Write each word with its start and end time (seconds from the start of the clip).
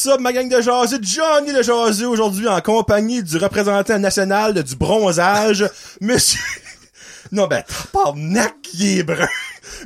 What's 0.00 0.14
up, 0.14 0.20
ma 0.22 0.32
gang 0.32 0.48
de 0.48 0.62
jaseux? 0.62 0.98
Johnny 1.02 1.52
de 1.52 1.62
jaseux, 1.62 2.08
aujourd'hui 2.08 2.48
en 2.48 2.58
compagnie 2.62 3.22
du 3.22 3.36
représentant 3.36 3.98
national 3.98 4.54
du 4.62 4.74
bronzage, 4.74 5.68
monsieur... 6.00 6.40
Non, 7.32 7.46
ben, 7.46 7.62
tabarnak, 7.92 8.54
il 8.72 9.00
est 9.00 9.02
brun. 9.02 9.28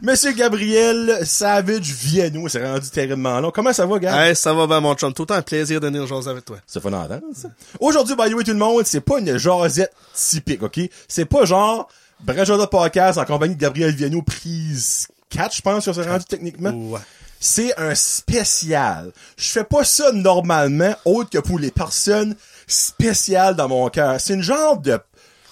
Monsieur 0.05 0.31
Gabriel 0.31 1.19
Savage 1.25 1.91
Vienno, 1.91 2.47
c'est 2.49 2.65
rendu 2.65 2.89
terriblement 2.91 3.41
long. 3.41 3.51
Comment 3.51 3.73
ça 3.73 3.87
va, 3.87 3.99
Gab? 3.99 4.15
Hey, 4.15 4.37
ça 4.37 4.55
va 4.55 4.69
bien, 4.69 4.79
mon 4.79 4.95
chum. 4.95 5.13
Tout 5.13 5.23
le 5.23 5.27
temps 5.27 5.35
un 5.35 5.43
plaisir 5.43 5.81
de 5.81 5.89
venir 5.89 6.07
jaser 6.07 6.31
avec 6.31 6.45
toi. 6.45 6.59
C'est 6.65 6.81
fun 6.81 6.93
d'entendre, 6.93 7.23
ça. 7.35 7.49
Aujourd'hui, 7.81 8.15
by 8.15 8.31
the 8.31 8.35
way, 8.35 8.45
tout 8.45 8.53
le 8.53 8.57
monde, 8.57 8.87
c'est 8.87 9.01
pas 9.01 9.19
une 9.19 9.37
jasette 9.37 9.93
typique, 10.15 10.63
OK? 10.63 10.79
C'est 11.09 11.25
pas 11.25 11.45
genre, 11.45 11.89
Brajada 12.21 12.69
Podcast 12.69 13.19
en 13.19 13.25
compagnie 13.25 13.57
de 13.57 13.61
Gabriel 13.61 13.93
Vienno, 13.93 14.23
prise 14.23 15.09
4, 15.31 15.57
je 15.57 15.61
pense, 15.61 15.83
sur 15.83 15.93
ce 15.93 16.03
rendu 16.03 16.25
techniquement. 16.25 16.71
Ouais. 16.71 17.01
C'est 17.47 17.79
un 17.79 17.95
spécial. 17.95 19.13
Je 19.37 19.51
fais 19.51 19.65
pas 19.65 19.85
ça 19.85 20.13
normalement, 20.13 20.95
autre 21.05 21.29
que 21.29 21.37
pour 21.37 21.59
les 21.59 21.71
personnes 21.71 22.37
spéciales 22.67 23.55
dans 23.55 23.69
mon 23.69 23.91
cœur. 23.91 24.19
C'est 24.19 24.33
une 24.33 24.43
genre 24.43 24.79
de, 24.79 24.99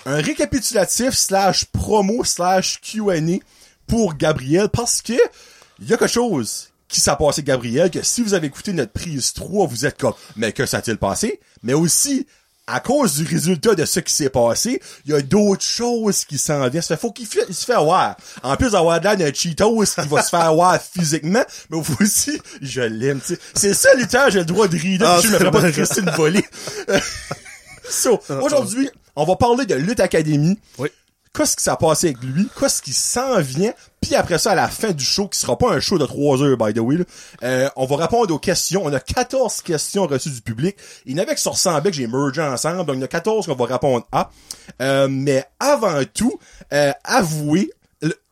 un 0.07 0.17
récapitulatif 0.17 1.11
slash 1.11 1.67
promo 1.67 2.25
slash 2.25 2.81
Q&A 2.81 3.41
pour 3.87 4.15
Gabriel 4.15 4.71
parce 4.71 5.03
que 5.03 5.13
il 5.81 5.91
y 5.91 5.93
a 5.93 5.99
quelque 5.99 6.09
chose 6.11 6.71
qui 6.89 6.99
s'est 6.99 7.15
passé 7.19 7.43
Gabriel 7.43 7.91
que 7.91 8.03
si 8.03 8.23
vous 8.23 8.33
avez 8.33 8.47
écouté 8.47 8.73
notre 8.73 8.93
prise 8.93 9.35
3, 9.35 9.67
vous 9.67 9.85
êtes 9.85 10.01
comme, 10.01 10.15
mais 10.35 10.53
que 10.53 10.65
s'est-il 10.65 10.97
passé? 10.97 11.41
Mais 11.63 11.75
aussi, 11.75 12.27
à 12.73 12.81
cause 12.81 13.17
du 13.17 13.25
résultat 13.25 13.75
de 13.75 13.85
ce 13.85 14.01
qui 14.01 14.13
s'est 14.13 14.31
passé, 14.31 14.81
il 15.05 15.13
y 15.13 15.15
a 15.15 15.21
d'autres 15.21 15.65
choses 15.65 16.25
qui 16.25 16.39
s'en 16.39 16.67
viennent. 16.69 16.83
Ça 16.83 16.97
fait, 16.97 17.01
faut 17.03 17.13
qu'il 17.13 17.27
se 17.27 17.65
fait 17.67 17.75
avoir. 17.75 18.17
En 18.43 18.57
plus 18.57 18.71
d'avoir 18.71 18.99
de 18.99 19.05
l'air 19.05 19.17
d'un 19.19 19.33
Cheetos 19.33 19.85
qui 19.85 20.09
va 20.09 20.23
se 20.23 20.31
faire 20.31 20.41
avoir 20.41 20.81
physiquement, 20.81 21.45
mais 21.71 21.81
vous 21.81 21.97
aussi, 22.01 22.41
je 22.63 22.81
l'aime, 22.81 23.21
tu 23.21 23.35
sais. 23.35 23.41
C'est 23.55 23.75
ça, 23.75 23.93
lutteur, 23.95 24.31
j'ai 24.31 24.39
le 24.39 24.45
droit 24.47 24.69
de 24.69 24.77
rire, 24.79 25.01
Ah, 25.05 25.21
je 25.23 25.29
me 25.29 25.39
ferai 25.39 25.51
pas 25.51 25.61
de. 25.61 25.71
Christine 25.71 26.11
volée. 26.17 26.45
so, 27.91 28.19
aujourd'hui, 28.41 28.89
on 29.17 29.25
va 29.25 29.37
parler 29.37 29.67
de 29.67 29.75
Lutte 29.75 30.01
Academy. 30.01 30.59
Oui. 30.79 30.89
Qu'est-ce 31.35 31.57
qui 31.57 31.65
s'est 31.65 31.77
passé 31.81 32.09
avec 32.09 32.23
lui? 32.23 32.49
Qu'est-ce 32.59 32.83
qui 32.83 32.93
s'en 32.93 33.41
vient? 33.41 33.73
Puis 34.03 34.15
après 34.15 34.39
ça, 34.39 34.53
à 34.53 34.55
la 34.55 34.69
fin 34.69 34.91
du 34.91 35.05
show, 35.05 35.29
qui 35.29 35.39
sera 35.39 35.57
pas 35.57 35.73
un 35.73 35.81
show 35.81 35.99
de 35.99 36.05
3 36.05 36.43
heures, 36.43 36.57
by 36.59 36.75
the 36.75 36.81
way, 36.81 36.97
là, 36.97 37.05
euh, 37.43 37.71
on 37.77 37.87
va 37.87 37.97
répondre 37.97 38.35
aux 38.35 38.39
questions. 38.39 38.83
On 38.85 38.93
a 38.93 39.01
14 39.01 39.63
questions 39.63 40.07
reçues 40.07 40.31
du 40.31 40.43
public. 40.43 40.77
Il 41.07 41.17
y 41.17 41.21
en 41.21 41.23
avait 41.23 41.35
qui 41.35 41.43
se 41.43 41.49
ressemblaient, 41.49 41.91
que 41.91 41.97
j'ai 41.97 42.07
mergé 42.07 42.43
ensemble. 42.43 42.85
Donc, 42.85 42.97
il 42.97 42.99
y 42.99 43.03
en 43.03 43.07
a 43.07 43.09
14 43.09 43.47
qu'on 43.47 43.55
va 43.55 43.65
répondre 43.65 44.07
à. 44.13 44.31
Euh, 44.83 45.09
mais 45.09 45.45
avant 45.59 46.03
tout, 46.13 46.39
euh, 46.73 46.93
avouez, 47.05 47.71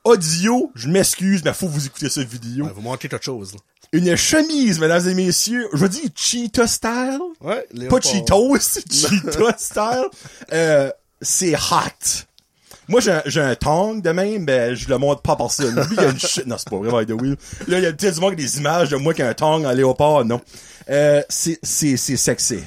audio, 0.04 0.70
je 0.74 0.88
m'excuse, 0.88 1.42
mais 1.44 1.52
faut 1.52 1.68
vous 1.68 1.86
écouter 1.86 2.08
cette 2.08 2.28
vidéo. 2.28 2.64
Ouais, 2.66 2.72
vous 2.74 2.82
manquez 2.82 3.08
quelque 3.08 3.24
chose, 3.24 3.52
là. 3.54 3.60
Une 3.92 4.14
chemise, 4.14 4.78
mesdames 4.78 5.08
et 5.08 5.14
messieurs. 5.14 5.68
Je 5.72 5.78
veux 5.78 5.88
dire 5.88 6.08
Cheetah 6.14 6.68
style. 6.68 7.18
Ouais, 7.40 7.66
Pas. 7.88 8.00
Cheetos, 8.00 8.58
Cheetah 8.90 9.58
style. 9.58 10.04
Euh, 10.52 10.90
c'est 11.20 11.54
hot. 11.56 12.24
Moi, 12.90 13.00
j'ai 13.00 13.12
un, 13.12 13.22
j'ai 13.24 13.40
un 13.40 13.54
tong 13.54 14.02
de 14.02 14.10
même, 14.10 14.44
ben, 14.44 14.74
je 14.74 14.88
le 14.88 14.98
montre 14.98 15.22
pas 15.22 15.36
par 15.36 15.52
ça. 15.52 15.62
Lui, 15.62 15.70
il 15.92 15.96
y 15.96 16.04
a 16.04 16.08
une 16.08 16.18
shit. 16.18 16.44
Non, 16.44 16.56
c'est 16.58 16.68
pas 16.68 16.76
vrai, 16.76 17.04
by 17.04 17.12
the 17.12 17.20
way. 17.20 17.36
Là, 17.68 17.78
il 17.78 17.84
y 17.84 17.86
a 17.86 17.92
peut-être 17.92 18.14
du 18.16 18.20
monde 18.20 18.34
qui 18.34 18.42
a 18.42 18.46
des 18.46 18.58
images 18.58 18.88
de 18.88 18.96
moi 18.96 19.14
qui 19.14 19.22
a 19.22 19.28
un 19.28 19.34
tong 19.34 19.64
en 19.64 19.70
léopard, 19.70 20.24
non. 20.24 20.40
Euh, 20.90 21.22
c'est, 21.28 21.60
c'est, 21.62 21.96
c'est 21.96 22.16
sexy. 22.16 22.58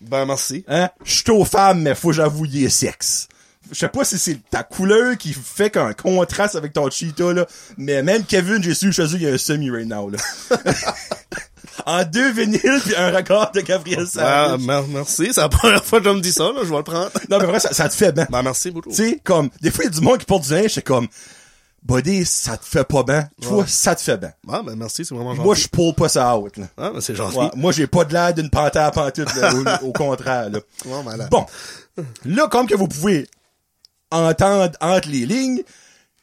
Ben, 0.00 0.26
merci. 0.26 0.64
Hein? 0.68 0.90
Je 1.04 1.14
suis 1.16 1.30
aux 1.32 1.44
femmes, 1.44 1.82
mais 1.82 1.96
faut 1.96 2.12
j'avoue, 2.12 2.44
il 2.44 2.64
est 2.64 2.68
sexe. 2.68 3.26
Je 3.72 3.76
sais 3.76 3.88
pas 3.88 4.04
si 4.04 4.16
c'est 4.16 4.38
ta 4.48 4.62
couleur 4.62 5.16
qui 5.16 5.32
fait 5.32 5.70
qu'un 5.70 5.92
contraste 5.92 6.54
avec 6.54 6.72
ton 6.72 6.88
cheetah, 6.88 7.32
là. 7.32 7.44
Mais 7.76 8.00
même 8.04 8.22
Kevin, 8.22 8.62
j'ai 8.62 8.74
su 8.74 8.92
chez 8.92 9.02
eux, 9.02 9.14
il 9.14 9.22
y 9.22 9.26
a 9.26 9.32
un 9.32 9.38
semi 9.38 9.70
right 9.70 9.88
now, 9.88 10.08
là. 10.08 10.18
en 11.86 12.04
deux 12.04 12.32
vinyles 12.32 12.80
puis 12.84 12.94
un 12.96 13.10
record 13.10 13.50
de 13.52 13.60
Gabriel 13.60 14.04
Ah, 14.04 14.06
Savage. 14.56 14.60
mer- 14.60 14.86
merci. 14.88 15.28
C'est 15.32 15.40
la 15.40 15.48
première 15.50 15.84
fois 15.84 16.00
que 16.00 16.06
je 16.08 16.14
me 16.14 16.20
dis 16.20 16.32
ça, 16.32 16.44
là. 16.44 16.60
Je 16.62 16.70
vais 16.70 16.76
le 16.76 16.82
prendre. 16.82 17.10
Non, 17.30 17.38
mais 17.38 17.46
vrai, 17.46 17.60
ça, 17.60 17.72
ça 17.72 17.88
te 17.88 17.94
fait 17.94 18.12
bien. 18.12 18.26
Ben, 18.30 18.42
merci 18.42 18.70
beaucoup. 18.70 18.90
Tu 18.90 18.96
sais, 18.96 19.20
comme, 19.24 19.50
des 19.60 19.70
fois, 19.70 19.84
il 19.84 19.88
y 19.88 19.90
a 19.96 19.98
du 19.98 20.00
monde 20.04 20.18
qui 20.18 20.26
porte 20.26 20.44
du 20.44 20.52
linge, 20.52 20.72
c'est 20.74 20.82
comme, 20.82 21.08
Buddy, 21.86 22.24
ça 22.24 22.56
te 22.56 22.64
fait 22.64 22.84
pas 22.84 23.02
bien. 23.02 23.28
Toi, 23.42 23.58
Ouais. 23.58 23.64
ça 23.66 23.94
te 23.94 24.00
fait 24.00 24.16
bien. 24.16 24.32
Ah, 24.50 24.62
ben, 24.64 24.74
merci. 24.74 25.04
C'est 25.04 25.14
vraiment 25.14 25.34
gentil. 25.34 25.44
Moi, 25.44 25.54
je 25.54 25.68
pull 25.68 25.92
pas 25.94 26.08
ça 26.08 26.34
out, 26.38 26.56
là. 26.56 26.64
Ah, 26.78 26.90
ben, 26.94 27.00
c'est 27.02 27.14
gentil. 27.14 27.36
Ouais, 27.36 27.50
moi, 27.56 27.72
j'ai 27.72 27.86
pas 27.86 28.04
de 28.06 28.12
l'air 28.14 28.32
d'une 28.32 28.48
panthère 28.48 28.90
pantoute, 28.90 29.34
là, 29.34 29.52
au, 29.82 29.88
au 29.88 29.92
contraire, 29.92 30.48
là. 30.50 30.60
Bon. 31.30 31.44
Là, 32.24 32.48
comme 32.48 32.66
que 32.66 32.74
vous 32.74 32.88
pouvez 32.88 33.28
entendre 34.10 34.70
entre 34.80 35.08
les 35.08 35.26
lignes, 35.26 35.62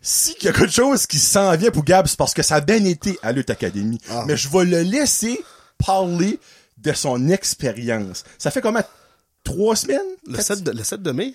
si 0.02 0.34
qu'il 0.36 0.46
y 0.46 0.50
a 0.50 0.54
quelque 0.54 0.72
chose 0.72 1.06
qui 1.06 1.20
s'en 1.20 1.56
vient 1.56 1.72
pour 1.72 1.84
Gab, 1.84 2.08
c'est 2.08 2.18
parce 2.18 2.34
que 2.34 2.42
ça 2.44 2.56
a 2.56 2.62
bien 2.62 2.84
été 2.86 3.18
à 3.22 3.32
Lutte 3.32 3.50
Academy. 3.50 4.00
Ah. 4.10 4.24
Mais 4.28 4.36
je 4.38 4.50
vais 4.50 4.66
le 4.66 4.82
laisser 4.82 5.40
parler 5.78 6.40
de 6.78 6.94
son 6.94 7.30
expérience. 7.30 8.24
Ça 8.38 8.50
fait 8.52 8.62
comment? 8.62 8.82
Trois 9.44 9.76
semaines? 9.76 10.00
Le 10.28 10.34
Quatre- 10.38 10.46
7 10.56 10.64
de, 10.64 10.72
le 10.72 10.84
7 10.84 11.02
de 11.02 11.12
mai? 11.12 11.34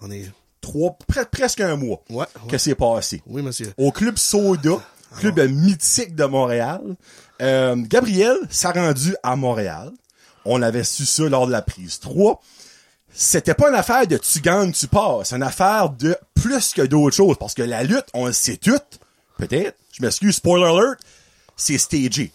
On 0.00 0.10
est... 0.10 0.30
Trois, 0.60 0.98
pre- 1.10 1.24
presque 1.26 1.60
un 1.60 1.76
mois. 1.76 2.02
Ouais, 2.10 2.26
Que 2.48 2.58
c'est 2.58 2.74
passé. 2.74 3.22
Oui, 3.26 3.42
monsieur. 3.42 3.72
Au 3.78 3.92
club 3.92 4.18
Soda, 4.18 4.72
club 5.18 5.38
mythique 5.50 6.14
de 6.16 6.24
Montréal. 6.24 6.82
Euh, 7.40 7.76
Gabriel 7.78 8.36
s'est 8.50 8.68
rendu 8.68 9.14
à 9.22 9.36
Montréal. 9.36 9.92
On 10.44 10.60
avait 10.60 10.84
su 10.84 11.06
ça 11.06 11.22
lors 11.28 11.46
de 11.46 11.52
la 11.52 11.62
prise 11.62 12.00
3. 12.00 12.42
C'était 13.20 13.54
pas 13.54 13.68
une 13.68 13.74
affaire 13.74 14.06
de 14.06 14.16
tu 14.16 14.38
gagnes, 14.40 14.70
tu 14.70 14.86
passes. 14.86 15.30
C'est 15.30 15.34
une 15.36 15.42
affaire 15.42 15.90
de 15.90 16.16
plus 16.34 16.72
que 16.72 16.82
d'autres 16.82 17.16
choses. 17.16 17.36
Parce 17.36 17.52
que 17.52 17.62
la 17.62 17.82
lutte, 17.82 18.06
on 18.14 18.26
le 18.26 18.32
sait 18.32 18.56
tout. 18.58 18.78
Peut-être. 19.38 19.76
Je 19.92 20.02
m'excuse, 20.02 20.36
spoiler 20.36 20.66
alert. 20.66 20.98
C'est 21.56 21.78
stagé. 21.78 22.30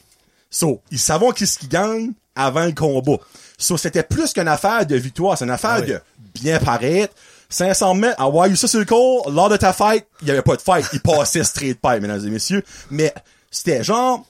So, 0.50 0.82
ils 0.92 1.00
savent 1.00 1.32
qui 1.34 1.48
ce 1.48 1.58
qui 1.58 1.68
gagne 1.68 2.12
avant 2.36 2.66
le 2.66 2.74
combat. 2.74 3.18
So, 3.58 3.78
c'était 3.78 4.04
plus 4.04 4.34
qu'une 4.34 4.50
affaire 4.50 4.86
de 4.86 4.98
victoire. 4.98 5.38
C'est 5.38 5.46
une 5.46 5.52
affaire 5.52 5.78
Ah 5.78 5.80
oui. 5.80 5.88
de 5.88 6.02
bien 6.34 6.60
paraître. 6.60 7.14
500 7.50 7.94
mètres, 7.94 8.20
à 8.22 8.28
Why 8.28 8.50
You 8.50 8.56
So 8.58 8.68
Circle, 8.68 9.32
lors 9.32 9.48
de 9.48 9.56
ta 9.56 9.72
fight, 9.72 10.06
il 10.22 10.28
y 10.28 10.32
avait 10.32 10.42
pas 10.42 10.58
de 10.58 10.62
fight. 10.62 10.86
Il 10.92 11.00
passait 11.00 11.46
straight 11.46 11.80
pipe, 11.80 12.02
mesdames 12.02 12.26
et 12.26 12.30
messieurs. 12.30 12.62
Mais, 12.92 13.14
c'était 13.50 13.86
genre, 13.86 14.26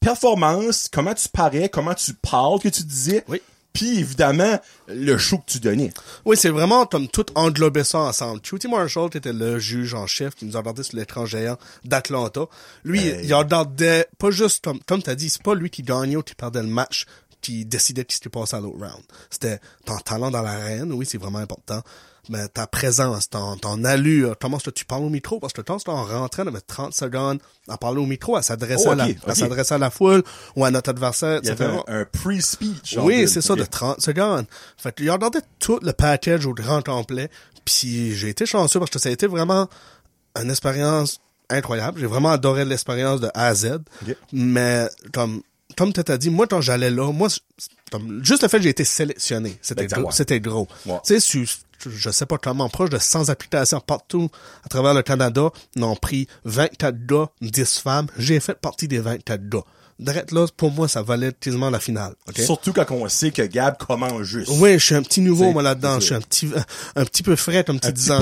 performance, 0.00 0.88
comment 0.90 1.12
tu 1.12 1.28
parais, 1.28 1.68
comment 1.68 1.94
tu 1.94 2.14
parles, 2.14 2.58
que 2.60 2.68
tu 2.70 2.82
disais. 2.84 3.22
Oui. 3.28 3.42
Puis, 3.72 4.00
évidemment, 4.00 4.58
le 4.88 5.16
show 5.16 5.38
que 5.38 5.52
tu 5.52 5.60
donnais. 5.60 5.92
Oui, 6.24 6.36
c'est 6.36 6.48
vraiment 6.50 6.86
comme 6.86 7.08
tout 7.08 7.26
englobé 7.36 7.84
ça 7.84 7.98
ensemble. 8.00 8.40
Cutie 8.40 8.68
Marshall, 8.68 9.10
qui 9.10 9.18
était 9.18 9.32
le 9.32 9.58
juge 9.58 9.94
en 9.94 10.06
chef 10.06 10.34
qui 10.34 10.44
nous 10.44 10.56
a 10.56 10.60
regardé 10.60 10.82
sur 10.82 10.96
l'écran 10.96 11.24
géant 11.26 11.56
d'Atlanta. 11.84 12.46
Lui, 12.84 13.06
Hey. 13.06 13.26
il 13.26 13.34
regardait 13.34 14.06
pas 14.18 14.30
juste 14.30 14.64
comme, 14.64 14.80
comme 14.80 15.02
t'as 15.02 15.14
dit, 15.14 15.30
c'est 15.30 15.42
pas 15.42 15.54
lui 15.54 15.70
qui 15.70 15.82
gagnait 15.82 16.16
ou 16.16 16.22
qui 16.22 16.34
perdait 16.34 16.62
le 16.62 16.68
match, 16.68 17.06
qui 17.40 17.64
décidait 17.64 18.04
qui 18.04 18.14
s'était 18.16 18.28
passé 18.28 18.56
à 18.56 18.60
l'autre 18.60 18.78
round. 18.78 19.02
C'était 19.30 19.60
ton 19.86 19.96
talent 19.98 20.30
dans 20.30 20.42
l'arène, 20.42 20.92
oui, 20.92 21.06
c'est 21.08 21.18
vraiment 21.18 21.38
important. 21.38 21.80
Mais 22.30 22.46
ta 22.48 22.66
présence, 22.68 23.28
ton, 23.28 23.56
ton 23.56 23.82
allure, 23.84 24.36
comment 24.40 24.56
est-ce 24.56 24.66
que 24.70 24.70
tu 24.70 24.84
parles 24.84 25.02
au 25.02 25.08
micro, 25.08 25.40
parce 25.40 25.52
que 25.52 25.60
quand 25.62 25.76
on 25.88 26.04
rentrait 26.04 26.44
de 26.44 26.50
mettre 26.50 26.66
30 26.66 26.94
secondes 26.94 27.40
à 27.68 27.76
parler 27.76 28.00
au 28.00 28.06
micro, 28.06 28.36
à 28.36 28.42
s'adresser 28.42 28.84
Oh, 28.86 28.92
à 28.92 28.94
la, 28.94 29.08
à 29.26 29.34
s'adresser 29.34 29.74
à 29.74 29.78
la 29.78 29.90
foule 29.90 30.22
ou 30.54 30.64
à 30.64 30.70
notre 30.70 30.90
adversaire, 30.90 31.40
Il 31.42 31.48
y 31.48 31.50
avait 31.50 31.64
etc. 31.64 31.82
un, 31.88 32.00
un 32.00 32.04
pre-speech. 32.04 32.96
Oui, 33.02 33.26
c'est 33.28 33.40
ça, 33.42 33.56
de 33.56 33.62
ok. 33.62 33.70
30 33.70 34.00
secondes. 34.00 34.46
Fait 34.76 34.94
que, 34.94 35.02
il 35.02 35.10
regardait 35.10 35.40
tout 35.58 35.80
le 35.82 35.92
package 35.92 36.46
au 36.46 36.54
grand 36.54 36.82
complet. 36.84 37.28
Puis 37.64 38.14
j'ai 38.14 38.28
été 38.28 38.46
chanceux 38.46 38.78
parce 38.78 38.90
que 38.92 38.98
ça 39.00 39.08
a 39.08 39.12
été 39.12 39.26
vraiment 39.26 39.68
une 40.40 40.50
expérience 40.50 41.18
incroyable. 41.48 41.98
J'ai 42.00 42.06
vraiment 42.06 42.30
adoré 42.30 42.64
l'expérience 42.64 43.20
de 43.20 43.28
A 43.34 43.46
à 43.48 43.54
Z. 43.54 43.78
Mais 44.32 44.88
comme 45.12 45.42
comme 45.76 45.92
tu 45.92 46.02
t'as 46.02 46.16
dit, 46.18 46.30
moi 46.30 46.46
quand 46.46 46.60
j'allais 46.60 46.90
là, 46.90 47.12
moi 47.12 47.28
c'est- 47.30 47.40
comme, 47.90 48.24
juste 48.24 48.42
le 48.42 48.48
fait 48.48 48.58
que 48.58 48.64
j'ai 48.64 48.70
été 48.70 48.84
sélectionné, 48.84 49.58
c'était 49.62 49.86
Ben, 49.86 50.02
gros, 50.02 50.10
c'était 50.10 50.40
gros. 50.40 50.68
Ouais. 50.86 50.98
Tu 51.04 51.20
sais, 51.20 51.44
je 51.86 52.10
sais 52.10 52.26
pas 52.26 52.38
comment 52.38 52.68
proche 52.68 52.90
de 52.90 52.98
100 52.98 53.28
applications 53.28 53.80
partout 53.80 54.28
à 54.64 54.68
travers 54.68 54.94
le 54.94 55.02
Canada, 55.02 55.50
ils 55.76 55.84
ont 55.84 55.96
pris 55.96 56.26
24 56.44 57.06
gars, 57.06 57.28
10 57.40 57.78
femmes. 57.78 58.06
J'ai 58.18 58.40
fait 58.40 58.54
partie 58.54 58.88
des 58.88 58.98
24 58.98 59.48
gars. 59.48 59.64
Direct 59.98 60.32
là, 60.32 60.46
pour 60.56 60.70
moi, 60.70 60.88
ça 60.88 61.02
valait 61.02 61.32
quasiment 61.38 61.68
la 61.68 61.78
finale. 61.78 62.14
ok? 62.26 62.38
Surtout 62.38 62.72
quand 62.72 62.90
on 62.90 63.06
sait 63.10 63.32
que 63.32 63.42
Gab 63.42 63.76
commence 63.76 64.22
juste. 64.22 64.50
Oui, 64.54 64.78
je 64.78 64.84
suis 64.84 64.94
un 64.94 65.02
petit 65.02 65.20
nouveau, 65.20 65.52
moi, 65.52 65.62
là-dedans. 65.62 66.00
Je 66.00 66.06
suis 66.06 66.14
un 66.14 66.22
petit, 66.22 66.50
un 66.96 67.04
petit 67.04 67.22
peu 67.22 67.36
frais, 67.36 67.64
comme 67.64 67.78
tu 67.78 67.92
disais. 67.92 68.16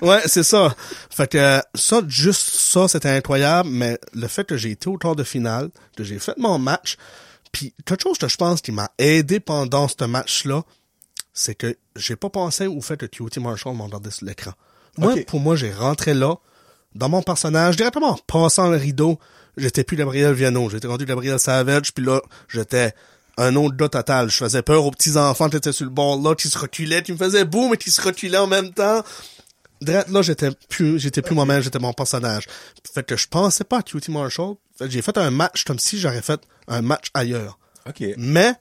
Ouais, 0.00 0.22
c'est 0.24 0.42
ça. 0.42 0.74
Fait 1.10 1.30
que, 1.30 1.60
ça, 1.74 2.00
juste 2.08 2.48
ça, 2.56 2.88
c'était 2.88 3.10
incroyable, 3.10 3.68
mais 3.68 3.98
le 4.14 4.26
fait 4.26 4.44
que 4.44 4.56
j'ai 4.56 4.70
été 4.70 4.88
au 4.88 4.96
tour 4.96 5.16
de 5.16 5.22
finale, 5.22 5.68
que 5.96 6.04
j'ai 6.04 6.18
fait 6.18 6.36
mon 6.38 6.58
match, 6.58 6.96
puis 7.52 7.74
quelque 7.84 8.02
chose 8.02 8.18
que 8.18 8.28
je 8.28 8.36
pense 8.36 8.60
qui 8.60 8.72
m'a 8.72 8.90
aidé 8.98 9.40
pendant 9.40 9.88
ce 9.88 10.04
match-là, 10.04 10.62
c'est 11.32 11.54
que 11.54 11.76
j'ai 11.96 12.16
pas 12.16 12.30
pensé 12.30 12.66
au 12.66 12.80
fait 12.80 12.96
que 12.96 13.06
QT 13.06 13.40
Marshall 13.40 13.76
m'a 13.76 13.84
regardé 13.84 14.10
sur 14.10 14.26
l'écran. 14.26 14.52
Moi, 14.96 15.14
pour 15.26 15.40
moi, 15.40 15.54
j'ai 15.54 15.72
rentré 15.72 16.14
là, 16.14 16.36
dans 16.94 17.08
mon 17.08 17.22
personnage, 17.22 17.76
directement 17.76 18.10
en 18.10 18.18
passant 18.26 18.68
le 18.68 18.76
rideau, 18.76 19.18
j'étais 19.56 19.84
plus 19.84 19.96
Gabriel 19.96 20.32
Viano, 20.32 20.68
j'étais 20.70 20.88
rendu 20.88 21.04
Gabriel 21.04 21.38
Savage, 21.38 21.94
puis 21.94 22.04
là, 22.04 22.20
j'étais 22.48 22.92
un 23.36 23.54
autre 23.54 23.76
gars 23.76 23.88
total. 23.88 24.30
Je 24.30 24.36
faisais 24.36 24.62
peur 24.62 24.84
aux 24.84 24.90
petits-enfants 24.90 25.48
qui 25.48 25.56
étaient 25.56 25.72
sur 25.72 25.84
le 25.84 25.92
bord 25.92 26.20
là, 26.20 26.34
qui 26.34 26.48
se 26.48 26.58
reculaient, 26.58 27.02
qui 27.02 27.12
me 27.12 27.16
faisaient 27.16 27.44
boum, 27.44 27.70
mais 27.70 27.76
qui 27.76 27.90
se 27.90 28.02
reculaient 28.02 28.38
en 28.38 28.48
même 28.48 28.72
temps. 28.72 29.02
Direct 29.80 30.10
là, 30.10 30.22
j'étais 30.22 30.50
plus, 30.68 30.98
j'étais 30.98 31.22
plus 31.22 31.34
moi-même, 31.34 31.62
j'étais 31.62 31.78
mon 31.78 31.92
personnage. 31.92 32.46
Fait 32.92 33.04
que 33.04 33.16
je 33.16 33.28
pensais 33.28 33.64
pas 33.64 33.78
à 33.78 33.82
QT 33.82 34.08
Marshall. 34.08 34.54
Fait 34.76 34.86
que 34.86 34.90
j'ai 34.90 35.02
fait 35.02 35.16
un 35.18 35.30
match 35.30 35.64
comme 35.64 35.78
si 35.78 35.98
j'aurais 35.98 36.22
fait 36.22 36.40
un 36.66 36.82
match 36.82 37.06
ailleurs. 37.14 37.58
OK. 37.86 38.02
Mais 38.16 38.54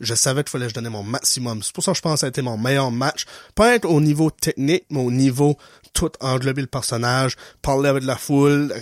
je 0.00 0.14
savais 0.14 0.42
qu'il 0.42 0.50
fallait 0.50 0.64
que 0.64 0.70
je 0.70 0.74
donnais 0.74 0.90
mon 0.90 1.02
maximum. 1.02 1.62
C'est 1.62 1.74
pour 1.74 1.84
ça 1.84 1.92
que 1.92 1.98
je 1.98 2.02
pense 2.02 2.14
que 2.14 2.20
ça 2.20 2.26
a 2.26 2.28
été 2.30 2.42
mon 2.42 2.56
meilleur 2.56 2.90
match. 2.90 3.26
Pas 3.54 3.74
être 3.74 3.84
au 3.88 4.00
niveau 4.00 4.30
technique, 4.30 4.84
mais 4.90 5.00
au 5.00 5.10
niveau 5.10 5.56
tout 5.92 6.10
englober 6.20 6.62
le 6.62 6.66
personnage, 6.66 7.36
parler 7.62 7.88
avec 7.88 8.04
la 8.04 8.16
foule, 8.16 8.72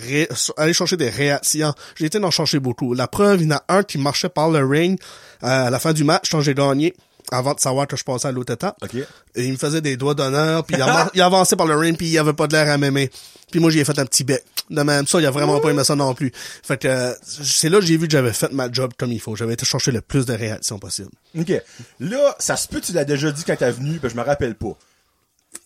aller 0.57 0.73
chercher 0.73 0.95
des 0.95 1.09
réactions. 1.09 1.73
J'ai 1.95 2.05
été 2.05 2.23
en 2.23 2.31
chercher 2.31 2.59
beaucoup. 2.59 2.93
La 2.93 3.07
preuve, 3.07 3.41
il 3.41 3.49
y 3.49 3.53
en 3.53 3.57
a 3.57 3.63
un 3.67 3.83
qui 3.83 3.97
marchait 3.97 4.29
par 4.29 4.49
le 4.49 4.65
ring 4.65 4.99
euh, 5.43 5.67
à 5.67 5.69
la 5.69 5.79
fin 5.79 5.93
du 5.93 6.03
match 6.03 6.29
quand 6.29 6.41
j'ai 6.41 6.53
gagné, 6.53 6.93
avant 7.31 7.53
de 7.53 7.59
savoir 7.59 7.87
que 7.87 7.95
je 7.97 8.03
passais 8.03 8.27
à 8.27 8.31
l'autre 8.31 8.53
étape. 8.53 8.75
Et 9.35 9.45
il 9.45 9.51
me 9.53 9.57
faisait 9.57 9.81
des 9.81 9.97
doigts 9.97 10.13
d'honneur, 10.15 10.63
puis 10.65 10.75
il, 10.75 10.81
avan- 10.81 11.09
il 11.13 11.21
avançait 11.21 11.55
par 11.55 11.67
le 11.67 11.75
ring, 11.75 11.97
puis 11.97 12.07
il 12.07 12.17
avait 12.17 12.33
pas 12.33 12.47
de 12.47 12.53
l'air 12.53 12.69
à 12.69 12.77
m'aimer. 12.77 13.09
Puis 13.51 13.59
moi, 13.59 13.71
j'ai 13.71 13.83
fait 13.83 13.97
un 13.99 14.05
petit 14.05 14.23
bec. 14.23 14.43
De 14.69 14.83
même, 14.83 15.07
ça, 15.07 15.19
il 15.19 15.25
a 15.25 15.31
vraiment 15.31 15.59
pas 15.59 15.69
aimé 15.71 15.83
ça 15.83 15.95
non 15.95 16.13
plus. 16.13 16.31
Fait 16.33 16.77
que 16.79 16.87
euh, 16.87 17.13
c'est 17.23 17.69
là 17.69 17.79
que 17.79 17.85
j'ai 17.85 17.97
vu 17.97 18.05
que 18.07 18.11
j'avais 18.11 18.33
fait 18.33 18.51
ma 18.51 18.71
job 18.71 18.91
comme 18.97 19.11
il 19.11 19.19
faut. 19.19 19.35
J'avais 19.35 19.53
été 19.53 19.65
chercher 19.65 19.91
le 19.91 20.01
plus 20.01 20.25
de 20.27 20.33
réactions 20.33 20.77
possible. 20.77 21.09
OK. 21.37 21.51
Là, 21.99 22.35
ça 22.37 22.55
se 22.55 22.67
peut, 22.67 22.79
tu 22.79 22.91
l'as 22.93 23.05
déjà 23.05 23.31
dit 23.31 23.43
quand 23.45 23.55
t'es 23.55 23.71
venu, 23.71 23.97
ben 23.99 24.09
je 24.09 24.15
me 24.15 24.21
rappelle 24.21 24.53
pas. 24.55 24.77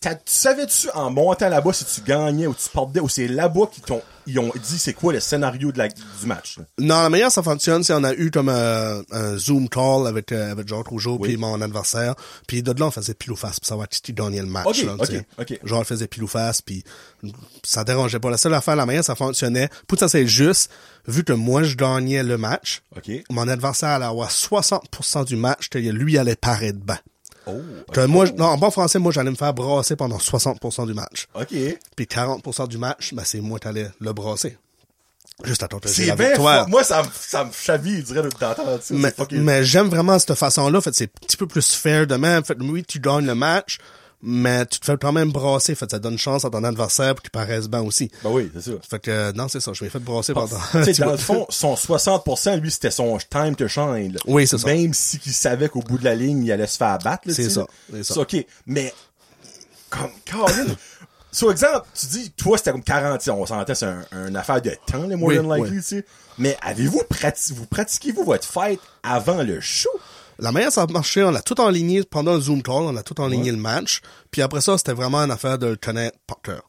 T'as- 0.00 0.14
Tu 0.14 0.22
savais-tu 0.34 0.88
en 0.94 1.10
montant 1.10 1.48
là-bas 1.48 1.72
si 1.72 1.84
tu 1.84 2.00
gagnais 2.02 2.46
ou 2.46 2.54
tu 2.54 2.68
perdais 2.70 3.00
ou 3.00 3.08
c'est 3.08 3.28
là-bas 3.28 3.66
qu'ils 3.72 3.82
t'ont 3.84 4.02
ils 4.26 4.38
ont 4.38 4.50
dit 4.54 4.78
c'est 4.78 4.94
quoi 4.94 5.12
le 5.12 5.20
scénario 5.20 5.70
de 5.70 5.76
la, 5.76 5.88
du 5.88 6.02
match? 6.24 6.56
là? 6.58 6.64
Non, 6.78 7.02
la 7.02 7.10
manière 7.10 7.30
ça 7.30 7.42
fonctionne, 7.42 7.84
c'est 7.84 7.92
on 7.92 8.04
a 8.04 8.14
eu 8.14 8.30
comme 8.30 8.48
un, 8.48 9.02
un 9.10 9.36
Zoom 9.36 9.68
call 9.68 10.06
avec, 10.06 10.32
euh, 10.32 10.50
avec 10.52 10.66
Georges 10.66 10.88
Rougeau 10.88 11.18
Oui. 11.20 11.28
puis 11.28 11.36
mon 11.36 11.60
adversaire. 11.60 12.14
Puis 12.46 12.62
de 12.62 12.72
là, 12.72 12.86
on 12.86 12.90
faisait 12.90 13.12
pile 13.12 13.32
ou 13.32 13.36
face 13.36 13.60
pour 13.60 13.66
savoir 13.68 13.86
qui 13.86 14.12
gagnait 14.14 14.40
le 14.40 14.46
match. 14.46 14.66
Ok, 14.66 14.82
là, 14.84 14.94
ok, 14.94 15.00
tu 15.08 15.16
sais. 15.16 15.26
ok. 15.38 15.60
Genre, 15.64 15.80
on 15.80 15.84
faisait 15.84 16.06
pile 16.06 16.22
ou 16.24 16.26
face, 16.26 16.62
puis 16.62 16.82
ça 17.62 17.84
dérangeait 17.84 18.18
pas. 18.20 18.30
La 18.30 18.38
seule 18.38 18.54
affaire, 18.54 18.76
la 18.76 18.86
manière 18.86 19.04
ça 19.04 19.14
fonctionnait, 19.14 19.68
pour 19.86 19.98
ça 19.98 20.08
c'est 20.08 20.26
juste, 20.26 20.70
vu 21.06 21.22
que 21.22 21.34
moi 21.34 21.62
je 21.62 21.76
gagnais 21.76 22.22
le 22.22 22.38
match, 22.38 22.82
mon 23.28 23.46
adversaire 23.46 23.90
allait 23.90 24.06
avoir 24.06 24.30
60% 24.30 25.26
du 25.26 25.36
match 25.36 25.68
que 25.68 25.78
lui 25.78 26.16
allait 26.16 26.36
paraître 26.36 26.78
bas. 26.78 26.98
Oh. 27.46 27.52
Que 27.92 28.06
moi, 28.06 28.26
non, 28.36 28.46
en 28.46 28.56
bon 28.58 28.70
français, 28.70 28.98
moi 28.98 29.12
j'allais 29.12 29.30
me 29.30 29.36
faire 29.36 29.52
brasser 29.52 29.96
pendant 29.96 30.16
60% 30.18 30.86
du 30.86 30.94
match. 30.94 31.26
OK. 31.34 31.54
Puis 31.96 32.06
40% 32.06 32.68
du 32.68 32.78
match, 32.78 33.12
ben, 33.14 33.22
c'est 33.24 33.40
moi 33.40 33.58
qui 33.58 33.68
allais 33.68 33.90
le 34.00 34.12
brasser. 34.12 34.56
Juste 35.42 35.62
à 35.64 35.68
tenter 35.68 35.88
C'est 35.88 36.14
bien. 36.16 36.36
Moi, 36.68 36.84
ça, 36.84 37.02
me- 37.02 37.08
ça 37.12 37.44
me 37.44 37.50
chaville, 37.52 37.98
je 38.06 38.12
dirais, 38.12 38.22
d'entendre 38.22 38.78
ça. 38.80 38.94
Mais, 38.94 39.12
mais 39.32 39.64
j'aime 39.64 39.88
vraiment 39.88 40.16
cette 40.18 40.34
façon-là. 40.36 40.80
Fait, 40.80 40.94
c'est 40.94 41.04
un 41.04 41.26
petit 41.26 41.36
peu 41.36 41.46
plus 41.48 41.74
fair 41.74 42.06
de 42.06 42.14
même. 42.14 42.44
Fait, 42.44 42.56
oui, 42.60 42.84
tu 42.86 43.00
gagnes 43.00 43.26
le 43.26 43.34
match, 43.34 43.78
mais 44.24 44.64
tu 44.66 44.80
te 44.80 44.86
fais 44.86 44.96
quand 44.96 45.12
même 45.12 45.30
brasser. 45.30 45.74
Fait, 45.74 45.90
ça 45.90 45.98
donne 45.98 46.16
chance 46.18 46.44
à 46.44 46.50
ton 46.50 46.64
adversaire 46.64 47.14
pour 47.14 47.22
qu'il 47.22 47.30
paraisse 47.30 47.68
bien 47.68 47.82
aussi. 47.82 48.10
Ben 48.22 48.30
oui, 48.30 48.50
c'est 48.54 48.62
ça. 48.62 48.70
Fait 48.88 48.98
que, 48.98 49.10
euh, 49.10 49.32
non, 49.32 49.48
c'est 49.48 49.60
ça. 49.60 49.72
Je 49.74 49.84
m'ai 49.84 49.90
fait 49.90 49.98
brasser 49.98 50.32
pendant... 50.32 50.56
Tu 50.84 50.92
dans 51.00 51.12
le 51.12 51.16
fond, 51.18 51.46
son 51.50 51.74
60%, 51.74 52.58
lui, 52.60 52.70
c'était 52.70 52.90
son 52.90 53.18
time 53.30 53.54
to 53.54 53.68
shine. 53.68 54.12
là. 54.14 54.20
Oui, 54.26 54.46
c'est 54.46 54.58
ça. 54.58 54.66
Même 54.66 54.94
si 54.94 55.18
qu'il 55.18 55.32
savait 55.32 55.68
qu'au 55.68 55.80
bout 55.80 55.98
de 55.98 56.04
la 56.04 56.14
ligne, 56.14 56.42
il 56.44 56.50
allait 56.52 56.66
se 56.66 56.76
faire 56.78 56.98
battre. 56.98 57.24
C'est 57.30 57.50
ça, 57.50 57.66
c'est 57.92 58.02
ça. 58.04 58.20
OK. 58.20 58.36
Mais, 58.66 58.92
comme, 59.90 60.10
Caroline, 60.24 60.74
sur 61.32 61.50
exemple, 61.50 61.86
tu 61.98 62.06
dis, 62.06 62.30
toi, 62.30 62.56
c'était 62.58 62.72
comme 62.72 62.82
40, 62.82 63.28
on 63.28 63.46
s'entend, 63.46 63.74
c'est 63.74 63.86
un, 63.86 64.04
un 64.12 64.34
affaire 64.34 64.62
de 64.62 64.74
temps, 64.86 65.06
les 65.06 65.16
more 65.16 65.28
Oui, 65.28 65.36
than 65.36 65.54
likely, 65.54 65.70
oui. 65.70 65.76
tu 65.76 65.82
sais. 65.82 66.04
Mais 66.38 66.56
avez-vous 66.62 67.02
pratiqué, 67.08 67.54
vous 67.58 67.66
pratiquez-vous 67.66 68.24
votre 68.24 68.46
fête 68.48 68.80
avant 69.02 69.42
le 69.42 69.60
show? 69.60 69.90
La 70.38 70.52
manière 70.52 70.72
ça 70.72 70.82
a 70.82 70.86
marché, 70.86 71.22
on 71.22 71.30
l'a 71.30 71.42
tout 71.42 71.60
enligné 71.60 72.02
pendant 72.04 72.34
le 72.34 72.40
Zoom 72.40 72.62
call, 72.62 72.74
on 72.82 72.96
a 72.96 73.02
tout 73.02 73.20
enligné 73.20 73.50
le 73.50 73.56
match. 73.56 74.00
Puis 74.30 74.42
après 74.42 74.60
ça, 74.60 74.76
c'était 74.78 74.92
vraiment 74.92 75.18
une 75.18 75.30
affaire 75.30 75.58
de 75.58 75.66
le 75.66 75.76
connaître 75.76 76.18
par 76.26 76.40
cœur. 76.42 76.62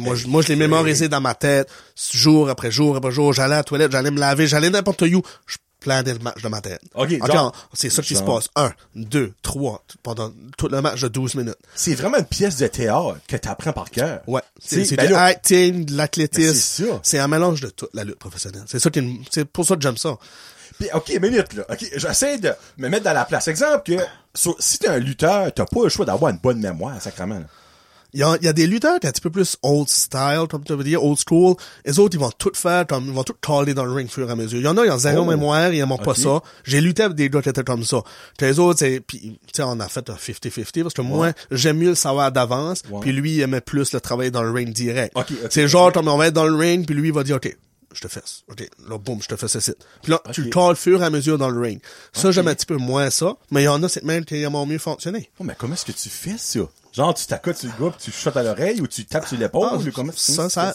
Moi, 0.00 0.16
je, 0.16 0.26
moi, 0.26 0.42
je 0.42 0.48
l'ai 0.48 0.56
mémorisé 0.56 1.08
dans 1.08 1.20
ma 1.20 1.34
tête, 1.34 1.70
jour 2.12 2.50
après 2.50 2.72
jour 2.72 2.96
après 2.96 3.12
jour. 3.12 3.32
J'allais 3.32 3.54
à 3.54 3.58
la 3.58 3.64
toilette, 3.64 3.92
j'allais 3.92 4.10
me 4.10 4.18
laver, 4.18 4.46
j'allais 4.48 4.70
n'importe 4.70 5.02
où. 5.02 5.22
Je 5.46 5.56
planais 5.82 6.12
le 6.12 6.18
match 6.20 6.40
de 6.42 6.48
ma 6.48 6.60
tête. 6.60 6.80
Ok, 6.94 7.12
Ok, 7.20 7.26
genre- 7.32 7.68
c'est 7.74 7.90
ça 7.90 8.02
qui 8.02 8.14
se 8.16 8.22
passe. 8.22 8.48
Un, 8.56 8.72
deux, 8.94 9.32
trois, 9.42 9.82
pendant 10.02 10.32
tout 10.56 10.68
le 10.68 10.80
match 10.80 11.00
de 11.00 11.08
12 11.08 11.34
minutes. 11.34 11.56
C'est 11.74 11.94
vraiment 11.94 12.18
une 12.18 12.24
pièce 12.24 12.56
de 12.56 12.66
théâtre 12.66 13.18
que 13.28 13.36
t'apprends 13.36 13.72
par 13.72 13.90
cœur. 13.90 14.20
Ouais. 14.26 14.40
C'est 14.60 14.96
ben 14.96 15.06
du 15.06 15.14
acting, 15.14 15.72
de 15.72 15.78
Ben, 15.80 15.86
c'est 15.90 15.96
l'athlétisme. 15.96 16.86
ça. 16.86 17.00
C'est 17.02 17.18
un 17.18 17.28
mélange 17.28 17.60
de 17.60 17.68
toute 17.70 17.90
la 17.94 18.04
lutte 18.04 18.18
professionnelle. 18.18 18.64
C'est 18.66 18.78
ça 18.78 18.90
qui 18.90 19.00
est- 19.00 19.20
c'est 19.30 19.44
pour 19.44 19.66
ça 19.66 19.76
que 19.76 19.82
j'aime 19.82 19.96
ça. 19.96 20.16
Puis, 20.78 20.88
OK, 20.94 21.10
minute, 21.20 21.52
là. 21.54 21.64
OK, 21.70 21.84
j'essaie 21.96 22.38
de 22.38 22.52
me 22.78 22.88
mettre 22.88 23.04
dans 23.04 23.12
la 23.12 23.24
place. 23.24 23.46
Exemple 23.48 23.82
que, 23.94 24.02
so- 24.34 24.56
si 24.58 24.78
t'es 24.78 24.88
un 24.88 24.98
lutteur, 24.98 25.52
t'as 25.52 25.66
pas 25.66 25.82
le 25.84 25.88
choix 25.90 26.06
d'avoir 26.06 26.30
une 26.30 26.38
bonne 26.38 26.58
mémoire, 26.60 27.00
sacrément. 27.00 27.38
là. 27.38 27.44
Il 28.14 28.20
y 28.20 28.22
a, 28.22 28.36
y 28.42 28.48
a 28.48 28.52
des 28.52 28.66
lutteurs 28.66 29.00
qui 29.00 29.06
sont 29.06 29.08
un 29.08 29.12
petit 29.12 29.20
peu 29.22 29.30
plus 29.30 29.56
old 29.62 29.88
style, 29.88 30.44
comme 30.50 30.62
tu 30.64 30.74
veux 30.74 30.84
dire, 30.84 31.02
old 31.02 31.18
school. 31.26 31.54
Les 31.86 31.98
autres, 31.98 32.14
ils 32.14 32.20
vont 32.20 32.30
tout 32.30 32.50
faire, 32.54 32.86
comme, 32.86 33.06
ils 33.06 33.12
vont 33.12 33.24
tout 33.24 33.34
caler 33.40 33.72
dans 33.72 33.84
le 33.86 33.92
ring 33.92 34.10
fur 34.10 34.28
et 34.28 34.32
à 34.32 34.36
mesure. 34.36 34.58
Il 34.58 34.64
y 34.64 34.68
en 34.68 34.76
a, 34.76 34.84
ils 34.84 34.90
ont 34.90 34.98
zéro 34.98 35.22
Oh. 35.22 35.24
mémoire, 35.24 35.72
ils 35.72 35.78
n'aiment 35.78 35.96
pas 35.96 36.14
ça. 36.14 36.42
J'ai 36.64 36.80
lutté 36.82 37.04
avec 37.04 37.16
des 37.16 37.30
gars 37.30 37.40
qui 37.40 37.48
étaient 37.48 37.64
comme 37.64 37.84
ça. 37.84 38.02
Puis 38.36 38.46
les 38.46 38.58
autres, 38.58 38.80
c'est, 38.80 39.00
puis, 39.00 39.20
tu 39.20 39.36
sais, 39.56 39.62
on 39.62 39.80
a 39.80 39.88
fait 39.88 40.08
un 40.10 40.14
50-50 40.16 40.82
parce 40.82 40.94
que 40.94 41.00
moi, 41.02 41.32
j'aime 41.50 41.78
mieux 41.78 41.88
le 41.90 41.94
savoir 41.94 42.30
d'avance, 42.32 42.82
Ouais. 42.90 43.00
puis 43.00 43.12
lui, 43.12 43.36
il 43.36 43.40
aimait 43.40 43.60
plus 43.62 43.92
le 43.92 44.00
travailler 44.00 44.30
dans 44.30 44.42
le 44.42 44.50
ring 44.50 44.72
direct. 44.74 45.12
Ok, 45.16 45.26
ok, 45.30 45.48
c'est 45.50 45.66
genre, 45.68 45.90
comme 45.92 46.08
on 46.08 46.16
va 46.18 46.26
être 46.26 46.34
dans 46.34 46.46
le 46.46 46.54
ring, 46.56 46.84
puis 46.84 46.94
lui, 46.94 47.08
il 47.08 47.14
va 47.14 47.24
dire, 47.24 47.36
OK, 47.36 47.56
je 47.94 48.00
te 48.02 48.08
fesse. 48.08 48.42
OK, 48.50 48.68
là, 48.88 48.98
boum, 48.98 49.22
je 49.22 49.28
te 49.28 49.36
fais 49.36 49.48
ceci. 49.48 49.72
Puis 50.02 50.12
là, 50.12 50.20
tu 50.32 50.42
le 50.54 50.74
fur 50.74 51.02
et 51.02 51.04
à 51.06 51.10
mesure 51.10 51.38
dans 51.38 51.48
le 51.50 51.60
ring. 51.60 51.80
Ça, 52.12 52.30
j'aime 52.30 52.48
un 52.48 52.54
petit 52.54 52.66
peu 52.66 52.76
moins 52.76 53.08
ça, 53.10 53.36
mais 53.50 53.62
il 53.62 53.64
y 53.64 53.68
en 53.68 53.82
a, 53.82 53.88
c'est 53.88 54.04
même 54.04 54.24
qui 54.26 54.36
aiment 54.42 54.66
mieux 54.66 54.78
fonctionner. 54.78 55.30
Oh, 55.38 55.44
mais 55.44 55.54
comment 55.58 55.72
est-ce 55.74 55.86
que 55.86 55.92
tu 55.92 56.08
fais 56.10 56.36
ça? 56.36 56.60
Genre, 56.92 57.14
tu 57.14 57.26
t'accotes 57.26 57.56
sur 57.56 57.70
le 57.78 57.84
gars, 57.84 57.90
puis 57.96 58.04
tu 58.04 58.10
chuchotes 58.12 58.36
à 58.36 58.42
l'oreille, 58.42 58.80
ou 58.82 58.86
tu 58.86 59.04
tapes 59.06 59.26
sur 59.26 59.38
l'épaule, 59.38 59.68
Ah, 59.72 59.76
ou 59.76 59.90
comment 59.94 60.12
ça, 60.14 60.50
ça, 60.50 60.74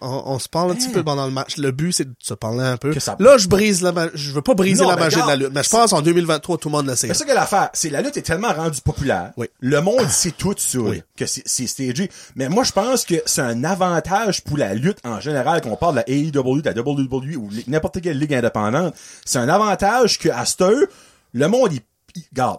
on, 0.00 0.22
on 0.26 0.38
se 0.38 0.48
parle 0.48 0.70
un 0.70 0.74
petit 0.76 0.88
peu 0.88 1.02
pendant 1.02 1.26
le 1.26 1.32
match. 1.32 1.56
Le 1.56 1.72
but, 1.72 1.92
c'est 1.92 2.04
de 2.04 2.14
se 2.20 2.32
parler 2.34 2.62
un 2.64 2.76
peu. 2.76 2.96
Ça- 3.00 3.16
Là, 3.18 3.38
je 3.38 3.48
brise 3.48 3.82
la 3.82 3.92
je 4.14 4.30
veux 4.30 4.42
pas 4.42 4.54
briser 4.54 4.82
Non, 4.84 4.90
la 4.90 4.96
magie 4.96 5.20
de 5.20 5.26
la 5.26 5.34
lutte. 5.36 5.50
Mais 5.52 5.62
je 5.64 5.68
pense 5.70 5.92
en 5.92 6.00
2023, 6.02 6.58
tout 6.58 6.68
le 6.68 6.72
monde 6.76 6.86
le 6.86 6.94
sait. 6.94 7.08
C'est 7.08 7.14
ça 7.14 7.24
que 7.24 7.32
l'affaire, 7.32 7.70
c'est 7.72 7.90
la 7.90 8.02
lutte 8.02 8.16
est 8.16 8.22
tellement 8.22 8.52
rendue 8.52 8.80
populaire. 8.80 9.32
Oui. 9.36 9.48
Le 9.60 9.80
monde 9.80 10.08
sait 10.08 10.30
tout 10.30 10.54
ça, 10.56 10.78
Oui. 10.78 11.02
que 11.16 11.26
c'est 11.26 11.66
stagé. 11.66 12.08
Mais 12.36 12.48
moi, 12.48 12.62
je 12.62 12.72
pense 12.72 13.04
que 13.04 13.16
c'est 13.26 13.40
un 13.42 13.64
avantage 13.64 14.44
pour 14.44 14.58
la 14.58 14.74
lutte 14.74 14.98
en 15.04 15.20
général, 15.20 15.60
qu'on 15.60 15.74
parle 15.76 15.94
de 15.96 16.00
la 16.00 16.08
AEW, 16.08 16.62
de 16.62 16.70
la 16.70 16.80
WWE 16.80 17.36
ou 17.36 17.50
n'importe 17.66 18.00
quelle 18.00 18.18
ligue 18.18 18.34
indépendante. 18.34 18.94
C'est 19.24 19.38
un 19.38 19.48
avantage 19.48 20.18
que 20.20 20.28
à 20.28 20.44
heure, 20.60 20.86
le 21.32 21.48
monde, 21.48 21.72
il, 21.72 21.80
il- 22.14 22.22
regarde. 22.30 22.58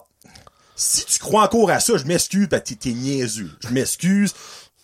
Si 0.82 1.04
tu 1.04 1.18
crois 1.18 1.44
encore 1.44 1.70
à 1.70 1.78
ça, 1.78 1.98
je 1.98 2.04
m'excuse, 2.04 2.48
ben 2.48 2.58
t'es 2.58 2.74
t'es 2.74 2.92
niaiseux. 2.92 3.50
Je 3.60 3.68
m'excuse. 3.68 4.32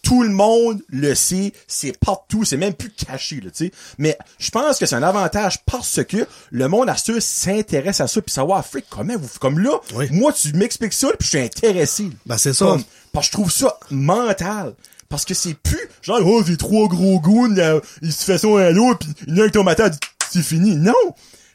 Tout 0.02 0.22
le 0.22 0.28
monde 0.28 0.82
le 0.88 1.14
sait, 1.14 1.52
c'est 1.66 1.98
partout, 1.98 2.44
c'est 2.44 2.58
même 2.58 2.74
plus 2.74 2.90
caché, 2.90 3.36
là, 3.36 3.50
tu 3.50 3.64
sais. 3.66 3.72
Mais 3.98 4.16
je 4.38 4.50
pense 4.50 4.78
que 4.78 4.84
c'est 4.86 4.94
un 4.94 5.02
avantage 5.02 5.64
parce 5.64 6.04
que 6.04 6.28
le 6.50 6.68
monde 6.68 6.88
à 6.90 6.96
ce 6.98 7.18
s'intéresse 7.18 8.00
à 8.00 8.06
ça 8.06 8.20
puis 8.20 8.30
savoir, 8.32 8.64
freak, 8.64 8.84
comment 8.90 9.16
vous, 9.16 9.26
comme 9.40 9.58
là, 9.58 9.80
Oui. 9.94 10.06
moi, 10.12 10.32
tu 10.34 10.52
m'expliques 10.52 10.92
ça 10.92 11.08
puis 11.18 11.24
je 11.24 11.28
suis 11.30 11.40
intéressé. 11.40 12.10
Ben, 12.26 12.36
c'est 12.38 12.52
ça. 12.52 12.66
Comme, 12.66 12.84
parce 13.12 13.26
que 13.26 13.32
je 13.32 13.36
trouve 13.38 13.50
ça 13.50 13.78
mental. 13.90 14.74
Parce 15.08 15.24
que 15.24 15.34
c'est 15.34 15.54
plus, 15.54 15.88
genre, 16.02 16.20
oh, 16.24 16.42
des 16.42 16.56
trois 16.58 16.88
gros 16.88 17.18
goons, 17.18 17.54
là, 17.54 17.80
ils 18.02 18.12
se 18.12 18.36
font 18.38 18.56
ça 18.58 18.66
à 18.66 18.70
l'autre 18.70 18.98
pis 18.98 19.14
il 19.26 19.34
y 19.34 19.40
en 19.40 19.42
a 19.42 19.44
un 19.44 19.46
qui 19.46 19.52
tombe 19.52 19.68
à 19.68 19.74
terre, 19.74 19.90
c'est 20.30 20.42
fini. 20.42 20.76
Non! 20.76 20.92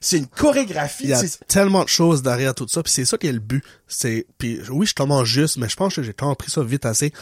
C'est 0.04 0.18
une 0.18 0.28
chorégraphie, 0.28 1.04
Il 1.04 1.10
y 1.12 1.14
a 1.14 1.22
tellement 1.48 1.84
de 1.84 1.90
choses 1.90 2.24
derrière 2.24 2.56
tout 2.56 2.68
ça, 2.68 2.82
puis 2.82 2.92
c'est 2.92 3.06
ça 3.06 3.18
qui 3.20 3.28
est 3.28 3.32
le 3.32 3.40
but. 3.40 3.64
C'est, 3.88 4.26
puis 4.40 4.60
oui, 4.70 4.88
je 4.88 4.96
commence 4.96 5.26
juste, 5.28 5.58
mais 5.58 5.70
je 5.70 5.76
pense 5.76 5.96
que 5.96 6.02
j'ai 6.04 6.14
compris 6.14 6.50
ça 6.50 6.64
vite 6.64 6.86
assez. 6.86 7.14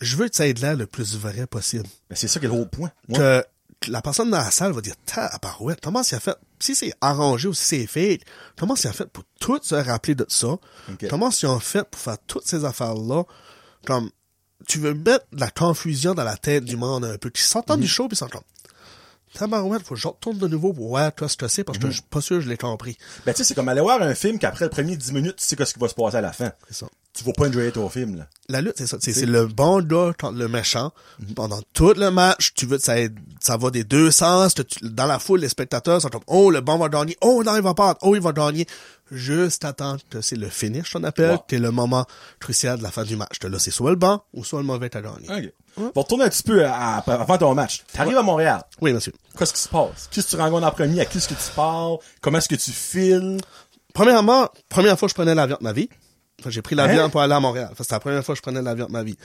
Je 0.00 0.14
veux 0.16 0.28
que 0.28 0.36
ça 0.36 0.46
ait 0.46 0.52
de 0.54 0.60
l'air 0.60 0.76
le 0.76 0.86
plus 0.86 1.16
vrai 1.16 1.46
possible. 1.46 1.84
Ben, 2.10 2.16
c'est 2.16 2.28
ça 2.28 2.38
qui 2.38 2.44
est 2.46 2.48
le 2.50 2.54
gros 2.54 2.66
point. 2.66 2.92
Ouais. 3.08 3.16
Que, 3.18 3.44
que 3.80 3.90
la 3.90 4.02
personne 4.02 4.30
dans 4.30 4.36
la 4.38 4.50
salle 4.50 4.72
va 4.72 4.80
dire, 4.82 4.94
tabarouette, 5.06 5.80
comment 5.82 6.02
s'il 6.02 6.16
a 6.16 6.20
fait, 6.20 6.36
si 6.60 6.74
c'est 6.74 6.92
arrangé 7.00 7.48
ou 7.48 7.54
si 7.54 7.64
c'est 7.64 7.86
fake, 7.86 8.20
comment 8.58 8.76
s'il 8.76 8.90
a 8.90 8.92
fait 8.92 9.06
pour 9.10 9.24
tout 9.40 9.58
se 9.62 9.74
rappeler 9.74 10.14
de 10.14 10.26
ça? 10.28 10.48
Ok. 10.48 11.08
Comment 11.08 11.30
s'ils 11.30 11.48
ont 11.48 11.60
fait 11.60 11.88
pour 11.88 12.00
faire 12.00 12.18
toutes 12.26 12.46
ces 12.46 12.64
affaires-là? 12.64 13.24
Comme, 13.86 14.10
tu 14.66 14.78
veux 14.78 14.92
mettre 14.92 15.24
de 15.32 15.40
la 15.40 15.50
confusion 15.50 16.14
dans 16.14 16.24
la 16.24 16.36
tête 16.36 16.64
du 16.64 16.76
monde 16.76 17.04
un 17.06 17.16
peu, 17.16 17.30
qui 17.30 17.40
s'entendent 17.42 17.78
Mhm. 17.78 17.84
du 17.84 17.88
show 17.88 18.06
puis 18.08 18.16
ils 18.16 18.18
sont 18.18 18.28
comme, 18.28 18.42
tabarouette, 19.38 19.82
faut 19.82 19.94
que 19.94 20.00
je 20.00 20.08
retourne 20.08 20.38
de 20.38 20.48
nouveau 20.48 20.72
pour 20.72 20.88
voir 20.88 21.14
toi 21.14 21.28
ce 21.28 21.36
que 21.36 21.48
c'est 21.48 21.64
parce 21.64 21.78
que 21.78 21.84
Mhm. 21.86 21.90
je 21.90 21.96
suis 21.96 22.06
pas 22.08 22.20
sûr 22.20 22.36
que 22.36 22.42
je 22.42 22.48
l'ai 22.48 22.56
compris. 22.56 22.96
Ben, 23.24 23.32
tu 23.32 23.38
sais, 23.38 23.44
c'est 23.44 23.54
comme 23.54 23.68
aller 23.68 23.80
voir 23.80 24.02
un 24.02 24.14
film 24.14 24.38
qu'après 24.38 24.64
le 24.66 24.70
premier 24.70 24.96
10 24.96 25.12
minutes, 25.12 25.36
tu 25.36 25.44
sais 25.44 25.56
qu'est-ce 25.56 25.74
qui 25.74 25.80
va 25.80 25.88
se 25.88 25.94
passer 25.94 26.16
à 26.16 26.20
la 26.20 26.32
fin. 26.32 26.52
C'est 26.68 26.74
ça. 26.76 26.86
Tu 27.18 27.24
vas 27.24 27.32
pas 27.32 27.48
enjoyer 27.48 27.72
ton 27.72 27.88
film, 27.88 28.16
là. 28.16 28.28
La 28.48 28.60
lutte, 28.60 28.74
c'est 28.76 28.86
ça. 28.86 28.96
C'est, 29.00 29.12
c'est 29.12 29.26
le 29.26 29.46
bon 29.46 29.82
gars 29.82 30.12
contre 30.18 30.38
le 30.38 30.46
méchant. 30.46 30.92
Mhm. 31.18 31.34
Pendant 31.34 31.60
tout 31.72 31.92
le 31.96 32.10
match, 32.12 32.52
tu 32.54 32.64
veux 32.64 32.76
que 32.78 32.84
ça, 32.84 32.94
ça 33.40 33.56
va 33.56 33.70
des 33.70 33.82
deux 33.82 34.12
sens. 34.12 34.54
dans 34.82 35.06
la 35.06 35.18
foule, 35.18 35.40
les 35.40 35.48
spectateurs 35.48 36.00
sont 36.00 36.10
comme, 36.10 36.22
oh, 36.28 36.50
le 36.52 36.60
bon 36.60 36.78
va 36.78 36.88
gagner. 36.88 37.16
Oh, 37.20 37.42
non, 37.44 37.56
il 37.56 37.62
va 37.62 37.74
pas. 37.74 37.96
Oh, 38.02 38.14
il 38.14 38.20
va 38.22 38.30
gagner. 38.32 38.66
Juste 39.10 39.64
attendre 39.64 40.00
que 40.10 40.20
c'est 40.20 40.36
le 40.36 40.48
finish, 40.48 40.94
on 40.94 41.02
appelle, 41.02 41.30
Ouais. 41.32 41.36
que 41.38 41.42
c'est 41.50 41.58
le 41.58 41.70
moment 41.72 42.06
crucial 42.38 42.78
de 42.78 42.82
la 42.84 42.90
fin 42.92 43.02
du 43.04 43.16
match. 43.16 43.38
Que 43.40 43.48
Là, 43.48 43.58
c'est 43.58 43.70
soit 43.72 43.90
le 43.90 43.96
bon 43.96 44.20
ou 44.34 44.44
soit 44.44 44.60
le 44.60 44.66
mauvais 44.66 44.94
à 44.96 45.00
gagner. 45.00 45.28
OK. 45.28 45.52
On 45.78 45.82
va 45.86 45.90
retourner 46.02 46.24
un 46.24 46.28
petit 46.28 46.42
peu 46.42 46.64
à- 46.64 46.98
à- 46.98 47.12
avant 47.12 47.38
ton 47.38 47.54
match. 47.54 47.82
T'arrives 47.92 48.16
à 48.18 48.22
Montréal. 48.22 48.62
Oui, 48.80 48.92
monsieur. 48.92 49.12
Qu'est-ce 49.38 49.54
qui 49.54 49.60
se 49.60 49.68
passe? 49.68 50.08
Qu'est-ce 50.10 50.26
que 50.32 50.36
tu 50.36 50.42
rencontres 50.42 50.66
en 50.66 50.70
premier? 50.70 51.00
À 51.00 51.04
qui 51.06 51.18
est-ce 51.18 51.28
que 51.28 51.34
tu 51.34 51.50
parles? 51.56 51.96
Comment 52.20 52.38
est-ce 52.38 52.48
que 52.48 52.54
tu 52.56 52.70
files? 52.70 53.38
Premièrement, 53.94 54.48
première 54.68 54.98
fois 54.98 55.08
que 55.08 55.10
je 55.10 55.14
prenais 55.14 55.34
l'avion 55.34 55.56
de 55.58 55.64
ma 55.64 55.72
vie. 55.72 55.88
J'ai 56.46 56.62
pris 56.62 56.74
l'avion 56.76 57.04
Hein? 57.04 57.08
pour 57.08 57.20
aller 57.20 57.34
à 57.34 57.40
Montréal. 57.40 57.70
C'était 57.76 57.94
la 57.94 58.00
première 58.00 58.24
fois 58.24 58.34
que 58.34 58.38
je 58.38 58.42
prenais 58.42 58.62
l'avion 58.62 58.86
de 58.86 58.92
ma 58.92 59.02
vie. 59.02 59.16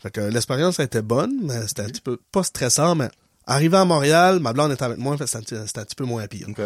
Fait 0.00 0.10
que 0.10 0.20
euh, 0.20 0.30
l'expérience 0.30 0.80
a 0.80 0.84
été 0.84 1.00
bonne, 1.02 1.32
mais 1.42 1.66
c'était 1.68 1.82
un 1.82 1.86
petit 1.86 2.00
peu 2.00 2.18
pas 2.32 2.42
stressant, 2.42 2.94
mais 2.94 3.08
Arrivé 3.48 3.76
à 3.76 3.84
Montréal, 3.84 4.40
ma 4.40 4.52
blonde 4.52 4.72
était 4.72 4.82
avec 4.82 4.98
moi, 4.98 5.16
c'était 5.24 5.54
un, 5.54 5.66
c'était 5.68 5.78
un 5.78 5.84
petit 5.84 5.94
peu 5.94 6.02
moins 6.04 6.26
pire. 6.26 6.48
OK. 6.48 6.60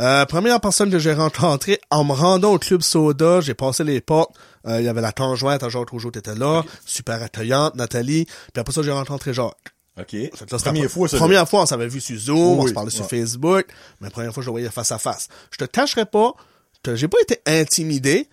Euh, 0.00 0.26
première 0.26 0.60
personne 0.60 0.90
que 0.90 0.98
j'ai 0.98 1.12
rencontrée, 1.12 1.78
en 1.88 2.02
me 2.02 2.12
rendant 2.14 2.52
au 2.54 2.58
club 2.58 2.82
soda, 2.82 3.40
j'ai 3.40 3.54
passé 3.54 3.84
les 3.84 4.00
portes, 4.00 4.34
euh, 4.66 4.80
il 4.80 4.84
y 4.84 4.88
avait 4.88 5.00
la 5.02 5.12
conjointe 5.12 5.62
à 5.62 5.68
Jacques 5.68 5.88
Rougeau 5.90 6.10
qui 6.10 6.18
était 6.18 6.34
là, 6.34 6.64
super 6.84 7.22
accueillante, 7.22 7.76
Nathalie, 7.76 8.24
puis 8.24 8.60
après 8.60 8.72
ça, 8.74 8.82
j'ai 8.82 8.90
rencontré 8.90 9.32
Jacques. 9.32 9.54
OK. 10.00 10.08
Fait 10.10 10.28
que 10.30 10.34
là, 10.50 10.58
c'était 10.58 10.62
Première 10.64 10.82
la 10.82 10.88
fois, 10.88 11.08
ça. 11.08 11.16
Première 11.16 11.48
fois, 11.48 11.62
on 11.62 11.66
s'avait 11.66 11.86
vu 11.86 12.00
sur 12.00 12.18
Zoom, 12.18 12.58
Oui, 12.58 12.64
on 12.64 12.66
se 12.66 12.72
parlait 12.72 12.90
sur. 12.90 13.08
Facebook, 13.08 13.66
mais 14.00 14.08
la 14.08 14.10
première 14.10 14.34
fois, 14.34 14.42
je 14.42 14.48
le 14.48 14.50
voyais 14.50 14.68
face 14.68 14.90
à 14.90 14.98
face. 14.98 15.28
Je 15.52 15.58
te 15.58 15.64
cacherai 15.64 16.06
pas, 16.06 16.32
que 16.82 16.96
j'ai 16.96 17.06
pas 17.06 17.18
été 17.22 17.40
intimidé, 17.46 18.28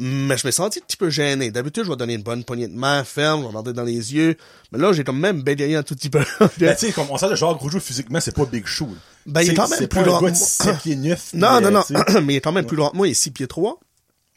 mais 0.00 0.36
je 0.36 0.46
me 0.46 0.50
senti 0.50 0.78
un 0.78 0.82
petit 0.82 0.96
peu 0.96 1.10
gêné. 1.10 1.50
D'habitude, 1.50 1.84
je 1.84 1.90
vais 1.90 1.96
donner 1.96 2.14
une 2.14 2.22
bonne 2.22 2.44
poignée 2.44 2.68
de 2.68 2.74
main 2.74 3.04
ferme, 3.04 3.40
je 3.40 3.42
vais 3.42 3.48
regarder 3.48 3.72
dans 3.72 3.84
les 3.84 4.14
yeux, 4.14 4.36
mais 4.72 4.78
là, 4.78 4.92
j'ai 4.92 5.04
quand 5.04 5.12
même 5.12 5.42
bégayé 5.42 5.76
un 5.76 5.82
tout 5.82 5.94
petit 5.94 6.10
peu. 6.10 6.24
Ben, 6.58 6.74
tu 6.78 6.86
sais, 6.86 6.92
comme 6.92 7.06
on 7.10 7.16
sait, 7.16 7.34
Jacques 7.36 7.58
Rougeau, 7.58 7.80
physiquement, 7.80 8.20
c'est 8.20 8.34
pas 8.34 8.44
Big 8.44 8.66
Show. 8.66 8.88
Ben, 9.26 9.42
il 9.42 9.50
est 9.50 9.54
quand 9.54 9.68
même 9.68 9.86
plus 9.86 10.02
grand 10.02 10.16
un 10.16 10.20
que 10.20 10.24
gars 10.26 10.30
de 10.32 10.36
moi. 10.38 10.46
7 10.46 10.78
pieds 10.78 10.96
9. 10.96 11.34
non, 11.34 11.60
non, 11.60 11.70
non, 11.70 11.82
mais 12.22 12.34
il 12.34 12.36
est 12.36 12.40
quand 12.40 12.52
même 12.52 12.66
plus 12.66 12.76
grand 12.76 12.90
que 12.90 12.96
moi, 12.96 13.06
il 13.06 13.12
est 13.12 13.14
6 13.14 13.30
pieds 13.30 13.46
3. 13.46 13.78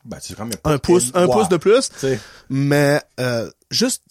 Ben, 0.06 0.18
c'est 0.22 0.36
quand 0.36 0.46
même 0.46 0.56
pas 0.58 0.72
un 0.72 0.78
pouce, 0.78 1.12
un 1.16 1.28
pouce 1.28 1.50
de 1.50 1.58
plus. 1.58 1.90
Mais 2.50 3.02
euh, 3.20 3.50
juste, 3.72 4.04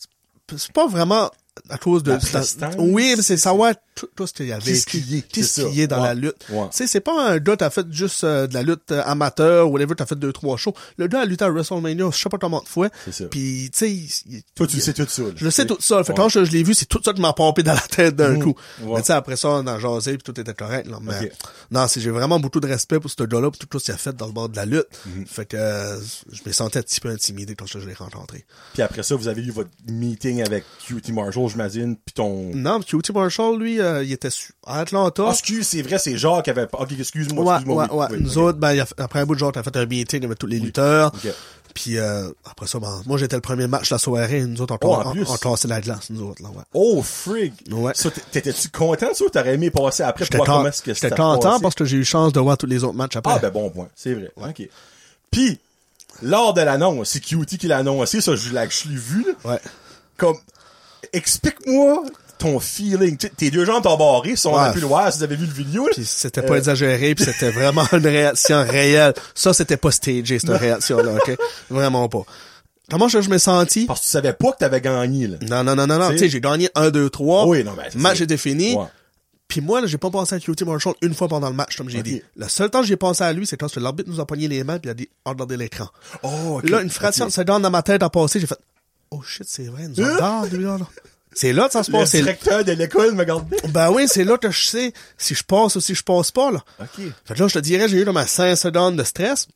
c'est 0.57 0.73
pas 0.73 0.89
vraiment 0.89 1.31
à 1.69 1.79
cause 1.79 2.03
de... 2.03 2.13
La 2.61 2.71
oui, 2.79 3.15
mais 3.17 3.23
c'est 3.23 3.37
savoir 3.37 3.75
tout, 3.95 4.09
tout 4.17 4.27
ce 4.27 4.33
qu'il 4.33 4.47
y 4.47 4.53
avait. 4.53 4.65
Qu'est-ce 4.65 4.87
qu'il 4.87 5.09
y 5.13 5.19
est, 5.19 5.23
Qu'est-ce 5.23 5.61
y 5.73 5.83
est 5.83 5.87
dans 5.87 6.01
Ouais. 6.03 6.09
la 6.09 6.15
lutte. 6.15 6.35
Ouais. 6.51 6.67
Tu 6.71 6.79
sais, 6.79 6.87
c'est 6.89 7.01
pas 7.01 7.31
un 7.31 7.39
gars, 7.39 7.57
t'as 7.57 7.71
fait 7.71 7.87
juste 7.93 8.25
euh, 8.25 8.47
de 8.49 8.55
la 8.55 8.63
lutte 8.63 8.91
euh, 8.91 9.03
amateur, 9.07 9.69
ou 9.69 9.73
whatever, 9.75 9.95
t'as 9.97 10.07
fait 10.07 10.17
deux, 10.19 10.33
trois 10.33 10.57
shows. 10.57 10.75
Le 10.99 11.07
gars 11.07 11.21
a 11.21 11.25
lutté 11.25 11.45
à 11.45 11.51
WrestleMania, 11.51 12.11
je 12.13 12.19
sais 12.19 12.29
pas 12.29 12.39
comment 12.39 12.61
de 12.61 12.67
fois. 12.69 12.89
Puis, 13.31 13.71
tu 13.73 13.79
sais, 13.79 13.91
il- 13.93 14.11
il- 14.31 14.43
Toi, 14.55 14.67
tu 14.67 14.77
le 14.77 14.83
sais 14.83 14.93
tout 14.93 15.07
ça. 15.09 15.23
je 15.37 15.45
le 15.45 15.51
sais 15.51 15.65
tout 15.67 15.77
ça. 15.81 16.03
Fait 16.03 16.13
Ouais. 16.13 16.17
quand 16.17 16.29
je, 16.29 16.45
je 16.45 16.51
l'ai 16.51 16.63
vu, 16.65 16.75
c'est 16.75 16.87
tout 16.87 17.01
ça 17.05 17.13
qui 17.13 17.21
m'a 17.21 17.33
pompé 17.33 17.63
dans 17.63 17.75
la 17.75 17.81
tête 17.81 18.17
d'un 18.17 18.31
Mhm. 18.33 18.43
coup. 18.43 18.55
Ouais. 18.83 18.95
Mais 18.97 19.01
tu 19.03 19.07
sais, 19.07 19.13
après 19.13 19.37
ça, 19.37 19.49
on 19.51 19.67
a 19.67 19.79
jasé, 19.79 20.19
puis 20.19 20.33
tout 20.33 20.41
était 20.41 20.55
correct. 20.55 20.89
Là. 20.89 20.99
Mais 21.01 21.31
non, 21.71 21.87
c'est 21.87 22.01
j'ai 22.01 22.11
vraiment 22.11 22.41
beaucoup 22.41 22.61
de 22.61 22.67
respect 22.67 22.99
pour 22.99 23.11
ce 23.11 23.23
gars-là, 23.23 23.51
pour 23.51 23.59
tout 23.59 23.79
ce 23.79 23.85
qu'il 23.85 23.95
a 23.95 23.97
fait 23.97 24.15
dans 24.17 24.27
le 24.27 24.33
bord 24.33 24.49
de 24.49 24.57
la 24.57 24.67
lutte. 24.67 24.87
Mhm. 25.07 25.27
Fait 25.27 25.47
que 25.47 25.57
euh, 25.57 26.01
je 26.33 26.41
me 26.45 26.53
sentais 26.53 26.81
un 26.81 26.83
petit 26.83 27.01
peu 27.01 27.11
intimidé 27.11 27.55
quand 27.55 27.67
je 27.67 27.79
l'ai 27.79 27.95
rencontré. 27.95 28.45
Puis 28.73 28.83
après 28.83 29.03
ça, 29.05 29.15
vous 29.15 29.29
avez 29.29 29.43
eu 29.43 29.51
votre 29.53 29.71
meeting 29.89 30.43
avec 30.43 30.65
QT 30.87 31.13
Marshall, 31.13 31.44
j'imagine, 31.49 31.97
puis 31.97 32.13
ton... 32.15 32.51
Non, 32.55 32.81
QT 32.81 33.13
Marshall, 33.15 33.59
lui, 33.59 33.81
euh, 33.81 34.03
il 34.05 34.13
était 34.13 34.31
su- 34.31 34.53
à 34.67 34.81
Atlanta. 34.81 35.25
Ah, 35.29 35.33
excuse, 35.33 35.67
c'est 35.67 35.83
vrai, 35.83 35.99
c'est 35.99 36.17
Jacques 36.17 36.45
qui 36.45 36.51
avait... 36.51 36.67
Ok, 36.73 36.93
excuse-moi, 36.99 37.45
ouais, 37.45 37.55
excuse-moi. 37.55 37.83
ouais, 37.85 37.89
oui, 37.93 37.99
ouais. 37.99 38.07
oui, 38.11 38.19
Nous 38.23 38.39
autres, 38.39 38.59
ben, 38.59 38.73
il 38.73 38.81
a 38.81 38.87
après 38.99 39.21
un 39.21 39.27
bout 39.27 39.35
de 39.35 39.41
jour, 39.41 39.53
t'as 39.53 39.63
fait 39.63 39.77
un 39.77 39.87
meeting 39.87 40.25
avec 40.25 40.39
tous 40.39 40.47
les 40.47 40.59
lutteurs. 40.59 41.13
Puis 41.75 41.99
euh, 41.99 42.29
après 42.45 42.69
ça, 42.69 42.79
ben, 42.79 43.03
moi, 43.07 43.19
j'étais 43.19 43.35
le 43.35 43.43
premier 43.43 43.67
match 43.67 43.91
la 43.91 43.99
soirée. 43.99 44.45
Nous 44.47 44.61
autres, 44.63 44.77
on, 44.81 44.87
Oh, 44.87 45.03
on, 45.05 45.33
on 45.33 45.37
tassait 45.37 45.67
la 45.67 45.81
glace, 45.81 46.09
nous 46.11 46.23
autres. 46.23 46.41
Là, 46.41 46.49
ouais. 46.51 46.63
Oh, 46.73 47.03
frig! 47.03 47.53
Ouais. 47.73 47.93
T'étais-tu 48.31 48.69
content 48.69 49.13
ça 49.13 49.25
ou 49.25 49.29
t'aurais 49.29 49.55
aimé 49.55 49.71
passer 49.73 50.05
après 50.05 50.25
pour 50.27 50.37
voir 50.45 50.59
comment 50.59 50.69
est-ce 50.69 50.83
que 50.83 50.95
j'étais 50.95 51.11
content 51.11 51.59
parce 51.59 51.75
que 51.75 51.85
j'ai 51.85 51.97
eu 51.97 52.05
chance 52.05 52.33
de 52.33 52.39
voir 52.39 52.57
tous 52.59 52.67
les 52.67 52.85
autres 52.85 52.95
matchs 52.95 53.17
après. 53.17 53.33
Ah, 53.35 53.39
ben 53.41 53.51
bon 53.51 53.71
point. 53.71 53.89
C'est 53.97 54.15
vrai. 54.15 54.31
OK. 54.37 54.69
Puis, 55.33 55.59
lors 56.23 56.55
de 56.55 56.61
l'annonce, 56.61 57.09
c'est 57.11 57.19
QT 57.21 57.59
qui 57.59 57.67
l'a 57.67 57.79
annoncé, 57.79 58.21
ça, 58.21 58.37
je 58.37 58.51
l'ai 58.55 58.69
je 58.71 58.89
l'ai 58.89 58.95
vu, 58.95 59.25
là. 59.27 59.51
Ouais. 59.51 59.59
Comme, 60.17 60.37
explique-moi 61.13 62.03
ton 62.39 62.59
feeling. 62.61 63.17
Tu 63.17 63.27
sais, 63.29 63.33
tes 63.37 63.51
deux 63.51 63.65
jambes 63.65 63.83
t'ont 63.83 63.97
barré, 63.97 64.37
si 64.37 64.47
on 64.47 64.57
a 64.57 64.73
pu 64.73 64.81
le 64.81 64.87
voir, 64.87 65.11
si 65.13 65.19
vous 65.19 65.25
avez 65.25 65.37
vu 65.37 65.47
le 65.47 65.53
vidéo. 65.53 65.89
Puis 65.93 66.05
c'était 66.05 66.43
pas 66.43 66.55
Euh. 66.55 66.59
exagéré, 66.59 67.15
puis 67.15 67.25
c'était 67.25 67.51
vraiment 67.51 67.85
une 67.93 68.07
réaction 68.07 68.65
réelle. 68.65 69.15
Ça, 69.35 69.53
c'était 69.55 69.77
pas 69.77 69.91
stagé, 69.91 70.39
cette 70.39 70.51
réaction-là, 70.51 71.13
OK? 71.15 71.37
Vraiment 71.71 72.09
pas. 72.09 72.23
Comment 72.91 73.09
je, 73.09 73.23
je 73.23 73.31
me 73.31 73.39
senti? 73.39 73.87
Parce 73.87 74.01
que 74.01 74.05
tu 74.05 74.11
savais 74.11 74.35
pas 74.35 74.53
que 74.53 74.59
t'avais 74.59 74.81
gagné, 74.81 75.27
là. 75.27 75.37
Non, 75.49 75.65
non, 75.65 75.75
non, 75.75 75.87
non, 75.87 75.99
non. 75.99 76.11
Tu 76.11 76.19
sais- 76.19 76.29
j'ai 76.29 76.41
gagné 76.41 76.69
1, 76.75 76.91
2, 76.91 77.09
3. 77.09 77.47
Oui, 77.47 77.65
non, 77.65 77.73
ben, 77.73 77.85
c'est 77.91 77.99
match 77.99 78.21
était 78.21 78.37
fini. 78.37 78.75
Ouais. 78.77 78.85
Puis 79.49 79.61
moi, 79.61 79.81
là, 79.81 79.87
j'ai 79.87 79.99
pas 79.99 80.11
pensé 80.11 80.35
à 80.35 80.41
QT 80.41 80.65
Marshall 80.67 80.95
une 81.01 81.15
fois 81.15 81.29
pendant 81.29 81.49
le 81.49 81.55
match, 81.55 81.77
comme 81.77 81.89
j'ai 81.89 82.03
dit. 82.03 82.21
Le 82.37 82.49
seul 82.49 82.69
temps 82.71 82.81
que 82.81 82.87
j'ai 82.87 82.97
pensé 82.97 83.23
à 83.23 83.33
lui, 83.33 83.47
c'est 83.47 83.57
quand 83.57 83.75
l'arbitre 83.77 84.11
nous 84.11 84.21
a 84.21 84.27
pogné 84.27 84.49
les 84.49 84.65
mains, 84.65 84.79
puis 84.79 84.89
il 84.89 84.91
a 84.91 84.95
dit, 84.95 85.09
regardez 85.25 85.57
l'écran. 85.57 85.87
Oh, 86.23 86.59
ok. 86.59 86.69
Là, 86.69 86.83
une 86.83 86.91
fraction 86.91 87.25
Ok. 87.27 87.31
de 87.31 87.35
seconde 87.35 87.63
dans 87.63 87.71
ma 87.71 87.83
tête 87.83 88.03
a 88.03 88.11
passé, 88.11 88.41
j'ai 88.41 88.47
fait, 88.47 88.59
oh 89.19 89.23
shit, 89.23 89.47
c'est 89.49 89.65
vrai, 89.67 89.89
nous 89.89 90.05
Hein? 90.05 90.17
avons 90.21 90.45
lui, 90.47 90.65
là, 90.65 90.79
là. 90.79 90.87
C'est 91.37 91.53
là 91.53 91.67
que 91.67 91.73
ça 91.73 91.83
se 91.83 91.91
Le 91.91 91.99
passe. 91.99 92.11
c'est- 92.11 92.19
directeur 92.23 92.65
de 92.65 92.73
l'école 92.73 93.13
me 93.13 93.19
regardait. 93.21 93.57
Ben 93.71 93.91
oui, 93.91 94.07
c'est 94.07 94.23
là 94.25 94.39
que 94.39 94.51
je 94.53 94.67
sais 94.67 94.93
si 95.19 95.35
je 95.35 95.43
passe 95.43 95.75
ou 95.77 95.81
si 95.81 95.95
je 95.95 96.03
passe 96.05 96.31
pas, 96.31 96.53
là. 96.53 96.63
OK. 96.81 97.03
Fait 97.25 97.35
que 97.35 97.41
là, 97.41 97.49
je 97.49 97.55
te 97.55 97.59
dirais, 97.59 97.89
j'ai 97.89 98.03
eu 98.03 98.05
comme 98.05 98.17
un 98.19 98.27
5 98.27 98.55
secondes 98.57 98.97
de 98.97 99.03
stress. 99.05 99.49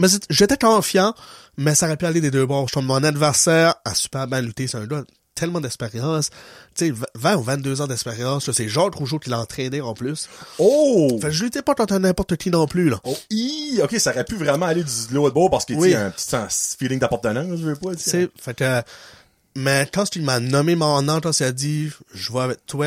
Mais 0.00 0.08
j'étais 0.30 0.56
confiant, 0.56 1.14
mais 1.56 1.74
ça 1.74 1.86
aurait 1.86 1.96
pu 1.96 2.06
aller 2.06 2.20
des 2.20 2.30
deux 2.32 2.46
bords. 2.46 2.66
Je 2.68 2.72
trouve 2.72 2.84
mon 2.84 3.02
adversaire 3.04 3.74
a 3.84 3.94
super 3.94 4.26
bien 4.26 4.40
lutté. 4.40 4.66
C'est 4.66 4.78
un 4.78 4.86
gars 4.86 5.02
tellement 5.40 5.60
d'expérience. 5.60 6.30
Tu 6.76 6.88
sais, 6.88 6.94
20 7.14 7.36
ou 7.36 7.42
22 7.42 7.80
ans 7.80 7.86
d'expérience. 7.86 8.50
C'est 8.52 8.68
Jacques 8.68 8.94
Rougeau 8.94 9.18
qui 9.18 9.30
l'a 9.30 9.40
entraîné 9.40 9.80
en 9.80 9.94
plus. 9.94 10.28
Oh! 10.58 11.18
Fait 11.20 11.28
que 11.28 11.32
je 11.32 11.44
luttais 11.44 11.62
pas 11.62 11.74
contre 11.74 11.98
n'importe 11.98 12.36
qui 12.36 12.50
non 12.50 12.66
plus, 12.66 12.90
là. 12.90 13.00
Oh, 13.04 13.16
hi! 13.30 13.80
ok, 13.82 13.98
ça 13.98 14.10
aurait 14.10 14.24
pu 14.24 14.36
vraiment 14.36 14.66
aller 14.66 14.84
du 14.84 14.90
de 15.10 15.14
l'autre 15.14 15.34
bord 15.34 15.50
parce 15.50 15.64
qu'il 15.64 15.76
Oui. 15.78 15.90
y 15.90 15.94
a 15.94 16.04
un 16.06 16.10
petit 16.10 16.28
sens, 16.28 16.76
feeling 16.78 16.98
d'appartenance, 16.98 17.58
je 17.58 17.64
veux 17.64 17.74
pas 17.74 17.90
dire. 17.90 17.98
C'est, 17.98 18.30
fait 18.40 18.54
que, 18.54 18.82
mais 19.56 19.88
quand 19.92 20.14
il 20.14 20.22
m'a 20.22 20.38
nommé 20.40 20.76
mon 20.76 21.00
nom, 21.02 21.20
quand 21.20 21.38
il 21.40 21.44
a 21.44 21.52
dit, 21.52 21.90
je 22.14 22.32
vais 22.32 22.40
avec 22.40 22.66
toi, 22.66 22.86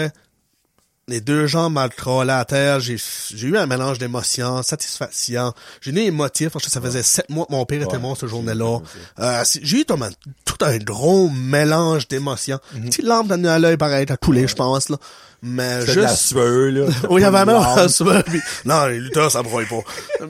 les 1.09 1.19
deux 1.19 1.47
jambes 1.47 1.73
m'ont 1.73 1.89
trollé 1.89 2.31
à 2.31 2.45
terre, 2.45 2.79
j'ai, 2.79 2.95
j'ai 3.35 3.47
eu 3.47 3.57
un 3.57 3.65
mélange 3.65 3.97
d'émotions, 3.99 4.63
satisfaction, 4.63 5.53
j'ai 5.81 5.91
eu 5.91 5.97
émotif, 5.99 6.49
parce 6.51 6.63
que 6.65 6.71
ça 6.71 6.79
faisait 6.79 7.03
sept 7.03 7.29
mois 7.29 7.45
que 7.45 7.51
mon 7.51 7.65
père 7.65 7.81
était 7.81 7.93
Ouais. 7.93 7.99
mort 7.99 8.15
ce 8.17 8.25
journée-là. 8.25 8.79
Euh, 9.19 9.43
j'ai 9.61 9.81
eu 9.81 9.85
comme 9.85 10.03
un- 10.03 10.11
tout 10.45 10.55
un 10.63 10.77
gros 10.77 11.29
mélange 11.29 12.07
d'émotions. 12.07 12.59
Mhm. 12.73 12.85
Petite 12.85 13.05
lampe 13.05 13.27
dans 13.27 13.43
à 13.45 13.59
l'œil, 13.59 13.75
pareil, 13.77 14.05
à 14.09 14.15
couler, 14.17 14.47
je 14.47 14.55
pense, 14.55 14.87
là. 14.89 14.97
Mais 15.41 15.79
de 15.85 15.91
la 15.93 16.07
juste, 16.07 16.21
sueur, 16.27 16.71
là. 16.71 16.85
oui, 17.09 17.19
il 17.21 17.23
y 17.23 17.25
avait. 17.25 17.43
Larme. 17.45 17.89
ça, 17.89 18.23
puis- 18.23 18.39
non, 18.63 18.85
les 18.85 18.99
lutteurs, 19.01 19.29
ça 19.29 19.43
broye 19.43 19.65
pas. 19.65 19.81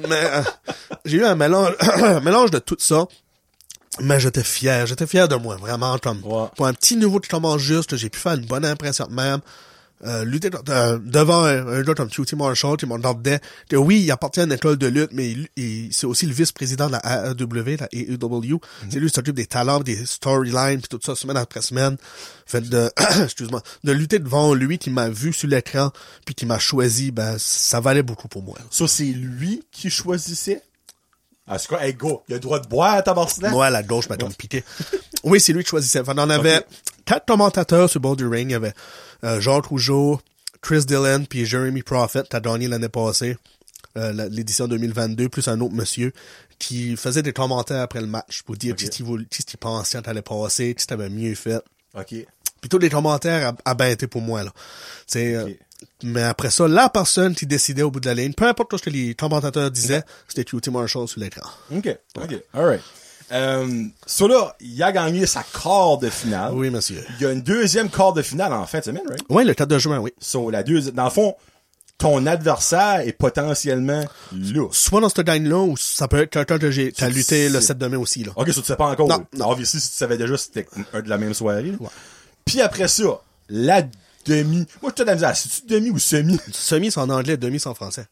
Mais 0.09 0.23
euh, 0.23 0.41
j'ai 1.05 1.17
eu 1.17 1.23
un 1.25 1.35
mélange, 1.35 1.73
un 2.01 2.19
mélange 2.21 2.49
de 2.49 2.57
tout 2.57 2.77
ça. 2.79 3.05
Mais 3.99 4.19
j'étais 4.19 4.41
fier, 4.43 4.87
j'étais 4.87 5.05
fier 5.05 5.27
de 5.27 5.35
moi, 5.35 5.55
vraiment, 5.57 5.99
comme 5.99 6.19
Ouais. 6.23 6.47
pour 6.57 6.65
un 6.65 6.73
petit 6.73 6.95
nouveau 6.95 7.19
qui 7.19 7.29
commence 7.29 7.61
juste, 7.61 7.95
j'ai 7.95 8.09
pu 8.09 8.17
faire 8.19 8.33
une 8.33 8.45
bonne 8.47 8.65
impression 8.65 9.05
de 9.05 9.13
même. 9.13 9.39
Euh, 10.05 10.25
lutter 10.25 10.49
euh, 10.69 10.99
devant 11.01 11.43
un, 11.45 11.65
un 11.65 11.81
gars 11.81 11.93
comme 11.93 12.09
QT 12.09 12.35
Marshall 12.35 12.75
qui 12.75 12.85
m'en 12.85 12.97
demandait 12.97 13.39
que 13.69 13.77
oui, 13.77 14.01
il 14.01 14.11
appartient 14.11 14.41
à 14.41 14.43
une 14.43 14.51
école 14.51 14.77
de 14.77 14.87
lutte, 14.87 15.11
mais 15.13 15.31
il, 15.31 15.47
il- 15.55 15.93
c'est 15.93 16.05
aussi 16.05 16.25
le 16.25 16.33
vice-président 16.33 16.87
de 16.87 16.91
la 16.91 16.99
AEW, 17.31 17.77
la 17.79 17.87
AEW. 17.93 18.59
C'est 18.89 18.99
lui 18.99 19.07
qui 19.07 19.13
s'occupe 19.15 19.35
des 19.35 19.45
talents, 19.45 19.79
des 19.79 20.05
storylines, 20.05 20.81
puis 20.81 20.89
tout 20.89 20.99
ça, 21.01 21.15
semaine 21.15 21.37
après 21.37 21.61
semaine. 21.61 21.95
Fait 22.45 22.59
de, 22.61 22.91
excuse-moi, 23.23 23.61
de 23.85 23.91
lutter 23.93 24.19
devant 24.19 24.53
lui 24.53 24.77
qui 24.77 24.89
m'a 24.89 25.07
vu 25.09 25.31
sur 25.31 25.47
l'écran, 25.47 25.91
puis 26.25 26.35
qui 26.35 26.45
m'a 26.45 26.59
choisi, 26.59 27.11
ben, 27.11 27.37
ça 27.39 27.79
valait 27.79 28.03
beaucoup 28.03 28.27
pour 28.27 28.43
moi. 28.43 28.57
Ça, 28.71 28.87
c'est 28.87 29.05
lui 29.05 29.63
qui 29.71 29.89
choisissait? 29.89 30.61
Ah, 31.47 31.57
c'est 31.59 31.67
quoi? 31.67 31.83
Hey, 31.85 31.93
go, 31.93 32.23
il 32.29 32.33
a 32.33 32.35
le 32.35 32.39
droit 32.41 32.59
de 32.59 32.67
boire 32.67 32.95
à 32.95 33.01
tabarnak? 33.01 33.51
Moi, 33.51 33.65
à 33.65 33.69
la 33.69 33.83
gauche, 33.83 34.07
m'a 34.09 34.15
piqué. 34.17 34.63
Oui, 35.25 35.39
c'est 35.41 35.51
lui 35.53 35.63
qui 35.63 35.69
choisissait. 35.69 36.03
Fait, 36.03 36.11
on 36.15 36.29
avait 36.29 36.65
quatre 37.05 37.25
commentateurs 37.25 37.89
sur 37.89 37.99
bord 38.01 38.15
du 38.15 38.27
ring. 38.27 38.49
Il 38.49 38.53
y 38.53 38.55
avait 38.55 38.73
euh, 39.23 39.39
Jacques 39.41 39.65
Rougeau, 39.67 40.19
Chris 40.61 40.85
Dillon, 40.85 41.25
puis 41.29 41.45
Jeremy 41.45 41.81
Prophet, 41.83 42.23
qui 42.29 42.35
a 42.35 42.39
gagné 42.39 42.67
l'année 42.67 42.89
passée, 42.89 43.37
euh, 43.97 44.27
l'édition 44.29 44.67
2022, 44.67 45.29
plus 45.29 45.47
un 45.47 45.59
autre 45.61 45.73
monsieur, 45.73 46.13
qui 46.59 46.95
faisait 46.95 47.21
des 47.23 47.33
commentaires 47.33 47.81
après 47.81 48.01
le 48.01 48.07
match 48.07 48.41
pour 48.43 48.55
dire 48.55 48.75
qu'est-ce 48.75 48.91
qu'il 48.91 49.05
voulait- 49.05 49.25
qu'est-ce 49.29 49.45
qu'il 49.45 49.59
pensait 49.59 49.97
quand 49.97 50.03
t'allais 50.03 50.21
passer, 50.21 50.73
qu'est-ce 50.73 50.85
que 50.85 50.89
t'avais 50.89 51.09
mieux 51.09 51.35
fait. 51.35 51.61
OK. 51.97 52.07
Puis 52.61 52.69
tous 52.69 52.77
les 52.79 52.89
commentaires 52.89 53.49
a, 53.65 53.71
a 53.71 53.73
bien 53.75 53.89
été 53.89 54.07
pour 54.07 54.21
moi, 54.21 54.43
là. 54.43 54.51
C'est, 55.05 55.35
euh, 55.35 55.49
mais 56.01 56.23
après 56.23 56.49
ça, 56.49 56.65
la 56.67 56.87
personne 56.87 57.35
qui 57.35 57.45
décidait 57.45 57.81
au 57.81 57.91
bout 57.91 57.99
de 57.99 58.05
la 58.07 58.13
ligne, 58.13 58.33
peu 58.33 58.47
importe 58.47 58.77
ce 58.77 58.81
que 58.83 58.89
les 58.89 59.15
commentateurs 59.15 59.69
disaient, 59.69 60.03
c'était 60.29 60.45
QT 60.45 60.71
Marshall 60.71 61.07
sur 61.09 61.19
l'écran. 61.19 61.49
OK. 61.75 61.89
OK. 62.15 62.35
Alright. 62.53 62.81
Euh, 63.33 63.85
so 64.05 64.27
là, 64.27 64.55
il 64.59 64.81
a 64.83 64.91
gagné 64.91 65.25
sa 65.25 65.43
quart 65.43 65.97
de 65.97 66.09
finale. 66.09 66.53
Oui, 66.53 66.69
monsieur. 66.69 67.03
Il 67.19 67.23
y 67.23 67.25
a 67.25 67.31
une 67.31 67.41
deuxième 67.41 67.89
quart 67.89 68.13
de 68.13 68.21
finale 68.21 68.53
en 68.53 68.65
fin 68.65 68.79
de 68.79 68.83
semaine, 68.83 69.03
right? 69.07 69.23
Oui, 69.29 69.43
le 69.43 69.53
4 69.53 69.67
de 69.67 69.79
juin, 69.79 69.97
oui. 69.99 70.11
So, 70.19 70.49
la 70.49 70.61
deuxième, 70.63 70.93
dans 70.93 71.05
le 71.05 71.09
fond, 71.09 71.35
ton 71.97 72.25
adversaire 72.25 72.99
est 72.99 73.13
potentiellement 73.13 74.03
là. 74.31 74.67
soit 74.71 75.01
dans 75.01 75.09
cette 75.09 75.25
gang-là, 75.25 75.57
ou 75.57 75.77
ça 75.77 76.07
peut 76.07 76.21
être 76.21 76.29
quelqu'un 76.29 76.59
que 76.59 76.69
j'ai, 76.69 76.91
t'as 76.91 77.09
lutté 77.09 77.49
le 77.49 77.59
sais. 77.59 77.67
7 77.67 77.77
de 77.77 77.87
mai 77.87 77.97
aussi, 77.97 78.23
là. 78.23 78.33
OK, 78.35 78.47
ça, 78.49 78.53
tu 78.61 78.67
sais 78.67 78.75
pas 78.75 78.87
encore. 78.87 79.07
Non, 79.07 79.25
non. 79.37 79.49
Obviously, 79.49 79.79
si 79.79 79.89
tu 79.89 79.95
savais 79.95 80.17
déjà, 80.17 80.37
c'était 80.37 80.67
un 80.93 81.01
de 81.01 81.09
la 81.09 81.17
même 81.17 81.33
soirée. 81.33 81.63
là. 81.63 81.77
Ouais. 81.79 81.89
Puis 82.45 82.61
après 82.61 82.87
ça, 82.87 83.03
la 83.49 83.83
demi. 84.25 84.65
Moi, 84.81 84.91
je 84.95 85.03
te 85.03 85.07
donne 85.07 85.19
ça. 85.19 85.33
C'est-tu 85.33 85.65
demi 85.67 85.89
ou 85.89 85.97
semi? 85.99 86.39
Semi, 86.51 86.91
c'est 86.91 86.99
en 86.99 87.09
anglais, 87.09 87.37
demi, 87.37 87.59
c'est 87.59 87.69
en 87.69 87.73
français. 87.75 88.05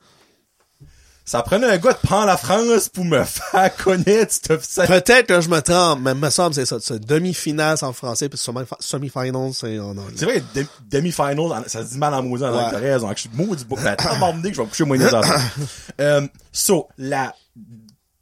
Ça 1.23 1.43
prenait 1.43 1.67
un 1.67 1.77
gars 1.77 1.93
de 1.93 1.97
prendre 1.99 2.25
la 2.25 2.35
France 2.35 2.89
pour 2.89 3.05
me 3.05 3.23
faire 3.23 3.75
connaître 3.77 4.33
cette. 4.61 4.87
Peut-être 4.87 5.27
que 5.27 5.39
je 5.39 5.49
me 5.49 5.61
trompe, 5.61 5.99
mais 6.01 6.13
me 6.13 6.29
semble 6.29 6.53
c'est 6.55 6.65
ça. 6.65 6.77
C'est 6.81 6.99
demi-finale 7.05 7.77
en 7.83 7.93
français, 7.93 8.27
puis 8.27 8.37
semi- 8.39 8.65
semi-final, 8.79 9.51
c'est 9.53 9.79
en 9.79 9.91
anglais. 9.91 10.13
C'est 10.15 10.25
vrai, 10.25 10.43
de- 10.55 10.65
demi-final, 10.89 11.63
ça 11.67 11.83
se 11.85 11.91
dit 11.91 11.97
mal 11.97 12.13
en 12.13 12.23
maudit 12.23 12.43
en 12.43 12.51
Ouais. 12.51 12.55
anglais, 12.63 12.69
t'as 12.71 12.79
raison. 12.79 13.11
Je 13.15 13.19
suis 13.21 13.29
maudit. 13.33 13.65
Ben, 13.69 13.95
m'emmener 14.19 14.49
que 14.49 14.55
je 14.55 14.61
vais 14.61 14.65
me 14.65 14.69
coucher 14.69 14.83
moins 14.83 14.97
des. 14.97 15.07
Euh, 16.01 16.27
so, 16.51 16.87
la 16.97 17.33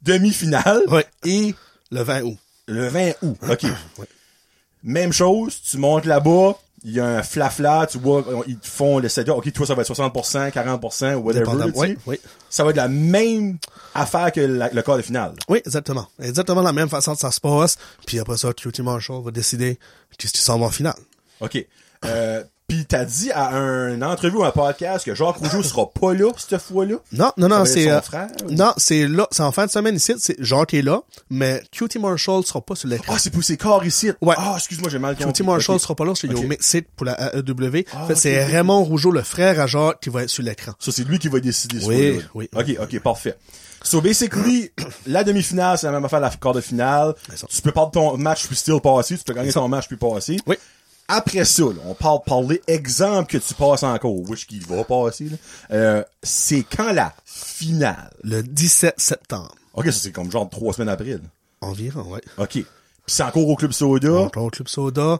demi-finale 0.02 0.82
Ouais. 0.88 1.06
Et 1.24 1.54
le 1.90 2.02
20 2.02 2.22
août. 2.22 2.38
le 2.66 2.88
20 2.88 3.12
août. 3.22 3.36
OK. 3.48 3.64
Même 4.82 5.12
chose, 5.12 5.60
tu 5.68 5.76
montes 5.78 6.06
là-bas, 6.06 6.54
il 6.84 6.92
y 6.92 7.00
a 7.00 7.06
un 7.06 7.22
flafla, 7.22 7.86
tu 7.90 7.98
vois, 7.98 8.24
ils 8.46 8.56
font 8.62 8.98
le 8.98 9.08
setup, 9.08 9.32
ok, 9.36 9.52
toi 9.52 9.66
ça 9.66 9.74
va 9.74 9.82
être 9.82 9.88
60%, 9.94 10.50
40%, 10.50 11.14
whatever, 11.16 11.44
oui, 11.74 11.96
oui. 12.06 12.20
Ça 12.48 12.64
va 12.64 12.70
être 12.70 12.76
la 12.76 12.88
même 12.88 13.58
affaire 13.94 14.32
que 14.32 14.40
la- 14.40 14.70
le 14.70 14.82
quart 14.82 14.96
de 14.96 15.02
finale. 15.02 15.32
Oui, 15.48 15.58
exactement. 15.64 16.06
Exactement 16.22 16.62
la 16.62 16.72
même 16.72 16.88
façon 16.88 17.14
que 17.14 17.20
ça 17.20 17.30
se 17.30 17.40
passe. 17.40 17.76
Puis 18.06 18.18
après 18.18 18.36
ça, 18.36 18.52
QT 18.52 18.82
Marshall 18.82 19.22
va 19.22 19.30
décider 19.30 19.78
qu'est-ce 20.18 20.32
qui 20.32 20.40
s'en 20.40 20.58
va 20.58 20.66
en 20.66 20.70
finale. 20.70 20.94
OK. 21.40 21.64
Euh, 22.06 22.42
Puis 22.70 22.86
t'as 22.86 23.04
dit 23.04 23.32
à 23.32 23.48
un 23.56 24.00
entrevue 24.00 24.36
ou 24.36 24.44
un 24.44 24.52
podcast 24.52 25.04
que 25.04 25.12
Jacques 25.12 25.38
Rougeau 25.38 25.60
sera 25.64 25.90
pas 25.90 26.14
là 26.14 26.30
cette 26.36 26.62
fois-là? 26.62 26.94
Non, 27.12 27.32
non, 27.36 27.48
non, 27.48 27.64
c'est 27.64 27.90
euh, 27.90 27.98
ou- 28.46 28.52
non, 28.52 28.72
c'est 28.76 29.08
là, 29.08 29.26
c'est 29.32 29.42
en 29.42 29.50
fin 29.50 29.66
de 29.66 29.72
semaine 29.72 29.96
ici, 29.96 30.14
c'est 30.18 30.36
Jacques 30.38 30.74
est 30.74 30.82
là, 30.82 31.00
mais 31.30 31.64
QT 31.72 31.98
Marshall 31.98 32.44
sera 32.46 32.60
pas 32.60 32.76
sur 32.76 32.86
l'écran. 32.88 33.14
Ah, 33.16 33.18
c'est 33.18 33.30
pour 33.30 33.42
ses 33.42 33.56
corps 33.56 33.84
ici. 33.84 34.12
Ouais. 34.20 34.36
Ah, 34.38 34.54
excuse-moi, 34.56 34.88
j'ai 34.88 35.00
mal 35.00 35.16
compris. 35.16 35.32
QT 35.32 35.42
Marshall 35.44 35.74
Ok. 35.74 35.82
sera 35.82 35.94
pas 35.96 36.04
là, 36.04 36.12
c'est 36.14 36.28
Ok. 36.32 36.38
au 36.38 36.42
Mexique 36.46 36.86
pour 36.94 37.06
la 37.06 37.34
AEW. 37.34 37.84
Ah, 37.92 38.06
fait, 38.06 38.14
c'est. 38.14 38.44
Raymond 38.44 38.84
Rougeau, 38.84 39.10
le 39.10 39.22
frère 39.22 39.58
à 39.58 39.66
Jacques, 39.66 39.98
qui 40.00 40.08
va 40.10 40.22
être 40.22 40.30
sur 40.30 40.44
l'écran. 40.44 40.70
Ça, 40.78 40.92
c'est 40.92 41.02
lui 41.02 41.18
qui 41.18 41.26
va 41.26 41.40
décider. 41.40 41.80
Oui, 41.84 42.20
oui. 42.36 42.48
OK, 42.54 42.76
OK, 42.80 43.00
parfait. 43.00 43.36
So, 43.82 44.00
basically, 44.00 44.70
la 45.08 45.24
demi-finale, 45.24 45.76
c'est 45.76 45.86
la 45.86 45.92
même 45.92 46.04
affaire, 46.04 46.20
la 46.20 46.30
quart 46.30 46.52
de 46.54 46.60
finale. 46.60 47.14
C'est. 47.34 47.48
Tu 47.48 47.62
peux 47.62 47.72
perdre 47.72 47.90
ton 47.90 48.16
match 48.16 48.46
puis 48.46 48.54
still 48.54 48.80
passer. 48.80 49.18
Tu 49.18 49.24
peux 49.24 49.34
gagner 49.34 49.52
ton 49.52 49.66
match 49.66 49.88
puis 49.88 49.96
passer. 49.96 50.36
Oui. 50.46 50.54
Après 51.12 51.44
ça, 51.44 51.64
là, 51.64 51.80
on 51.86 51.94
parle 51.94 52.20
parler 52.24 52.62
exemple 52.66 53.32
que 53.32 53.38
tu 53.38 53.54
passes 53.54 53.82
encore. 53.82 54.16
Wish 54.28 54.46
qu'il 54.46 54.64
va 54.66 54.84
passer, 54.84 55.24
là. 55.24 55.36
Euh, 55.72 56.04
c'est 56.22 56.62
quand 56.64 56.92
la 56.92 57.12
finale? 57.24 58.10
Le 58.22 58.42
17 58.42 58.94
septembre. 58.98 59.54
OK, 59.74 59.86
ça, 59.86 59.92
c'est 59.92 60.12
comme 60.12 60.30
genre 60.30 60.48
trois 60.48 60.72
semaines 60.72 60.88
après, 60.88 61.14
là. 61.14 61.18
Environ, 61.62 62.02
ouais. 62.12 62.20
OK. 62.38 62.48
Puis 62.52 62.66
c'est 63.06 63.22
encore 63.24 63.48
au 63.48 63.56
Club 63.56 63.72
Soda? 63.72 64.30
Va 64.34 64.40
au 64.40 64.50
Club 64.50 64.68
Soda. 64.68 65.18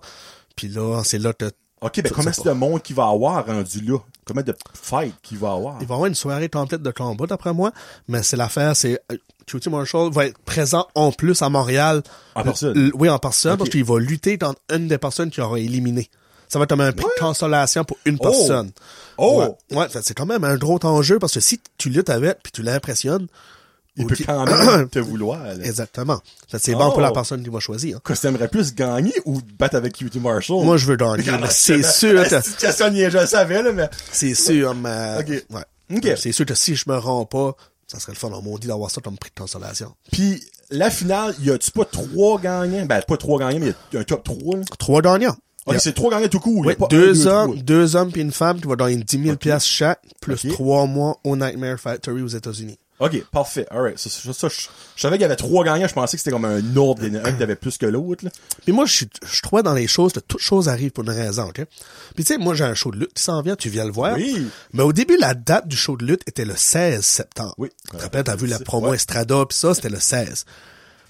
Puis 0.55 0.69
là, 0.69 1.03
c'est 1.05 1.19
là 1.19 1.33
que 1.33 1.51
OK, 1.81 2.03
ben 2.03 2.13
ça 2.23 2.33
c'est 2.33 2.45
de 2.45 2.51
monde 2.53 2.83
qu'il 2.83 2.95
va 2.95 3.09
avoir 3.09 3.47
rendu 3.47 3.81
là? 3.81 3.99
Combien 4.27 4.43
de 4.43 4.55
fights 4.75 5.15
qu'il 5.23 5.39
va 5.39 5.53
avoir? 5.53 5.79
Il 5.81 5.87
va 5.87 5.95
y 5.95 5.97
avoir 5.97 6.07
une 6.07 6.15
soirée 6.15 6.51
template 6.51 6.83
de 6.83 6.91
combat, 6.91 7.27
d'après 7.27 7.55
moi. 7.55 7.73
Mais 8.07 8.23
c'est 8.23 8.37
l'affaire, 8.37 8.77
c'est 8.77 9.01
euh, 9.55 9.59
QT 9.59 9.71
Marshall 9.71 10.13
va 10.13 10.27
être 10.27 10.39
présent 10.41 10.87
en 10.95 11.13
plus 11.13 11.41
à 11.43 11.49
Montréal. 11.49 12.03
En 12.35 12.43
personne? 12.43 12.77
L- 12.77 12.93
Oui, 12.95 13.09
en 13.09 13.19
personne, 13.19 13.57
parce 13.57 13.71
qu'il 13.71 13.85
va 13.85 13.99
lutter 13.99 14.37
dans 14.37 14.55
une 14.73 14.89
des 14.89 14.99
personnes 14.99 15.31
qui 15.31 15.41
aura 15.41 15.59
éliminé. 15.59 16.09
Ça 16.49 16.59
va 16.59 16.65
être 16.65 16.71
comme 16.71 16.81
un 16.81 16.93
prix 16.93 17.05
de 17.17 17.21
consolation 17.21 17.85
pour 17.85 17.97
une 18.05 18.17
Oh! 18.21 18.23
personne. 18.25 18.71
Oh! 19.19 19.57
Ouais, 19.71 19.87
c'est 20.03 20.15
quand 20.15 20.27
même 20.27 20.43
un 20.45 20.57
gros 20.57 20.79
enjeu 20.85 21.19
parce 21.19 21.35
que 21.35 21.41
si 21.41 21.61
tu 21.79 21.91
luttes 21.91 22.11
avec 22.11 22.43
puis 22.43 22.51
tu 22.53 22.63
l'impressionnes, 22.63 23.27
Il 23.97 24.07
peut 24.07 24.17
quand 24.25 24.45
même 24.47 24.89
te 24.91 24.99
vouloir, 24.99 25.43
là. 25.45 25.65
Exactement. 25.65 26.21
C'est 26.59 26.73
bon 26.75 26.91
pour 26.91 27.01
la 27.03 27.11
Oh! 27.11 27.13
personne 27.15 27.43
qui 27.43 27.51
va 27.51 27.61
choisir. 27.61 28.01
Quoi, 28.03 28.17
t'aimerais 28.17 28.49
plus 28.49 28.75
gagner 28.75 29.13
ou 29.27 29.41
battre 29.59 29.77
avec 29.77 29.93
QT 29.97 30.19
Marshall? 30.21 30.65
Moi, 30.65 30.77
je 30.77 30.87
veux 30.87 30.97
gagner, 30.97 31.31
mais 31.41 31.51
c'est 31.51 31.83
sûr 31.85 32.23
que, 32.29 32.41
C'est 32.41 33.11
je 33.11 33.19
le 33.19 33.27
savais, 33.27 33.63
là, 33.63 33.73
mais... 33.73 33.89
c'est 34.11 34.35
sûr, 34.35 34.75
mais, 34.75 35.17
Ok. 35.21 35.29
ouais. 35.51 35.97
Ok. 35.97 36.09
C'est 36.17 36.33
sûr 36.33 36.47
que 36.47 36.55
si 36.55 36.75
je 36.77 36.85
me 36.89 36.97
rends 36.97 37.27
pas, 37.27 37.57
ça 37.91 37.99
serait 37.99 38.13
le 38.13 38.19
fun, 38.19 38.31
on 38.33 38.41
m'a 38.43 38.59
dit 38.59 38.69
d'avoir 38.69 38.91
ça 38.91 39.01
comme 39.01 39.19
prix 39.19 39.31
de 39.35 39.41
consolation. 39.41 39.95
Puis, 40.13 40.41
la 40.71 40.91
finale, 40.91 41.35
y 41.41 41.51
a-tu 41.51 41.73
pas 41.73 41.85
trois 41.85 42.39
gagnants? 42.41 42.87
Ben, 42.87 43.03
pas 43.03 43.17
trois 43.17 43.39
gagnants, 43.41 43.59
mais 43.61 43.73
y 43.93 43.97
a 43.97 44.01
un 44.01 44.05
top 44.05 44.23
3, 44.23 44.57
là. 44.59 44.63
Trois 44.79 45.03
gagnants. 45.03 45.35
Ok, 45.67 45.69
Il 45.69 45.73
y 45.75 45.77
a- 45.77 45.81
c'est 45.81 45.93
trois 45.93 46.11
gagnants 46.13 46.29
tout 46.29 46.39
court. 46.41 46.65
un, 46.71 46.87
deux, 46.89 47.27
hommes, 47.27 47.59
deux 47.61 47.97
hommes 47.97 48.13
puis 48.13 48.23
une 48.23 48.31
femme 48.33 48.61
qui 48.61 48.69
va 48.69 48.77
gagner 48.77 48.97
10 49.03 49.23
000 49.25 49.37
piastres 49.37 49.69
chaque, 49.69 50.01
plus 50.21 50.37
trois 50.53 50.87
mois 50.87 51.19
au 51.25 51.37
Nightmare 51.37 51.79
Factory 51.81 52.23
aux 52.23 52.29
États-Unis. 52.29 52.79
Ok, 53.01 53.25
parfait. 53.33 53.67
Alright. 53.71 53.99
Ça, 53.99 54.11
ça, 54.11 54.33
ça, 54.33 54.49
je, 54.49 54.61
je 54.95 55.01
savais 55.01 55.17
qu'il 55.17 55.23
y 55.23 55.25
avait 55.25 55.35
trois 55.37 55.65
gagnants. 55.65 55.89
Je 55.89 55.95
pensais 55.95 56.17
que 56.17 56.21
c'était 56.21 56.31
comme 56.31 56.45
un 56.45 56.77
ordre. 56.77 57.03
Il 57.05 57.15
y 57.15 57.19
en 57.19 57.25
a 57.25 57.29
un 57.29 57.33
qui 57.33 57.43
avait 57.43 57.57
plus 57.57 57.79
que 57.79 57.87
l'autre. 57.87 58.25
Puis 58.65 58.73
moi, 58.73 58.85
je, 58.85 58.93
suis- 58.93 59.11
je 59.25 59.41
crois 59.43 59.63
dans 59.63 59.73
les 59.73 59.87
choses 59.87 60.13
que 60.13 60.21
toutes 60.21 60.43
choses 60.43 60.69
arrivent 60.69 60.91
pour 60.91 61.05
une 61.05 61.11
raison, 61.11 61.45
ok? 61.49 61.65
Puis 62.15 62.25
tu 62.25 62.35
sais, 62.35 62.39
moi, 62.39 62.55
j'ai 62.55 62.65
un 62.65 62.75
show 62.75 62.91
de 62.91 62.99
lutte 62.99 63.15
qui 63.15 63.23
s'en 63.23 63.41
vient, 63.43 63.57
tu 63.57 63.71
viens 63.71 63.87
le 63.87 63.93
voir. 63.93 64.17
Oui. 64.17 64.47
Mais 64.75 64.83
au 64.83 64.93
début, 64.93 65.17
la 65.17 65.33
date 65.35 65.67
du 65.67 65.77
show 65.77 65.97
de 65.97 66.05
lutte 66.05 66.23
était 66.27 66.45
le 66.45 66.55
16 66.57 67.03
septembre. 67.03 67.55
Oui. 67.57 67.71
Tu 67.91 67.97
te 67.97 68.03
rappelles, 68.03 68.25
t'as 68.25 68.37
vu 68.37 68.47
la 68.47 68.59
promo 68.59 68.91
ouais. 68.91 68.97
Estrada 68.97 69.47
pis 69.49 69.57
ça, 69.57 69.73
c'était 69.75 69.89
le 69.89 69.99
16. 69.99 70.45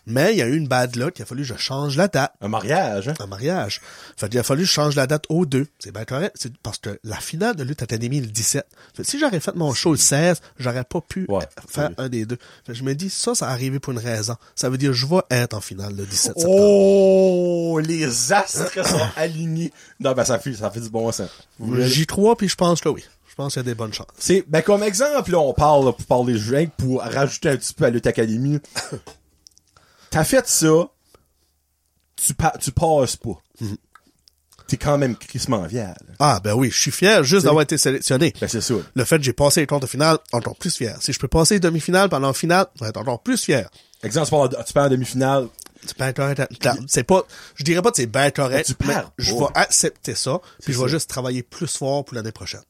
Mais 0.06 0.32
il 0.32 0.38
y 0.38 0.42
a 0.42 0.46
eu 0.46 0.56
une 0.56 0.66
bad 0.68 0.96
luck, 0.96 1.18
il 1.18 1.22
a 1.22 1.24
fallu 1.24 1.42
que 1.42 1.48
je 1.48 1.54
change 1.56 1.96
la 1.96 2.08
date. 2.08 2.32
Un 2.40 2.48
mariage, 2.48 3.08
hein? 3.08 3.14
un 3.20 3.26
mariage. 3.26 3.80
Fait 4.16 4.28
qu'il 4.28 4.38
a 4.38 4.42
fallu 4.42 4.62
que 4.62 4.68
je 4.68 4.72
change 4.72 4.96
la 4.96 5.06
date 5.06 5.24
au 5.28 5.46
2. 5.46 5.66
C'est 5.78 5.92
bien 5.92 6.04
correct. 6.04 6.34
C'est 6.38 6.56
parce 6.58 6.78
que 6.78 6.98
la 7.04 7.16
finale 7.16 7.56
de 7.56 7.62
Lutte 7.64 7.82
Académie 7.82 8.18
est 8.18 8.22
le 8.22 8.26
17. 8.26 8.66
Fait 8.94 9.02
que 9.02 9.08
si 9.08 9.18
j'aurais 9.18 9.40
fait 9.40 9.54
mon 9.54 9.72
show 9.74 9.92
le 9.92 9.96
16, 9.98 10.40
j'aurais 10.58 10.84
pas 10.84 11.00
pu 11.00 11.26
Ouais. 11.28 11.44
faire 11.68 11.90
un 11.98 12.08
des 12.08 12.26
deux. 12.26 12.38
Fait 12.66 12.72
que 12.72 12.78
je 12.78 12.82
me 12.84 12.94
dis, 12.94 13.10
ça, 13.10 13.34
ça 13.34 13.48
arrivé 13.48 13.78
pour 13.78 13.92
une 13.92 13.98
raison. 13.98 14.36
Ça 14.54 14.68
veut 14.70 14.78
dire, 14.78 14.92
je 14.92 15.06
vais 15.06 15.20
être 15.30 15.54
en 15.54 15.60
finale 15.60 15.94
le 15.96 16.04
17 16.06 16.34
septembre. 16.38 16.46
Oh, 16.58 17.80
les 17.82 18.32
astres 18.32 18.72
sont 18.86 18.98
alignés. 19.16 19.72
Non, 20.00 20.12
ben, 20.12 20.24
ça 20.24 20.38
fait, 20.38 20.54
ça 20.54 20.70
fait 20.70 20.80
du 20.80 20.90
bon 20.90 21.10
sens. 21.12 21.28
J'y 21.80 22.06
crois, 22.06 22.36
puis 22.36 22.48
je 22.48 22.56
pense 22.56 22.80
que 22.80 22.88
oui. 22.88 23.04
Je 23.28 23.34
pense 23.36 23.52
qu'il 23.54 23.60
y 23.60 23.64
a 23.64 23.68
des 23.70 23.74
bonnes 23.74 23.92
chances. 23.92 24.08
C'est, 24.18 24.44
ben, 24.48 24.60
comme 24.60 24.82
exemple, 24.82 25.30
là, 25.30 25.38
on 25.38 25.52
parle, 25.54 25.84
là, 25.86 25.92
pour 25.92 26.04
parler 26.04 26.32
de 26.34 26.38
jeu, 26.38 26.68
pour 26.76 27.00
rajouter 27.00 27.48
un 27.50 27.56
petit 27.56 27.72
peu 27.72 27.84
à 27.84 27.90
Lutte 27.90 28.06
Académie. 28.06 28.58
T'as 30.10 30.24
fait 30.24 30.46
ça, 30.48 30.88
tu, 32.16 32.34
pa- 32.34 32.54
tu 32.60 32.72
passes 32.72 33.16
pas. 33.16 33.38
Mhm. 33.60 33.76
T'es 34.66 34.76
quand 34.76 34.98
même 34.98 35.16
crissement 35.16 35.66
viable. 35.66 36.14
Ah, 36.20 36.40
ben 36.44 36.54
oui, 36.54 36.70
je 36.70 36.78
suis 36.78 36.90
fier 36.92 37.24
juste 37.24 37.44
d'avoir 37.44 37.62
été 37.62 37.76
sélectionné. 37.76 38.32
Ben, 38.40 38.48
c'est 38.48 38.60
ça. 38.60 38.74
Le 38.94 39.04
fait 39.04 39.16
que 39.18 39.24
j'ai 39.24 39.32
passé 39.32 39.60
les 39.60 39.66
quarts 39.66 39.80
de 39.80 39.86
finale, 39.86 40.18
encore 40.32 40.56
plus 40.56 40.76
fier. 40.76 40.96
Si 41.00 41.12
je 41.12 41.18
peux 41.18 41.26
passer 41.26 41.54
les 41.54 41.60
demi-finales 41.60 42.08
pendant 42.08 42.28
la 42.28 42.34
finale, 42.34 42.66
je 42.76 42.84
vais 42.84 42.90
être 42.90 42.96
encore 42.98 43.20
plus 43.22 43.42
fier. 43.42 43.68
Exemple, 44.04 44.26
tu 44.66 44.72
parles 44.72 44.86
en 44.86 44.90
demi-finale. 44.90 45.48
C'est 45.84 45.96
bien 45.96 46.12
correct. 46.12 46.42
C'est 46.86 47.02
pas, 47.04 47.24
je 47.56 47.64
dirais 47.64 47.82
pas 47.82 47.90
que 47.90 47.96
c'est 47.96 48.06
bien 48.06 48.30
correct. 48.30 48.66
Tu 48.66 48.74
perds 48.74 49.10
je 49.18 49.32
pas. 49.32 49.38
vais 49.38 49.46
accepter 49.54 50.14
ça, 50.14 50.40
puis 50.62 50.72
je 50.74 50.78
vais 50.80 50.88
juste 50.88 51.08
travailler 51.10 51.42
plus 51.42 51.66
fort 51.76 52.04
pour 52.04 52.14
l'année 52.14 52.32
prochaine. 52.32 52.60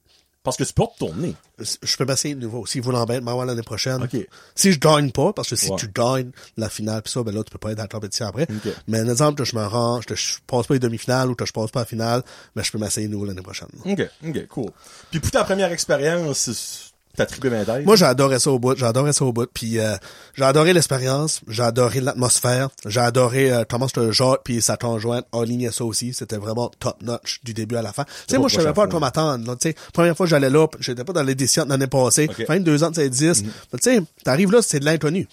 Parce 0.42 0.56
que 0.56 0.64
tu 0.64 0.72
peux 0.72 0.84
retourner. 0.84 1.34
Je 1.58 1.96
peux 1.98 2.06
m'essayer 2.06 2.34
de 2.34 2.40
nouveau. 2.40 2.64
S'ils 2.64 2.80
voulaient 2.80 2.96
en 2.96 3.04
mettre, 3.04 3.22
m'avoir 3.22 3.44
l'année 3.44 3.60
prochaine. 3.62 4.02
Ok. 4.02 4.16
Si 4.54 4.72
je 4.72 4.78
gagne 4.78 5.10
pas, 5.10 5.34
parce 5.34 5.50
que 5.50 5.56
si 5.56 5.68
Ouais. 5.70 5.76
tu 5.76 5.88
gagnes 5.88 6.30
la 6.56 6.70
finale 6.70 7.02
pis 7.02 7.10
ça, 7.12 7.22
ben 7.22 7.34
là, 7.34 7.44
tu 7.44 7.50
peux 7.50 7.58
pas 7.58 7.72
être 7.72 7.76
dans 7.76 7.82
la 7.84 7.88
compétition 7.88 8.26
après. 8.26 8.44
Ok. 8.44 8.72
Mais 8.88 9.00
un 9.00 9.08
exemple 9.10 9.36
que 9.36 9.44
je 9.44 9.54
me 9.54 9.66
rends, 9.66 10.00
que 10.00 10.14
je 10.14 10.36
passe 10.46 10.66
pas 10.66 10.74
les 10.74 10.80
demi-finales 10.80 11.28
ou 11.30 11.34
que 11.34 11.44
je 11.44 11.52
passe 11.52 11.70
pas 11.70 11.80
la 11.80 11.86
finale, 11.86 12.22
ben 12.56 12.62
je 12.62 12.72
peux 12.72 12.78
m'essayer 12.78 13.06
de 13.06 13.12
nouveau 13.12 13.26
l'année 13.26 13.42
prochaine. 13.42 13.68
OK, 13.84 14.08
OK, 14.26 14.46
cool. 14.48 14.70
Puis 15.10 15.20
pour 15.20 15.30
ta 15.30 15.44
première 15.44 15.70
expérience, 15.72 16.89
t'as 17.16 17.26
trippé 17.26 17.50
ma 17.50 17.64
tête. 17.64 17.84
Moi, 17.84 18.02
adoré 18.02 18.38
ça 18.38 18.50
au 18.50 18.58
bout, 18.58 18.80
adoré 18.82 19.12
ça 19.12 19.24
au 19.24 19.32
bout, 19.32 19.48
puis 19.52 19.78
euh, 19.78 19.94
j'ai 20.34 20.44
adoré 20.44 20.72
l'expérience, 20.72 21.40
j'ai 21.48 21.62
adoré 21.62 22.00
l'atmosphère, 22.00 22.68
j'ai 22.86 23.00
adoré 23.00 23.52
euh, 23.52 23.64
comment 23.68 23.88
ce 23.88 24.12
Jacques 24.12 24.40
puis 24.44 24.62
sa 24.62 24.76
conjointe 24.76 25.26
alignait 25.32 25.72
ça 25.72 25.84
aussi, 25.84 26.14
c'était 26.14 26.36
vraiment 26.36 26.70
top 26.78 27.02
notch 27.02 27.40
du 27.44 27.54
début 27.54 27.76
à 27.76 27.82
la 27.82 27.92
fin. 27.92 28.04
Tu 28.04 28.10
sais, 28.28 28.38
moi, 28.38 28.48
je 28.48 28.56
savais 28.56 28.72
pas 28.72 28.84
à 28.84 28.88
quoi 28.88 29.00
m'attendre. 29.00 29.56
Tu 29.58 29.68
sais, 29.68 29.74
première 29.92 30.16
fois 30.16 30.26
que 30.26 30.30
j'allais 30.30 30.50
là, 30.50 30.66
j'étais 30.78 31.04
pas 31.04 31.12
dans 31.12 31.22
l'édition 31.22 31.64
de 31.64 31.70
l'année 31.70 31.86
passée, 31.86 32.28
Ok. 32.30 32.46
fin 32.46 32.58
de 32.58 32.64
deux 32.64 32.82
ans 32.84 32.90
de 32.90 32.96
ces 32.96 33.10
10. 33.10 33.42
Mhm. 33.42 33.50
Mais 33.72 33.78
Tu 33.78 33.90
sais, 33.96 34.02
t'arrives 34.24 34.52
là, 34.52 34.60
c'est 34.62 34.80
de 34.80 34.84
l'inconnu. 34.84 35.26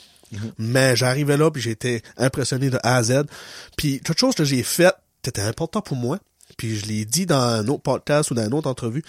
Mais 0.58 0.96
j'arrivais 0.96 1.38
là, 1.38 1.50
puis 1.52 1.70
été 1.70 2.02
impressionné 2.18 2.70
de 2.70 2.78
A 2.84 2.98
à 2.98 3.04
Z. 3.04 3.24
Puis 3.78 4.02
toute 4.04 4.18
chose 4.18 4.36
que 4.36 4.44
j'ai 4.44 4.64
faite, 4.64 4.96
c'était 5.24 5.42
important 5.42 5.82
pour 5.82 5.96
moi. 5.98 6.20
Puis 6.58 6.78
je 6.78 6.86
l'ai 6.86 7.06
dit 7.06 7.26
dans 7.26 7.40
un 7.40 7.68
autre 7.68 7.84
podcast 7.84 8.32
ou 8.32 8.34
dans 8.34 8.46
une 8.46 8.54
autre 8.54 8.70
entrevue. 8.70 9.04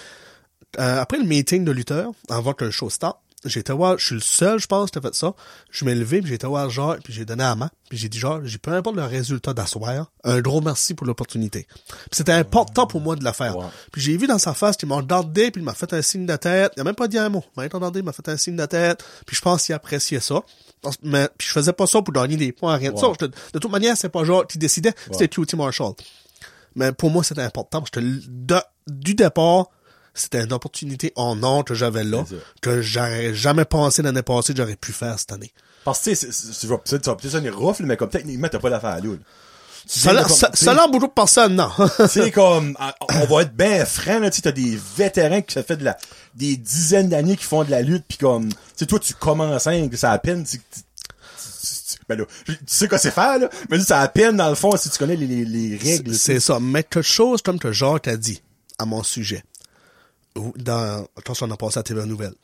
Euh, 0.78 1.00
après 1.00 1.18
le 1.18 1.24
meeting 1.24 1.64
de 1.64 1.72
lutteurs, 1.72 2.10
avant 2.28 2.52
que 2.52 2.64
le 2.64 2.70
show 2.70 2.90
start, 2.90 3.18
j'ai 3.44 3.60
été 3.60 3.72
voir, 3.72 3.96
je 3.98 4.04
suis 4.06 4.14
le 4.16 4.20
seul, 4.20 4.58
je 4.58 4.66
pense, 4.66 4.90
qui 4.90 4.98
a 4.98 5.00
fait 5.00 5.14
ça. 5.14 5.32
Je 5.70 5.84
m'ai 5.84 5.94
levé, 5.94 6.18
puis 6.20 6.28
j'ai 6.28 6.34
été 6.34 6.46
voir 6.48 6.68
genre, 6.70 6.96
puis 7.02 7.12
j'ai 7.12 7.24
donné 7.24 7.44
la 7.44 7.54
main, 7.54 7.70
puis 7.88 7.96
j'ai 7.96 8.08
dit 8.08 8.18
genre, 8.18 8.40
j'ai 8.42 8.58
peu 8.58 8.72
importe 8.72 8.96
le 8.96 9.04
résultat 9.04 9.54
d'asseoir, 9.54 10.10
un 10.24 10.40
gros 10.40 10.60
merci 10.60 10.92
pour 10.94 11.06
l'opportunité. 11.06 11.68
C'était 12.10 12.32
important 12.32 12.88
pour 12.88 13.00
moi 13.00 13.14
de 13.14 13.22
la 13.22 13.32
faire. 13.32 13.56
Ouais. 13.56 13.64
Puis 13.92 14.02
j'ai 14.02 14.16
vu 14.16 14.26
dans 14.26 14.38
sa 14.40 14.54
face 14.54 14.76
qu'il 14.76 14.88
m'a 14.88 14.96
regardé, 14.96 15.52
puis 15.52 15.62
il 15.62 15.64
m'a 15.64 15.72
fait 15.74 15.92
un 15.94 16.02
signe 16.02 16.26
de 16.26 16.34
tête. 16.34 16.72
Il 16.76 16.80
a 16.80 16.84
même 16.84 16.96
pas 16.96 17.06
dit 17.06 17.16
un 17.16 17.28
mot. 17.28 17.44
Il 17.56 17.60
m'a 17.60 17.62
regardé, 17.72 18.00
il 18.00 18.04
m'a 18.04 18.12
fait 18.12 18.28
un 18.28 18.36
signe 18.36 18.56
de 18.56 18.66
tête. 18.66 19.04
Puis 19.24 19.36
je 19.36 19.40
pense 19.40 19.64
qu'il 19.64 19.74
appréciait 19.74 20.20
ça. 20.20 20.42
Mais 21.04 21.28
puis 21.38 21.46
je 21.46 21.52
faisais 21.52 21.72
pas 21.72 21.86
ça 21.86 22.02
pour 22.02 22.12
gagner 22.12 22.36
des 22.36 22.50
points, 22.52 22.76
rien 22.76 22.90
de 22.90 22.96
Ouais. 22.96 23.00
ça. 23.00 23.12
Je 23.20 23.26
de 23.26 23.58
toute 23.60 23.70
manière, 23.70 23.96
c'est 23.96 24.08
pas 24.08 24.24
genre 24.24 24.46
qui 24.48 24.58
décidait, 24.58 24.92
c'était 25.12 25.28
QT 25.28 25.56
Marshall. 25.56 25.92
Mais 26.74 26.92
pour 26.92 27.10
moi, 27.10 27.22
c'était 27.22 27.42
important 27.42 27.80
parce 27.80 27.90
que 27.90 28.00
le- 28.00 28.20
de- 28.26 28.60
du 28.88 29.14
départ, 29.14 29.66
c'était 30.20 30.42
une 30.44 30.52
opportunité 30.52 31.12
en 31.16 31.42
or 31.42 31.64
que 31.64 31.74
j'avais 31.74 32.04
là, 32.04 32.24
ça. 32.28 32.36
que 32.60 32.82
j'aurais 32.82 33.34
jamais 33.34 33.64
pensé 33.64 34.02
l'année 34.02 34.22
passée 34.22 34.52
que 34.52 34.58
j'aurais 34.60 34.76
pu 34.76 34.92
faire 34.92 35.18
cette 35.18 35.32
année. 35.32 35.52
Parce 35.84 36.00
que, 36.00 36.60
tu 36.60 36.66
vas 36.66 36.78
peut-être 36.78 37.04
ça 37.04 37.16
sonner 37.30 37.50
rough, 37.50 37.76
mais 37.80 37.96
comme 37.96 38.10
techniquement, 38.10 38.48
t'as 38.48 38.58
pas 38.58 38.68
comme- 40.24 40.36
se- 40.36 40.46
tu 40.46 40.56
sais, 40.58 40.64
selon 40.66 40.88
beaucoup 40.90 41.06
de 41.06 41.12
personnes, 41.12 41.54
non. 41.54 41.70
C'est 42.08 42.30
comme, 42.30 42.76
ah, 42.78 42.94
on 43.14 43.24
va 43.24 43.42
être 43.42 43.54
bien 43.54 43.86
franc, 43.86 44.18
là, 44.18 44.28
tu 44.30 44.36
sais, 44.36 44.42
t'as 44.42 44.52
des 44.52 44.78
vétérans 44.96 45.40
qui 45.40 45.54
ça 45.54 45.62
fait 45.62 45.76
de 45.78 45.84
la, 45.84 45.96
des 46.34 46.56
dizaines 46.58 47.08
d'années 47.08 47.36
qui 47.36 47.44
font 47.44 47.64
de 47.64 47.70
la 47.70 47.80
lutte, 47.80 48.04
puis 48.06 48.18
comme, 48.18 48.50
tu 48.50 48.56
sais, 48.76 48.86
toi, 48.86 48.98
tu 48.98 49.14
commences 49.14 49.66
hein, 49.66 49.88
c'est 49.94 50.04
à 50.06 50.18
peine, 50.18 50.44
tu, 50.44 50.60
ben 52.08 52.18
là, 52.18 52.24
tu 52.46 52.56
sais 52.66 52.88
quoi 52.88 52.98
c'est 52.98 53.10
faire, 53.10 53.38
là, 53.38 53.48
mais 53.70 53.78
c'est 53.80 53.92
à 53.94 54.08
peine, 54.08 54.36
dans 54.36 54.48
le 54.48 54.54
fond, 54.54 54.76
si 54.76 54.90
tu 54.90 54.98
connais 54.98 55.16
les, 55.16 55.26
les, 55.26 55.44
les 55.44 55.76
règles. 55.76 56.14
C'est 56.14 56.40
ça. 56.40 56.58
Mais 56.60 56.82
quelque 56.82 57.02
chose 57.02 57.42
comme 57.42 57.58
que 57.58 57.70
Jacques 57.72 58.08
a 58.08 58.16
dit 58.16 58.42
à 58.78 58.84
mon 58.86 59.02
sujet, 59.02 59.42
dans, 60.56 61.06
quand 61.24 61.42
on 61.42 61.50
a 61.50 61.56
passé 61.56 61.78
à 61.78 61.82
TV 61.82 62.04
Nouvelle. 62.06 62.34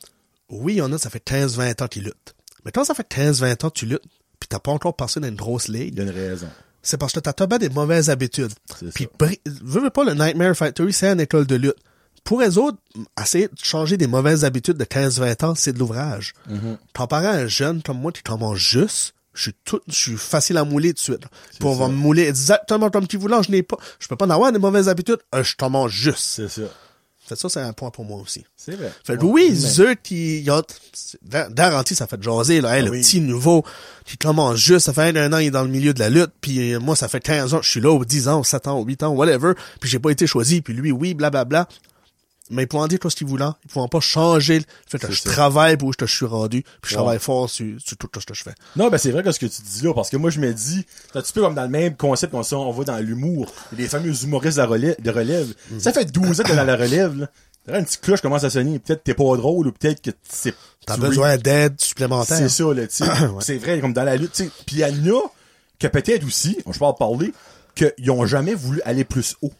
Oui, 0.50 0.74
il 0.74 0.76
y 0.76 0.82
en 0.82 0.92
a, 0.92 0.98
ça 0.98 1.10
fait 1.10 1.24
15-20 1.26 1.82
ans 1.82 1.88
qu'ils 1.88 2.04
luttent. 2.04 2.34
Mais 2.64 2.72
quand 2.72 2.84
ça 2.84 2.94
fait 2.94 3.08
15-20 3.10 3.66
ans 3.66 3.70
que 3.70 3.78
tu 3.78 3.86
luttes, 3.86 4.04
pis 4.40 4.48
t'as 4.48 4.58
pas 4.58 4.72
encore 4.72 4.96
passé 4.96 5.20
dans 5.20 5.28
une 5.28 5.36
grosse 5.36 5.68
ligue, 5.68 5.94
Il 5.94 5.98
y 5.98 6.00
a 6.00 6.04
une 6.04 6.10
raison. 6.10 6.48
c'est 6.82 6.98
parce 6.98 7.12
que 7.12 7.20
t'as 7.20 7.32
tombé 7.32 7.58
des 7.58 7.68
mauvaises 7.68 8.10
habitudes. 8.10 8.52
Puis, 8.94 9.08
veux, 9.62 9.80
veux 9.80 9.90
pas, 9.90 10.04
le 10.04 10.14
Nightmare 10.14 10.56
Factory, 10.56 10.92
c'est 10.92 11.08
une 11.08 11.20
école 11.20 11.46
de 11.46 11.56
lutte. 11.56 11.76
Pour 12.24 12.40
les 12.40 12.56
autres, 12.56 12.78
essayer 13.20 13.48
de 13.48 13.54
changer 13.62 13.98
des 13.98 14.06
mauvaises 14.06 14.44
habitudes 14.44 14.78
de 14.78 14.84
15-20 14.84 15.44
ans, 15.44 15.54
c'est 15.54 15.74
de 15.74 15.78
l'ouvrage. 15.78 16.32
Mm-hmm. 16.50 16.78
Comparé 16.96 17.26
à 17.26 17.32
un 17.32 17.46
jeune 17.46 17.82
comme 17.82 17.98
moi 17.98 18.12
qui 18.12 18.22
mange 18.32 18.58
juste, 18.58 19.14
je 19.34 19.42
suis 19.42 19.54
tout, 19.64 19.80
je 19.88 19.94
suis 19.94 20.16
facile 20.16 20.56
à 20.56 20.64
mouler 20.64 20.94
tout 20.94 20.94
de 20.94 21.00
suite. 21.00 21.26
Puis 21.58 21.68
on 21.68 21.74
va 21.74 21.88
me 21.88 21.94
mouler 21.94 22.22
exactement 22.28 22.88
comme 22.88 23.06
tu 23.06 23.18
voulais, 23.18 23.42
je 23.42 23.50
n'ai 23.50 23.62
pas, 23.62 23.76
je 23.98 24.08
peux 24.08 24.16
pas 24.16 24.26
en 24.26 24.30
avoir 24.30 24.52
des 24.52 24.58
mauvaises 24.58 24.88
habitudes, 24.88 25.18
euh, 25.34 25.42
je 25.42 25.54
mange 25.66 25.92
juste. 25.92 26.18
C'est 26.18 26.48
ça. 26.48 26.62
Fait 27.26 27.36
ça, 27.36 27.48
c'est 27.48 27.60
un 27.60 27.72
point 27.72 27.90
pour 27.90 28.04
moi 28.04 28.20
aussi. 28.20 28.44
C'est 28.56 28.76
vrai. 28.76 28.92
Fait 29.02 29.16
que 29.16 29.24
Ouais. 29.24 29.50
oui, 29.50 29.58
Mais- 29.78 29.84
eux 29.84 29.94
qui, 29.94 30.46
a, 30.50 30.60
Daranti, 31.48 31.94
ça 31.94 32.06
fait 32.06 32.22
jaser, 32.22 32.60
là, 32.60 32.76
hey, 32.78 32.84
le 32.84 32.90
oui. 32.90 33.00
petit 33.00 33.20
nouveau, 33.20 33.64
qui 34.04 34.18
commence 34.18 34.56
juste, 34.56 34.86
ça 34.86 34.92
fait 34.92 35.16
un 35.16 35.32
an, 35.32 35.38
il 35.38 35.46
est 35.46 35.50
dans 35.50 35.62
le 35.62 35.70
milieu 35.70 35.94
de 35.94 36.00
la 36.00 36.10
lutte, 36.10 36.32
puis 36.40 36.74
euh, 36.74 36.80
moi, 36.80 36.96
ça 36.96 37.08
fait 37.08 37.20
15 37.20 37.54
ans, 37.54 37.62
je 37.62 37.70
suis 37.70 37.80
là, 37.80 37.90
ou 37.92 38.04
10 38.04 38.28
ans, 38.28 38.40
ou 38.40 38.44
7 38.44 38.66
ans, 38.68 38.78
ou 38.80 38.84
8 38.84 39.02
ans, 39.04 39.08
whatever, 39.14 39.52
puis 39.80 39.88
j'ai 39.88 39.98
pas 39.98 40.10
été 40.10 40.26
choisi, 40.26 40.60
puis 40.60 40.74
lui, 40.74 40.92
oui, 40.92 41.14
blablabla. 41.14 41.66
Mais 42.50 42.64
ils 42.64 42.66
pourront 42.66 42.86
dire 42.86 42.98
tout 42.98 43.08
ce 43.08 43.16
qu'ils 43.16 43.26
voulaient, 43.26 43.44
ils 43.64 43.70
pourront 43.70 43.88
pas 43.88 44.00
changer 44.00 44.58
le 44.58 44.64
fait 44.86 44.98
que 44.98 45.10
je 45.10 45.20
ça. 45.22 45.30
travaille 45.30 45.78
pour 45.78 45.88
où 45.88 45.92
je 45.98 46.04
suis 46.04 46.26
rendu, 46.26 46.62
puis 46.62 46.72
je 46.82 46.88
Ouais. 46.90 46.96
travaille 46.96 47.18
fort 47.18 47.48
sur, 47.48 47.66
sur 47.80 47.96
tout 47.96 48.08
ce 48.20 48.26
que 48.26 48.34
je 48.34 48.42
fais. 48.42 48.54
Non, 48.76 48.88
ben 48.90 48.98
c'est 48.98 49.10
vrai 49.12 49.22
que 49.22 49.32
ce 49.32 49.38
que 49.38 49.46
tu 49.46 49.62
dis 49.62 49.82
là, 49.82 49.94
parce 49.94 50.10
que 50.10 50.18
moi 50.18 50.28
je 50.28 50.40
me 50.40 50.52
dis, 50.52 50.84
c'est 51.10 51.18
un 51.18 51.22
petit 51.22 51.32
peu 51.32 51.40
comme 51.40 51.54
dans 51.54 51.62
le 51.62 51.68
même 51.68 51.96
concept 51.96 52.32
qu'on 52.32 52.42
on 52.56 52.70
va 52.70 52.84
dans 52.84 52.98
l'humour, 52.98 53.50
les 53.72 53.88
fameux 53.88 54.12
humoristes 54.24 54.58
de 54.58 54.62
relève. 54.62 54.96
De 55.00 55.10
relève. 55.10 55.54
Mm. 55.70 55.80
Ça 55.80 55.92
fait 55.94 56.04
12 56.04 56.40
ans 56.40 56.42
que 56.42 56.48
t'es 56.50 56.56
dans 56.56 56.64
la 56.64 56.76
relève, 56.76 57.18
là. 57.18 57.30
T'as 57.66 57.78
une 57.78 57.86
petite 57.86 58.02
cloche 58.02 58.20
commence 58.20 58.44
à 58.44 58.50
sonner, 58.50 58.78
peut-être 58.78 59.02
t'es 59.04 59.14
pas 59.14 59.36
drôle, 59.38 59.68
ou 59.68 59.72
peut-être 59.72 60.02
que 60.02 60.10
c'est... 60.28 60.54
T'as 60.84 60.98
besoin 60.98 61.38
d'aide 61.38 61.80
supplémentaire. 61.80 62.36
C'est 62.36 62.50
ça, 62.50 62.64
là, 62.74 62.86
tu 62.86 62.96
sais. 62.96 63.04
C'est 63.40 63.56
vrai, 63.56 63.80
comme 63.80 63.94
dans 63.94 64.04
la 64.04 64.16
lutte, 64.16 64.32
tu 64.32 64.44
sais. 64.44 64.50
Puis 64.66 64.76
il 64.76 64.78
y 64.80 64.84
en 64.84 65.14
a 65.16 65.20
que 65.78 65.86
peut-être 65.86 66.26
aussi, 66.26 66.58
je 66.70 66.78
parle 66.78 66.94
parler, 66.96 67.32
qu'ils 67.74 68.10
ont 68.10 68.26
jamais 68.26 68.54
voulu 68.54 68.82
aller 68.84 69.04
plus 69.04 69.34
haut. 69.40 69.50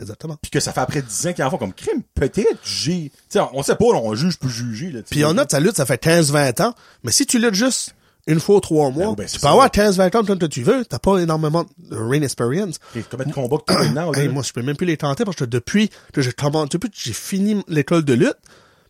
Exactement. 0.00 0.36
Puis 0.42 0.50
que 0.50 0.60
ça 0.60 0.72
fait 0.72 0.80
après 0.80 1.02
10 1.02 1.26
ans 1.26 1.32
qu'ils 1.32 1.44
en 1.44 1.50
font 1.50 1.58
comme 1.58 1.72
crime. 1.72 2.02
Peut-être 2.14 2.58
j'ai... 2.64 3.10
Tu 3.10 3.38
sais, 3.38 3.40
on 3.52 3.62
sait 3.62 3.76
pas, 3.76 3.84
on 3.84 4.14
juge 4.14 4.36
pour 4.38 4.50
juger, 4.50 4.90
là. 4.90 5.00
Puis 5.08 5.20
il 5.20 5.22
y 5.22 5.24
en 5.24 5.38
a, 5.38 5.46
ta 5.46 5.60
lutte, 5.60 5.76
ça 5.76 5.86
fait 5.86 6.02
15-20 6.02 6.62
ans, 6.62 6.74
mais 7.04 7.12
si 7.12 7.26
tu 7.26 7.38
luttes 7.38 7.54
juste 7.54 7.94
une 8.26 8.40
fois 8.40 8.56
ou 8.56 8.60
trois 8.60 8.90
mois, 8.90 9.10
oui, 9.10 9.16
ben, 9.16 9.26
tu 9.26 9.34
peux 9.34 9.40
ça. 9.40 9.50
avoir 9.50 9.68
15-20 9.68 10.16
ans 10.16 10.36
que 10.36 10.46
tu 10.46 10.62
veux, 10.62 10.84
t'as 10.84 10.98
pas 10.98 11.18
énormément 11.18 11.66
de 11.78 11.96
ring 11.96 12.24
experience. 12.24 12.76
Et 12.96 13.02
Combien 13.08 13.26
de 13.26 13.32
combats 13.32 13.58
que 13.58 13.64
t'as 13.66 13.84
maintenant? 13.84 14.12
Hey, 14.14 14.28
moi, 14.28 14.42
je 14.42 14.52
peux 14.52 14.62
même 14.62 14.76
plus 14.76 14.86
les 14.86 14.96
tenter 14.96 15.24
parce 15.24 15.36
que 15.36 15.44
depuis 15.44 15.90
que 16.12 16.22
j'ai 16.22 16.30
depuis 16.30 16.90
que 16.90 16.96
j'ai 16.96 17.12
fini 17.12 17.62
l'école 17.68 18.04
de 18.04 18.14
lutte, 18.14 18.38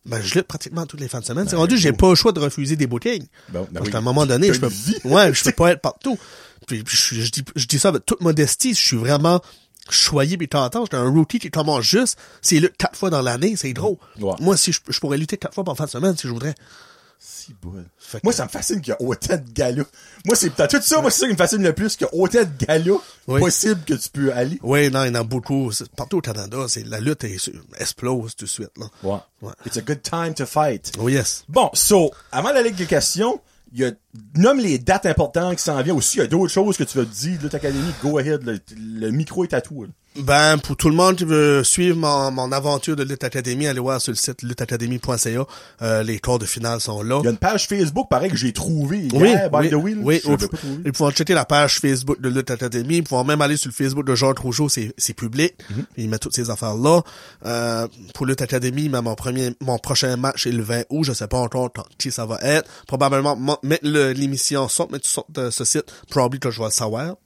ben, 0.07 0.21
je 0.23 0.35
lutte 0.35 0.47
pratiquement 0.47 0.87
toutes 0.87 1.01
les 1.01 1.09
fins 1.09 1.21
de 1.21 1.25
semaine. 1.25 1.49
c'est 1.49 1.57
rendu, 1.57 1.79
j'ai 1.79 1.93
pas 1.93 2.11
le 2.11 2.15
choix 2.15 2.33
de 2.33 2.41
refuser 2.41 2.77
des. 2.77 2.87
Ben, 2.87 2.99
ben 3.49 3.67
parce 3.73 3.87
oui. 3.87 3.93
qu'à 3.93 3.99
un 3.99 4.03
moment 4.03 4.27
donné, 4.27 4.53
je 4.53 4.61
peux, 4.61 4.69
ouais, 5.05 5.35
je 5.35 5.45
peux 5.45 5.53
pas 5.57 5.73
être 5.73 5.81
partout. 5.81 6.19
Puis, 6.67 6.83
puis 6.83 6.97
je, 6.97 7.21
je 7.21 7.31
dis, 7.31 7.45
je 7.57 7.67
dis 7.67 7.79
ça 7.79 7.89
avec 7.89 8.07
toute 8.07 8.21
modestie, 8.21 8.75
je 8.75 8.81
suis 8.81 8.97
vraiment 8.97 9.41
choyé 9.91 10.37
puis 10.37 10.49
tentant. 10.49 10.85
J'étais 10.85 10.97
un 10.97 11.09
rookie 11.11 11.39
qui 11.39 11.51
commence 11.51 11.83
juste, 11.85 12.19
s'il 12.43 12.63
lutte 12.63 12.77
quatre 12.77 12.97
fois 12.99 13.11
dans 13.11 13.23
l'année, 13.23 13.55
c'est 13.57 13.73
drôle. 13.73 13.97
Ouais. 14.21 14.33
Moi, 14.41 14.57
si 14.57 14.73
je, 14.73 14.81
je 14.89 14.99
pourrais 15.01 15.19
lutter 15.19 15.37
quatre 15.37 15.55
fois 15.55 15.65
par 15.65 15.77
fin 15.77 15.85
de 15.85 15.91
semaine, 15.91 16.17
si 16.17 16.27
je 16.27 16.33
voudrais. 16.33 16.55
Si 17.19 17.55
que- 17.55 18.19
Moi, 18.23 18.33
ça 18.35 18.45
me 18.45 18.51
fascine 18.51 18.81
qu'il 18.83 18.91
y 18.91 18.93
a 18.93 19.01
autant 19.01 19.37
de 19.37 19.51
galas. 19.53 19.85
Moi, 20.27 20.37
c'est 20.37 20.51
peut-être 20.51 20.77
tout 20.79 20.83
ça, 20.83 21.01
moi, 21.01 21.11
c'est 21.11 21.21
ça 21.21 21.27
qui 21.27 21.33
me 21.33 21.39
fascine 21.39 21.63
le 21.63 21.73
plus, 21.73 21.97
qu'il 21.97 22.07
y 22.07 22.11
a 22.11 22.15
autant 22.15 22.41
de 22.43 22.67
galas 22.67 22.97
Oui. 23.29 23.41
possibles 23.41 23.83
que 23.85 23.95
tu 23.95 24.09
peux 24.11 24.33
aller. 24.33 24.59
Oui, 24.63 24.91
non, 24.91 25.05
il 25.05 25.09
y 25.09 25.11
en 25.11 25.15
a 25.15 25.23
beaucoup. 25.23 25.71
C'est- 25.73 25.91
Partout 25.95 26.19
au 26.19 26.21
Canada, 26.21 26.59
c'est, 26.69 26.85
la 26.87 27.01
lutte 27.01 27.25
est- 27.25 27.51
explose 27.79 28.35
tout 28.37 28.45
de 28.45 28.51
suite, 28.51 28.71
là. 28.79 28.87
Ouais. 29.03 29.19
Ouais. 29.43 29.53
It's 29.67 29.77
a 29.79 29.81
good 29.81 30.03
time 30.03 30.35
to 30.35 30.45
fight. 30.45 30.93
Oh 30.99 31.09
yes. 31.09 31.45
Bon, 31.49 31.71
so, 31.73 32.11
avant 32.33 32.49
d'aller 32.49 32.69
avec 32.71 32.79
les 32.79 32.87
questions, 32.87 33.41
il 33.73 33.81
y 33.81 33.85
a, 33.85 33.93
nomme 34.37 34.59
les 34.59 34.79
dates 34.79 35.07
importantes 35.07 35.57
qui 35.57 35.63
s'en 35.65 35.81
viennent 35.83 35.97
aussi. 35.97 36.19
Il 36.19 36.21
y 36.21 36.25
a 36.25 36.27
d'autres 36.27 36.53
choses 36.53 36.77
que 36.77 36.85
tu 36.85 36.99
veux 36.99 37.07
dire, 37.07 37.39
Lutte 37.43 37.55
Académie, 37.55 37.93
go 38.03 38.19
ahead, 38.19 38.43
le, 38.45 38.59
le 38.77 39.11
micro 39.11 39.45
est 39.45 39.55
à 39.55 39.61
toi. 39.61 39.87
Ben, 40.17 40.59
pour 40.59 40.77
tout 40.77 40.89
le 40.89 40.95
monde 40.95 41.17
qui 41.17 41.25
veut 41.25 41.65
suivre 41.65 41.97
mon, 41.97 42.31
mon 42.31 42.53
aventure 42.53 42.95
de 42.95 43.03
Lutte 43.03 43.25
Academy, 43.25 43.67
allez 43.67 43.81
voir 43.81 44.01
sur 44.01 44.13
le 44.13 44.17
site 44.17 44.43
lutteacademy.ca. 44.43 45.45
Euh, 45.83 46.03
les 46.05 46.21
quarts 46.21 46.39
de 46.39 46.45
finale 46.47 46.81
sont 46.81 47.03
là. 47.03 47.19
Il 47.21 47.25
y 47.25 47.27
a 47.27 47.31
une 47.33 47.37
page 47.37 47.67
Facebook, 47.67 48.09
pareil, 48.09 48.31
que 48.31 48.37
j'ai 48.37 48.53
trouvé 48.53 49.09
Oui, 49.13 49.29
hier, 49.31 49.51
by 49.51 49.57
oui, 49.59 49.69
the 49.69 49.73
là. 49.73 49.79
oui. 49.79 50.21
Trouvé. 50.21 50.47
Ils 50.85 50.93
pourront 50.93 51.11
checker 51.11 51.35
la 51.35 51.45
page 51.45 51.81
Facebook 51.81 52.21
de 52.21 52.29
Lutte 52.29 52.53
Academy. 52.53 52.99
Ils 52.99 53.03
pourront 53.03 53.25
même 53.25 53.41
aller 53.41 53.57
sur 53.57 53.69
le 53.71 53.75
Facebook 53.75 54.07
de 54.07 54.15
Georges 54.15 54.39
Rougeau, 54.39 54.69
c'est, 54.69 54.95
public. 55.15 55.55
Mhm. 55.71 55.85
Il 55.97 56.09
met 56.11 56.19
toutes 56.19 56.37
ces 56.37 56.49
affaires-là. 56.49 57.01
Euh, 57.47 57.89
pour 58.15 58.27
Lutte 58.27 58.43
Academy, 58.43 58.89
ben, 58.89 59.03
mon 59.03 59.17
premier, 59.17 59.51
mon 59.61 59.79
prochain 59.79 60.17
match 60.17 60.47
est 60.47 60.53
le 60.53 60.63
20 60.63 60.83
août. 60.91 61.03
Je 61.03 61.13
sais 61.13 61.27
pas 61.27 61.39
encore 61.39 61.73
quand- 61.73 61.87
qui 61.99 62.13
ça 62.13 62.25
va 62.25 62.39
être. 62.43 62.69
Probablement, 62.87 63.37
mettre 63.65 63.85
le- 63.85 64.04
l'émission 64.13 64.69
sorte, 64.69 64.91
mais 64.91 64.99
tu 64.99 65.09
sortes 65.09 65.33
de 65.33 65.51
ce 65.51 65.65
site. 65.65 65.85
Probablement 66.11 66.41
que 66.41 66.51
je 66.51 66.59
vais 66.59 66.67
le 66.67 66.71
savoir. 66.71 67.17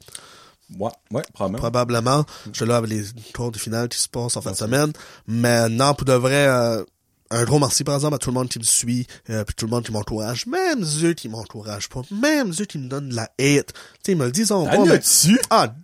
Ouais, 0.78 0.90
ouais, 1.10 1.22
probablement. 1.32 1.58
Probablement. 1.58 2.26
Je 2.52 2.58
suis 2.58 2.66
là 2.66 2.76
avec 2.76 2.90
les 2.90 3.02
tours 3.32 3.50
de 3.50 3.58
finale 3.58 3.88
qui 3.88 3.98
se 3.98 4.08
passent 4.08 4.36
en 4.36 4.42
fin 4.42 4.52
de 4.52 4.56
semaine. 4.56 4.92
Mais 5.26 5.68
non, 5.68 5.94
pour 5.94 6.04
de 6.04 6.12
vrai, 6.12 6.46
euh, 6.46 6.84
un 7.30 7.44
gros 7.44 7.58
merci, 7.58 7.84
par 7.84 7.94
exemple, 7.94 8.14
à 8.14 8.18
tout 8.18 8.30
le 8.30 8.34
monde 8.34 8.48
qui 8.48 8.58
me 8.58 8.64
suit, 8.64 9.06
euh, 9.30 9.44
puis 9.44 9.54
tout 9.54 9.66
le 9.66 9.70
monde 9.70 9.84
qui 9.84 9.92
m'encourage. 9.92 10.46
Même 10.46 10.84
eux 11.02 11.14
qui 11.14 11.28
m'encouragent 11.28 11.88
pas. 11.88 12.02
Même 12.10 12.52
eux 12.58 12.64
qui 12.64 12.78
me 12.78 12.88
donnent 12.88 13.08
de 13.08 13.16
la 13.16 13.30
hate. 13.38 13.72
Tu 14.04 14.12
ils 14.12 14.16
me 14.16 14.26
le 14.26 14.32
disent 14.32 14.52
en 14.52 14.66
as-tu? 14.66 15.40
Ah, 15.50 15.74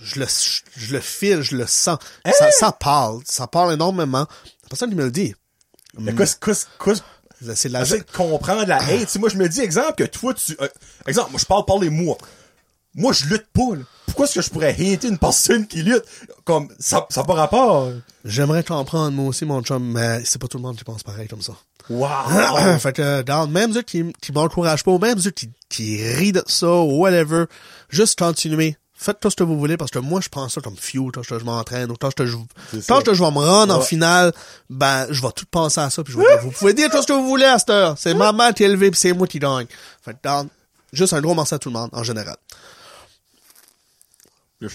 je 0.00 0.20
le, 0.20 0.26
je, 0.26 0.62
je 0.76 0.92
le 0.92 1.00
file, 1.00 1.42
je 1.42 1.56
le 1.56 1.66
sens. 1.66 1.98
Hein? 2.24 2.32
Ça, 2.36 2.50
ça 2.50 2.72
parle. 2.72 3.20
Ça 3.24 3.46
parle 3.46 3.74
énormément. 3.74 4.26
La 4.64 4.68
personne 4.68 4.90
qui 4.90 4.96
me 4.96 5.04
le 5.04 5.12
dit. 5.12 5.34
Mais 5.98 6.14
qu'est-ce, 6.14 6.36
qu'est-ce, 6.36 6.66
qu'est-ce, 6.82 7.02
C'est 7.54 7.68
la 7.68 7.84
de 7.84 8.04
comprendre 8.12 8.66
la 8.66 8.76
hate. 8.76 9.00
Tu 9.00 9.06
sais, 9.08 9.18
moi, 9.18 9.28
je 9.28 9.36
me 9.36 9.48
dis, 9.48 9.60
exemple, 9.60 9.94
que 9.96 10.04
toi, 10.04 10.34
tu... 10.34 10.56
euh, 10.60 10.68
exemple, 11.06 11.30
moi, 11.30 11.40
je 11.40 11.46
parle 11.46 11.64
par 11.64 11.78
les 11.78 11.90
moi. 11.90 12.16
Moi, 12.94 13.12
je 13.12 13.26
lutte 13.26 13.46
pas, 13.52 13.76
là. 13.76 13.82
Pourquoi 14.06 14.26
est-ce 14.26 14.34
que 14.34 14.42
je 14.42 14.50
pourrais 14.50 14.72
hater 14.72 15.08
une 15.08 15.16
personne 15.16 15.66
qui 15.66 15.82
lutte? 15.82 16.04
Comme, 16.44 16.68
ça, 16.78 17.06
ça 17.08 17.22
n'a 17.22 17.26
pas 17.26 17.34
rapport. 17.34 17.90
J'aimerais 18.24 18.62
comprendre, 18.62 19.12
moi 19.12 19.28
aussi, 19.28 19.46
mon 19.46 19.62
chum, 19.62 19.92
mais 19.92 20.22
c'est 20.24 20.38
pas 20.38 20.48
tout 20.48 20.58
le 20.58 20.62
monde 20.62 20.76
qui 20.76 20.84
pense 20.84 21.02
pareil 21.02 21.28
comme 21.28 21.40
ça. 21.40 21.54
Wow! 21.88 22.78
fait 22.78 22.92
que, 22.92 23.22
dans, 23.22 23.46
même 23.46 23.72
ceux 23.72 23.82
qui, 23.82 24.12
qui 24.20 24.32
m'encouragent 24.32 24.84
pas, 24.84 24.98
même 24.98 25.18
ceux 25.18 25.30
qui, 25.30 25.48
qui 25.70 26.02
rient 26.02 26.32
de 26.32 26.42
ça, 26.46 26.70
whatever, 26.70 27.44
juste 27.88 28.18
continuez. 28.18 28.76
Faites 29.02 29.18
tout 29.18 29.30
ce 29.30 29.34
que 29.34 29.42
vous 29.42 29.58
voulez, 29.58 29.76
parce 29.76 29.90
que 29.90 29.98
moi, 29.98 30.20
je 30.20 30.28
prends 30.28 30.48
ça 30.48 30.60
comme 30.60 30.76
fuel, 30.76 31.10
tant 31.12 31.22
que 31.22 31.36
je 31.36 31.44
m'entraîne, 31.44 31.90
ou 31.90 31.96
tant 31.96 32.10
que 32.10 32.24
je, 32.24 32.36
tant 32.86 33.02
que 33.02 33.14
je 33.14 33.20
vais 33.20 33.30
me 33.32 33.38
rendre 33.38 33.76
en 33.76 33.80
finale, 33.80 34.32
ben, 34.70 35.08
je 35.10 35.20
vais 35.20 35.32
tout 35.32 35.44
penser 35.50 35.80
à 35.80 35.90
ça, 35.90 36.04
puis 36.04 36.12
je 36.12 36.18
vais 36.18 36.24
dire, 36.24 36.40
vous 36.42 36.52
pouvez 36.52 36.72
dire 36.72 36.88
tout 36.88 37.02
ce 37.02 37.08
que 37.08 37.12
vous 37.12 37.26
voulez 37.26 37.44
à 37.44 37.58
cette 37.58 37.70
heure. 37.70 37.98
C'est 37.98 38.14
maman 38.14 38.52
qui 38.52 38.62
est 38.62 38.66
élevée, 38.66 38.92
puis 38.92 39.00
c'est 39.00 39.12
moi 39.12 39.26
qui 39.26 39.40
gagne. 39.40 39.66
Fait 40.02 40.14
que, 40.14 40.28
juste 40.92 41.12
un 41.14 41.20
gros 41.20 41.34
merci 41.34 41.52
à 41.52 41.58
tout 41.58 41.68
le 41.68 41.72
monde, 41.72 41.90
en 41.92 42.04
général. 42.04 42.36
Dire. 44.60 44.70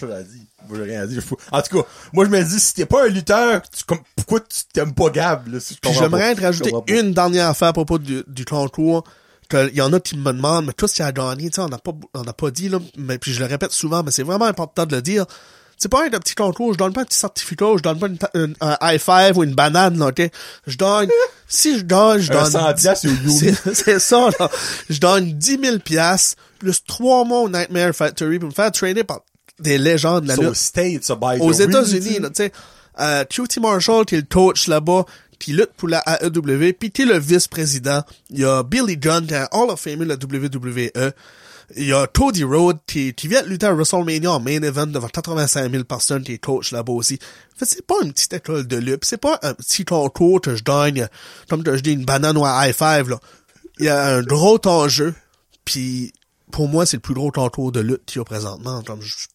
Moi, 0.68 0.76
j'ai 0.76 0.82
rien 0.82 1.00
à 1.00 1.06
dire. 1.06 1.22
En 1.50 1.62
tout 1.62 1.78
cas, 1.78 1.88
moi, 2.12 2.26
je 2.26 2.30
me 2.30 2.42
dis, 2.42 2.60
si 2.60 2.74
t'es 2.74 2.84
pas 2.84 3.06
un 3.06 3.08
lutteur, 3.08 3.62
tu, 3.70 3.82
comme, 3.84 4.00
pourquoi 4.14 4.40
tu 4.40 4.64
t'aimes 4.74 4.92
pas 4.92 5.08
Gab, 5.08 5.48
là? 5.48 5.58
si 5.58 5.78
j'aimerais 5.98 6.34
te 6.34 6.42
rajouter 6.42 6.70
une 6.88 7.14
dernière 7.14 7.48
affaire 7.48 7.68
à 7.68 7.72
propos 7.72 7.98
du, 7.98 8.22
du 8.26 8.44
concours. 8.44 9.04
Il 9.52 9.74
y 9.74 9.80
en 9.80 9.92
a 9.92 10.00
qui 10.00 10.16
me 10.16 10.32
demandent, 10.32 10.66
mais 10.66 10.72
si 10.86 10.94
tu 10.94 11.02
as 11.02 11.12
gagné, 11.12 11.48
tu 11.48 11.56
sais, 11.56 11.60
on 11.62 11.68
n'a 11.68 11.78
pas, 11.78 11.92
on 12.14 12.22
n'a 12.22 12.32
pas 12.32 12.50
dit, 12.50 12.68
là, 12.68 12.78
mais 12.96 13.18
puis 13.18 13.32
je 13.32 13.40
le 13.40 13.46
répète 13.46 13.72
souvent, 13.72 14.02
mais 14.02 14.10
c'est 14.10 14.22
vraiment 14.22 14.44
important 14.44 14.84
de 14.84 14.94
le 14.94 15.02
dire. 15.02 15.24
C'est 15.78 15.88
pas 15.88 16.04
un 16.04 16.10
petit 16.10 16.34
concours, 16.34 16.72
je 16.72 16.78
donne 16.78 16.92
pas 16.92 17.02
un 17.02 17.04
petit 17.04 17.18
certificat, 17.18 17.66
je 17.76 17.82
donne 17.82 17.98
pas 17.98 18.08
une 18.34 18.54
un 18.60 18.76
high 18.82 19.00
five 19.00 19.38
ou 19.38 19.44
une 19.44 19.54
banane, 19.54 19.96
là, 19.96 20.08
ok? 20.08 20.28
Je 20.66 20.76
donne, 20.76 21.08
si 21.48 21.78
je 21.78 21.84
donne, 21.84 22.18
je 22.20 22.32
Un 22.32 22.42
donne. 22.42 22.50
100 22.50 22.74
piastres 22.74 23.06
au 23.06 23.10
Yumi. 23.10 23.54
C'est 23.74 24.00
ça, 24.00 24.28
là. 24.38 24.50
Je 24.90 24.98
donne 24.98 25.32
10 25.32 25.58
000 25.62 25.78
piastres, 25.78 26.36
plus 26.58 26.84
3 26.84 27.24
mois 27.24 27.42
au 27.42 27.48
Nightmare 27.48 27.94
Factory 27.94 28.38
pour 28.40 28.48
me 28.48 28.54
faire 28.54 28.72
trainer 28.72 29.04
par 29.04 29.20
des 29.60 29.78
légendes 29.78 30.24
de 30.24 30.28
la 30.28 30.34
So, 30.34 30.42
lutte 30.42 30.52
aux 31.40 31.52
États-Unis, 31.52 32.18
là, 32.18 32.28
tu 32.28 32.36
sais, 32.36 32.52
euh, 33.00 33.24
QT 33.24 33.60
Marshall, 33.60 34.04
qui 34.04 34.16
est 34.16 34.20
le 34.20 34.26
coach 34.28 34.66
là-bas, 34.66 35.04
qui 35.38 35.52
lutte 35.52 35.72
pour 35.76 35.88
la 35.88 36.02
AEW, 36.06 36.72
puis 36.78 36.92
est 36.98 37.04
le 37.04 37.18
vice-président. 37.18 38.02
Il 38.30 38.40
y 38.40 38.44
a 38.44 38.62
Billy 38.62 38.96
Gunn, 38.96 39.26
est 39.30 39.34
un 39.34 39.48
Hall 39.52 39.70
of 39.70 39.80
Famer 39.80 40.04
de 40.04 40.04
la 40.04 40.14
WWE. 40.16 41.12
Il 41.76 41.86
y 41.86 41.92
a 41.92 42.06
Cody 42.06 42.44
Rhodes, 42.44 42.78
qui, 42.86 43.12
vient 43.24 43.42
de 43.42 43.48
lutter 43.48 43.66
à 43.66 43.74
WrestleMania 43.74 44.32
en 44.32 44.40
main 44.40 44.62
event 44.62 44.86
devant 44.86 45.08
85 45.08 45.70
000 45.70 45.84
personnes, 45.84 46.22
qui 46.22 46.32
est 46.32 46.38
coach 46.38 46.72
là-bas 46.72 46.94
aussi. 46.94 47.18
Fait, 47.56 47.66
c'est 47.66 47.86
pas 47.86 47.96
une 48.02 48.12
petite 48.12 48.32
école 48.32 48.66
de 48.66 48.76
lutte, 48.76 49.04
c'est 49.04 49.18
pas 49.18 49.38
un 49.42 49.52
petit 49.52 49.84
concours 49.84 50.40
que 50.40 50.56
je 50.56 50.64
gagne, 50.64 51.08
comme 51.50 51.62
que 51.62 51.76
je 51.76 51.82
dis 51.82 51.92
une 51.92 52.06
banane 52.06 52.38
ou 52.38 52.46
un 52.46 52.66
high 52.66 52.74
five, 52.74 53.10
là. 53.10 53.20
Il 53.78 53.84
y 53.84 53.88
a 53.88 54.06
un 54.16 54.22
gros 54.22 54.58
enjeu, 54.64 55.14
puis 55.64 56.12
pour 56.50 56.68
moi, 56.68 56.86
c'est 56.86 56.96
le 56.96 57.02
plus 57.02 57.14
gros 57.14 57.30
concours 57.30 57.70
de 57.70 57.80
lutte 57.80 58.04
qu'il 58.06 58.18
y 58.18 58.22
a 58.22 58.24
présentement. 58.24 58.82
Comme 58.82 59.02
je- 59.02 59.26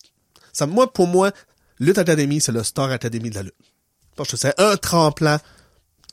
ça, 0.51 0.65
moi, 0.65 0.91
pour 0.91 1.07
moi, 1.07 1.31
Lutte 1.79 1.99
Academy, 1.99 2.41
c'est 2.41 2.51
le 2.51 2.63
Star 2.63 2.89
Academy 2.89 3.29
de 3.29 3.35
la 3.35 3.43
lutte. 3.43 3.55
Parce 4.15 4.29
que 4.31 4.37
c'est 4.37 4.59
un 4.59 4.75
tremplin 4.77 5.39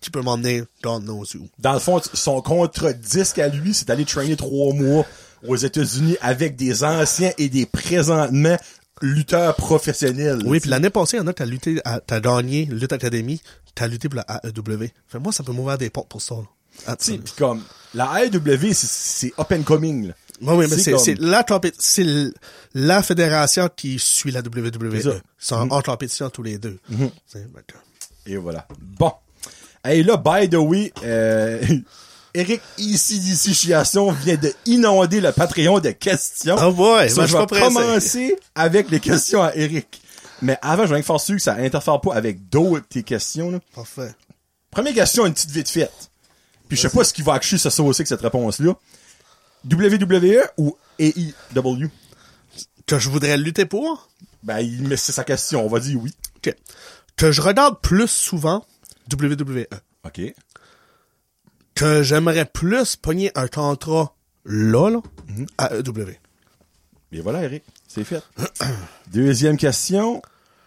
qui 0.01 0.11
peut 0.11 0.23
m'emmener 0.23 0.65
dans 0.83 1.01
nos 1.01 1.23
où. 1.25 1.49
Dans 1.59 1.73
le 1.75 1.79
fond, 1.79 2.01
son 2.15 2.41
contrat 2.43 2.93
disque 2.93 3.39
à 3.39 3.49
lui, 3.49 3.75
c'est 3.75 3.87
d'aller 3.89 4.05
traîner 4.05 4.37
trois 4.37 4.73
mois 4.75 5.05
aux 5.47 5.57
États-Unis 5.57 6.17
avec 6.21 6.57
des 6.57 6.85
anciens 6.85 7.33
et 7.39 7.49
des 7.49 7.67
présentement 7.67 8.57
lutteurs 9.03 9.55
professionnels. 9.57 10.43
Oui, 10.45 10.61
puis 10.61 10.69
l'année 10.71 10.91
passée, 10.91 11.17
il 11.17 11.21
y 11.21 11.23
en 11.23 11.27
a 11.27 11.33
a 11.37 11.47
lutté, 11.47 11.81
à- 11.85 12.01
t'as 12.01 12.21
gagné 12.21 12.67
Lutte 12.67 12.93
Academy, 12.93 13.41
t'as 13.75 13.89
lutté 13.89 14.09
pour 14.09 14.17
la 14.17 14.41
AEW. 14.45 14.89
Fait 15.09 15.19
moi, 15.19 15.33
ça 15.33 15.43
peut 15.43 15.53
m'ouvrir 15.53 15.79
des 15.79 15.91
portes 15.91 16.09
pour 16.09 16.21
ça. 16.23 16.35
là. 16.35 16.43
Ah, 16.87 16.97
Tu 16.97 17.19
pis 17.19 17.33
comme, 17.37 17.63
la 17.95 18.25
AEW, 18.25 18.73
c'est- 18.73 19.33
up 19.39 19.53
and 19.53 19.63
coming, 19.63 20.09
là. 20.09 20.15
Oui, 20.43 20.55
oui, 20.55 20.67
mais 20.71 20.79
C'est 20.79 20.93
comme- 20.93 21.15
la 21.19 21.45
c'est 21.79 22.07
la 22.75 23.03
fédération 23.03 23.69
qui 23.75 23.99
suit 23.99 24.31
la 24.31 24.41
WWE. 24.41 24.97
C'est 24.97 25.03
ça. 25.03 25.15
Ils 25.17 25.21
sont 25.39 25.69
en 25.71 25.83
compétition 25.83 26.31
tous 26.31 26.43
les 26.43 26.57
deux. 26.59 26.79
C'est- 27.27 27.47
ben, 27.53 27.61
Et 28.27 28.37
voilà. 28.37 28.67
Bon. 28.99 29.13
Hey, 29.83 30.03
là, 30.03 30.17
by 30.17 30.49
the 30.49 30.57
way, 30.57 30.93
euh, 31.05 31.61
Eric 32.35 32.61
ici 32.79 33.19
d'ici 33.19 33.55
Chiasson 33.55 34.13
vient 34.13 34.37
de 34.37 34.53
inonder 34.67 35.21
le 35.21 35.33
Patreon 35.33 35.81
de 35.81 35.91
questions. 35.91 36.57
Ah 36.59 36.69
ouais, 36.69 37.09
So, 37.09 37.17
ben, 37.23 37.27
je 37.27 37.37
vais 37.37 37.47
commencer 37.47 38.37
avec 38.55 38.91
les 38.91 39.01
questions 39.01 39.43
à 39.43 39.55
Eric. 39.55 40.03
Mais 40.43 40.59
avant, 40.63 40.87
je 40.87 40.95
vais 40.95 41.03
faire 41.03 41.21
sûr 41.21 41.37
que 41.37 41.43
ça 41.43 41.55
interfère 41.55 42.01
pas 42.01 42.15
avec 42.15 42.49
d'autres 42.49 42.87
tes 42.89 43.03
questions. 43.03 43.51
Là. 43.51 43.59
Parfait. 43.75 44.15
Première 44.71 44.95
question, 44.95 45.27
une 45.27 45.35
petite 45.35 45.51
vite 45.51 45.69
faite. 45.69 46.11
Puis 46.69 46.77
je 46.77 46.83
sais 46.83 46.91
pas 46.91 47.03
ce 47.03 47.13
qui 47.13 47.23
va 47.23 47.35
accoucher 47.35 47.59
ce 47.59 47.69
saucer 47.71 48.01
avec 48.01 48.07
cette 48.07 48.21
réponse-là. 48.21 48.75
WWE 49.71 50.43
ou 50.57 50.77
AEW? 50.99 51.89
Que 52.87 52.99
je 52.99 53.09
voudrais 53.09 53.37
lutter 53.37 53.67
pour? 53.67 54.09
Ben, 54.43 54.61
il 54.61 54.87
mais 54.87 54.97
c'est 54.97 55.13
sa 55.13 55.25
question. 55.25 55.65
On 55.65 55.69
va 55.69 55.81
dire 55.81 55.99
oui. 56.01 56.15
Ok. 56.37 56.55
Que 57.17 57.33
je 57.33 57.43
regarde 57.43 57.81
plus 57.81 58.09
souvent 58.09 58.65
WWE. 59.13 59.67
OK. 60.05 60.21
Que 61.75 62.03
j'aimerais 62.03 62.45
plus 62.45 62.97
pogner 62.97 63.31
un 63.37 63.49
contrat 63.49 64.15
là, 64.45 64.91
là, 64.91 65.01
Mhm. 65.29 65.47
à 65.59 65.75
EW. 65.77 66.17
Et 67.13 67.21
voilà, 67.21 67.43
Eric. 67.43 67.65
C'est 67.89 68.05
fait. 68.05 68.23
Deuxième 69.09 69.57
question. 69.57 70.23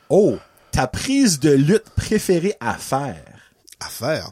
Oh, 0.09 0.37
ta 0.71 0.87
prise 0.87 1.39
de 1.39 1.51
lutte 1.51 1.89
préférée 1.95 2.55
à 2.59 2.73
faire? 2.75 3.23
À 3.79 3.85
faire? 3.87 4.31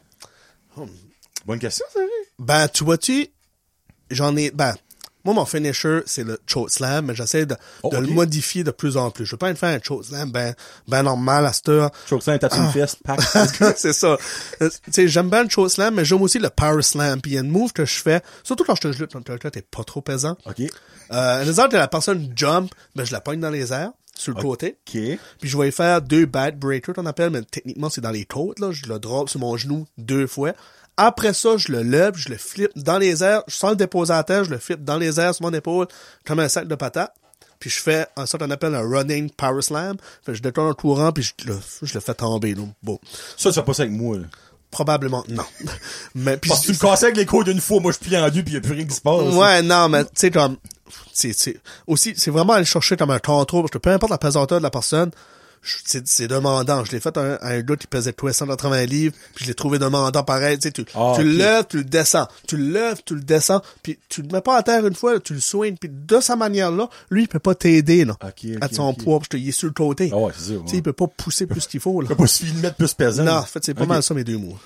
Bonne 1.46 1.60
question, 1.60 1.86
ça, 1.94 2.00
Eric. 2.02 2.12
Ben, 2.40 2.68
tu 2.68 2.84
vois-tu, 2.84 3.28
j'en 4.12 4.36
ai, 4.36 4.52
ben, 4.52 4.76
moi, 5.24 5.34
mon 5.34 5.46
finisher, 5.46 6.02
c'est 6.06 6.24
le 6.24 6.40
chokeslam, 6.48 7.06
mais 7.06 7.16
j'essaie 7.16 7.46
de, 7.46 7.56
Oh, 7.84 7.90
de 7.90 7.98
le 7.98 8.08
modifier 8.08 8.64
de 8.64 8.72
plus 8.72 8.98
en 8.98 9.12
plus. 9.12 9.26
Je 9.26 9.32
veux 9.32 9.38
pas 9.38 9.54
faire 9.56 9.70
un 9.76 9.80
chokeslam 9.82 10.32
ben, 10.32 10.54
ben 10.88 11.04
normal 11.04 11.46
à 11.46 11.54
cette 11.54 11.70
heure. 11.70 11.92
Choke 12.10 12.24
tattoo 12.24 12.48
Ah. 12.60 12.72
fest, 12.72 12.98
pack. 13.04 13.20
c'est 13.78 13.94
ça. 13.94 14.18
Euh, 14.62 14.70
Tu 14.86 14.92
sais, 14.92 15.08
j'aime 15.08 15.30
bien 15.30 15.44
le 15.44 15.50
chokeslam, 15.50 15.96
mais 15.96 16.06
j'aime 16.06 16.22
aussi 16.22 16.40
le 16.40 16.50
power 16.50 16.82
slam. 16.82 17.22
Puis 17.22 17.32
il 17.32 17.36
y 17.36 17.38
a 17.38 17.42
une 17.42 17.50
move 17.52 17.74
que 17.74 17.86
je 17.86 18.00
fais, 18.00 18.22
surtout 18.44 18.64
quand 18.64 18.76
je 18.76 18.82
te 18.82 18.88
lutte, 18.88 19.14
quand 19.14 19.28
le 19.30 19.52
t'es 19.52 19.62
pas 19.62 19.84
trop 19.84 20.02
pesant. 20.02 20.38
OK. 20.46 20.62
Euh, 21.12 21.44
les 21.44 21.60
autres, 21.60 21.76
la 21.76 21.88
personne 21.88 22.32
jump, 22.36 22.72
ben, 22.96 23.04
je 23.06 23.12
la 23.12 23.22
pogne 23.22 23.40
dans 23.40 23.50
les 23.50 23.74
airs, 23.74 23.92
sur 24.16 24.34
le 24.36 24.42
côté. 24.42 24.78
OK. 24.88 25.00
Puis 25.40 25.50
je 25.50 25.58
vais 25.58 25.70
y 25.70 25.72
faire 25.72 26.02
deux 26.02 26.26
bad 26.26 26.58
breakers, 26.58 26.96
qu'on 26.96 27.06
appelle, 27.06 27.32
mais 27.32 27.42
techniquement, 27.44 27.90
c'est 27.90 28.02
dans 28.02 28.12
les 28.12 28.26
côtes, 28.26 28.60
là. 28.60 28.72
Je 28.72 28.86
le 28.88 29.00
drop 29.00 29.30
sur 29.30 29.40
mon 29.40 29.58
genou 29.58 29.86
deux 29.98 30.28
fois. 30.28 30.54
Après 31.04 31.34
ça, 31.34 31.58
je 31.58 31.72
le 31.72 31.82
lève, 31.82 32.14
je 32.16 32.30
le 32.30 32.38
flippe 32.38 32.70
dans 32.76 33.00
les 33.00 33.24
airs, 33.24 33.42
je 33.48 33.56
sens 33.56 33.72
le 33.72 33.76
déposer 33.76 34.14
à 34.14 34.24
terre, 34.24 34.44
je 34.44 34.52
le 34.52 34.60
flippe 34.60 34.84
dans 34.84 34.98
les 34.98 35.20
airs 35.20 35.34
sur 35.34 35.44
mon 35.44 35.52
épaule, 35.52 35.88
comme 36.28 36.40
un 36.40 36.48
sac 36.48 36.68
de 36.68 36.76
patates. 36.76 37.12
Puis 37.58 37.72
je 37.72 37.80
fais 37.80 38.06
un 38.16 38.28
ça 38.28 38.38
qu'on 38.38 38.52
appelle 38.52 38.76
un 38.76 38.88
running 38.88 39.32
power 39.32 39.64
slam. 39.64 39.98
Fait 40.24 40.34
que 40.34 40.38
je 40.38 40.44
détourne 40.44 40.70
un 40.70 40.74
courant, 40.76 41.12
puis 41.12 41.24
je 41.24 41.48
le, 41.48 41.58
je 41.82 41.92
le 41.96 42.00
fais 42.02 42.14
tomber, 42.14 42.54
là. 42.54 42.62
Bon. 42.84 43.00
Ça, 43.36 43.52
ça 43.52 43.64
avec 43.66 43.90
moi, 43.90 44.20
là. 44.20 44.26
Probablement, 44.70 45.24
non. 45.28 45.44
mais 46.16 46.38
puis 46.38 46.50
Parce 46.50 46.62
que 46.62 46.68
tu 46.68 46.74
me 46.74 46.78
cassais 46.78 47.06
avec 47.06 47.18
les 47.18 47.26
codes 47.26 47.48
d'une 47.48 47.62
fois, 47.62 47.80
moi, 47.80 47.92
je 47.92 47.98
plie 47.98 48.16
en 48.16 48.30
deux, 48.30 48.44
pis 48.44 48.54
y 48.54 48.58
a 48.58 48.62
plus 48.62 48.74
rien 48.74 48.86
qui 48.86 48.94
se 48.94 49.02
passe. 49.02 49.34
Ouais, 49.34 49.64
non, 49.64 49.90
mais 49.90 50.04
tu 50.04 50.12
sais, 50.14 50.30
comme, 50.30 50.58
c'est, 51.14 51.34
aussi, 51.88 52.14
c'est 52.16 52.30
vraiment 52.30 52.54
aller 52.54 52.66
chercher 52.66 52.96
comme 52.96 53.10
un 53.10 53.20
contrôle, 53.20 53.64
parce 53.64 53.72
que 53.72 53.80
peu 53.80 53.90
importe 53.90 54.12
la 54.12 54.20
pesanteur 54.20 54.60
de 54.60 54.64
la 54.64 54.70
personne, 54.70 55.10
c'est, 55.64 56.08
c'est 56.08 56.28
demandant. 56.28 56.84
Je 56.84 56.92
l'ai 56.92 57.00
fait 57.00 57.16
à 57.18 57.22
un, 57.22 57.34
à 57.36 57.50
un 57.50 57.62
gars 57.62 57.76
qui 57.76 57.88
pesait 57.88 58.14
380 58.14 58.86
livres, 58.86 59.16
puis 59.36 59.46
je 59.46 59.50
l'ai 59.50 59.54
trouvé 59.54 59.80
demandant 59.80 60.24
pareil, 60.24 60.58
tu 60.58 60.68
sais, 60.68 60.72
tu, 60.72 60.86
Ah, 60.96 61.14
tu 61.16 61.24
le 61.24 61.32
lèves, 61.32 61.66
tu 61.70 61.78
le 61.78 61.84
descends, 61.84 62.28
tu 62.48 62.58
le 62.58 62.72
lèves, 62.72 63.02
tu 63.06 63.16
le 63.16 63.22
descends, 63.22 63.62
puis 63.84 64.00
tu 64.10 64.22
le 64.22 64.30
mets 64.30 64.42
pas 64.42 64.58
à 64.58 64.64
terre 64.64 64.86
une 64.86 64.96
fois, 64.96 65.20
tu 65.20 65.34
le 65.34 65.40
soignes, 65.40 65.76
puis 65.78 65.90
de 65.92 66.20
sa 66.20 66.36
manière-là, 66.36 66.90
lui, 67.10 67.24
il 67.24 67.28
peut 67.28 67.40
pas 67.40 67.56
t'aider, 67.56 68.06
là, 68.06 68.14
Ok, 68.24 68.46
ok, 68.46 68.58
à 68.62 68.70
son 68.70 68.94
poids, 68.94 69.20
parce 69.20 69.30
qu'il 69.30 69.48
est 69.48 69.52
sur 69.52 69.68
le 69.68 69.74
côté. 69.74 70.10
Ah 70.12 70.18
ouais, 70.18 70.24
ouais. 70.26 70.32
Tu 70.34 70.72
sais, 70.72 70.78
il 70.78 70.84
peut 70.84 70.94
pas 70.94 71.08
pousser 71.08 71.46
plus 71.46 71.68
qu'il 71.68 71.80
faut, 71.80 72.02
là. 72.02 72.08
Je 72.10 72.16
peux 72.16 72.24
pas 72.24 72.30
de 72.30 72.62
mettre 72.62 72.76
plus 72.76 72.94
pesant. 72.94 73.24
Non, 73.24 73.34
en 73.34 73.44
fait, 73.44 73.64
c'est 73.64 73.74
pas 73.74 73.86
mal 73.86 74.02
ça, 74.04 74.14
mes 74.14 74.24
deux 74.24 74.38
mots. 74.38 74.58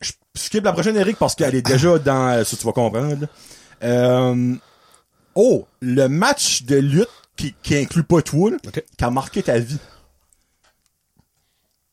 Je 0.00 0.12
skip 0.36 0.64
la 0.64 0.72
prochaine, 0.72 0.96
Eric, 0.96 1.16
parce 1.16 1.34
qu'elle 1.34 1.54
est 1.54 1.62
déjà 1.62 1.98
dans, 1.98 2.44
ça, 2.44 2.56
tu 2.56 2.64
vas 2.64 2.72
comprendre. 2.72 3.26
Euh, 3.82 4.54
oh, 5.34 5.66
le 5.80 6.08
match 6.08 6.62
de 6.64 6.76
lutte 6.76 7.08
qui, 7.36 7.54
qui 7.62 7.76
inclut 7.76 8.02
pas 8.02 8.22
toi, 8.22 8.50
là, 8.50 8.56
qui 8.96 9.04
a 9.04 9.10
marqué 9.10 9.42
ta 9.42 9.58
vie. 9.58 9.78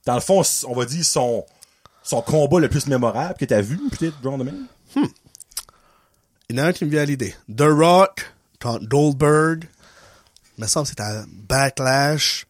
Dans 0.06 0.16
le 0.16 0.22
fond, 0.22 0.42
on 0.68 0.74
va 0.76 0.86
dire 0.86 1.04
son, 1.06 1.46
son 2.04 2.22
combat 2.22 2.60
le 2.60 2.70
plus 2.70 2.88
mémorable 2.88 3.36
que 3.40 3.46
t'as 3.46 3.62
vu, 3.62 3.80
peut-être, 3.92 4.20
de 4.22 4.44
même. 4.44 4.68
Il 6.50 6.56
y 6.58 6.60
en 6.62 6.64
a 6.64 6.68
un 6.68 6.74
qui 6.74 6.86
me 6.86 6.92
vient 6.92 7.02
à 7.02 7.06
l'idée. 7.06 7.34
The 7.56 7.64
Rock 7.64 8.32
contre 8.62 8.86
Goldberg. 8.88 9.68
Il 10.58 10.64
me 10.64 10.68
semble 10.68 10.84
que 10.86 10.90
c'était 10.90 11.04
à 11.04 11.26
Backlash. 11.50 12.46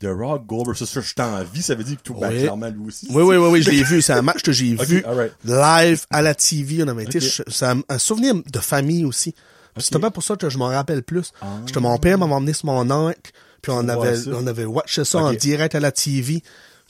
The 0.00 0.06
Rock 0.08 0.46
Goldberg, 0.46 0.76
ça, 0.76 0.86
ça, 0.86 1.00
je 1.00 1.14
t'en 1.14 1.42
vie, 1.42 1.62
ça 1.62 1.74
veut 1.74 1.82
dire 1.82 1.96
que 1.96 2.02
tout, 2.02 2.14
Oui. 2.16 2.28
clairement, 2.40 2.68
lui 2.68 2.86
aussi. 2.86 3.08
Oui, 3.10 3.22
oui, 3.22 3.36
oui, 3.36 3.48
oui, 3.50 3.62
je 3.62 3.70
l'ai 3.70 3.82
vu. 3.82 4.02
C'est 4.02 4.12
un 4.12 4.22
match 4.22 4.42
que 4.42 4.52
j'ai 4.52 4.74
vu 4.76 5.02
live 5.44 6.06
à 6.10 6.22
la 6.22 6.34
TV. 6.34 6.82
On 6.84 6.88
avait 6.88 7.04
été, 7.04 7.18
c'est 7.20 7.66
un, 7.66 7.80
un 7.88 7.98
souvenir 7.98 8.34
de 8.34 8.58
famille 8.60 9.04
aussi. 9.04 9.34
C'est 9.78 9.98
pas 9.98 10.10
pour 10.10 10.22
ça 10.22 10.36
que 10.36 10.48
je 10.48 10.58
m'en 10.58 10.68
rappelle 10.68 11.02
plus. 11.02 11.32
Que 11.72 11.78
mon 11.78 11.96
père 11.98 12.18
m'a 12.18 12.26
emmené 12.26 12.52
sur 12.52 12.66
mon 12.66 12.88
oncle, 12.90 13.32
puis 13.60 13.72
on 13.74 13.88
avait, 13.88 14.28
on 14.28 14.46
avait 14.46 14.64
watché 14.64 15.04
ça 15.04 15.18
en 15.18 15.32
direct 15.32 15.74
à 15.74 15.80
la 15.80 15.92
TV. 15.92 16.42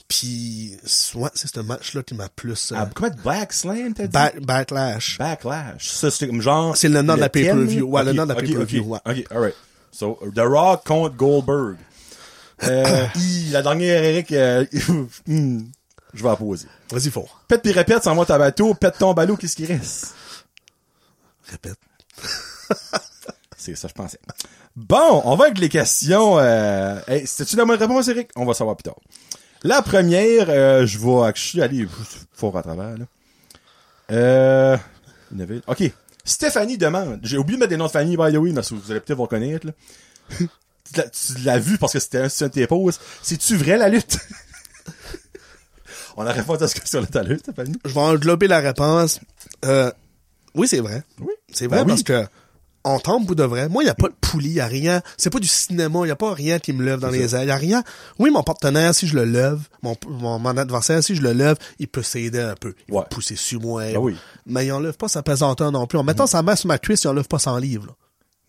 Puis, 0.07 0.77
ouais, 1.15 1.29
c'est 1.33 1.53
ce 1.53 1.59
match-là 1.59 2.01
qui 2.01 2.13
m'a 2.15 2.29
plus, 2.29 2.71
euh, 2.71 2.75
Ah, 2.79 2.89
comment 2.93 3.09
Black 3.23 3.51
Slam, 3.51 3.93
t'as 3.93 4.03
dit? 4.03 4.09
back- 4.09 4.39
Backlash. 4.39 5.17
Backlash. 5.17 5.89
Ça, 5.89 6.09
c'est 6.09 6.27
comme 6.27 6.41
genre. 6.41 6.77
C'est 6.77 6.87
le 6.87 7.01
nom 7.01 7.15
de 7.15 7.19
la 7.19 7.27
10, 7.27 7.31
pay-per-view. 7.31 7.85
Ouais, 7.87 8.03
le 8.05 8.13
nom 8.13 8.23
de 8.23 8.29
la 8.29 8.35
ok, 8.35 8.45
pay-per-view, 8.45 8.83
ok, 8.95 9.01
ouais. 9.05 9.19
Ok, 9.23 9.31
alright. 9.31 9.55
So, 9.91 10.17
The 10.33 10.39
Rock 10.39 10.85
contre 10.85 11.15
Goldberg. 11.17 11.75
Euh, 12.63 13.05
hi, 13.15 13.49
la 13.51 13.61
dernière, 13.61 14.01
Eric, 14.03 14.31
euh, 14.31 14.65
hmm, 15.27 15.59
je 16.13 16.23
vais 16.23 16.29
la 16.29 16.35
poser. 16.37 16.67
Vas-y, 16.89 17.09
fort. 17.11 17.41
Pète 17.49 17.61
puis 17.61 17.71
répète, 17.73 18.03
sans 18.03 18.15
moi 18.15 18.25
ta 18.25 18.37
bateau, 18.37 18.73
pète 18.75 18.97
ton 18.99 19.13
ballot, 19.13 19.35
qu'est-ce 19.35 19.55
qui 19.57 19.65
reste? 19.65 20.15
Répète. 21.51 21.77
C'est 23.57 23.75
ça, 23.75 23.87
je 23.89 23.93
pensais. 23.93 24.19
Bon, 24.75 25.21
on 25.25 25.35
va 25.35 25.45
avec 25.45 25.57
les 25.57 25.67
questions. 25.69 26.37
Euh... 26.39 26.99
Hey, 27.07 27.27
C'était-tu 27.27 27.57
la 27.57 27.65
bonne 27.65 27.77
réponse, 27.79 28.07
Eric? 28.07 28.29
On 28.37 28.45
va 28.45 28.53
savoir 28.53 28.77
plus 28.77 28.83
tard. 28.83 28.95
La 29.63 29.81
première, 29.81 30.47
euh, 30.49 30.85
je 30.85 30.97
vais 30.99 31.23
actually 31.27 31.63
aller 31.63 31.87
fort 32.33 32.57
à 32.57 32.61
travers, 32.63 32.97
là. 32.97 33.05
Euh... 34.11 34.77
OK. 35.67 35.83
Stéphanie 36.23 36.77
demande. 36.77 37.19
J'ai 37.23 37.37
oublié 37.37 37.57
de 37.57 37.61
mettre 37.61 37.69
des 37.71 37.77
noms 37.77 37.87
de 37.87 37.91
famille, 37.91 38.17
by 38.17 38.31
the 38.31 38.37
way, 38.37 38.51
mais 38.51 38.61
vous 38.69 38.91
allez 38.91 38.99
peut-être 38.99 39.17
vous 39.17 39.23
reconnaître, 39.23 39.67
là. 39.67 39.73
tu 40.93 41.41
l'as- 41.43 41.59
vu 41.59 41.77
parce 41.77 41.93
que 41.93 41.99
c'était 41.99 42.19
un, 42.19 42.27
de 42.27 42.47
tes 42.47 42.67
pauses. 42.67 42.99
C'est-tu 43.21 43.55
vrai, 43.57 43.77
la 43.77 43.89
lutte? 43.89 44.17
On 46.17 46.25
a 46.25 46.31
répondu 46.31 46.63
à 46.63 46.67
ce 46.67 46.75
que 46.75 46.87
sur 46.87 47.05
la 47.13 47.23
lutte, 47.23 47.41
Stéphanie. 47.41 47.77
je 47.85 47.93
vais 47.93 47.99
englober 47.99 48.47
la 48.47 48.59
réponse. 48.59 49.19
Euh, 49.65 49.91
oui, 50.55 50.67
c'est 50.67 50.79
vrai. 50.79 51.03
Oui. 51.19 51.33
C'est 51.53 51.67
vrai 51.67 51.79
Ben 51.79 51.87
parce 51.87 51.99
oui. 51.99 52.05
que 52.05 52.25
on 52.87 52.99
tombe 52.99 53.25
bout 53.25 53.35
de 53.35 53.43
vrai. 53.43 53.69
Moi, 53.69 53.83
il 53.83 53.85
n'y 53.85 53.89
a 53.91 53.95
pas 53.95 54.07
de 54.09 54.15
poulie, 54.19 54.49
il 54.49 54.53
n'y 54.53 54.59
a 54.59 54.65
rien. 54.67 55.01
C'est 55.17 55.29
pas 55.29 55.39
du 55.39 55.47
cinéma, 55.47 55.99
il 56.01 56.05
n'y 56.05 56.11
a 56.11 56.15
pas 56.15 56.33
rien 56.33 56.59
qui 56.59 56.73
me 56.73 56.83
lève 56.83 56.99
dans 56.99 57.09
les 57.09 57.35
airs. 57.35 57.43
Il 57.43 57.47
n'y 57.47 57.51
a 57.51 57.55
rien. 57.57 57.83
Oui, 58.19 58.29
mon 58.31 58.43
partenaire, 58.43 58.93
si 58.95 59.07
je 59.07 59.15
le 59.15 59.25
lève, 59.25 59.59
mon, 59.83 59.95
mon, 60.07 60.39
mon 60.39 60.57
adversaire, 60.57 61.03
si 61.03 61.15
je 61.15 61.21
le 61.21 61.33
lève, 61.33 61.57
il 61.79 61.87
peut 61.87 62.03
s'aider 62.03 62.39
un 62.39 62.55
peu. 62.55 62.73
Il 62.87 62.93
Ouais. 62.93 62.99
va 63.01 63.05
pousser 63.05 63.35
sur 63.35 63.59
moi. 63.61 63.83
Ben 63.83 63.97
oui. 63.97 64.15
Mais 64.45 64.65
il 64.65 64.71
enlève 64.71 64.95
pas 64.97 65.07
sa 65.07 65.23
pesanteur 65.23 65.71
non 65.71 65.85
plus. 65.87 65.97
En 65.97 66.03
mettant 66.03 66.27
sa 66.27 66.41
main 66.41 66.55
sur 66.55 66.67
ma 66.67 66.77
cuisse, 66.77 67.03
il 67.03 67.07
enlève 67.09 67.27
pas 67.27 67.39
son 67.39 67.57
livre. 67.57 67.85
là. 67.87 67.93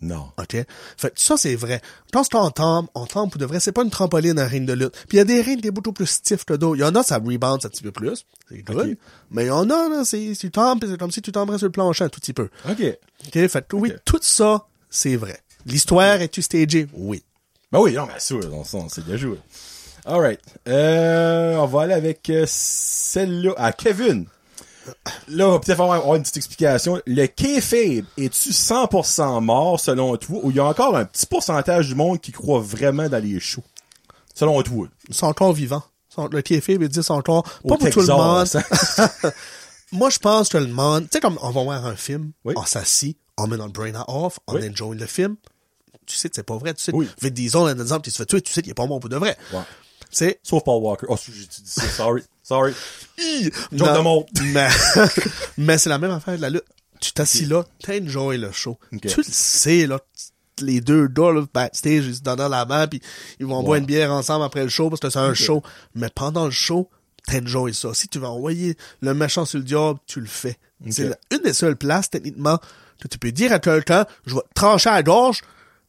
Non. 0.00 0.30
OK? 0.38 0.56
Fait 0.96 1.11
que 1.11 1.20
ça, 1.20 1.37
c'est 1.37 1.56
vrai. 1.56 1.80
Lorsqu'on 2.14 2.50
tombe, 2.50 2.87
on 2.94 3.06
tombe 3.06 3.30
pour 3.30 3.40
de 3.40 3.46
vrai. 3.46 3.58
C'est 3.58 3.72
pas 3.72 3.82
une 3.82 3.90
trampoline, 3.90 4.38
un 4.38 4.46
ring 4.46 4.66
de 4.66 4.72
lutte. 4.72 4.92
Puis 5.08 5.16
il 5.16 5.18
y 5.18 5.20
a 5.20 5.24
des 5.24 5.40
rings 5.40 5.61
qui 5.61 5.66
sont 5.68 5.74
beaucoup 5.74 5.92
plus 5.92 6.06
stiff 6.06 6.44
que 6.44 6.54
d'autres. 6.54 6.76
Il 6.76 6.80
y 6.80 6.84
en 6.84 6.94
a, 6.94 7.02
ça 7.02 7.16
rebound 7.16 7.64
un 7.64 7.68
petit 7.68 7.82
peu 7.82 7.90
plus. 7.90 8.24
C'est 8.48 8.62
good. 8.62 8.96
Mais 9.30 9.44
il 9.44 9.48
y 9.48 9.50
en 9.50 9.68
a, 9.70 9.88
là, 9.88 10.04
c'est, 10.04 10.32
tu 10.38 10.50
tombes, 10.50 10.84
c'est 10.87 10.98
comme 10.98 11.11
si 11.11 11.20
tu 11.20 11.32
tomberais 11.32 11.58
sur 11.58 11.66
le 11.66 11.72
plancher 11.72 12.04
un 12.04 12.08
tout 12.08 12.20
petit 12.20 12.32
peu. 12.32 12.48
OK. 12.68 12.80
OK? 13.26 13.48
Fait 13.48 13.66
que 13.66 13.74
oui, 13.76 13.92
tout 14.04 14.20
ça, 14.22 14.66
c'est 14.88 15.16
vrai. 15.16 15.40
L'histoire 15.66 16.20
est-tu 16.22 16.42
stagée? 16.42 16.87
Oui. 16.92 17.24
Ben 17.72 17.80
oui, 17.80 17.92
non, 17.94 18.06
mais 18.06 18.20
sûr, 18.20 18.40
on, 18.52 18.62
on 18.78 18.88
s'est 18.88 19.02
déjà 19.02 19.16
joué. 19.16 19.38
Alright. 20.06 20.40
Euh, 20.68 21.56
on 21.56 21.66
va 21.66 21.82
aller 21.82 21.92
avec 21.92 22.30
euh, 22.30 22.44
celle-là. 22.46 23.52
Ah, 23.58 23.72
Kevin. 23.72 24.26
Là, 25.29 25.48
on 25.48 25.53
va 25.53 25.59
peut-être 25.59 25.81
avoir 25.81 26.14
une 26.14 26.22
petite 26.22 26.37
explication. 26.38 27.01
Le 27.07 27.27
kayfabe, 27.27 28.05
es-tu 28.16 28.51
100% 28.51 29.40
mort 29.42 29.79
selon 29.81 30.16
toi 30.16 30.40
ou 30.42 30.51
il 30.51 30.57
y 30.57 30.61
a 30.61 30.64
encore 30.64 30.96
un 30.96 31.05
petit 31.05 31.27
pourcentage 31.27 31.88
du 31.88 31.94
monde 31.94 32.20
qui 32.20 32.33
croit 32.33 32.61
vraiment 32.61 33.09
dans 33.09 33.22
les 33.22 33.38
shows? 33.40 33.64
Selon 34.35 34.62
toi. 34.62 34.87
Ils 35.09 35.14
sont 35.14 35.27
encore 35.27 35.53
vivants. 35.53 35.83
Ils 36.16 36.24
Le 36.33 36.79
veut 36.79 36.88
dire 36.88 37.05
sont 37.05 37.14
encore, 37.14 37.42
pas 37.44 37.77
pour 37.77 37.90
tout 37.90 38.01
le 38.01 38.07
monde. 38.07 38.46
Hein? 38.55 39.31
Moi, 39.92 40.11
je 40.11 40.18
pense 40.18 40.48
que 40.48 40.59
le 40.59 40.66
monde, 40.66 41.05
tu 41.05 41.11
sais, 41.12 41.20
comme 41.20 41.38
on 41.42 41.51
va 41.51 41.62
voir 41.62 41.87
un 41.87 41.96
film, 41.96 42.33
Oui. 42.44 42.55
on 42.57 42.64
s'assit, 42.64 43.16
on 43.38 43.46
met 43.46 43.57
notre 43.57 43.72
brain 43.72 44.05
off, 44.09 44.38
on 44.46 44.55
Oui. 44.57 44.68
enjoy 44.68 44.96
le 44.96 45.07
film. 45.07 45.37
Tu 46.07 46.16
sais 46.16 46.29
que 46.29 46.35
c'est 46.37 46.42
pas 46.42 46.57
vrai, 46.57 46.74
tu 46.74 46.83
sais. 46.83 46.92
Oui. 46.94 47.09
Vin 47.20 47.31
Diesel, 47.31 47.61
un 47.62 47.79
exemple, 47.81 48.03
qui 48.03 48.11
se 48.11 48.16
fait 48.18 48.27
tuer, 48.27 48.40
tu 48.42 48.53
sais 48.53 48.62
qu'il 48.62 48.70
est 48.70 48.74
pas 48.74 48.87
bon 48.87 48.98
pour 48.98 49.09
de 49.11 49.16
vrai. 49.16 49.37
Sais, 50.10 50.40
Sauf 50.42 50.64
Paul 50.64 50.82
Walker. 50.82 51.06
Oh, 51.08 51.16
j'ai 51.26 51.32
dit 51.46 51.62
ça. 51.64 51.82
Sorry. 51.82 52.22
Sorry. 52.42 52.72
Joke 53.72 53.96
de 53.96 54.00
monde. 54.00 54.24
mais, 54.52 54.68
mais 55.58 55.78
c'est 55.78 55.90
la 55.90 55.98
même 55.98 56.10
affaire 56.12 56.36
de 56.36 56.42
la 56.42 56.50
lutte. 56.50 56.64
Tu 57.00 57.12
t'assis 57.12 57.44
là, 57.44 57.64
t'enjoy 57.82 58.38
le 58.38 58.50
show. 58.50 58.78
Tu 58.90 59.16
le 59.18 59.22
sais, 59.22 59.86
là, 59.86 60.00
les 60.60 60.80
deux 60.80 61.06
gars, 61.06 61.32
là, 61.32 61.44
backstage, 61.52 62.06
ils 62.06 62.16
se 62.16 62.20
donnent 62.22 62.50
la 62.50 62.64
main, 62.64 62.86
puis 62.88 63.00
ils 63.38 63.46
vont 63.46 63.62
boire 63.62 63.78
une 63.78 63.86
bière 63.86 64.12
ensemble 64.12 64.44
après 64.44 64.64
le 64.64 64.68
show, 64.68 64.90
parce 64.90 65.00
que 65.00 65.10
c'est 65.10 65.18
un 65.18 65.34
show. 65.34 65.62
Mais 65.94 66.08
pendant 66.12 66.46
le 66.46 66.50
show, 66.50 66.90
t'enjoy 67.26 67.74
ça. 67.74 67.94
Si 67.94 68.08
tu 68.08 68.18
veux 68.18 68.26
envoyer 68.26 68.76
le 69.00 69.14
méchant 69.14 69.44
sur 69.44 69.58
le 69.58 69.64
diable, 69.64 70.00
tu 70.06 70.20
le 70.20 70.26
fais. 70.26 70.56
C'est 70.90 71.16
une 71.30 71.42
des 71.42 71.52
seules 71.52 71.76
places, 71.76 72.10
techniquement, 72.10 72.58
que 73.00 73.08
tu 73.08 73.18
peux 73.18 73.32
dire 73.32 73.52
à 73.52 73.58
quelqu'un, 73.58 74.06
je 74.26 74.34
vais 74.34 74.40
te 74.40 74.54
trancher 74.54 74.90
à 74.90 74.94
la 74.94 75.02
gorge, 75.02 75.42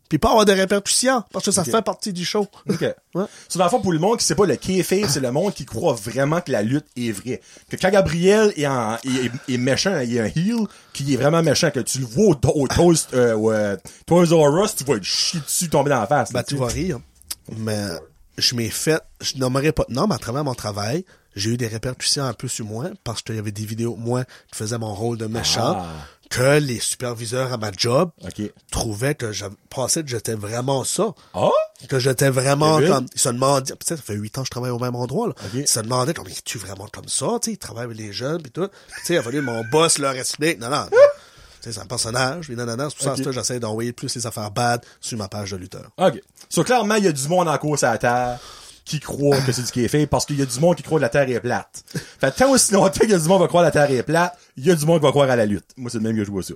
puis 0.10 0.18
pas 0.18 0.30
avoir 0.30 0.44
de 0.46 0.52
répercussions, 0.52 1.24
parce 1.32 1.46
que 1.46 1.52
ça 1.52 1.64
fait 1.72 1.82
partie 1.84 2.12
du 2.12 2.26
show. 2.26 2.48
OK. 2.68 2.82
Ouais. 3.16 3.24
So, 3.48 3.58
dans 3.60 3.66
le 3.66 3.70
fond, 3.70 3.80
pour 3.80 3.94
le 3.94 4.00
monde 4.00 4.18
qui 4.18 4.26
sait 4.26 4.36
pas, 4.36 4.46
le 4.46 4.56
kayfabe, 4.56 5.06
c'est 5.08 5.20
le 5.20 5.32
monde 5.32 5.54
qui 5.54 5.66
croit 5.66 5.94
vraiment 5.94 6.42
que 6.42 6.52
la 6.52 6.64
lutte 6.64 6.88
est 6.98 7.12
vraie. 7.12 7.40
Que 7.70 7.76
quand 7.78 7.90
Gabriel 7.92 8.52
est, 8.58 8.66
en, 8.68 8.96
est, 8.96 9.26
est- 9.48 9.54
est 9.54 9.58
méchant, 9.58 10.00
il 10.00 10.18
est 10.18 10.20
un 10.20 10.26
heel, 10.26 10.66
qui 10.94 11.14
est 11.14 11.18
vraiment 11.18 11.42
méchant, 11.44 11.70
que 11.72 11.80
tu 11.80 12.00
le 12.00 12.06
vois 12.06 12.36
au, 12.44 12.62
au 12.64 12.68
Toast, 12.68 13.14
euh, 13.14 13.36
R 14.10 14.64
Us, 14.64 14.76
tu 14.76 14.84
vas 14.84 14.96
être 14.96 15.04
chier 15.04 15.40
dessus, 15.40 15.70
tomber 15.70 15.90
dans 15.92 16.00
la 16.02 16.08
face. 16.08 16.32
Ben, 16.34 16.40
là, 16.40 16.44
tu 16.44 16.56
vas 16.56 16.66
rire. 16.68 17.00
Mais 17.58 17.86
je 18.38 18.56
m'ai 18.56 18.70
fait, 18.70 19.02
je 19.22 19.38
nommerai 19.38 19.72
pas 19.72 19.86
de 19.90 19.94
nom, 19.94 20.08
mais 20.08 20.16
à 20.16 20.20
travers 20.20 20.44
mon 20.44 20.54
travail, 20.56 21.06
j'ai 21.36 21.52
eu 21.52 21.58
des 21.58 21.68
répercussions 21.68 22.24
un 22.24 22.34
peu 22.34 22.48
sur 22.48 22.66
moi, 22.66 22.86
parce 23.04 23.22
qu'il 23.22 23.36
y 23.36 23.40
avait 23.40 23.52
des 23.52 23.66
vidéos, 23.66 23.96
moi, 23.96 24.24
qui 24.52 24.58
faisais 24.58 24.78
mon 24.78 24.94
rôle 24.94 25.18
de 25.18 25.28
méchant, 25.28 25.78
Ah. 25.80 25.86
Que 26.30 26.60
les 26.60 26.80
superviseurs 26.80 27.52
à 27.52 27.58
ma 27.58 27.72
job 27.76 28.12
OK. 28.24 28.42
trouvaient 28.72 29.16
que 29.16 29.32
je 29.32 29.46
pensais 29.70 30.04
que 30.04 30.10
j'étais 30.10 30.36
vraiment 30.36 30.84
ça. 30.84 31.14
Ah? 31.34 31.50
Que 31.88 31.98
j'étais 31.98 32.30
vraiment 32.30 32.80
comme, 32.80 33.08
ils 33.16 33.20
se 33.20 33.30
demandaient, 33.30 33.74
peut-être 33.74 33.98
ça 33.98 33.98
fait 33.98 34.14
huit 34.14 34.38
ans 34.38 34.42
que 34.42 34.48
je 34.48 34.52
travaille 34.52 34.70
au 34.72 34.80
même 34.80 34.96
endroit, 34.96 35.28
là. 35.28 35.34
Ok. 35.44 35.52
Ils 35.54 35.68
se 35.68 35.80
demandaient, 35.80 36.14
comme, 36.14 36.28
es-tu 36.28 36.58
vraiment 36.58 36.88
comme 36.92 37.08
ça, 37.08 37.28
tu 37.42 37.46
sais, 37.50 37.54
ils 37.54 37.58
travaillent 37.58 37.86
avec 37.86 37.98
les 37.98 38.14
jeunes, 38.14 38.42
pis 38.42 38.52
tout. 38.52 38.68
Tu 38.68 39.06
sais, 39.06 39.14
il 39.14 39.18
a 39.18 39.24
fallu 39.24 39.42
mon 39.42 39.64
boss 39.72 39.98
leur 39.98 40.14
explique, 40.14 40.60
non, 40.60 40.70
non, 40.70 40.86
tu 40.90 40.98
sais, 41.62 41.72
c'est 41.74 41.80
un 41.82 41.86
personnage, 41.86 42.46
puis 42.46 42.56
non, 42.56 42.66
non, 42.66 42.78
non, 42.78 42.90
c'est 42.90 42.96
pour 42.98 43.06
ça 43.06 43.14
Ok. 43.14 43.24
que 43.24 43.32
j'essaie 43.32 43.60
d'envoyer 43.60 43.92
plus 43.92 44.14
les 44.16 44.28
affaires 44.28 44.52
bad 44.52 44.86
sur 45.02 45.18
ma 45.18 45.28
page 45.28 45.52
de 45.52 45.58
lutteur. 45.58 45.90
OK. 45.98 46.22
So, 46.50 46.64
clairement, 46.64 46.96
il 46.96 47.06
y 47.06 47.08
a 47.08 47.12
du 47.12 47.28
monde 47.28 47.48
en 47.48 47.58
course 47.58 47.84
à 47.84 47.92
la 47.92 47.98
Terre 47.98 48.40
qui 48.90 49.00
croit 49.00 49.40
que 49.42 49.52
c'est 49.52 49.62
du 49.62 49.72
kayfabe 49.72 50.08
parce 50.08 50.26
qu'il 50.26 50.40
y 50.40 50.42
a 50.42 50.46
du 50.46 50.60
monde 50.60 50.76
qui 50.76 50.84
croit 50.84 50.98
que 50.98 51.04
la 51.04 51.10
Terre 51.10 51.30
est 51.30 51.40
plate. 51.40 51.84
Fait 52.20 52.32
tant 52.32 52.50
aussi 52.50 52.74
longtemps 52.74 53.00
qu'il 53.00 53.12
y 53.12 53.14
a 53.14 53.20
du 53.20 53.28
monde 53.28 53.38
qui 53.38 53.44
va 53.44 53.48
croire 53.48 53.64
que 53.64 53.78
la 53.78 53.88
Terre 53.88 53.98
est 53.98 54.04
plate, 54.04 54.38
il 54.58 54.66
y 54.66 54.72
a 54.72 54.76
du 54.76 54.86
monde 54.86 55.00
qui 55.00 55.06
va 55.06 55.12
croire 55.12 55.30
à 55.30 55.36
la 55.36 55.46
lutte. 55.46 55.72
Moi, 55.78 55.92
c'est 55.92 56.00
le 56.00 56.04
même 56.04 56.18
que 56.18 56.26
je 56.26 56.32
vois 56.32 56.44
ça. 56.44 56.56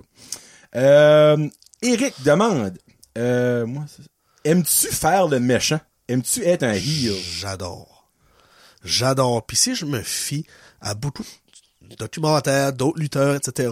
Euh, 0.76 1.48
Eric 1.80 2.14
demande, 2.24 2.76
euh, 3.16 3.64
moi, 3.66 3.84
aimes-tu 4.44 4.88
faire 4.88 5.28
le 5.28 5.38
méchant? 5.38 5.80
Aimes-tu 6.08 6.44
être 6.44 6.64
un 6.64 6.72
heel? 6.72 7.14
J'adore. 7.38 8.10
J'adore. 8.84 9.46
Puis 9.46 9.56
si 9.56 9.74
je 9.74 9.86
me 9.86 10.00
fie 10.00 10.44
à 10.80 10.94
beaucoup 10.94 11.24
de 11.82 11.94
documentaires, 11.94 12.72
d'autres 12.72 12.98
lutteurs, 12.98 13.36
etc., 13.36 13.70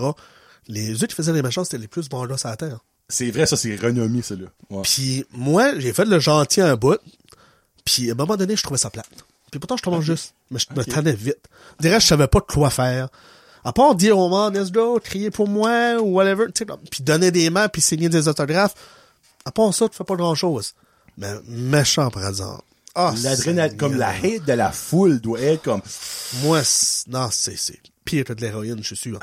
les 0.68 1.02
eux 1.02 1.06
qui 1.06 1.14
faisaient 1.14 1.32
les 1.32 1.42
méchants, 1.42 1.64
c'était 1.64 1.78
les 1.78 1.88
plus 1.88 2.08
bons 2.08 2.24
gars 2.26 2.38
sur 2.38 2.48
la 2.48 2.56
terre. 2.56 2.78
C'est 3.08 3.30
vrai, 3.30 3.46
ça, 3.46 3.56
c'est 3.56 3.76
renommé, 3.76 4.22
ça, 4.22 4.36
là. 4.36 4.46
Ouais. 4.70 4.82
Puis 4.84 5.26
moi, 5.32 5.78
j'ai 5.78 5.92
fait 5.92 6.06
le 6.06 6.18
gentil 6.18 6.62
un 6.62 6.76
bout. 6.76 6.98
Puis 7.84 8.10
à 8.10 8.12
un 8.12 8.16
moment 8.16 8.36
donné, 8.36 8.56
je 8.56 8.62
trouvais 8.62 8.78
ça 8.78 8.90
plate. 8.90 9.08
Puis 9.50 9.58
pourtant, 9.58 9.76
je 9.76 9.82
trouvais 9.82 10.02
juste. 10.02 10.34
Mais 10.50 10.58
je 10.58 10.66
me 10.74 10.84
tannais 10.84 11.12
vite. 11.12 11.48
Je 11.78 11.82
dirais, 11.88 12.00
je 12.00 12.06
savais 12.06 12.26
pas 12.26 12.40
quoi 12.40 12.70
faire. 12.70 13.08
À 13.64 13.72
part 13.72 13.94
dire 13.94 14.18
au 14.18 14.28
monde, 14.28 14.56
let's 14.56 14.72
go, 14.72 14.98
crier 14.98 15.30
pour 15.30 15.48
moi, 15.48 16.00
ou 16.00 16.14
whatever, 16.14 16.46
tu 16.46 16.52
sais, 16.58 16.66
comme, 16.66 16.80
puis 16.90 17.04
donner 17.04 17.30
des 17.30 17.48
mains, 17.48 17.68
puis 17.68 17.80
signer 17.80 18.08
des 18.08 18.26
autographes. 18.26 18.74
À 19.44 19.52
part 19.52 19.72
ça, 19.72 19.88
tu 19.88 19.96
fais 19.96 20.04
pas 20.04 20.16
grand 20.16 20.34
chose. 20.34 20.74
Mais 21.16 21.32
méchant, 21.46 22.10
par 22.10 22.26
exemple. 22.26 22.62
Ah, 22.94 23.14
L'adrénaline, 23.22 23.76
comme 23.76 23.96
la 23.96 24.10
hate 24.10 24.44
de 24.44 24.52
la 24.52 24.70
foule 24.70 25.20
doit 25.20 25.40
être 25.40 25.62
comme, 25.62 25.80
Moi, 26.42 26.60
non, 27.08 27.28
c'est, 27.30 27.56
c'est 27.56 27.80
pire 28.04 28.24
que 28.24 28.32
de 28.32 28.40
l'héroïne, 28.40 28.78
je 28.78 28.94
suis 28.94 28.96
sûr. 28.96 29.18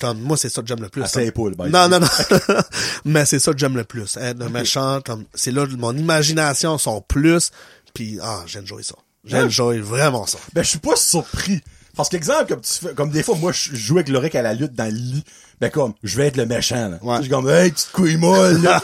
Comme, 0.00 0.20
moi, 0.20 0.36
c'est 0.36 0.48
ça 0.48 0.62
que 0.62 0.68
j'aime 0.68 0.80
le 0.80 0.88
plus. 0.88 1.02
À 1.02 1.20
by 1.20 1.30
the 1.30 1.58
Non, 1.70 1.88
non, 1.88 2.00
non. 2.00 2.08
Mais 3.04 3.24
c'est 3.26 3.38
ça 3.38 3.52
que 3.52 3.58
j'aime 3.58 3.76
le 3.76 3.84
plus. 3.84 4.16
Être 4.16 4.48
méchant, 4.50 5.00
comme, 5.04 5.24
c'est 5.34 5.50
là, 5.50 5.66
mon 5.76 5.96
imagination 5.96 6.78
sont 6.78 7.00
plus, 7.02 7.50
puis 7.94 8.18
ah, 8.22 8.42
j'enjoy 8.46 8.84
ça. 8.84 8.94
J'enjoy 9.24 9.78
vraiment 9.80 10.26
ça. 10.26 10.38
Ben, 10.54 10.62
je 10.62 10.68
suis 10.70 10.78
pas 10.78 10.96
surpris. 10.96 11.60
Parce 11.96 12.08
qu'exemple, 12.08 12.46
comme 12.46 12.60
tu 12.60 12.72
fais, 12.74 12.94
comme 12.94 13.10
des 13.10 13.24
fois, 13.24 13.34
moi, 13.34 13.50
je 13.50 13.74
joue 13.74 13.96
avec 13.96 14.08
Loric 14.08 14.32
à 14.36 14.42
la 14.42 14.54
lutte 14.54 14.72
dans 14.74 14.84
le 14.84 14.92
lit. 14.96 15.24
Ben, 15.60 15.68
comme, 15.68 15.94
je 16.04 16.16
vais 16.16 16.28
être 16.28 16.36
le 16.36 16.46
méchant, 16.46 16.88
là. 16.90 16.98
Ouais. 17.02 17.16
Je 17.16 17.22
suis 17.22 17.30
comme, 17.30 17.48
hey, 17.50 17.72
petite 17.72 17.90
couille 17.90 18.16
molle, 18.16 18.62
là. 18.62 18.80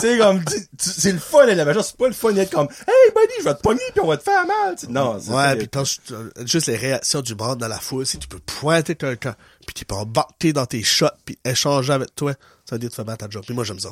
Sais, 0.00 0.18
comme, 0.18 0.42
c'est 0.76 1.12
le 1.12 1.18
fun 1.20 1.46
d'être 1.46 1.58
le 1.58 1.64
méchant. 1.64 1.82
C'est 1.84 1.96
pas 1.96 2.08
le 2.08 2.12
fun 2.12 2.32
d'être 2.32 2.50
comme, 2.50 2.66
hey, 2.66 3.12
buddy, 3.14 3.34
je 3.38 3.44
vais 3.44 3.54
te 3.54 3.60
pogner 3.60 3.80
pis 3.94 4.00
on 4.00 4.08
va 4.08 4.16
te 4.16 4.24
faire 4.24 4.44
mal. 4.44 4.74
tu 4.76 4.86
sais. 4.86 4.92
Non, 4.92 5.20
c'est 5.20 5.30
Ouais, 5.30 5.54
puis 5.56 5.68
quand 5.68 5.84
je- 5.84 6.44
juste 6.44 6.66
les 6.66 6.76
réactions 6.76 7.20
du 7.22 7.36
monde 7.36 7.58
dans 7.58 7.68
la 7.68 7.78
foule, 7.78 8.04
si 8.04 8.18
tu 8.18 8.26
peux 8.26 8.40
pointer 8.40 8.96
quelqu'un, 8.96 9.36
puis 9.64 9.72
tu 9.74 9.84
peux 9.84 9.94
embarquer 9.94 10.52
dans 10.52 10.66
tes 10.66 10.82
shots, 10.82 11.06
puis 11.24 11.38
échanger 11.44 11.92
avec 11.92 12.12
toi, 12.16 12.32
ça 12.68 12.74
veut 12.74 12.80
dire 12.80 12.88
que 12.90 12.94
tu 12.94 13.00
fais 13.00 13.04
bien 13.04 13.14
ta 13.16 13.30
job. 13.30 13.44
Puis 13.46 13.54
moi, 13.54 13.62
j'aime 13.62 13.78
ça. 13.78 13.90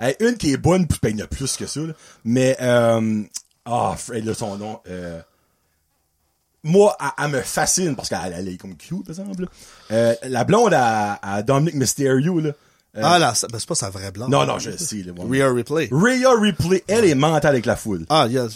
Hey, 0.00 0.16
une 0.18 0.36
qui 0.36 0.52
est 0.52 0.56
bonne, 0.56 0.88
puis 0.88 0.98
il 1.04 1.16
y 1.16 1.22
en 1.22 1.26
a 1.26 1.28
plus 1.28 1.56
que 1.56 1.66
ça, 1.68 1.78
là. 1.80 1.92
Mais, 2.24 2.56
euh, 2.60 3.22
ah, 3.66 3.94
Fred, 3.98 4.24
là, 4.24 4.32
son 4.34 4.56
nom, 4.56 4.80
euh, 4.88 5.20
moi, 6.62 6.96
elle, 7.00 7.24
elle 7.24 7.30
me 7.30 7.40
fascine, 7.42 7.94
parce 7.94 8.08
qu'elle 8.08 8.34
elle 8.36 8.48
est 8.48 8.56
comme 8.56 8.76
cute, 8.76 9.04
par 9.06 9.10
exemple. 9.10 9.46
Euh, 9.92 10.14
la 10.24 10.44
blonde 10.44 10.74
à, 10.74 11.14
à 11.22 11.42
Dominic 11.42 11.74
Mysterio, 11.74 12.40
là. 12.40 12.50
Euh, 12.96 13.02
ah 13.04 13.18
là, 13.18 13.34
ben, 13.52 13.58
c'est 13.58 13.68
pas 13.68 13.74
sa 13.74 13.90
vraie 13.90 14.10
blanche. 14.10 14.30
non, 14.30 14.46
non, 14.46 14.58
je 14.58 14.70
sais, 14.76 15.02
là. 15.02 15.12
bon. 15.12 15.28
Rhea 15.30 15.48
Replay. 15.52 15.88
Rhea 15.92 16.30
Ripley, 16.40 16.82
elle 16.88 17.04
est 17.04 17.14
mentale 17.14 17.50
avec 17.52 17.66
la 17.66 17.76
foule. 17.76 18.06
Ah, 18.08 18.26
yes. 18.28 18.52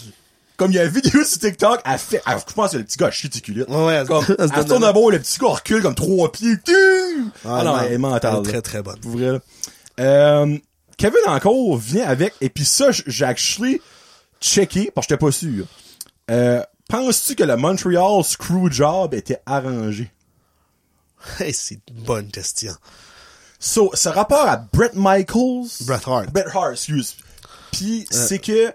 Comme 0.57 0.71
il 0.71 0.75
y 0.75 0.79
a 0.79 0.83
une 0.85 0.89
vidéo 0.89 1.23
sur 1.23 1.39
TikTok, 1.39 1.79
elle 1.85 1.97
fait, 1.99 2.21
elle- 2.27 2.37
je 2.47 2.53
pense 2.53 2.71
que 2.71 2.77
le 2.77 2.83
petit 2.83 2.97
gars 2.97 3.11
chuticulite. 3.11 3.69
Ouais, 3.69 3.85
ouais, 3.85 3.93
elle- 3.93 4.07
comme, 4.07 4.25
elle 4.27 4.49
se 4.49 4.53
tourne 4.65 4.81
la- 4.81 4.87
d'abord, 4.87 5.11
le 5.11 5.19
petit 5.19 5.39
gars 5.39 5.47
recule 5.49 5.81
comme 5.83 5.95
trois 5.95 6.31
pieds. 6.31 6.57
Tuh! 6.65 6.73
Ah, 7.45 7.61
non, 7.63 7.65
non, 7.65 7.79
elle 7.81 7.93
est 7.93 7.97
mentale. 7.99 8.33
elle 8.41 8.47
est 8.47 8.51
très, 8.51 8.61
très 8.61 8.81
bonne. 8.81 8.99
Pour 8.99 9.11
vrai, 9.11 9.31
là. 9.33 9.39
Euh, 9.99 10.57
Kevin 10.97 11.19
encore 11.27 11.77
vient 11.77 12.07
avec, 12.07 12.33
et 12.41 12.49
puis 12.49 12.65
ça, 12.65 12.87
j'ai 12.91 13.25
actually 13.25 13.79
checké, 14.41 14.91
parce 14.93 15.07
que 15.07 15.13
j'étais 15.13 15.25
pas 15.25 15.31
sûr. 15.31 15.65
Euh, 16.29 16.63
penses-tu 16.89 17.35
que 17.35 17.43
le 17.43 17.55
Montreal 17.57 18.23
Screwjob 18.23 19.13
était 19.13 19.41
arrangé? 19.45 20.11
Hey, 21.39 21.53
c'est 21.53 21.75
une 21.87 22.03
bonne 22.03 22.31
question. 22.31 22.73
So, 23.59 23.91
ce 23.93 24.09
rapport 24.09 24.47
à 24.47 24.57
Brett 24.57 24.93
Michaels. 24.95 25.67
Bret 25.81 25.99
Hart. 26.07 26.31
Bret 26.33 26.45
Hart, 26.51 26.71
excuse. 26.71 27.15
Puis, 27.71 28.07
c'est 28.09 28.39
que, 28.39 28.73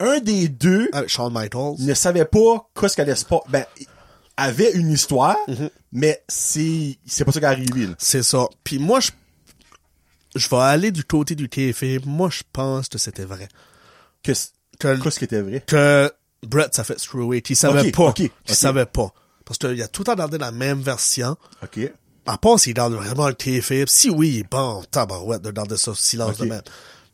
un 0.00 0.18
des 0.18 0.48
deux, 0.48 0.88
Avec 0.92 1.08
Shawn 1.08 1.32
Michaels. 1.32 1.76
ne 1.78 1.94
savait 1.94 2.24
pas 2.24 2.68
qu'est-ce 2.78 2.96
qu'elle 2.96 3.08
allait 3.08 3.14
se 3.14 3.24
ben 3.48 3.64
avait 4.36 4.72
une 4.72 4.90
histoire 4.90 5.36
Mhm. 5.48 5.70
mais 5.92 6.22
c'est 6.28 6.98
c'est 7.06 7.24
pas 7.24 7.32
ça 7.32 7.38
qui 7.38 7.44
est 7.46 7.48
arrivé 7.48 7.86
là. 7.86 7.94
C'est 7.98 8.22
ça. 8.24 8.46
Puis 8.64 8.78
moi, 8.80 8.98
je, 9.00 9.12
je 10.34 10.48
vais 10.48 10.56
aller 10.56 10.90
du 10.90 11.04
côté 11.04 11.34
du 11.36 11.48
TFA. 11.48 12.00
Moi, 12.04 12.28
je 12.30 12.42
pense 12.52 12.88
que 12.88 12.98
c'était 12.98 13.24
vrai. 13.24 13.48
Que, 14.24 14.32
qu'est-ce 14.78 15.18
qui 15.18 15.24
était 15.24 15.42
vrai? 15.42 15.62
que 15.66 16.10
Brett 16.42 16.74
s'est 16.74 16.84
fait 16.84 16.98
screwer. 16.98 17.42
Il 17.48 17.56
savait 17.56 17.90
pas. 17.90 18.14
Il 18.48 18.54
savait 18.54 18.86
pas. 18.86 19.12
Parce 19.44 19.58
qu'il 19.58 19.80
a 19.80 19.88
tout 19.88 20.02
le 20.02 20.06
temps 20.06 20.14
gardé 20.14 20.38
la 20.38 20.50
même 20.52 20.80
version. 20.80 21.36
OK 21.62 21.78
À 22.26 22.36
part 22.38 22.58
s'il 22.58 22.74
garde 22.74 22.94
vraiment 22.94 23.28
le 23.28 23.34
TFA. 23.34 23.84
Si 23.86 24.10
oui, 24.10 24.44
bon, 24.50 24.82
tabarouette 24.90 25.42
de 25.42 25.50
garder 25.50 25.76
ça 25.76 25.92
silence 25.94 26.38
de 26.38 26.46
même. 26.46 26.62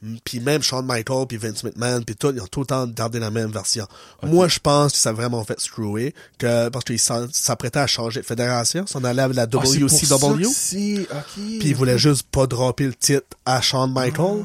Mm, 0.01 0.17
Puis 0.25 0.41
même 0.41 0.63
Shawn 0.63 0.85
Michaels, 0.87 1.27
puis 1.29 1.37
Vince 1.37 1.63
McMahon, 1.63 2.03
puis 2.03 2.17
tout, 2.17 2.33
ils 2.35 2.41
ont 2.41 2.47
tout 2.47 2.61
le 2.61 2.67
temps 2.67 2.87
gardé 2.87 3.19
la 3.21 3.31
même 3.31 3.51
version. 3.53 3.87
Moi, 4.23 4.49
je 4.49 4.59
pense 4.59 4.93
que 4.93 4.99
ça 4.99 5.11
a 5.11 5.13
vraiment 5.13 5.45
fait 5.45 5.61
screwer, 5.61 6.15
que, 6.39 6.71
parce 6.71 6.85
qu'il 6.85 6.99
s'apprêtait 6.99 7.79
à 7.79 7.87
changer 7.87 8.21
de 8.21 8.27
fédération, 8.27 8.87
s'en 8.87 9.05
allait 9.05 9.23
avec 9.23 9.37
la 9.37 9.43
Ah, 9.45 9.65
ça 9.65 9.79
WCW. 9.79 10.47
OK 10.47 11.17
Puis 11.35 11.69
il 11.69 11.75
voulait 11.77 11.99
juste 11.99 12.27
pas 12.31 12.47
dropper 12.47 12.87
le 12.87 12.95
titre 12.95 13.27
à 13.45 13.61
Shawn 13.61 13.93
Michaels. 13.95 14.43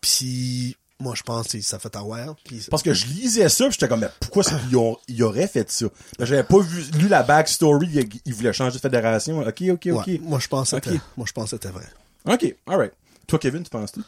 Puis 0.00 0.76
moi 1.00 1.14
je 1.16 1.22
pense 1.22 1.48
que 1.48 1.60
ça 1.60 1.78
fait 1.78 1.94
avoir. 1.96 2.36
Puis 2.44 2.66
parce 2.70 2.82
que 2.82 2.94
je 2.94 3.06
lisais 3.06 3.48
ça 3.48 3.64
puis 3.64 3.72
j'étais 3.72 3.88
comme 3.88 4.00
mais 4.00 4.10
pourquoi 4.20 4.44
qu'ils 4.44 4.76
ont 4.76 4.96
ils 5.08 5.22
auraient 5.22 5.48
fait 5.48 5.70
ça? 5.70 5.86
Ben, 6.18 6.24
j'avais 6.24 6.44
pas 6.44 6.58
vu 6.60 6.82
lu 6.98 7.08
la 7.08 7.22
backstory 7.22 7.88
ils, 7.92 8.08
ils 8.24 8.34
voulaient 8.34 8.52
changer 8.52 8.76
de 8.76 8.80
fédération 8.80 9.40
OK 9.40 9.62
OK 9.70 9.86
OK 9.86 10.06
ouais, 10.06 10.20
moi 10.22 10.38
je 10.38 10.48
pense 10.48 10.70
que 10.70 10.90
moi 11.16 11.26
je 11.26 11.32
pense 11.32 11.50
que 11.50 11.56
c'était 11.56 11.70
vrai. 11.70 11.86
OK 12.26 12.54
alright 12.66 12.92
toi 13.26 13.38
Kevin 13.38 13.62
tu 13.62 13.70
penses 13.70 13.92
tout 13.92 14.04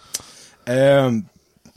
euh, 0.68 1.18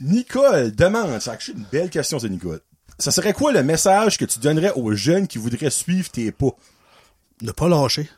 Nicole 0.00 0.74
demande 0.74 1.18
c'est 1.20 1.48
une 1.48 1.64
belle 1.70 1.90
question 1.90 2.18
c'est 2.18 2.28
Nicole 2.28 2.60
ça 2.98 3.10
serait 3.10 3.32
quoi 3.32 3.52
le 3.52 3.62
message 3.62 4.16
que 4.18 4.24
tu 4.24 4.38
donnerais 4.38 4.72
aux 4.72 4.92
jeunes 4.94 5.26
qui 5.26 5.38
voudraient 5.38 5.70
suivre 5.70 6.10
tes 6.10 6.32
pas? 6.32 6.50
Ne 7.42 7.52
pas 7.52 7.68
lâcher. 7.68 8.08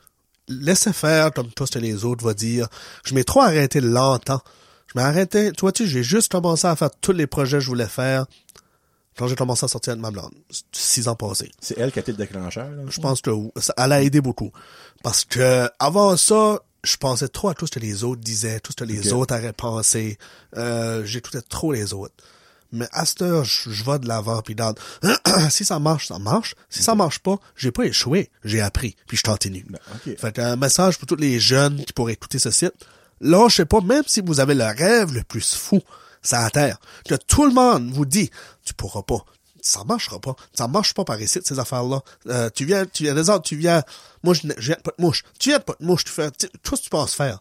Laissez 0.47 0.93
faire 0.93 1.33
comme 1.33 1.51
tous 1.51 1.75
les 1.75 2.05
autres 2.05 2.23
va 2.25 2.33
dire. 2.33 2.67
Je 3.03 3.13
m'ai 3.13 3.23
trop 3.23 3.41
arrêté 3.41 3.81
longtemps. 3.81 4.41
Je 4.95 4.99
arrêté, 4.99 5.51
tu 5.51 5.61
vois, 5.61 5.71
tu 5.71 5.83
sais, 5.83 5.89
j'ai 5.89 6.03
juste 6.03 6.31
commencé 6.31 6.67
à 6.67 6.75
faire 6.75 6.89
tous 7.01 7.11
les 7.11 7.27
projets 7.27 7.57
que 7.57 7.63
je 7.63 7.67
voulais 7.67 7.87
faire 7.87 8.25
quand 9.17 9.27
j'ai 9.27 9.35
commencé 9.35 9.65
à 9.65 9.67
sortir 9.67 9.95
de 9.95 10.01
ma 10.01 10.11
blonde. 10.11 10.31
Six 10.71 11.07
ans 11.07 11.15
passés. 11.15 11.51
C'est 11.59 11.77
elle 11.77 11.91
qui 11.91 11.99
a 11.99 12.01
été 12.01 12.11
le 12.11 12.17
déclencheur. 12.17 12.69
Là, 12.71 12.83
Je 12.89 12.99
pense 13.01 13.21
que 13.21 13.31
ça, 13.57 13.73
elle 13.77 13.91
a 13.91 14.01
aidé 14.01 14.21
beaucoup. 14.21 14.51
Parce 15.03 15.25
que 15.25 15.69
avant 15.77 16.15
ça, 16.17 16.59
je 16.83 16.95
pensais 16.97 17.27
trop 17.27 17.49
à 17.49 17.53
tout 17.53 17.67
ce 17.67 17.71
que 17.71 17.79
les 17.79 18.03
autres 18.03 18.21
disaient, 18.21 18.59
tout 18.61 18.71
ce 18.71 18.77
que 18.77 18.89
les 18.89 19.11
autres 19.13 19.35
auraient 19.35 19.53
pensé. 19.53 20.17
Euh, 20.55 21.03
J'écoutais 21.05 21.41
trop 21.41 21.73
les 21.73 21.93
autres. 21.93 22.15
Mais 22.71 22.87
à 22.91 23.05
cette 23.05 23.21
heure, 23.23 23.43
je, 23.43 23.71
je 23.71 23.83
vais 23.83 23.99
de 23.99 24.07
l'avant, 24.07 24.41
puis 24.41 24.55
dans... 24.55 24.73
si 25.49 25.65
ça 25.65 25.79
marche, 25.79 26.07
ça 26.07 26.19
marche. 26.19 26.55
Si 26.69 26.83
ça 26.83 26.95
marche 26.95 27.19
pas, 27.19 27.37
j'ai 27.55 27.71
pas 27.71 27.83
échoué. 27.83 28.29
J'ai 28.43 28.61
appris, 28.61 28.95
puis 29.07 29.17
je 29.17 29.23
continue. 29.23 29.65
Ben, 29.69 29.79
ok. 29.95 30.17
Fait 30.17 30.39
un 30.39 30.55
message 30.55 30.97
pour 30.97 31.07
tous 31.07 31.15
les 31.15 31.39
jeunes 31.39 31.83
qui 31.83 31.93
pourraient 31.93 32.13
écouter 32.13 32.39
ce 32.39 32.51
site. 32.51 32.75
Lâchez 33.21 33.65
pas, 33.65 33.81
même 33.81 34.03
si 34.07 34.21
vous 34.21 34.39
avez 34.39 34.55
le 34.55 34.65
rêve 34.65 35.13
le 35.13 35.23
plus 35.23 35.55
fou, 35.55 35.81
ça 36.21 36.45
à 36.45 36.49
terre, 36.49 36.77
que 37.07 37.15
tout 37.15 37.45
le 37.45 37.53
monde 37.53 37.91
vous 37.91 38.05
dit, 38.05 38.29
tu 38.65 38.73
pourras 38.73 39.03
pas, 39.03 39.23
ça 39.61 39.83
marchera 39.83 40.19
pas, 40.19 40.35
ça 40.53 40.67
marche 40.67 40.93
pas 40.93 41.03
par 41.03 41.19
ici, 41.21 41.39
ces 41.43 41.59
affaires-là. 41.59 42.01
Euh, 42.27 42.49
tu 42.49 42.65
viens, 42.65 42.85
tu 42.85 43.03
viens 43.03 43.13
des 43.15 43.29
autres, 43.29 43.43
tu 43.43 43.55
viens, 43.57 43.83
moi, 44.23 44.33
je, 44.33 44.41
je 44.57 44.67
viens 44.67 44.75
de 44.77 44.81
pas 44.81 44.91
de 44.97 45.03
mouche. 45.03 45.23
Tu 45.39 45.49
viens 45.49 45.59
de 45.59 45.63
pas 45.63 45.75
de 45.79 45.85
mouche, 45.85 46.03
tu 46.05 46.11
fais, 46.11 46.31
tu- 46.31 46.49
tout 46.63 46.75
ce 46.75 46.81
que 46.81 46.83
tu 46.85 46.89
penses 46.89 47.13
faire. 47.13 47.39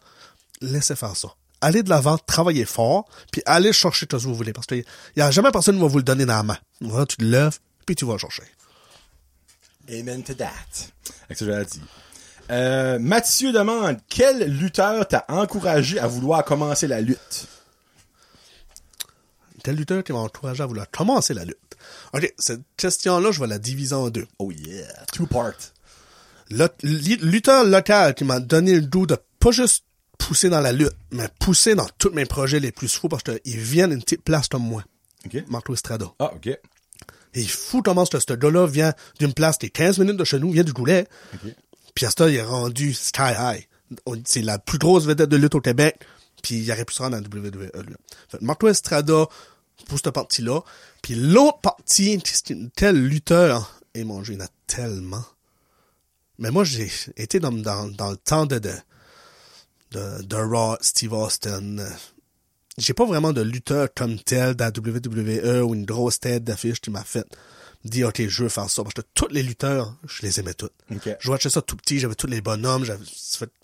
Laissez 0.61 0.97
faire 0.97 1.17
ça. 1.17 1.29
Allez 1.61 1.83
de 1.83 1.91
l'avant, 1.91 2.19
travaillez 2.19 2.65
fort, 2.65 3.09
puis 3.33 3.43
allez 3.47 3.73
chercher 3.73 4.07
tout 4.07 4.19
ce 4.19 4.25
que 4.25 4.29
vous 4.29 4.35
voulez, 4.37 4.53
parce 4.53 4.67
qu'il 4.67 4.85
y 5.17 5.21
a 5.21 5.31
jamais 5.31 5.51
personne 5.51 5.75
qui 5.77 5.81
va 5.83 5.89
vous 5.89 5.97
le 5.99 6.05
donner 6.05 6.25
dans 6.25 6.37
la 6.37 6.43
main. 6.45 6.59
Voilà, 6.81 7.07
tu 7.07 7.17
te 7.17 7.25
lèves, 7.25 7.59
puis 7.87 7.97
tu 7.97 8.05
vas 8.05 8.17
chercher. 8.19 8.45
Amen 9.91 10.23
to 10.23 10.35
that. 10.35 10.51
Avec 11.25 11.39
ça, 11.39 11.47
j'avais 11.47 11.65
dit. 11.65 11.81
Euh, 12.51 12.99
Mathieu 12.99 13.53
demande, 13.53 13.99
quel 14.09 14.51
lutteur 14.51 15.07
t'a 15.07 15.25
encouragé 15.29 15.99
à 15.99 16.07
vouloir 16.07 16.45
commencer 16.45 16.87
la 16.87 17.01
lutte? 17.01 17.47
Tel 19.63 19.77
lutteur 19.77 20.03
m'a 20.11 20.17
encouragé 20.17 20.63
à 20.63 20.67
vouloir 20.67 20.91
commencer 20.91 21.35
la 21.35 21.45
lutte? 21.45 21.59
Ok, 22.15 22.33
cette 22.39 22.63
question-là, 22.77 23.33
je 23.33 23.41
vais 23.41 23.47
la 23.47 23.59
diviser 23.59 23.95
en 23.95 24.09
deux. 24.09 24.27
Oh 24.39 24.51
yeah, 24.51 24.87
two 25.13 25.27
part. 25.27 25.53
Le 26.51 26.69
lutteur 26.83 27.65
local 27.65 28.15
qui 28.15 28.25
m'a 28.25 28.41
donné 28.41 28.75
le 28.75 28.87
goût 28.87 29.07
de 29.07 29.17
pas 29.39 29.51
juste 29.51 29.85
pousser 30.17 30.49
dans 30.49 30.61
la 30.61 30.73
lutte, 30.73 30.95
mais 31.11 31.29
pousser 31.39 31.75
dans 31.75 31.89
tous 31.99 32.11
mes 32.11 32.25
projets 32.25 32.61
les 32.61 32.73
plus 32.73 32.89
fous 32.89 33.09
parce 33.09 33.23
qu'ils 33.23 33.59
viennent 33.59 33.91
d'une 33.91 34.03
petite 34.03 34.23
place 34.23 34.49
comme 34.49 34.63
moi. 34.63 34.83
Ok. 35.27 35.45
Marco 35.49 35.75
Estrada. 35.75 36.07
Ah, 36.19 36.33
ok. 36.35 36.47
Et 36.47 36.61
il 37.35 37.43
est 37.43 37.47
fou 37.47 37.83
comment 37.83 38.07
ce, 38.07 38.19
ce 38.19 38.33
gars-là 38.33 38.67
vient 38.67 38.95
d'une 39.19 39.35
place 39.35 39.59
qui 39.59 39.67
est 39.67 39.71
15 39.71 39.99
minutes 39.99 40.17
de 40.17 40.25
chez 40.25 40.39
nous, 40.39 40.51
vient 40.51 40.65
du 40.65 40.73
Goulet. 40.73 41.07
Temps, 42.15 42.27
il 42.27 42.37
est 42.37 42.43
rendu 42.43 42.95
sky 42.95 43.33
high. 43.39 43.67
C'est 44.25 44.43
la 44.43 44.59
plus 44.59 44.79
grosse 44.79 45.07
vedette 45.07 45.29
de 45.29 45.37
lutte 45.37 45.55
au 45.55 45.61
Québec. 45.61 45.99
Puis 46.43 46.57
il 46.57 46.73
aurait 46.73 46.85
pu 46.85 46.95
se 46.95 47.03
rendre 47.03 47.17
à 47.17 47.21
la 47.21 47.27
WWE. 47.27 47.71
Fait 48.29 48.43
Marco 48.43 48.69
Estrada, 48.69 49.27
pour 49.87 49.99
cette 49.99 50.11
partie-là. 50.11 50.61
Puis 51.03 51.15
l'autre 51.15 51.61
partie, 51.61 52.21
c'est 52.25 52.73
telle 52.75 53.03
lutteur. 53.07 53.81
Et 53.95 54.05
mon 54.05 54.21
Dieu, 54.23 54.35
il 54.35 54.39
y 54.39 54.43
en 54.43 54.45
a 54.45 54.49
tellement. 54.67 55.25
Mais 56.39 56.51
moi, 56.51 56.65
j'ai 56.65 56.91
été 57.17 57.41
dans, 57.41 57.51
dans, 57.51 57.89
dans 57.89 58.11
le 58.11 58.17
temps 58.17 58.47
de, 58.47 58.59
de, 58.59 60.23
de, 60.23 60.37
Raw, 60.37 60.77
Steve 60.81 61.13
Austin. 61.13 61.79
J'ai 62.77 62.95
pas 62.95 63.07
vraiment 63.07 63.33
de 63.33 63.41
lutteur 63.41 63.89
comme 63.93 64.19
tel 64.21 64.55
dans 64.55 64.67
la 64.67 64.71
WWE 64.71 65.63
ou 65.65 65.75
une 65.75 65.85
grosse 65.85 66.21
tête 66.21 66.45
d'affiche 66.45 66.81
qui 66.81 66.91
m'a 66.91 67.03
fait 67.03 67.27
dire, 67.89 68.09
OK, 68.09 68.27
je 68.27 68.43
veux 68.43 68.49
faire 68.49 68.69
ça. 68.71 68.83
Parce 68.83 68.95
que 68.95 69.03
tous 69.15 69.29
les 69.29 69.43
lutteurs, 69.43 69.95
je 70.07 70.23
les 70.23 70.41
aimais 70.41 70.55
tous. 70.55 70.71
Ok. 70.91 71.17
Je 71.19 71.31
watchais 71.31 71.51
ça 71.51 71.63
tout 71.63 71.77
petit, 71.77 71.99
j'avais 71.99 72.15
tous 72.15 72.27
les 72.27 72.41
bonhommes, 72.41 72.85
j'avais, 72.85 73.05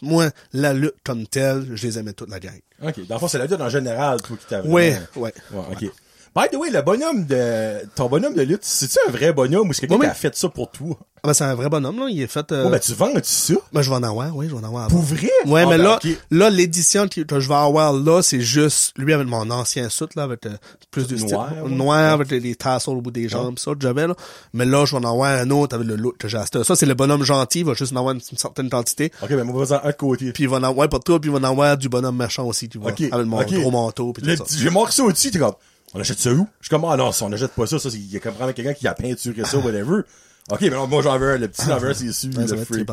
moi, 0.02 0.30
la 0.52 0.72
lutte 0.72 0.96
comme 1.04 1.26
telle, 1.26 1.66
je 1.74 1.86
les 1.86 1.98
aimais 1.98 2.12
toute 2.12 2.30
la 2.30 2.40
gang. 2.40 2.60
Ok. 2.82 3.06
Dans 3.06 3.16
le 3.16 3.20
fond, 3.20 3.28
c'est 3.28 3.38
la 3.38 3.46
lutte 3.46 3.60
en 3.60 3.68
général, 3.68 4.20
toi, 4.22 4.36
qui 4.36 4.46
t'a 4.46 4.62
Ouais, 4.62 4.98
ouais. 5.16 5.32
Ouais, 5.52 5.64
ok. 5.72 5.90
By 6.34 6.48
the 6.50 6.56
way, 6.56 6.68
le 6.70 6.82
bonhomme 6.82 7.26
de, 7.26 7.86
ton 7.94 8.08
bonhomme 8.08 8.34
de 8.34 8.42
lutte, 8.42 8.64
c'est-tu 8.64 8.98
un 9.06 9.10
vrai 9.12 9.32
bonhomme 9.32 9.68
ou 9.68 9.72
c'est 9.72 9.86
quelqu'un 9.86 9.98
qui 10.02 10.06
a 10.10 10.14
fait 10.14 10.34
ça 10.34 10.48
pour 10.48 10.68
toi? 10.70 10.96
Ah 11.22 11.28
ben, 11.28 11.32
c'est 11.32 11.44
un 11.44 11.54
vrai 11.54 11.68
bonhomme, 11.70 11.98
là, 12.00 12.06
il 12.10 12.20
est 12.20 12.26
fait, 12.26 12.50
euh, 12.50 12.64
Oh, 12.66 12.70
ben, 12.70 12.78
tu 12.80 12.92
vends-tu 12.92 13.20
ça? 13.22 13.54
ben, 13.72 13.82
je 13.82 13.88
vais 13.88 13.96
en 13.96 14.02
avoir, 14.02 14.36
oui, 14.36 14.46
je 14.48 14.54
vais 14.54 14.60
en 14.60 14.64
avoir. 14.64 14.88
Pour 14.88 15.00
vrai? 15.00 15.30
Ouais, 15.46 15.62
Ah, 15.64 15.70
mais 15.70 15.78
ben, 15.78 15.84
là, 15.84 15.98
là, 16.32 16.50
l'édition 16.50 17.06
que 17.08 17.40
je 17.40 17.48
vais 17.48 17.54
avoir 17.54 17.92
là, 17.92 18.20
c'est 18.20 18.40
juste, 18.40 18.92
lui 18.98 19.12
avec 19.14 19.28
mon 19.28 19.48
ancien 19.50 19.88
suit, 19.88 20.06
là, 20.16 20.24
avec 20.24 20.44
euh, 20.44 20.50
plus 20.90 21.06
de 21.06 21.16
Noir, 21.16 21.48
style, 21.50 21.62
ouais. 21.62 21.70
noir, 21.70 22.12
avec 22.14 22.30
les, 22.32 22.40
les 22.40 22.56
tassels 22.56 22.94
au 22.94 23.00
bout 23.00 23.12
des 23.12 23.28
jambes, 23.28 23.58
ça, 23.60 23.70
que 23.70 23.78
j'avais, 23.80 24.08
là. 24.08 24.14
Mais 24.52 24.64
là, 24.64 24.84
je 24.86 24.90
vais 24.96 25.06
en 25.06 25.08
avoir 25.10 25.30
un 25.38 25.48
autre 25.50 25.76
avec 25.76 25.86
le 25.86 25.94
look 25.94 26.18
que 26.18 26.26
j'ai 26.26 26.36
acheté. 26.36 26.62
Ça, 26.64 26.74
c'est 26.74 26.84
le 26.86 26.94
bonhomme 26.94 27.22
gentil, 27.22 27.60
il 27.60 27.64
va 27.64 27.74
juste 27.74 27.92
en 27.92 27.96
avoir 27.96 28.12
une, 28.12 28.20
une 28.32 28.38
certaine 28.38 28.68
quantité. 28.68 29.12
Ok, 29.22 29.28
ben, 29.30 29.44
moi, 29.44 29.64
vas-en 29.64 29.80
un 29.86 29.90
de 29.90 29.96
côté. 29.96 30.32
Puis 30.32 30.42
il 30.42 30.48
va 30.48 30.56
en 30.56 30.62
avoir, 30.64 30.88
pas 30.88 30.98
trop, 30.98 31.20
puis 31.20 31.30
il 31.30 31.32
va 31.32 31.38
en 31.38 31.48
avoir 31.50 31.78
du 31.78 31.88
bonhomme 31.88 32.16
méchant 32.16 32.44
aussi, 32.44 32.68
tu 32.68 32.78
vois. 32.78 32.90
Ok. 32.90 33.02
Avec 33.12 33.26
mon 33.26 33.40
gros 33.40 33.70
manteau, 33.70 34.12
puis 34.12 34.26
Le 34.26 34.36
tout 34.36 34.44
ça. 34.46 34.56
J'ai 34.58 34.68
marqué 34.70 34.92
ça 34.92 35.04
au-dessus, 35.04 35.30
t'es 35.30 35.38
comme, 35.38 35.54
on 35.94 36.00
achète 36.00 36.18
ça 36.18 36.30
où? 36.32 36.46
Je 36.60 36.66
suis 36.66 36.70
comme, 36.70 36.84
ah 36.84 36.96
non, 36.96 37.12
ça, 37.12 37.24
on 37.24 37.32
achète 37.32 37.52
pas 37.52 37.66
ça, 37.66 37.78
ça, 37.78 37.90
c'est- 37.90 37.96
il 37.96 38.10
y 38.12 38.16
a 38.16 38.20
comme 38.20 38.34
vraiment 38.34 38.52
quelqu'un 38.52 38.74
qui 38.74 38.86
a 38.88 38.94
peinturé 38.94 39.44
ça, 39.44 39.58
whatever. 39.58 40.02
Ok, 40.50 40.60
mais 40.62 40.70
non, 40.70 40.86
moi, 40.86 41.00
j'en 41.02 41.18
veux 41.18 41.32
un, 41.32 41.38
le 41.38 41.48
petit, 41.48 41.62
j'en 41.66 41.78
veux 41.78 41.90
un, 41.90 41.94
c'est 41.94 42.12
sûr, 42.12 42.30
Ouais, 42.36 42.46
le 42.46 42.64
free. 42.64 42.84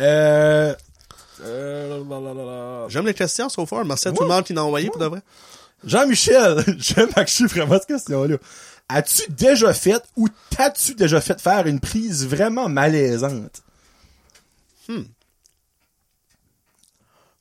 Euh, 0.00 0.74
euh. 1.42 2.88
J'aime 2.88 3.06
les 3.06 3.14
questions, 3.14 3.48
so 3.48 3.64
far. 3.66 3.84
Merci 3.84 4.08
à 4.08 4.12
tout 4.12 4.22
le 4.22 4.28
monde 4.28 4.44
qui 4.44 4.52
l'a 4.52 4.64
envoyé, 4.64 4.88
pour 4.88 4.98
de 5.00 5.06
vrai. 5.06 5.22
Jean-Michel, 5.84 6.64
j'aime 6.78 7.08
actually 7.16 7.48
vraiment 7.48 7.74
cette 7.74 7.86
question-là. 7.86 8.36
As-tu 8.88 9.30
déjà 9.30 9.72
fait 9.72 10.02
ou 10.16 10.28
t'as-tu 10.50 10.94
déjà 10.94 11.20
fait 11.20 11.40
faire 11.40 11.66
une 11.66 11.80
prise 11.80 12.26
vraiment 12.26 12.68
malaisante? 12.68 13.62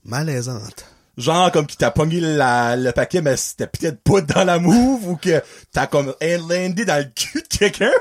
Malaisante. 0.06 0.86
Genre 1.16 1.51
comme 1.51 1.68
qui 1.68 1.78
t'a 1.78 1.91
pogné 1.91 2.20
la, 2.20 2.76
le 2.76 2.91
paquet, 2.91 3.22
mais 3.22 3.38
c'était 3.38 3.68
peut-être 3.68 4.01
pas 4.01 4.22
dans 4.22 4.43
la 4.43 4.57
move 4.57 5.07
ou 5.09 5.16
que 5.16 5.41
t'as 5.72 5.86
comme 5.86 6.14
landé 6.22 6.86
dans 6.86 6.97
le 6.97 7.05
cul 7.14 7.43
de 7.43 7.47
quelqu'un. 7.57 7.91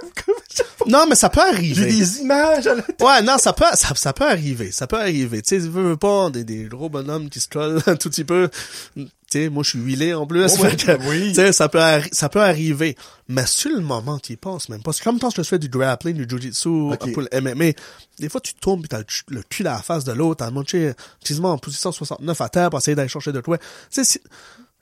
Non, 0.86 1.04
mais 1.08 1.14
ça 1.14 1.28
peut 1.28 1.40
J'ai 1.50 1.56
arriver. 1.56 1.86
des 1.92 2.20
images 2.20 2.66
à 2.66 2.74
la 2.74 2.82
tête. 2.82 3.00
Ouais, 3.02 3.22
non, 3.22 3.36
ça 3.38 3.52
peut, 3.52 3.64
ça, 3.74 3.94
ça 3.94 4.12
peut 4.12 4.26
arriver. 4.26 4.72
Ça 4.72 4.86
peut 4.86 4.98
arriver. 4.98 5.42
Tu 5.42 5.60
sais, 5.60 5.68
veux, 5.68 5.90
veux 5.90 5.96
pas, 5.96 6.30
des, 6.30 6.44
des 6.44 6.64
gros 6.64 6.88
bonhommes 6.88 7.28
qui 7.28 7.40
se 7.40 7.48
collent 7.48 7.82
un 7.86 7.96
tout 7.96 8.08
petit 8.08 8.24
peu. 8.24 8.48
Sais, 9.32 9.48
moi, 9.48 9.62
je 9.62 9.70
suis 9.70 9.78
huilé 9.78 10.12
en 10.12 10.26
plus. 10.26 10.44
Oh, 10.58 10.62
que, 10.62 11.08
oui. 11.08 11.28
Tu 11.28 11.34
sais, 11.36 11.52
ça 11.52 11.68
peut, 11.68 11.80
ça 12.12 12.28
peut 12.28 12.42
arriver. 12.42 12.96
Mais 13.28 13.46
sur 13.46 13.70
le 13.70 13.80
moment, 13.80 14.18
tu 14.18 14.34
y 14.34 14.36
penses 14.36 14.68
même 14.68 14.82
pas. 14.82 14.92
C'est 14.92 15.02
comme 15.02 15.18
quand 15.18 15.34
je 15.34 15.42
fais 15.42 15.58
du 15.58 15.68
grappling, 15.68 16.16
du 16.16 16.26
jujitsu, 16.28 16.68
Ok. 16.68 17.12
pour 17.12 17.22
le 17.22 17.40
MMA. 17.40 17.72
Des 18.18 18.28
fois, 18.28 18.40
tu 18.42 18.52
tombes 18.54 18.82
pis 18.82 18.88
t'as 18.88 19.02
le 19.28 19.42
cul 19.42 19.62
à 19.66 19.72
la 19.72 19.78
face 19.78 20.04
de 20.04 20.12
l'autre, 20.12 20.44
t'as 20.44 20.50
monté, 20.50 20.92
quasiment 21.24 21.52
en 21.52 21.58
position 21.58 21.92
69 21.92 22.40
à 22.40 22.48
terre 22.50 22.68
pour 22.70 22.78
essayer 22.78 22.94
d'aller 22.94 23.08
chercher 23.08 23.32
de 23.32 23.40
toi. 23.40 23.56
Tu 23.90 24.04
sais, 24.04 24.20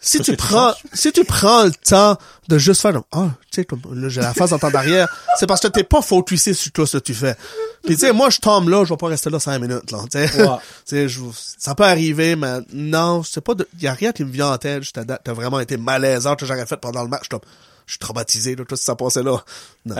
si, 0.01 0.21
tu 0.21 0.37
prends, 0.37 0.73
si 0.93 1.13
tu 1.13 1.25
prends 1.25 1.65
le 1.65 1.73
temps 1.73 2.17
de 2.49 2.59
juste 2.59 2.81
faire 2.81 3.01
ah, 3.13 3.29
tu 3.51 3.61
sais, 3.61 3.65
comme, 3.65 3.81
là, 3.93 4.09
j'ai 4.09 4.21
la 4.21 4.35
face 4.35 4.53
en 4.53 4.59
temps 4.59 4.71
d'arrière, 4.71 5.09
c'est 5.39 5.47
parce 5.47 5.61
que 5.61 5.69
t'es 5.69 5.85
pas 5.85 6.03
focusé 6.03 6.55
sur 6.55 6.73
toi, 6.73 6.87
ce 6.87 6.99
que 6.99 7.03
tu 7.05 7.15
fais. 7.15 7.37
Puis 7.85 7.95
tu 7.95 8.01
sais, 8.01 8.13
moi, 8.13 8.31
je 8.31 8.39
tombe 8.39 8.69
là, 8.69 8.85
je 8.85 8.91
vais 8.91 8.97
pas 8.97 9.09
rester 9.09 9.31
là 9.31 9.39
cinq 9.39 9.59
minutes, 9.61 9.91
là, 9.91 9.99
tu 10.11 10.19
sais. 10.19 10.43
Ouais. 10.43 11.09
Ça 11.59 11.75
peut 11.75 11.85
arriver, 11.85 12.37
mais 12.37 12.59
non, 12.73 13.23
c'est 13.23 13.41
pas 13.41 13.55
de, 13.55 13.69
y 13.81 13.87
a 13.87 13.93
rien 13.93 14.13
qui 14.13 14.25
me 14.25 14.31
vient 14.31 14.53
en 14.53 14.59
tête, 14.59 14.83
t'as 14.93 15.33
vraiment 15.33 15.61
été 15.61 15.77
malaisant 15.77 16.37
que 16.37 16.47
j'aurais 16.47 16.67
fait 16.67 16.79
pendant 16.79 17.03
le 17.03 17.09
match, 17.09 17.29
comme, 17.29 17.41
je 17.87 17.93
suis 17.93 17.99
traumatisé, 17.99 18.57
là, 18.57 18.65
tout 18.65 18.77
s'est 18.77 18.95
passé 18.95 19.23
là. 19.23 19.43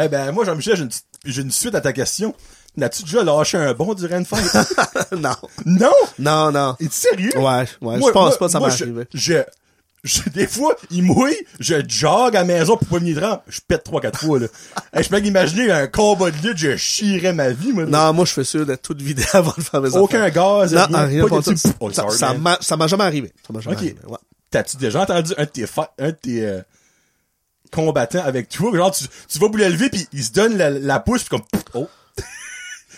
Eh 0.01 0.09
ben, 0.09 0.33
moi, 0.33 0.45
Jean-Michel, 0.45 0.77
j'ai 0.77 0.83
une, 0.85 0.91
j'ai 1.25 1.43
une 1.43 1.51
suite 1.51 1.75
à 1.75 1.81
ta 1.81 1.93
question. 1.93 2.35
N'as-tu 2.77 3.03
déjà 3.03 3.25
lâché 3.25 3.59
un 3.59 3.75
bon 3.75 3.95
durant 3.95 4.19
une 4.19 4.25
fête? 4.25 4.55
non. 5.19 5.35
non! 5.67 5.91
Non, 6.19 6.53
non. 6.53 6.77
Es-tu 6.79 6.95
sérieux? 6.95 7.37
Ouais, 7.37 7.43
ouais, 7.43 7.67
Moi- 7.81 7.97
je 7.99 8.13
pense 8.13 8.15
moi- 8.15 8.39
pas 8.39 8.47
que 8.47 8.53
ça 8.53 8.61
m'est 8.61 8.67
arrivé. 8.67 9.07
Je, 9.13 9.43
je, 10.05 10.21
des 10.31 10.47
fois, 10.47 10.75
il 10.91 11.03
mouille, 11.03 11.37
je 11.59 11.75
jog 11.87 12.35
à 12.37 12.41
la 12.41 12.45
maison 12.45 12.77
pour 12.77 12.89
pas 12.89 12.99
venir 12.99 13.21
trempe, 13.21 13.43
je 13.49 13.61
pète 13.67 13.85
trois, 13.85 14.01
quatre 14.01 14.19
fois, 14.21 14.39
là. 14.39 14.47
Hey, 14.93 15.03
je 15.05 15.09
peux 15.09 15.19
imaginer 15.25 15.71
un 15.71 15.87
combat 15.87 16.31
de 16.31 16.37
lutte, 16.47 16.57
je 16.59 16.77
chierais 16.77 17.33
ma 17.33 17.51
vie, 17.51 17.73
moi. 17.73 17.85
Non, 17.87 18.13
moi, 18.13 18.25
je 18.25 18.33
fais 18.33 18.45
sûr 18.45 18.65
d'être 18.65 18.83
toute 18.83 19.03
vidée 19.03 19.25
avant 19.33 19.55
de 19.57 19.63
faire 19.63 19.81
mes 19.81 19.95
Aucun 19.97 20.23
affaires. 20.23 20.67
gaz, 20.69 20.73
Non, 20.75 21.07
rien, 21.07 21.27
pas 21.27 21.41
de 21.41 21.55
Oh, 21.81 21.91
Ça, 21.93 22.35
m'a, 22.35 22.57
ça 22.61 22.77
m'a 22.77 22.87
jamais 22.87 23.05
arrivé. 23.05 23.33
Ça 23.47 23.53
m'a 23.53 23.61
jamais 23.61 23.77
arrivé, 23.77 23.97
ouais. 24.07 24.19
T'as-tu 24.51 24.77
déjà 24.79 25.03
entendu 25.03 25.33
un 25.37 25.45
de 25.45 25.49
tes, 25.51 25.67
fa- 25.67 25.93
un 25.99 26.09
de 26.09 26.17
tes 26.21 26.45
euh, 26.45 26.61
combattants 27.73 28.25
avec 28.25 28.49
toi? 28.49 28.75
Genre, 28.75 28.91
tu, 28.91 29.05
tu 29.29 29.39
vas 29.39 29.47
vous 29.49 29.57
le 29.57 29.69
lever, 29.69 29.91
puis 29.91 30.07
il 30.13 30.25
se 30.25 30.33
donne 30.33 30.57
la, 30.57 30.71
la 30.71 30.99
pouce, 31.01 31.25
puis 31.25 31.31
comme, 31.39 31.47
oh. 31.75 31.89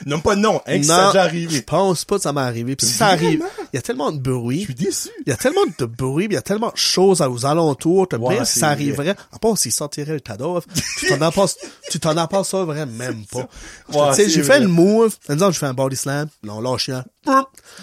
Nomme 0.06 0.22
pas 0.22 0.34
de 0.36 0.40
nom, 0.40 0.60
hein, 0.66 0.78
que 0.78 0.84
ça 0.84 0.96
Non, 0.96 1.06
déjà 1.08 1.22
je 1.24 1.28
arrivé. 1.28 1.62
pense 1.62 2.04
pas 2.04 2.16
que 2.16 2.22
ça 2.22 2.32
m'est 2.32 2.40
arrivé. 2.40 2.76
Puis 2.76 2.86
si 2.86 2.92
ça 2.94 3.14
Vraiment? 3.16 3.26
arrive, 3.26 3.44
il 3.72 3.76
y 3.76 3.78
a 3.78 3.82
tellement 3.82 4.12
de 4.12 4.18
bruit. 4.18 4.60
Je 4.60 4.64
suis 4.66 4.74
déçu. 4.74 5.08
Il 5.26 5.30
y 5.30 5.32
a 5.32 5.36
tellement 5.36 5.60
de 5.78 5.84
bruit, 5.86 6.26
puis 6.28 6.34
il 6.34 6.36
y 6.36 6.38
a 6.38 6.42
tellement 6.42 6.70
de 6.70 6.76
choses 6.76 7.20
aux 7.22 7.46
alentours, 7.46 8.06
Ouais, 8.18 8.38
c'est 8.44 8.60
ça 8.60 8.66
vrai. 8.66 8.74
arriverait, 8.74 9.16
à 9.32 9.38
part 9.38 9.56
s'il 9.58 9.72
sortirait 9.72 10.12
le 10.14 10.20
cadavre, 10.20 10.62
tu 10.98 11.06
t'en 11.08 11.20
as 11.20 11.30
pas, 11.32 11.46
tu 11.90 12.00
t'en 12.00 12.16
as 12.16 12.26
pas 12.26 12.44
ça 12.44 12.64
vrai, 12.64 12.86
même 12.86 13.24
pas. 13.30 13.48
Ouais, 13.92 14.08
tu 14.10 14.14
sais, 14.16 14.24
c'est 14.24 14.30
j'ai 14.30 14.42
vrai. 14.42 14.56
fait 14.58 14.62
une 14.64 14.68
move, 14.68 15.16
par 15.26 15.34
exemple, 15.34 15.52
je 15.54 15.58
fais 15.58 15.66
un 15.66 15.74
body 15.74 15.96
slam, 15.96 16.28
là, 16.42 16.52
on 16.54 16.60
lâche 16.60 16.88
un. 16.88 17.04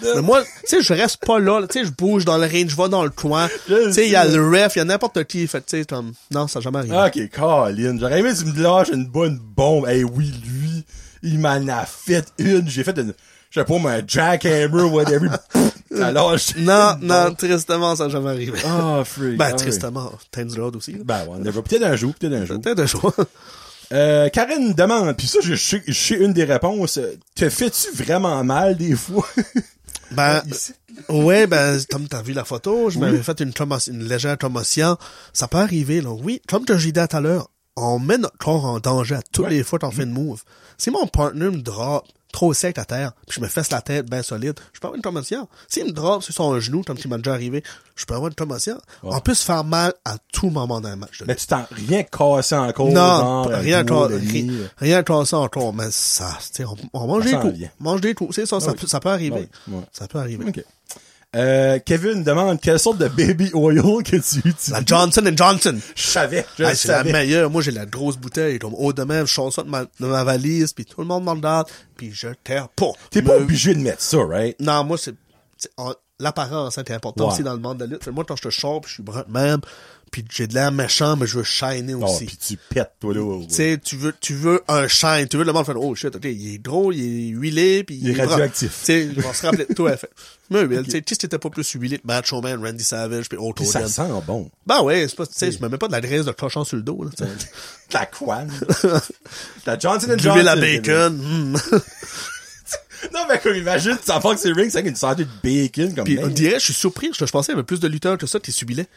Mais 0.02 0.20
moi, 0.22 0.42
tu 0.42 0.48
sais, 0.66 0.82
je 0.82 0.92
reste 0.92 1.24
pas 1.24 1.38
là, 1.38 1.66
tu 1.66 1.78
sais, 1.80 1.84
je 1.86 1.90
bouge 1.90 2.24
dans 2.24 2.36
le 2.36 2.44
ring, 2.46 2.68
je 2.68 2.76
vais 2.76 2.88
dans 2.88 3.04
le 3.04 3.10
coin. 3.10 3.48
Je 3.68 3.86
Tu 3.88 3.92
sais, 3.94 4.06
il 4.06 4.10
y 4.12 4.16
a 4.16 4.26
sais. 4.26 4.36
le 4.36 4.46
ref, 4.48 4.76
il 4.76 4.80
y 4.80 4.82
a 4.82 4.84
n'importe 4.84 5.24
qui, 5.24 5.46
fait, 5.46 5.60
tu 5.62 5.78
sais, 5.78 5.84
comme, 5.84 6.12
non, 6.30 6.46
ça 6.46 6.60
jamais 6.60 6.78
arrivé. 6.78 6.96
Ok, 6.96 7.30
Colin. 7.34 7.96
J'aurais 7.98 8.20
aimé 8.20 8.30
que 8.32 8.38
tu 8.38 8.44
me 8.44 8.62
lâches 8.62 8.88
une 8.92 9.06
bonne 9.06 9.38
bombe. 9.38 9.86
Eh 9.90 10.04
oui, 10.04 10.32
lui, 10.44 10.69
il 11.22 11.38
m'en 11.38 11.66
a 11.68 11.84
fait 11.86 12.26
une. 12.38 12.68
J'ai 12.68 12.84
fait 12.84 12.96
une, 12.98 13.14
je 13.50 13.60
sais 13.60 13.64
pas, 13.64 13.74
un 13.90 14.02
jackhammer, 14.06 14.82
whatever. 14.84 15.28
Ça 15.94 16.12
lâche. 16.12 16.54
Non, 16.56 16.96
non, 17.02 17.34
tristement, 17.34 17.96
ça 17.96 18.04
n'a 18.04 18.10
jamais 18.10 18.30
arrivé. 18.30 18.58
Ah, 18.64 19.02
freak. 19.04 19.36
ben, 19.36 19.50
Ah, 19.50 19.52
tristement, 19.54 20.12
Tains 20.30 20.46
Road 20.56 20.76
aussi. 20.76 20.92
là. 20.92 20.98
Ben, 21.04 21.22
ouais, 21.24 21.30
on 21.38 21.42
verra 21.42 21.62
peut-être 21.62 21.82
un 21.82 21.96
jour, 21.96 22.14
peut-être 22.14 22.32
un 22.34 22.44
jour. 22.44 22.60
Peut-être 22.60 22.80
un 22.80 22.86
jour. 22.86 23.12
Euh, 23.92 24.28
Karen 24.28 24.72
demande, 24.72 25.16
puis 25.16 25.26
ça, 25.26 25.40
je 25.42 25.56
sais, 25.56 25.82
je 25.84 26.14
une 26.14 26.32
des 26.32 26.44
réponses. 26.44 26.98
euh, 26.98 27.16
Te 27.34 27.50
fais-tu 27.50 27.90
vraiment 27.92 28.44
mal 28.44 28.76
des 28.76 28.94
fois? 28.94 29.26
Ben, 30.12 30.42
Ici? 30.48 30.72
ouais, 31.08 31.46
ben, 31.48 31.76
comme 31.90 32.06
t'as 32.08 32.22
vu 32.22 32.32
la 32.32 32.44
photo, 32.44 32.88
je 32.90 32.98
m'avais 33.00 33.22
fait 33.22 33.40
une, 33.40 33.52
une 33.88 34.04
légère 34.08 34.38
commotion. 34.38 34.96
Ça 35.32 35.48
peut 35.48 35.58
arriver, 35.58 36.00
là. 36.00 36.10
Oui, 36.10 36.40
comme 36.48 36.64
que 36.64 36.76
j'ai 36.78 36.92
dit 36.92 37.00
tout 37.08 37.16
à 37.16 37.20
l'heure, 37.20 37.48
on 37.76 37.98
met 37.98 38.18
notre 38.18 38.36
corps 38.38 38.64
en 38.64 38.78
danger 38.80 39.16
à 39.16 39.22
toutes 39.32 39.46
Ouais. 39.46 39.50
les 39.50 39.62
fois 39.64 39.78
qu'on 39.78 39.90
fait 39.90 40.02
une 40.04 40.12
move. 40.12 40.42
Si 40.80 40.90
mon 40.90 41.06
partner 41.06 41.50
me 41.50 41.60
drop 41.60 42.06
trop 42.32 42.54
sec 42.54 42.78
à 42.78 42.86
terre, 42.86 43.12
puis 43.26 43.36
je 43.36 43.40
me 43.42 43.48
fesse 43.48 43.70
la 43.70 43.82
tête 43.82 44.08
bien 44.08 44.22
solide, 44.22 44.58
je 44.72 44.80
peux 44.80 44.86
avoir 44.86 44.96
une 44.96 45.02
commotion. 45.02 45.46
S'il 45.68 45.84
me 45.84 45.90
drop 45.90 46.22
sur 46.22 46.32
son 46.32 46.58
genou, 46.58 46.82
comme 46.82 46.96
il 46.96 47.10
m'a 47.10 47.18
déjà 47.18 47.34
arrivé, 47.34 47.62
je 47.96 48.06
peux 48.06 48.14
avoir 48.14 48.28
une 48.28 48.34
commotion. 48.34 48.80
On 49.02 49.20
peut 49.20 49.34
se 49.34 49.44
faire 49.44 49.62
mal 49.62 49.92
à 50.06 50.16
tout 50.32 50.48
moment 50.48 50.80
dans 50.80 50.88
un 50.88 50.96
match. 50.96 51.22
Mais 51.26 51.34
tu 51.34 51.46
t'en 51.46 51.66
rien 51.70 52.02
cassé 52.04 52.54
encore. 52.54 52.86
non, 52.86 52.94
genre, 52.94 53.46
rien, 53.48 53.84
demi, 53.84 54.50
rien, 54.80 55.00
euh. 55.00 55.02
rien 55.04 55.24
ça 55.26 55.36
encore, 55.36 55.74
mais 55.74 55.90
ça, 55.90 56.38
tu 56.40 56.46
sais, 56.54 56.64
on, 56.64 56.76
on 56.94 57.06
mange 57.06 57.24
Ça 57.24 57.30
des 57.30 57.36
coups. 57.36 57.58
Mange 57.78 58.00
des 58.00 58.14
coups, 58.14 58.34
c'est 58.34 58.46
ça, 58.46 58.58
ça, 58.58 58.70
oui. 58.70 58.76
peut, 58.78 58.86
ça 58.86 59.00
peut 59.00 59.10
arriver. 59.10 59.50
Ouais, 59.68 59.76
ouais. 59.76 59.84
Ça 59.92 60.08
peut 60.08 60.18
arriver. 60.18 60.64
Euh, 61.36 61.78
Kevin 61.78 62.24
demande 62.24 62.60
quelle 62.60 62.80
sorte 62.80 62.98
de 62.98 63.06
baby 63.06 63.50
oil 63.54 63.80
que 64.02 64.16
tu 64.16 64.38
utilises. 64.38 64.70
La 64.70 64.82
Johnson 64.84 65.22
Johnson. 65.36 65.78
Je 65.94 66.02
savais, 66.02 66.44
je 66.58 66.64
le 66.64 66.74
c'est 66.74 66.88
la 66.88 67.04
meilleure. 67.04 67.50
Moi, 67.50 67.62
j'ai 67.62 67.70
la 67.70 67.86
grosse 67.86 68.16
bouteille, 68.16 68.58
comme 68.58 68.74
haut 68.74 68.92
de 68.92 69.04
même, 69.04 69.26
je 69.26 69.34
sors 69.34 69.52
ça 69.52 69.62
de 69.62 69.68
ma, 69.68 69.84
de 69.84 70.06
ma 70.06 70.24
valise, 70.24 70.72
puis 70.72 70.84
tout 70.84 71.00
le 71.00 71.06
monde 71.06 71.24
m'en 71.24 71.34
regarde, 71.34 71.68
puis 71.96 72.10
je 72.12 72.28
terre 72.42 72.68
pas. 72.70 72.90
T'es 73.10 73.22
pas 73.22 73.36
obligé 73.36 73.74
de 73.74 73.80
mettre 73.80 74.02
ça, 74.02 74.18
right? 74.24 74.58
Non, 74.58 74.82
moi, 74.82 74.98
c'est, 74.98 75.14
l'apparence, 76.20 76.78
hein, 76.78 76.82
c'est 76.86 76.94
important 76.94 77.26
Ouais. 77.26 77.32
aussi 77.32 77.42
dans 77.42 77.54
le 77.54 77.60
monde 77.60 77.78
de 77.78 77.84
la 77.84 77.90
lutte. 77.90 78.06
Moi, 78.08 78.24
quand 78.26 78.36
je 78.36 78.42
te 78.42 78.48
puis 78.80 78.88
je 78.88 78.94
suis 78.94 79.02
brun 79.02 79.24
de 79.26 79.32
même, 79.32 79.60
puis 80.10 80.24
j'ai 80.28 80.48
de 80.48 80.54
l'air 80.54 80.72
méchant, 80.72 81.16
mais 81.16 81.24
je 81.26 81.38
veux 81.38 81.44
shiner 81.44 81.94
Oh, 81.94 82.02
aussi. 82.04 82.24
pis 82.26 82.36
tu 82.36 82.56
pètes, 82.56 82.92
toi, 82.98 83.14
là. 83.14 83.42
Tu 83.48 83.54
sais, 83.54 83.78
tu 83.82 83.96
veux, 83.96 84.12
tu 84.20 84.34
veux 84.34 84.60
un 84.66 84.88
shine, 84.88 85.28
tu 85.30 85.36
veux 85.36 85.44
le 85.44 85.52
monde 85.52 85.64
faire, 85.64 85.76
oh 85.80 85.94
shit, 85.94 86.14
ok, 86.16 86.24
il 86.24 86.54
est 86.54 86.58
drôle, 86.58 86.96
il 86.96 87.28
est 87.28 87.28
huilé, 87.30 87.84
puis 87.84 87.96
Il 88.02 88.10
est 88.10 88.20
radioactif. 88.20 88.70
Tu 88.80 88.84
sais, 88.86 89.08
je 89.14 89.20
vais 89.20 89.32
se 89.32 89.46
rappeler 89.46 89.66
de 89.66 89.74
toi, 89.74 89.92
elle 89.92 89.98
fait. 89.98 90.10
Mais 90.50 90.64
oui, 90.64 90.82
tu 90.82 90.90
sais, 90.90 91.02
si 91.06 91.16
t'étais 91.16 91.38
pas 91.38 91.48
plus 91.48 91.68
huilé 91.74 91.98
que 91.98 92.06
Macho 92.08 92.40
Man, 92.40 92.60
Randy 92.64 92.82
Savage, 92.82 93.28
puis 93.28 93.38
Pis 93.54 93.66
ça 93.66 93.86
sent 93.86 94.02
bon. 94.26 94.50
Ben 94.66 94.82
ouais, 94.82 95.06
c'est 95.08 95.14
pas, 95.16 95.26
tu 95.26 95.34
sais, 95.36 95.52
je 95.52 95.62
me 95.62 95.68
mets 95.68 95.78
pas 95.78 95.86
de 95.86 95.92
la 95.92 96.00
graisse 96.00 96.24
de 96.24 96.32
cochon 96.32 96.64
sur 96.64 96.76
le 96.76 96.82
dos, 96.82 97.04
là. 97.04 97.10
La 97.92 98.06
quoi? 98.06 98.42
La 99.66 99.78
Johnson 99.78 100.14
Johnson. 100.18 100.46
à 100.46 100.56
bacon, 100.56 101.16
hmm. 101.16 101.56
Non, 103.14 103.20
mais 103.28 103.38
comme 103.38 103.54
imagine, 103.54 103.96
tu 104.04 104.10
en 104.10 104.20
que 104.20 104.36
c'est 104.36 104.52
ring, 104.52 104.70
c'est 104.70 104.78
avec 104.78 104.90
une 104.90 104.96
santé 104.96 105.24
de 105.24 105.30
bacon, 105.42 105.94
comme 105.94 106.04
Puis 106.04 106.18
on 106.22 106.28
dirait, 106.28 106.58
je 106.58 106.64
suis 106.64 106.74
surpris, 106.74 107.10
je, 107.18 107.24
je 107.24 107.30
pensais 107.30 107.46
qu'il 107.46 107.54
y 107.56 107.58
avait 107.58 107.66
plus 107.66 107.80
de 107.80 107.88
lutteurs 107.88 108.18
que 108.18 108.26
ça 108.26 108.38
qui 108.40 108.52
subilaient. 108.52 108.88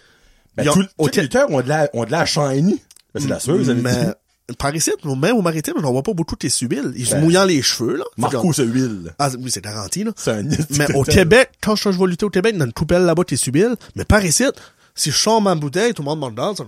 ben, 0.56 0.66
tous 0.66 1.08
les 1.16 1.22
lutteurs 1.22 1.50
ont 1.52 1.62
de 1.62 1.70
la, 1.70 1.90
ont 1.94 2.04
de 2.04 2.12
la 2.12 2.26
shiny. 2.26 2.82
Ben, 3.14 3.22
c'est 3.22 3.28
la 3.28 3.40
seule, 3.40 3.58
vous 3.58 3.70
avez 3.70 3.80
dit? 3.80 3.86
Mais, 3.86 4.56
par 4.58 4.76
ici, 4.76 4.92
même 5.04 5.36
au 5.38 5.42
maritime, 5.42 5.76
j'en 5.82 5.92
vois 5.92 6.04
pas 6.04 6.14
beaucoup 6.14 6.36
de 6.36 6.40
tes 6.40 6.50
subiles. 6.50 6.92
Ils 6.96 7.06
se 7.06 7.16
Ben, 7.16 7.22
mouillant 7.22 7.46
les 7.46 7.62
cheveux, 7.62 7.96
là. 7.96 8.04
Marco, 8.18 8.52
ce 8.52 8.62
huile. 8.62 9.14
Ah, 9.20 9.30
oui, 9.40 9.50
c'est 9.50 9.64
garanti, 9.64 10.04
là. 10.04 10.12
C'est 10.18 10.32
un 10.32 10.44
Mais 10.72 10.94
au 10.96 11.04
Québec, 11.04 11.52
quand 11.62 11.76
je 11.76 11.90
vais 11.90 12.08
lutter 12.08 12.26
au 12.26 12.30
Québec, 12.30 12.58
dans 12.58 12.66
une 12.66 12.74
poubelle 12.74 13.04
là-bas, 13.04 13.24
t'es 13.24 13.38
subile. 13.38 13.76
Mais 13.96 14.04
par 14.04 14.24
ici, 14.26 14.44
si 14.96 15.12
je 15.12 15.18
sors 15.18 15.42
ma 15.42 15.56
bouteille, 15.56 15.94
tout 15.94 16.02
le 16.02 16.08
monde 16.10 16.20
me 16.20 16.26
regarde, 16.26 16.58
ça. 16.58 16.66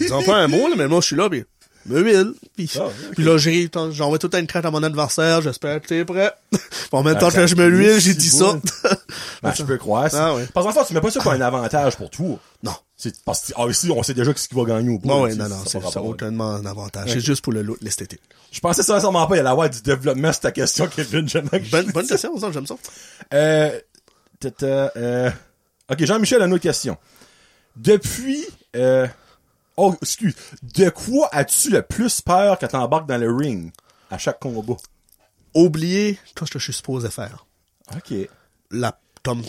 Ils 0.00 0.12
ont 0.12 0.22
pas 0.22 0.36
un 0.36 0.48
mot, 0.48 0.68
là, 0.68 0.74
mais 0.76 0.86
moi, 0.86 1.00
je 1.00 1.06
suis 1.06 1.16
là, 1.16 1.30
pis, 1.30 1.44
me 1.86 2.00
huile. 2.02 2.34
Puis, 2.56 2.70
Ah, 2.78 2.88
puis 3.12 3.24
là, 3.24 3.38
j'ai, 3.38 3.68
tant- 3.68 3.90
j'envoie 3.90 4.18
tout 4.18 4.34
une 4.36 4.46
crête 4.46 4.64
à 4.64 4.70
mon 4.70 4.82
adversaire, 4.82 5.40
j'espère 5.42 5.80
que 5.80 5.86
t'es 5.88 6.04
prêt. 6.04 6.32
en 6.92 7.02
même 7.02 7.18
temps 7.18 7.30
ça 7.30 7.40
que 7.40 7.46
je 7.46 7.54
me 7.56 7.66
l'huile, 7.68 7.98
j'ai 8.00 8.14
dit 8.14 8.28
ça. 8.30 8.58
Ben, 9.42 9.52
je 9.54 9.62
peux 9.62 9.78
croire. 9.78 10.08
Ah, 10.12 10.34
ouais. 10.34 10.46
Parce 10.52 10.66
qu'en 10.66 10.72
fait, 10.72 10.86
tu 10.88 10.94
mets 10.94 11.00
pas 11.00 11.10
ça 11.10 11.20
comme 11.20 11.32
un 11.32 11.40
avantage 11.40 11.96
pour 11.96 12.10
toi. 12.10 12.38
non. 12.62 12.72
C'est, 12.96 13.18
parce 13.24 13.40
que, 13.46 13.52
ah, 13.56 13.66
ici, 13.66 13.90
on 13.90 14.02
sait 14.02 14.12
déjà 14.12 14.30
ce 14.36 14.46
qui 14.46 14.54
va 14.54 14.64
gagner 14.64 14.90
ouais, 14.90 15.30
Tu 15.30 15.36
sais, 15.36 15.42
non, 15.42 15.48
non, 15.48 15.64
ça 15.64 15.80
c'est, 15.80 15.90
ça 15.90 16.02
aucunement 16.02 16.56
un 16.56 16.66
avantage. 16.66 17.08
C'est 17.10 17.20
juste 17.20 17.42
pour 17.42 17.54
le 17.54 17.62
look, 17.62 17.78
l'esthétique. 17.80 18.20
Je 18.52 18.60
pensais 18.60 18.82
sincèrement 18.82 19.26
pas, 19.26 19.36
il 19.36 19.38
allait 19.40 19.48
avoir 19.48 19.70
du 19.70 19.80
développement 19.80 20.30
sur 20.34 20.42
ta 20.42 20.52
question, 20.52 20.86
Kevin, 20.86 21.26
j'aime 21.26 21.48
Bonne, 21.70 21.86
bonne 21.92 22.04
ça. 22.04 22.14
question, 22.16 22.38
ça, 22.38 22.52
j'aime 22.52 22.66
ça. 22.66 22.74
Euh, 23.32 23.70
euh, 24.62 25.30
ok, 25.90 26.04
Jean-Michel 26.04 26.42
a 26.42 26.44
une 26.44 26.52
autre 26.52 26.62
question. 26.62 26.98
Depuis, 27.76 28.44
euh, 28.76 29.06
oh, 29.80 29.94
excuse, 30.00 30.34
de 30.62 30.90
quoi 30.90 31.28
as-tu 31.32 31.70
le 31.70 31.82
plus 31.82 32.20
peur 32.20 32.58
quand 32.58 32.68
t'embarques 32.68 33.08
dans 33.08 33.18
le 33.18 33.34
ring 33.34 33.72
à 34.10 34.18
chaque 34.18 34.38
combat? 34.38 34.76
Oublier 35.54 36.18
tout 36.34 36.46
ce 36.46 36.52
que 36.52 36.58
je 36.58 36.64
suis 36.64 36.72
supposé 36.72 37.10
faire. 37.10 37.46
Ok. 37.96 38.14
la 38.70 38.98
comme 39.22 39.42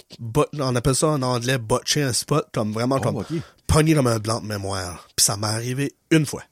on 0.59 0.75
appelle 0.75 0.95
ça 0.95 1.07
en 1.07 1.21
anglais 1.21 1.57
botcher 1.57 2.03
un 2.03 2.11
spot 2.11 2.47
comme 2.53 2.73
vraiment 2.73 2.99
comme 2.99 3.17
ok. 3.17 3.27
pogner 3.67 3.95
comme 3.95 4.07
un 4.07 4.19
blanc 4.19 4.41
de 4.41 4.47
mémoire 4.47 5.07
puis 5.15 5.23
ça 5.23 5.38
m'est 5.38 5.47
arrivé 5.47 5.95
une 6.09 6.25
fois 6.25 6.43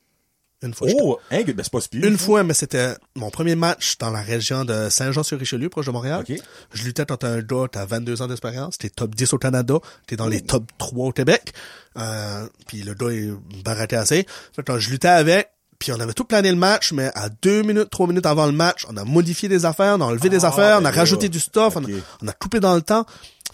une 0.61 0.73
fois 0.73 0.87
Oh, 1.01 1.17
hein, 1.31 1.41
ben 1.45 1.55
c'est 1.63 1.71
pas 1.71 1.81
si 1.81 1.89
pire. 1.89 2.03
une 2.05 2.17
fois 2.17 2.43
mais 2.43 2.53
c'était 2.53 2.95
mon 3.15 3.29
premier 3.29 3.55
match 3.55 3.97
dans 3.97 4.09
la 4.11 4.21
région 4.21 4.65
de 4.65 4.89
Saint-Jean-sur-Richelieu 4.89 5.69
proche 5.69 5.85
de 5.85 5.91
Montréal 5.91 6.25
Ok. 6.29 6.35
je 6.73 6.83
luttais 6.83 7.05
contre 7.05 7.27
un 7.27 7.39
gars 7.41 7.67
t'as 7.71 7.85
22 7.85 8.21
ans 8.21 8.27
d'expérience 8.27 8.77
t'es 8.77 8.89
top 8.89 9.15
10 9.15 9.33
au 9.33 9.37
Canada 9.37 9.75
t'es 10.07 10.15
dans 10.17 10.27
les 10.27 10.41
top 10.41 10.63
3 10.77 11.07
au 11.07 11.11
Québec 11.11 11.53
euh, 11.97 12.47
puis 12.67 12.81
le 12.83 12.93
gars 12.93 13.11
il 13.11 13.35
baratait 13.63 13.95
assez 13.95 14.25
fait 14.55 14.63
que 14.63 14.79
je 14.79 14.89
luttais 14.89 15.07
avec 15.07 15.49
puis 15.79 15.93
on 15.93 15.99
avait 16.01 16.11
tout 16.11 16.25
plané 16.25 16.49
le 16.51 16.57
match, 16.57 16.91
mais 16.91 17.09
à 17.15 17.29
deux 17.29 17.61
minutes, 17.61 17.89
trois 17.89 18.05
minutes 18.05 18.25
avant 18.25 18.45
le 18.47 18.51
match, 18.51 18.85
on 18.89 18.97
a 18.97 19.05
modifié 19.05 19.47
des 19.47 19.63
affaires, 19.63 19.95
on 19.97 20.01
a 20.01 20.05
enlevé 20.07 20.27
des 20.27 20.43
Ah, 20.43 20.49
affaires, 20.49 20.79
on 20.79 20.81
ben 20.81 20.87
a 20.87 20.91
là. 20.91 20.97
rajouté 20.97 21.29
du 21.29 21.39
stuff, 21.39 21.77
on, 21.77 21.83
a, 21.85 21.87
on 22.21 22.27
a 22.27 22.33
coupé 22.33 22.59
dans 22.59 22.75
le 22.75 22.81
temps. 22.81 23.05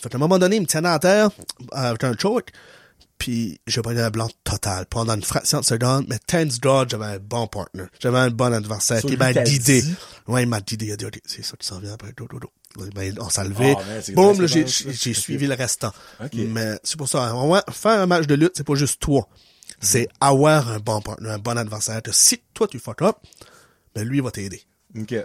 Fait 0.01 0.09
qu'à 0.09 0.17
un 0.17 0.19
moment 0.21 0.39
donné, 0.39 0.55
il 0.55 0.61
me 0.63 0.65
tiennait 0.65 0.89
à 0.89 0.97
terre 0.97 1.29
euh, 1.29 1.65
avec 1.75 2.03
un 2.03 2.13
choke, 2.17 2.49
puis 3.17 3.59
j'ai 3.65 3.81
pris 3.81 3.99
un 3.99 4.09
blanc 4.09 4.29
total. 4.43 4.85
Pendant 4.87 5.15
une 5.15 5.23
fraction 5.23 5.59
de 5.59 5.65
seconde, 5.65 6.05
mais 6.09 6.19
Tense 6.19 6.59
Dodge, 6.59 6.91
j'avais 6.91 7.05
un 7.05 7.19
bon 7.19 7.47
partner. 7.47 7.85
J'avais 7.99 8.19
un 8.19 8.29
bon 8.29 8.53
adversaire 8.53 9.01
So, 9.01 9.07
qui 9.07 9.15
lui 9.15 9.19
m'a 9.19 9.33
dit? 9.33 9.83
Ouais, 10.27 10.43
il 10.43 10.49
m'a 10.49 10.61
guidé. 10.61 10.87
Il 10.87 10.91
a 10.91 10.97
dit, 10.97 11.05
OK, 11.05 11.19
c'est 11.25 11.43
ça 11.43 11.55
qui 11.57 11.65
s'en 11.65 11.79
vient 11.79 11.93
après. 11.93 12.11
Do, 12.15 12.27
do, 12.27 12.39
do. 12.39 12.51
Ben, 12.93 13.15
on 13.19 13.29
s'est 13.29 13.43
levé. 13.43 13.75
Ah, 13.77 14.11
Boum, 14.13 14.41
là, 14.41 14.47
j'ai, 14.47 14.65
suivi 15.13 15.47
le 15.47 15.53
restant. 15.53 15.93
Ok. 16.21 16.33
Mais 16.33 16.77
c'est 16.83 16.97
pour 16.97 17.07
ça, 17.07 17.33
faire 17.71 17.99
un 18.01 18.05
match 18.05 18.27
de 18.27 18.35
lutte, 18.35 18.53
c'est 18.55 18.65
pas 18.65 18.75
juste 18.75 18.99
toi. 18.99 19.27
C'est 19.79 20.07
avoir 20.19 20.69
un 20.69 20.79
bon 20.79 21.01
partner, 21.01 21.29
un 21.29 21.39
bon 21.39 21.57
adversaire. 21.57 22.01
Que 22.01 22.11
si 22.11 22.41
toi 22.53 22.67
tu 22.67 22.79
fuck 22.79 23.01
up, 23.01 23.17
ben 23.93 24.07
lui 24.07 24.17
il 24.17 24.23
va 24.23 24.31
t'aider. 24.31 24.63
Ok. 24.97 25.15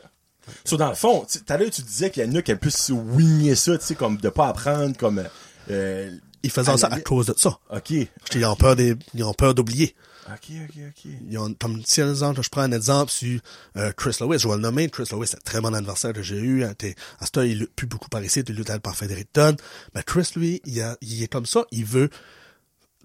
So, 0.64 0.76
dans 0.76 0.88
le 0.88 0.94
fond, 0.94 1.26
tout 1.30 1.52
à 1.52 1.56
l'heure, 1.56 1.70
tu 1.70 1.82
disais 1.82 2.10
qu'il 2.10 2.32
y 2.32 2.36
a 2.36 2.42
qui 2.42 2.50
aiment 2.50 2.58
plus 2.58 2.76
se 2.76 2.92
wigner 2.92 3.54
ça, 3.54 3.78
tu 3.78 3.84
sais, 3.84 3.94
comme 3.94 4.16
de 4.16 4.28
pas 4.28 4.48
apprendre, 4.48 4.96
comme, 4.96 5.24
euh, 5.70 6.10
Ils 6.42 6.50
faisaient 6.50 6.76
ça 6.76 6.88
à 6.88 7.00
cause 7.00 7.26
de 7.26 7.34
ça. 7.36 7.58
ok. 7.70 7.90
Ils 8.34 8.44
ont 8.44 8.56
peur 8.56 8.76
des, 8.76 8.94
ils 9.14 9.24
ont 9.24 9.34
peur 9.34 9.54
d'oublier. 9.54 9.94
Ok, 10.28 10.50
ok, 10.64 10.76
ok. 10.88 11.12
Ils 11.28 11.38
ont, 11.38 11.52
comme 11.54 11.82
si 11.84 12.00
un 12.00 12.08
exemple, 12.10 12.40
je 12.42 12.48
prends 12.48 12.60
un 12.62 12.72
exemple 12.72 13.10
sur 13.10 13.40
euh, 13.76 13.92
Chris 13.92 14.16
Lewis, 14.20 14.38
je 14.38 14.48
vais 14.48 14.54
le 14.54 14.60
nommer, 14.60 14.88
Chris 14.88 15.08
Lewis, 15.10 15.26
c'est 15.28 15.36
un 15.36 15.40
très 15.44 15.60
bon 15.60 15.74
adversaire 15.74 16.12
que 16.12 16.22
j'ai 16.22 16.36
eu. 16.36 16.62
hein, 16.64 16.72
à 17.18 17.26
ce 17.26 17.30
temps, 17.32 17.42
il 17.42 17.58
lutte 17.58 17.74
plus 17.74 17.86
beaucoup 17.86 18.08
par 18.08 18.22
ici, 18.22 18.40
il 18.46 18.54
lutte 18.54 18.78
par 18.78 18.94
Frédéric 18.94 19.28
Dunn. 19.34 19.56
Mais 19.94 20.02
Chris, 20.04 20.30
lui, 20.36 20.60
il, 20.66 20.80
a, 20.82 20.96
il 21.00 21.22
est 21.22 21.28
comme 21.28 21.46
ça, 21.46 21.64
il 21.72 21.84
veut 21.84 22.10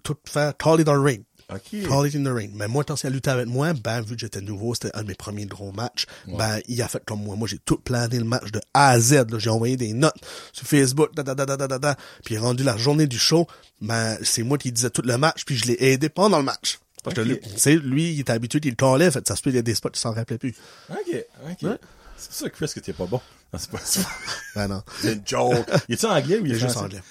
tout 0.04 0.16
faire 0.24 0.56
tally 0.56 0.84
dans 0.84 0.94
le 0.94 1.00
ring. 1.00 1.24
Ok. 1.52 1.88
Call 1.88 2.08
it 2.08 2.14
in 2.16 2.24
the 2.24 2.34
ring. 2.34 2.50
Mais 2.54 2.66
moi, 2.66 2.82
quand 2.82 3.00
il 3.00 3.06
a 3.06 3.10
lutté 3.10 3.30
avec 3.30 3.46
moi, 3.46 3.72
ben, 3.72 4.00
vu 4.00 4.14
que 4.14 4.20
j'étais 4.20 4.40
nouveau, 4.40 4.74
c'était 4.74 4.90
un 4.96 5.02
de 5.02 5.08
mes 5.08 5.14
premiers 5.14 5.46
gros 5.46 5.70
matchs, 5.70 6.06
ben, 6.26 6.58
il 6.66 6.82
a 6.82 6.88
fait 6.88 7.04
comme 7.04 7.22
moi. 7.22 7.36
Moi, 7.36 7.46
j'ai 7.46 7.58
tout 7.58 7.78
plané 7.78 8.18
le 8.18 8.24
match 8.24 8.50
de 8.50 8.60
A 8.74 8.88
à 8.88 9.00
Z, 9.00 9.30
là. 9.30 9.38
J'ai 9.38 9.50
envoyé 9.50 9.76
des 9.76 9.92
notes 9.92 10.16
sur 10.52 10.66
Facebook, 10.66 11.14
da, 11.14 11.22
da, 11.22 11.34
da, 11.34 11.46
da, 11.46 11.56
da, 11.56 11.68
da, 11.68 11.78
da. 11.78 11.96
Puis, 12.24 12.36
rendu 12.36 12.64
la 12.64 12.76
journée 12.76 13.06
du 13.06 13.18
show, 13.18 13.46
ben, 13.80 14.18
c'est 14.22 14.42
moi 14.42 14.58
qui 14.58 14.72
disais 14.72 14.90
tout 14.90 15.02
le 15.04 15.16
match, 15.18 15.44
puis 15.44 15.56
je 15.56 15.66
l'ai 15.66 15.76
aidé 15.78 16.08
pendant 16.08 16.38
le 16.38 16.44
match. 16.44 16.80
Parce 17.04 17.14
que 17.14 17.20
lui, 17.20 18.12
il 18.14 18.20
était 18.20 18.32
habitué, 18.32 18.58
il 18.64 18.70
le 18.70 18.74
callait, 18.74 19.12
fait, 19.12 19.26
ça 19.28 19.36
se 19.36 19.42
peut, 19.42 19.50
il 19.50 19.56
y 19.56 19.58
a 19.60 19.62
des 19.62 19.76
spots 19.76 19.90
qui 19.90 20.00
s'en 20.00 20.12
rappelait 20.12 20.38
plus. 20.38 20.54
Ok, 20.90 21.24
ok. 21.48 21.70
C'est 22.16 22.28
pour 22.28 22.34
ça, 22.34 22.50
Chris, 22.50 22.72
que 22.74 22.80
t'es 22.80 22.92
pas 22.92 23.06
bon. 23.06 23.20
Non, 23.52 23.58
c'est 23.60 23.70
pas 23.70 23.78
ça. 23.78 24.00
Ben, 24.56 24.66
non. 24.66 24.82
C'est 25.00 25.12
une 25.12 25.22
joke. 25.24 25.64
Il 25.88 25.94
est-tu 25.94 26.06
anglais 26.06 26.38
ou 26.40 26.46
il 26.46 26.52
est 26.52 26.54
juste 26.58 26.70
français? 26.72 26.86
anglais. 26.86 27.02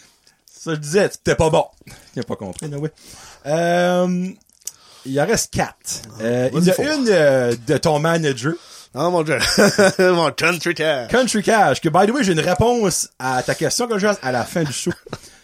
Ça, 0.65 0.73
je 0.73 0.79
disais, 0.79 1.07
t'es 1.23 1.35
pas 1.35 1.51
bon. 1.51 1.63
Il 2.15 2.21
a 2.21 2.23
pas 2.23 2.35
compris, 2.35 2.67
no 2.67 2.79
way. 2.79 2.89
Euh, 3.45 4.29
il 5.05 5.21
en 5.21 5.25
reste 5.27 5.53
quatre. 5.53 6.01
Euh, 6.21 6.49
il 6.51 6.63
y 6.63 6.71
en 6.71 6.73
a 6.73 6.93
une 6.95 7.07
euh, 7.07 7.55
de 7.67 7.77
ton 7.77 7.99
manager, 7.99 8.53
Oh, 8.95 9.11
mon 9.11 9.21
dieu. 9.21 9.37
mon 9.99 10.31
country 10.31 10.73
cat. 10.73 11.05
Country 11.11 11.43
Cash, 11.43 11.81
que, 11.81 11.89
by 11.89 12.07
the 12.07 12.15
way, 12.15 12.23
j'ai 12.23 12.31
une 12.31 12.39
réponse 12.39 13.09
à 13.19 13.43
ta 13.43 13.53
question 13.53 13.87
que 13.87 13.99
j'ai 13.99 14.09
à 14.23 14.31
la 14.31 14.43
fin 14.43 14.63
du 14.63 14.73
show. 14.73 14.89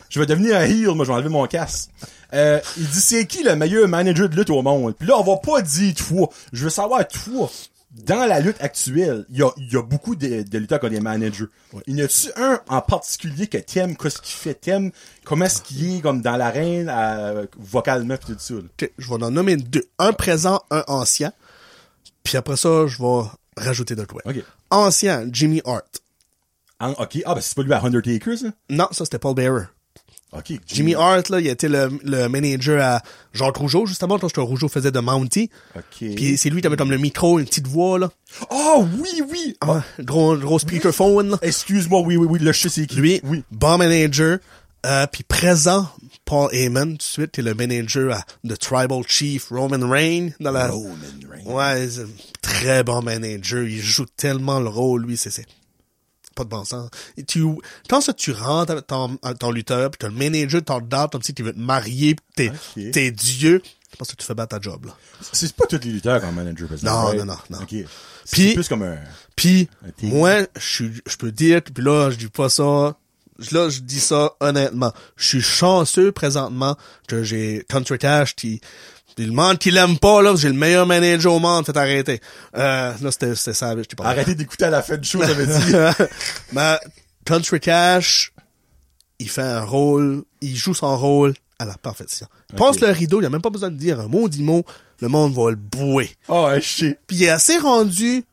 Je 0.09 0.19
vais 0.19 0.25
devenir 0.25 0.57
un 0.57 0.63
heel, 0.63 0.87
moi, 0.95 1.05
je 1.05 1.11
vais 1.11 1.15
enlever 1.17 1.29
mon 1.29 1.45
casque. 1.45 1.91
Euh, 2.33 2.59
il 2.77 2.87
dit, 2.87 2.99
c'est 2.99 3.27
qui 3.27 3.43
le 3.43 3.55
meilleur 3.55 3.87
manager 3.87 4.27
de 4.27 4.35
lutte 4.35 4.49
au 4.49 4.63
monde? 4.63 4.95
Puis 4.97 5.07
là, 5.07 5.19
on 5.19 5.23
va 5.23 5.37
pas 5.37 5.61
dire 5.61 5.93
toi. 5.93 6.29
Je 6.51 6.63
veux 6.63 6.71
savoir 6.71 7.07
toi. 7.07 7.47
Dans 7.91 8.25
la 8.25 8.39
lutte 8.39 8.61
actuelle, 8.61 9.25
il 9.29 9.39
y 9.39 9.43
a, 9.43 9.51
y 9.57 9.75
a 9.75 9.83
beaucoup 9.83 10.15
de, 10.15 10.43
de 10.43 10.57
lutteurs 10.57 10.79
qui 10.79 10.85
ont 10.85 10.89
des 10.89 11.01
managers. 11.01 11.47
Il 11.87 11.97
y 11.97 12.01
en 12.01 12.05
a-tu 12.05 12.29
un 12.37 12.61
en 12.69 12.81
particulier 12.81 13.47
que 13.47 13.57
t'aimes, 13.57 13.97
qu'est-ce 13.97 14.21
qu'il 14.21 14.33
fait, 14.33 14.53
t'aimes, 14.53 14.91
comment 15.25 15.43
est-ce 15.43 15.61
qu'il 15.61 15.97
est 15.97 16.01
comme 16.01 16.21
dans 16.21 16.37
l'arène, 16.37 16.89
euh, 16.89 17.45
vocalement 17.59 18.15
pis 18.15 18.27
tout 18.27 18.35
ça, 18.39 18.53
Je 18.97 19.07
vais 19.09 19.23
en 19.23 19.31
nommer 19.31 19.57
deux. 19.57 19.83
Un 19.99 20.13
présent, 20.13 20.61
un 20.71 20.85
ancien. 20.87 21.33
Puis 22.23 22.37
après 22.37 22.55
ça, 22.55 22.87
je 22.87 22.97
vais 22.97 23.27
rajouter 23.57 23.95
de 23.95 24.05
quoi. 24.05 24.21
Ok. 24.25 24.41
Ancien, 24.69 25.27
Jimmy 25.29 25.61
Hart. 25.65 26.01
Ok. 26.97 27.21
Ah, 27.25 27.35
ben 27.35 27.41
c'est 27.41 27.55
pas 27.55 27.63
lui 27.63 27.73
à 27.73 27.83
Undertaker, 27.83 28.37
ça? 28.37 28.47
Non, 28.69 28.87
ça 28.91 29.03
c'était 29.03 29.19
Paul 29.19 29.35
Bearer. 29.35 29.65
Ok. 30.33 30.53
Jimmy 30.65 30.95
Hart, 30.95 31.27
là, 31.29 31.41
il 31.41 31.47
était 31.47 31.67
le, 31.67 31.89
le 32.03 32.27
manager 32.29 32.81
à 32.81 33.01
Jacques 33.33 33.57
Rougeau, 33.57 33.85
justement, 33.85 34.17
quand 34.17 34.45
Rougeau 34.45 34.69
faisait 34.69 34.91
de 34.91 34.99
Mountie. 34.99 35.49
Ok. 35.75 35.83
Puis 36.15 36.37
c'est 36.37 36.49
lui 36.49 36.61
qui 36.61 36.67
avait 36.67 36.77
comme 36.77 36.91
le 36.91 36.97
micro, 36.97 37.37
une 37.37 37.45
petite 37.45 37.67
voix, 37.67 37.99
là. 37.99 38.09
Oh, 38.49 38.87
oui, 38.97 39.21
oui! 39.29 39.57
Ah, 39.59 39.83
gros, 39.99 40.37
gros 40.37 40.57
speakerphone, 40.57 41.31
là. 41.31 41.37
Excuse-moi, 41.41 41.99
oui, 42.01 42.15
oui, 42.15 42.27
oui, 42.29 42.39
le 42.39 42.53
je 42.53 42.69
sais 42.69 42.85
qui. 42.87 42.95
Lui, 42.95 43.19
Oui. 43.25 43.43
bon 43.51 43.77
manager, 43.77 44.39
euh, 44.85 45.05
puis 45.11 45.23
présent, 45.23 45.89
Paul 46.23 46.49
Heyman, 46.53 46.91
tout 46.91 46.97
de 46.97 47.01
suite, 47.03 47.37
est 47.37 47.41
le 47.41 47.53
manager 47.53 48.15
à 48.15 48.23
The 48.47 48.57
Tribal 48.57 49.03
Chief, 49.05 49.49
Roman 49.49 49.89
Reigns, 49.89 50.29
dans 50.39 50.51
la... 50.51 50.69
Roman 50.69 50.95
Reigns. 51.29 51.43
Ouais, 51.45 51.89
c'est 51.89 52.01
un 52.03 52.07
très 52.41 52.83
bon 52.85 53.01
manager, 53.01 53.63
il 53.63 53.81
joue 53.81 54.05
tellement 54.15 54.61
le 54.61 54.69
rôle, 54.69 55.05
lui, 55.05 55.17
c'est, 55.17 55.29
c'est 55.29 55.45
pas 56.35 56.43
de 56.43 56.49
bon 56.49 56.63
sens. 56.65 56.89
Et 57.17 57.23
tu, 57.23 57.43
quand 57.89 58.01
ça, 58.01 58.13
tu 58.13 58.31
rentres 58.31 58.71
avec 58.71 58.87
ton, 58.87 59.17
ton 59.39 59.51
lutteur, 59.51 59.91
pis 59.91 59.97
t'as 59.99 60.07
le 60.09 60.13
manager 60.15 60.61
de 60.61 60.65
ton 60.65 60.79
date, 60.79 61.11
comme 61.11 61.21
si 61.21 61.33
tu 61.33 61.43
veux 61.43 61.53
te 61.53 61.59
marier, 61.59 62.15
pis 62.15 62.23
t'es, 62.35 62.91
t'es 62.91 63.11
Dieu, 63.11 63.61
je 63.91 63.95
pense 63.97 64.09
que 64.11 64.15
tu 64.15 64.25
fais 64.25 64.33
battre 64.33 64.57
ta 64.57 64.61
job, 64.61 64.85
là. 64.85 64.95
C'est 65.33 65.53
pas 65.53 65.65
tous 65.67 65.79
les 65.83 65.91
lutteurs 65.91 66.21
comme 66.21 66.35
manager, 66.35 66.67
par 66.67 66.77
exemple, 66.77 67.17
Non, 67.17 67.25
non, 67.25 67.25
non, 67.25 67.37
non. 67.57 67.63
Ok. 67.63 67.75
C'est 68.25 68.31
Puis- 68.31 68.53
plus 68.53 68.67
comme 68.67 68.83
un... 68.83 68.97
Puis 69.35 69.69
Un 69.83 70.07
moi, 70.07 70.41
je 70.59 70.85
je 71.05 71.15
peux 71.17 71.31
dire, 71.31 71.61
puis 71.63 71.83
là, 71.83 72.09
je 72.11 72.17
dis 72.17 72.27
pas 72.27 72.49
ça. 72.49 72.95
Là, 73.51 73.69
je 73.69 73.79
dis 73.79 73.99
ça 73.99 74.33
honnêtement. 74.39 74.93
Je 75.15 75.25
suis 75.27 75.41
chanceux 75.41 76.11
présentement 76.11 76.77
que 77.07 77.23
j'ai 77.23 77.65
Country 77.69 77.97
Cash 77.97 78.35
qui 78.35 78.59
puis 78.59 78.61
le 79.17 79.31
monde 79.31 79.57
qui 79.57 79.71
l'aime 79.71 79.97
pas, 79.97 80.21
là, 80.21 80.35
j'ai 80.35 80.47
le 80.47 80.53
meilleur 80.53 80.85
manager 80.85 81.33
au 81.33 81.39
monde, 81.39 81.65
faites 81.65 81.77
arrêter. 81.77 82.19
Euh, 82.55 82.93
là, 83.01 83.11
c'était, 83.11 83.35
c'était 83.35 83.53
je 83.53 83.95
pas 83.95 84.05
Arrêtez 84.05 84.35
d'écouter 84.35 84.65
à 84.65 84.69
la 84.69 84.81
fin 84.81 84.97
du 84.97 85.07
show, 85.07 85.21
j'avais 85.25 85.45
dit. 85.45 85.73
Mais 86.53 86.77
Country 87.25 87.59
Cash, 87.59 88.31
il 89.19 89.29
fait 89.29 89.41
un 89.41 89.63
rôle, 89.63 90.23
il 90.41 90.55
joue 90.55 90.73
son 90.73 90.97
rôle 90.97 91.33
à 91.59 91.65
la 91.65 91.77
perfection. 91.77 92.27
Il 92.51 92.55
passe 92.55 92.79
le 92.79 92.89
rideau, 92.89 93.21
il 93.21 93.25
a 93.25 93.29
même 93.29 93.41
pas 93.41 93.49
besoin 93.49 93.69
de 93.69 93.77
dire 93.77 93.99
un 93.99 94.07
mot, 94.07 94.27
dix 94.27 94.43
mots, 94.43 94.65
le 94.99 95.07
monde 95.07 95.33
va 95.33 95.51
le 95.51 95.55
bouer. 95.55 96.09
Oh, 96.27 96.49
je 96.55 96.61
sais. 96.61 96.99
Puis 97.07 97.17
il 97.17 97.23
est 97.23 97.29
assez 97.29 97.57
rendu 97.57 98.23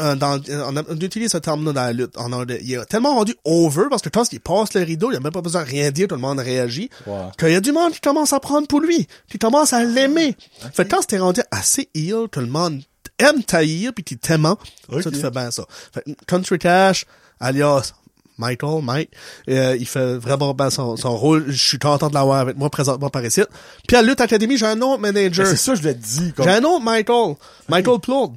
euh, 0.00 0.14
dans, 0.14 0.40
on, 0.68 0.76
a- 0.76 0.82
on 0.88 0.96
utilise 0.96 1.30
ce 1.32 1.38
terme-là 1.38 1.72
dans 1.72 1.80
la 1.82 1.92
lutte. 1.92 2.14
On 2.16 2.32
a- 2.32 2.44
il 2.60 2.72
est 2.74 2.84
tellement 2.86 3.14
rendu 3.14 3.34
over 3.44 3.84
parce 3.90 4.02
que 4.02 4.08
quand 4.08 4.30
il 4.32 4.40
passe 4.40 4.74
le 4.74 4.82
rideau, 4.82 5.10
il 5.10 5.16
a 5.16 5.20
même 5.20 5.32
pas 5.32 5.40
besoin 5.42 5.62
de 5.64 5.68
rien 5.68 5.90
dire, 5.90 6.08
tout 6.08 6.14
le 6.16 6.20
monde 6.20 6.38
réagit. 6.38 6.90
Qu'il 7.38 7.48
y 7.50 7.54
a 7.54 7.60
du 7.60 7.72
monde 7.72 7.92
qui 7.92 8.00
commence 8.00 8.32
à 8.32 8.40
prendre 8.40 8.66
pour 8.66 8.80
lui, 8.80 9.06
qui 9.30 9.38
commence 9.38 9.72
à 9.72 9.82
l'aimer. 9.84 10.36
Fait 10.74 10.84
que 10.84 10.94
quand 10.94 11.06
t'es 11.06 11.18
rendu 11.18 11.40
assez 11.50 11.88
heel, 11.94 12.26
tout 12.30 12.40
le 12.40 12.46
monde 12.46 12.82
aime 13.18 13.42
taillir 13.42 13.92
puis 13.94 14.04
tu 14.04 14.18
t'aimant, 14.18 14.58
Ok. 14.92 15.02
ça 15.02 15.10
tu 15.10 15.18
fais 15.18 15.30
bien 15.30 15.50
ça. 15.50 15.64
Fait 15.94 16.02
que 16.04 16.10
Country 16.26 16.58
Cash, 16.58 17.06
alias 17.40 17.92
Michael, 18.38 18.82
Mike, 18.82 19.10
euh, 19.48 19.74
il 19.80 19.86
fait 19.86 20.16
vraiment 20.18 20.52
bien 20.52 20.68
son, 20.68 20.98
son 20.98 21.16
rôle. 21.16 21.46
Je 21.48 21.68
suis 21.68 21.78
content 21.78 22.10
de 22.10 22.14
l'avoir 22.14 22.40
avec 22.40 22.58
moi 22.58 22.68
présentement 22.68 23.08
par 23.08 23.24
ici. 23.24 23.40
Puis 23.88 23.96
à 23.96 24.02
Lutte 24.02 24.20
Academy, 24.20 24.58
j'ai 24.58 24.66
un 24.66 24.78
autre 24.82 25.00
manager. 25.00 25.46
C'est 25.46 25.56
ça, 25.56 25.74
je 25.74 25.80
l'ai 25.82 25.94
dit. 25.94 26.34
Comme... 26.36 26.44
J'ai 26.44 26.50
un 26.52 26.62
autre 26.64 26.84
Michael, 26.84 27.36
Michael 27.70 27.98
Plourde. 28.00 28.34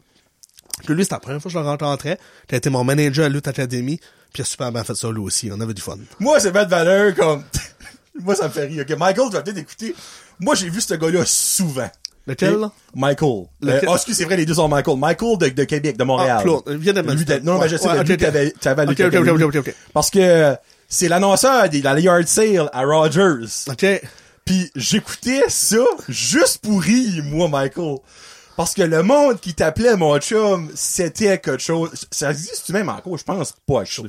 Que 0.86 0.94
lui, 0.94 1.04
c'était 1.04 1.16
la 1.16 1.20
première 1.20 1.42
fois 1.42 1.50
que 1.50 1.54
je 1.54 1.60
le 1.60 1.66
rencontrais. 1.66 2.18
A 2.52 2.56
été 2.56 2.70
mon 2.70 2.84
manager 2.84 3.26
à 3.26 3.30
Lutte 3.30 3.48
Academy. 3.48 3.98
Puis 3.98 4.40
il 4.40 4.42
a 4.42 4.46
super 4.46 4.72
bien 4.72 4.84
fait 4.84 4.96
ça 4.96 5.10
lui 5.12 5.20
aussi. 5.22 5.50
On 5.54 5.60
avait 5.60 5.74
du 5.74 5.82
fun. 5.82 5.98
Moi, 6.20 6.40
c'est 6.40 6.52
Matt 6.52 6.70
Valeur 6.70 7.16
comme... 7.16 7.44
Moi, 8.22 8.36
ça 8.36 8.48
me 8.48 8.50
fait 8.54 8.66
rire. 8.66 8.86
Ok, 8.90 8.98
Michael, 8.98 9.28
tu 9.30 9.34
vas 9.36 9.42
peut-être 9.42 9.58
écouter. 9.58 9.96
Moi, 10.40 10.54
j'ai 10.56 10.70
vu 10.70 10.82
ce 10.82 10.94
gars-là 10.94 11.24
souvent. 11.26 11.90
Lequel? 12.28 12.58
Michael. 12.94 13.46
Lequel? 13.62 13.88
Euh, 13.90 13.92
oh, 13.92 13.96
excuse, 13.96 14.16
c'est 14.18 14.26
vrai, 14.26 14.36
les 14.38 14.46
deux 14.46 14.54
sont 14.56 14.68
Michael. 14.68 14.98
Michael 14.98 15.38
de, 15.38 15.50
de 15.50 15.64
Québec, 15.64 15.98
de 15.98 16.04
Montréal. 16.04 16.38
Ah, 16.40 16.44
Claude, 16.44 16.64
viens 16.68 16.94
de 16.94 17.02
Lui, 17.02 17.26
de- 17.26 17.40
Non, 17.40 17.54
Ouais, 17.56 17.62
mais 17.62 17.70
je 17.70 17.78
sais, 17.78 17.88
ouais, 17.88 17.94
mais 17.94 18.00
ok, 18.02 18.06
lui, 18.08 18.14
ok. 18.14 18.20
t'avais, 18.62 18.84
Ok, 18.84 19.00
ok, 19.00 19.16
ok, 19.16 19.42
ok, 19.42 19.42
ok, 19.42 19.56
ok. 19.68 19.76
Parce 19.94 20.10
que 20.12 20.56
c'est 20.88 21.08
l'annonceur 21.08 21.70
des, 21.70 21.82
dans 21.82 21.94
les 21.94 22.04
yard 22.04 22.28
sale 22.28 22.70
à 22.74 22.84
Rogers. 22.84 23.46
OK. 23.70 23.86
Puis 24.46 24.70
j'écoutais 24.76 25.44
ça 25.48 25.78
juste 26.08 26.60
pour 26.60 26.82
rire, 26.82 27.24
moi, 27.24 27.48
Michael. 27.48 27.98
Parce 28.60 28.74
que 28.74 28.82
le 28.82 29.04
monde 29.04 29.40
qui 29.40 29.54
t'appelait 29.54 29.96
mon 29.96 30.20
chum, 30.20 30.70
c'était 30.76 31.40
quelque 31.40 31.60
chose. 31.62 31.92
Ça 32.12 32.32
existe 32.32 32.72
même 32.72 32.90
encore, 32.90 33.18
je 33.18 33.24
pense 33.24 33.54
pas. 33.66 33.86
je- 33.86 34.02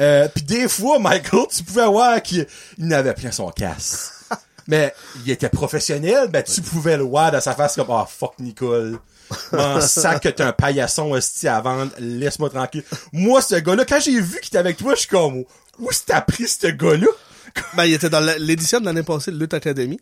Euh, 0.00 0.26
puis 0.34 0.42
des 0.42 0.68
fois, 0.70 0.98
Michael, 0.98 1.42
tu 1.54 1.62
pouvais 1.64 1.84
voir 1.84 2.22
qu'il 2.22 2.46
il 2.78 2.86
n'avait 2.86 3.12
plein 3.12 3.30
son 3.30 3.50
casse. 3.50 4.24
Mais 4.68 4.94
il 5.26 5.30
était 5.30 5.50
professionnel, 5.50 6.28
ben 6.28 6.42
tu 6.42 6.62
pouvais 6.62 6.96
le 6.96 7.02
voir 7.02 7.30
dans 7.30 7.42
sa 7.42 7.54
face 7.54 7.74
comme 7.74 7.88
Ah 7.90 8.08
fuck 8.08 8.38
Nicole. 8.38 8.98
En 9.52 9.82
sac 9.82 10.22
que 10.22 10.30
t'es 10.30 10.42
un 10.42 10.52
paillasson 10.52 11.10
hostie 11.12 11.48
à 11.48 11.60
vendre, 11.60 11.92
laisse-moi 11.98 12.48
tranquille. 12.48 12.84
Moi, 13.12 13.42
ce 13.42 13.56
gars-là, 13.56 13.84
quand 13.84 14.00
j'ai 14.00 14.18
vu 14.18 14.38
qu'il 14.40 14.48
était 14.48 14.56
avec 14.56 14.78
toi, 14.78 14.94
je 14.94 15.00
suis 15.00 15.08
comme 15.08 15.44
Où 15.78 15.88
que 15.88 15.94
t'as 16.06 16.22
pris 16.22 16.48
ce 16.48 16.68
gars-là? 16.68 17.08
Ben, 17.76 17.84
il 17.84 17.92
était 17.92 18.08
dans 18.10 18.20
l'édition 18.38 18.80
de 18.80 18.86
l'année 18.86 19.02
passée 19.02 19.30
de 19.30 19.38
Lutte 19.38 19.52
Academy. 19.54 20.00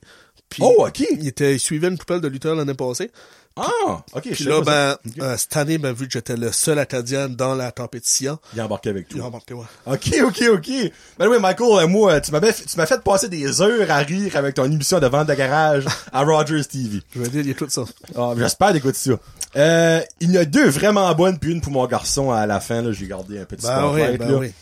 Puis, 0.53 0.63
Oh, 0.65 0.87
ok. 0.87 1.01
Il 1.19 1.27
était, 1.27 1.55
il 1.55 1.59
suivait 1.61 1.89
une 1.89 1.97
poupelle 1.99 2.21
de 2.21 2.29
lutteur 2.29 2.55
l'année 2.55 2.75
passée. 2.75 3.11
Ah, 3.55 4.03
ok, 4.15 4.23
je 4.25 4.31
Puis 4.35 4.45
là, 4.45 4.63
ben, 4.63 4.97
euh, 5.21 5.37
cette 5.37 5.55
année, 5.59 5.77
ben, 5.77 5.93
vu 5.93 6.07
que 6.07 6.13
j'étais 6.15 6.37
le 6.37 6.51
seul 6.53 6.79
Acadien 6.79 7.29
dans 7.29 7.55
la 7.55 7.71
compétition, 7.71 8.39
Il 8.55 8.61
a 8.61 8.65
embarqué 8.65 8.89
avec 8.89 9.09
il 9.11 9.17
a 9.17 9.19
toi. 9.19 9.27
remarqué, 9.27 9.53
ouais. 9.53 9.65
Ok, 9.87 10.11
ok, 10.25 10.43
ok. 10.55 10.71
Ben 11.19 11.29
oui, 11.29 11.37
Michael, 11.39 11.85
euh, 11.85 11.87
moi, 11.87 12.19
tu 12.23 12.33
m'avais, 12.33 12.53
tu 12.55 12.77
m'as 12.79 12.87
fait 12.87 13.03
passer 13.03 13.29
des 13.29 13.61
heures 13.61 13.91
à 13.91 13.99
rire 13.99 14.37
avec 14.37 14.55
ton 14.55 14.65
émission 14.65 15.01
de 15.01 15.07
vente 15.07 15.29
de 15.29 15.35
garage 15.35 15.85
à 16.13 16.23
Rogers 16.23 16.65
TV. 16.65 17.03
Je 17.15 17.21
veux 17.21 17.29
dire, 17.29 17.43
il 17.47 17.55
tout 17.55 17.67
ça. 17.69 17.85
Ah, 18.17 18.33
j'espère 18.39 18.73
d'écouter 18.73 18.97
ça. 18.97 19.13
Euh, 19.57 20.01
il 20.21 20.31
y 20.33 20.39
en 20.39 20.41
a 20.41 20.45
deux 20.47 20.71
vraiment 20.71 21.15
bonnes, 21.15 21.39
puis 21.39 21.53
une 21.53 21.61
pour 21.61 21.73
mon 21.73 21.87
garçon 21.87 22.31
à 22.31 22.47
la 22.47 22.59
fin, 22.59 22.81
là, 22.81 22.93
j'ai 22.93 23.07
gardé 23.07 23.39
un 23.39 23.45
petit 23.45 23.67
Ben 23.67 23.91
oui, 23.93 24.17
ben 24.17 24.31
là. 24.31 24.39
oui. 24.39 24.53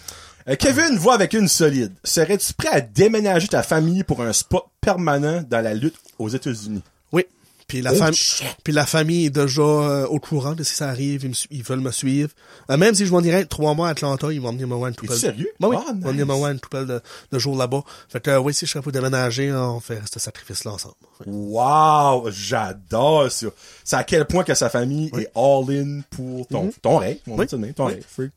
Euh, 0.48 0.56
Kevin 0.56 0.96
voit 0.98 1.14
avec 1.14 1.32
une 1.34 1.48
solide. 1.48 1.92
Serais-tu 2.04 2.52
prêt 2.54 2.68
à 2.70 2.80
déménager 2.80 3.48
ta 3.48 3.62
famille 3.62 4.04
pour 4.04 4.22
un 4.22 4.32
spot 4.32 4.64
permanent 4.80 5.42
dans 5.48 5.62
la 5.62 5.74
lutte 5.74 5.96
aux 6.18 6.28
États-Unis? 6.28 6.82
Oui. 7.12 7.24
Puis 7.68 7.82
la, 7.82 7.92
Oh, 7.92 7.96
fam- 7.96 8.12
shit. 8.12 8.46
puis 8.64 8.72
la 8.72 8.84
famille 8.86 9.26
est 9.26 9.30
déjà 9.30 9.62
euh, 9.62 10.06
au 10.06 10.18
courant 10.18 10.54
de 10.54 10.64
si 10.64 10.74
ça 10.74 10.88
arrive, 10.88 11.22
ils, 11.22 11.28
me 11.28 11.34
su- 11.34 11.46
ils 11.52 11.62
veulent 11.62 11.78
me 11.80 11.92
suivre. 11.92 12.30
Euh, 12.68 12.76
même 12.76 12.94
si 12.96 13.06
je 13.06 13.12
m'en 13.12 13.20
dirais 13.20 13.44
trois 13.44 13.74
mois 13.74 13.88
à 13.88 13.90
Atlanta, 13.92 14.32
ils 14.32 14.40
vont 14.40 14.50
venir 14.50 14.66
me 14.66 14.74
voir 14.74 14.88
une 14.88 14.94
poupelle. 14.96 15.16
sérieux? 15.16 15.48
Ben 15.60 15.68
oui, 15.68 15.76
Ah, 15.78 15.92
ils 15.94 16.02
vont 16.02 16.10
venir 16.10 16.26
me 16.26 16.32
voir 16.34 16.50
une 16.50 16.58
de, 16.86 17.00
de 17.30 17.38
jour 17.38 17.56
là-bas. 17.56 17.84
Fait 18.08 18.20
que 18.20 18.36
oui, 18.38 18.52
si 18.54 18.66
je 18.66 18.72
serais 18.72 18.82
pour 18.82 18.90
déménager, 18.92 19.52
on 19.52 19.78
fait 19.78 20.00
ce 20.12 20.18
sacrifice-là 20.18 20.72
ensemble. 20.72 20.94
Wow, 21.26 22.30
j'adore 22.30 23.30
ça. 23.30 23.46
C'est 23.84 23.96
à 23.96 24.04
quel 24.04 24.24
point 24.24 24.42
que 24.44 24.54
sa 24.54 24.68
famille 24.70 25.10
est 25.18 25.30
all-in 25.36 26.00
pour 26.10 26.46
ton, 26.48 26.70
ton 26.82 26.96
rêve. 26.96 27.18
On. 27.28 27.36
Oui. 27.38 27.46
ton 27.46 27.58
Oui. 27.86 27.92
rêve. 28.18 28.30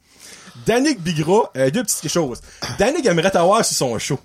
Danick 0.66 1.02
Bigra, 1.02 1.52
euh, 1.58 1.70
deux 1.70 1.84
petites 1.84 2.08
choses. 2.10 2.40
Danick 2.78 3.06
aimerait 3.06 3.32
t'avoir 3.32 3.64
sur 3.66 3.76
son 3.76 3.98
show. 4.00 4.20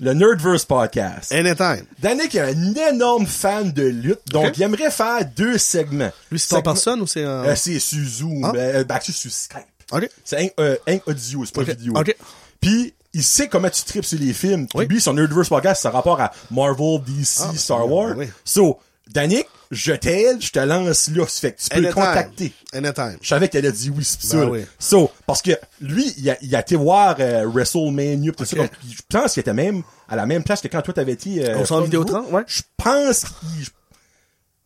Le 0.00 0.12
Nerdverse 0.14 0.64
Podcast. 0.64 1.32
Anytime. 1.32 1.84
Danick 1.98 2.34
est 2.36 2.40
un 2.40 2.74
énorme 2.92 3.26
fan 3.26 3.72
de 3.72 3.82
lutte, 3.82 4.20
donc 4.30 4.56
il 4.56 4.62
aimerait 4.62 4.90
faire 4.92 5.24
deux 5.36 5.58
segments. 5.58 6.12
Lui, 6.30 6.38
c'est 6.38 6.54
en 6.54 6.62
personne 6.62 7.00
ou 7.00 7.06
c'est 7.08 7.24
un... 7.24 7.44
Euh, 7.44 7.56
c'est 7.56 7.80
sur 7.80 8.06
Zoom, 8.06 8.44
Ah. 8.44 8.52
euh, 8.54 8.84
ben, 8.84 8.98
c'est 9.02 9.10
sur 9.12 9.30
Skype. 9.32 9.62
Ok. 9.90 10.08
C'est 10.24 10.54
un, 10.58 10.74
un 10.86 10.98
audio, 11.06 11.44
c'est 11.44 11.54
pas 11.54 11.62
Ok. 11.62 11.68
vidéo. 11.70 11.94
Ok. 11.96 12.14
Puis, 12.60 12.94
il 13.12 13.24
sait 13.24 13.48
comment 13.48 13.70
tu 13.70 13.82
tripes 13.82 14.04
sur 14.04 14.18
les 14.20 14.32
films. 14.32 14.68
Puis 14.68 14.86
lui, 14.86 15.00
son 15.00 15.14
Nerdverse 15.14 15.48
podcast, 15.48 15.82
c'est 15.82 15.88
rapport 15.88 16.20
à 16.20 16.30
Marvel, 16.52 17.00
DC, 17.04 17.40
Ah, 17.42 17.52
Star 17.56 17.90
Wars. 17.90 18.14
oui. 18.16 18.26
So, 18.44 18.78
Danick, 19.08 19.46
je 19.70 19.92
t'aide, 19.92 20.40
je 20.42 20.50
te 20.50 20.58
lance 20.58 21.08
là. 21.10 21.26
Ça 21.28 21.40
fait 21.40 21.52
que 21.52 21.60
tu 21.60 21.68
peux 21.68 21.80
le 21.80 21.92
contacter. 21.92 22.52
Anytime. 22.72 23.16
Je 23.20 23.28
savais 23.28 23.48
qu'elle 23.48 23.66
a 23.66 23.70
dit 23.70 23.90
oui, 23.90 24.04
c'est. 24.04 24.36
Ben 24.36 24.48
oui. 24.48 24.64
So, 24.78 25.10
parce 25.26 25.42
que 25.42 25.52
lui, 25.80 26.12
il 26.18 26.30
a, 26.30 26.36
il 26.42 26.54
a 26.56 26.60
été 26.60 26.76
voir 26.76 27.16
euh, 27.20 27.44
WrestleMania, 27.46 28.32
pis 28.32 28.36
tout 28.38 28.44
ça. 28.44 28.56
Donc, 28.56 28.70
je 28.88 29.00
pense 29.10 29.34
qu'il 29.34 29.40
était 29.42 29.52
même 29.52 29.82
à 30.08 30.16
la 30.16 30.26
même 30.26 30.42
place 30.42 30.60
que 30.60 30.68
quand 30.68 30.80
toi 30.82 30.94
t'avais 30.94 31.12
été. 31.12 31.44
Euh, 31.44 31.54
centre 31.54 31.66
Front 31.66 31.80
Vidéotron, 31.82 32.22
Row. 32.22 32.32
ouais. 32.36 32.44
Je 32.46 32.62
pense 32.76 33.24
qu'il... 33.24 33.66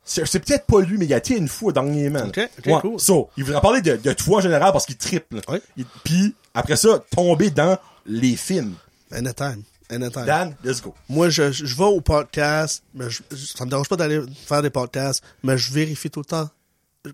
C'est 0.05 0.41
peut-être 0.41 0.67
pas 0.67 0.81
lui, 0.81 0.99
mais 0.99 1.05
il 1.07 1.15
a 1.15 1.19
été 1.19 1.37
une 1.37 1.47
fois 1.49 1.73
dernièrement. 1.73 2.25
Ok, 2.27 2.41
ok, 2.59 2.67
Ouais. 2.67 2.81
cool. 2.81 3.01
So, 3.01 3.31
il 3.37 3.45
voudrait 3.45 3.61
parler 3.61 3.81
de, 3.83 3.97
de 3.97 4.13
toi 4.13 4.39
en 4.39 4.41
général 4.41 4.73
parce 4.73 4.85
qu'il 4.85 4.97
triple. 4.97 5.41
Oui. 5.49 5.85
Puis, 6.05 6.35
après 6.55 6.77
ça, 6.77 7.03
tomber 7.15 7.51
dans 7.51 7.79
les 8.05 8.35
films. 8.37 8.75
Anytime. 9.13 9.63
Anytime. 9.93 10.24
Dan, 10.24 10.55
let's 10.64 10.80
go. 10.80 10.95
Moi, 11.09 11.28
je, 11.30 11.53
je 11.53 11.76
vais 11.76 11.84
au 11.84 12.01
podcast, 12.01 12.82
mais 12.95 13.11
je, 13.11 13.22
je- 13.30 13.36
ça 13.57 13.64
me 13.64 13.70
dérange 13.70 13.88
pas 13.88 13.97
d'aller 13.97 14.20
faire 14.47 14.62
des 14.62 14.70
podcasts, 14.70 15.22
mais 15.43 15.59
je 15.59 15.72
vérifie 15.72 16.11
tout 16.11 16.20
le 16.20 16.24
temps. 16.24 16.49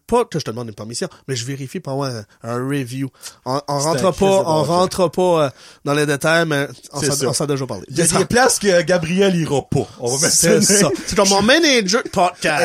Pas 0.06 0.26
que 0.26 0.38
je 0.38 0.44
te 0.44 0.50
demande 0.50 0.68
une 0.68 0.74
permission, 0.74 1.08
mais 1.26 1.34
je 1.34 1.46
vérifie 1.46 1.80
pour 1.80 1.94
avoir 1.94 2.10
un, 2.14 2.24
un 2.42 2.56
review. 2.56 3.08
On, 3.46 3.58
on 3.68 3.78
rentre 3.78 4.02
pas, 4.12 4.26
on 4.26 4.62
rentre 4.62 5.08
pas 5.08 5.44
euh, 5.46 5.50
dans 5.86 5.94
les 5.94 6.04
détails, 6.04 6.44
mais 6.46 6.68
on 6.92 7.32
s'en 7.32 7.44
a 7.44 7.46
déjà 7.46 7.66
parlé. 7.66 7.84
Il 7.88 7.96
y 7.96 8.02
a 8.02 8.06
des 8.18 8.24
places 8.26 8.58
que 8.58 8.82
Gabriel 8.82 9.34
ira 9.34 9.62
pas. 9.62 9.86
On 9.98 10.14
va 10.14 10.26
mettre 10.26 10.36
C'est 10.36 10.60
ça. 10.60 10.90
C'est 11.06 11.16
comme 11.16 11.30
mon 11.30 11.40
manager 11.40 12.02
de 12.02 12.10
podcast. 12.10 12.64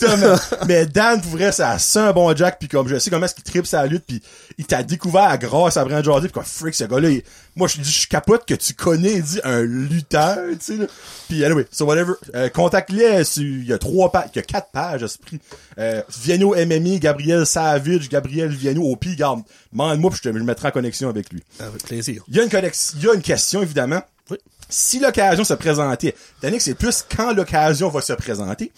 Exactement. 0.00 0.36
Mais 0.66 0.84
Dan, 0.86 1.20
pour 1.20 1.30
vrai, 1.32 1.52
ça 1.52 1.78
sent 1.78 2.00
un 2.00 2.12
bon 2.12 2.34
Jack, 2.34 2.58
puis 2.58 2.66
comme 2.68 2.88
je 2.88 2.98
sais 2.98 3.08
comment 3.08 3.26
est-ce 3.26 3.36
qu'il 3.36 3.44
tripe 3.44 3.66
sa 3.68 3.86
lutte, 3.86 4.04
puis 4.06 4.20
il 4.58 4.66
t'a 4.66 4.82
découvert 4.82 5.38
grâce 5.38 5.76
à 5.76 5.84
Brand 5.84 6.02
Jordi, 6.04 6.26
puis 6.26 6.32
quoi, 6.34 6.42
freak, 6.42 6.74
ce 6.74 6.84
gars-là, 6.84 7.10
il- 7.10 7.22
moi, 7.56 7.68
je 7.68 7.80
dis, 7.80 7.88
je 7.88 8.08
capote 8.08 8.46
que 8.46 8.54
tu 8.54 8.74
connais, 8.74 9.12
il 9.12 9.22
dit, 9.22 9.40
un 9.44 9.60
lutteur, 9.62 10.38
tu 10.54 10.56
sais, 10.60 10.76
là. 10.76 10.86
Puis, 11.28 11.44
anyway, 11.44 11.64
so 11.70 11.84
whatever, 11.84 12.14
euh, 12.34 12.48
contacte-les, 12.48 13.22
il 13.36 13.64
y 13.64 13.72
a 13.72 13.78
trois 13.78 14.10
pages, 14.10 14.30
il 14.34 14.38
y 14.38 14.38
a 14.40 14.42
quatre 14.42 14.72
pages, 14.72 15.04
esprit. 15.04 15.38
Euh, 15.78 16.02
Vienno 16.20 16.56
MMI, 16.66 17.00
Gabriel 17.00 17.46
Savage, 17.46 18.08
Gabriel 18.08 18.50
Vienno, 18.50 18.82
au 18.82 18.96
pire, 18.96 19.16
garde, 19.16 19.42
demande-moi, 19.72 20.10
puis 20.10 20.20
je 20.22 20.30
te 20.30 20.38
je 20.38 20.42
mettrai 20.42 20.68
en 20.68 20.70
connexion 20.70 21.08
avec 21.08 21.32
lui. 21.32 21.42
Avec 21.60 21.82
plaisir. 21.84 22.24
Il 22.28 22.36
y 22.36 22.40
a 22.40 22.42
une 22.42 22.50
connexion, 22.50 22.98
il 22.98 23.04
y 23.04 23.10
a 23.10 23.14
une 23.14 23.22
question, 23.22 23.62
évidemment. 23.62 24.02
Oui. 24.30 24.38
Si 24.68 24.98
l'occasion 24.98 25.44
se 25.44 25.54
présentait, 25.54 26.14
Danick, 26.42 26.60
c'est 26.60 26.74
plus 26.74 27.04
quand 27.14 27.32
l'occasion 27.32 27.88
va 27.88 28.00
se 28.00 28.12
présenter, 28.12 28.72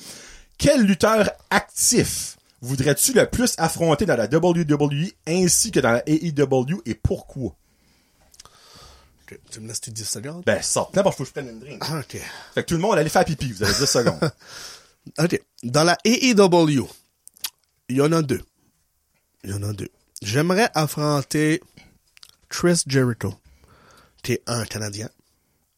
quel 0.58 0.82
lutteur 0.82 1.30
actif 1.50 2.36
voudrais-tu 2.62 3.12
le 3.12 3.26
plus 3.26 3.54
affronter 3.58 4.06
dans 4.06 4.16
la 4.16 4.26
WWE 4.26 5.10
ainsi 5.26 5.70
que 5.70 5.80
dans 5.80 5.92
la 5.92 6.02
AEW 6.06 6.82
et 6.86 6.94
pourquoi? 6.94 7.54
Tu 9.50 9.60
me 9.60 9.68
laisses 9.68 9.80
10 9.80 10.04
secondes? 10.04 10.42
Ben, 10.46 10.56
parce 10.56 10.88
qu'il 10.92 11.02
faut 11.02 11.10
que 11.10 11.24
je 11.24 11.32
prenne 11.32 11.48
une 11.48 11.58
drink. 11.58 11.82
Ah, 11.84 11.98
ok. 11.98 12.20
Fait 12.54 12.62
que 12.62 12.68
tout 12.68 12.74
le 12.74 12.80
monde 12.80 12.96
allait 12.96 13.08
faire 13.08 13.24
pipi, 13.24 13.52
vous 13.52 13.62
avez 13.62 13.74
10 13.74 13.86
secondes. 13.86 14.20
OK. 15.18 15.40
Dans 15.64 15.84
la 15.84 15.96
AEW, 16.04 16.88
il 17.88 17.96
y 17.96 18.00
en 18.00 18.12
a 18.12 18.22
deux. 18.22 18.42
Il 19.44 19.50
y 19.50 19.54
en 19.54 19.62
a 19.62 19.72
deux. 19.72 19.88
J'aimerais 20.22 20.70
affronter 20.74 21.60
Chris 22.48 22.82
Jericho, 22.86 23.34
qui 24.22 24.32
est 24.32 24.42
un 24.46 24.64
Canadien. 24.64 25.08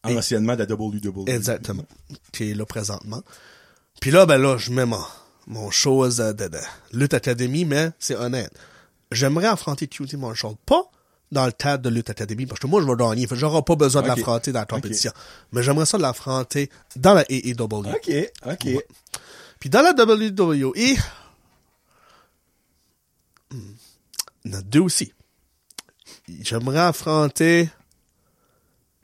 Anciennement 0.03 0.55
de 0.55 0.63
la 0.63 0.75
WWE. 0.75 1.27
Exactement. 1.27 1.85
Qui 2.31 2.51
est 2.51 2.53
là 2.53 2.65
présentement. 2.65 3.21
Puis 3.99 4.11
là, 4.11 4.25
ben 4.25 4.37
là, 4.37 4.57
je 4.57 4.71
mets 4.71 4.85
mon, 4.85 5.03
mon 5.47 5.69
chose 5.71 6.17
de, 6.17 6.49
Lutte 6.93 7.13
Academy, 7.13 7.65
mais 7.65 7.91
c'est 7.99 8.15
honnête. 8.15 8.51
J'aimerais 9.11 9.47
affronter 9.47 9.87
QT 9.87 10.15
Marshall. 10.17 10.55
Pas 10.65 10.89
dans 11.31 11.45
le 11.45 11.51
cadre 11.51 11.83
de 11.83 11.89
Lutte 11.89 12.09
Academy, 12.09 12.45
parce 12.45 12.59
que 12.59 12.67
moi, 12.67 12.81
je 12.81 12.87
vais 12.87 12.95
gagner. 12.95 13.27
J'aurai 13.31 13.61
pas 13.61 13.75
besoin 13.75 14.01
de 14.01 14.07
l'affronter 14.07 14.51
dans 14.51 14.59
la 14.59 14.65
compétition. 14.65 15.11
Mais 15.51 15.63
j'aimerais 15.63 15.85
ça 15.85 15.97
l'affronter 15.97 16.69
dans 16.95 17.13
la 17.13 17.25
AEW. 17.29 17.61
Ok, 17.61 18.11
ok. 18.45 18.67
Puis 19.59 19.69
dans 19.69 19.81
la 19.81 19.91
WWE, 19.91 20.97
hmm, 23.51 23.73
il 24.45 24.51
y 24.51 24.55
en 24.55 24.59
a 24.59 24.61
deux 24.61 24.79
aussi. 24.81 25.13
J'aimerais 26.41 26.79
affronter 26.79 27.69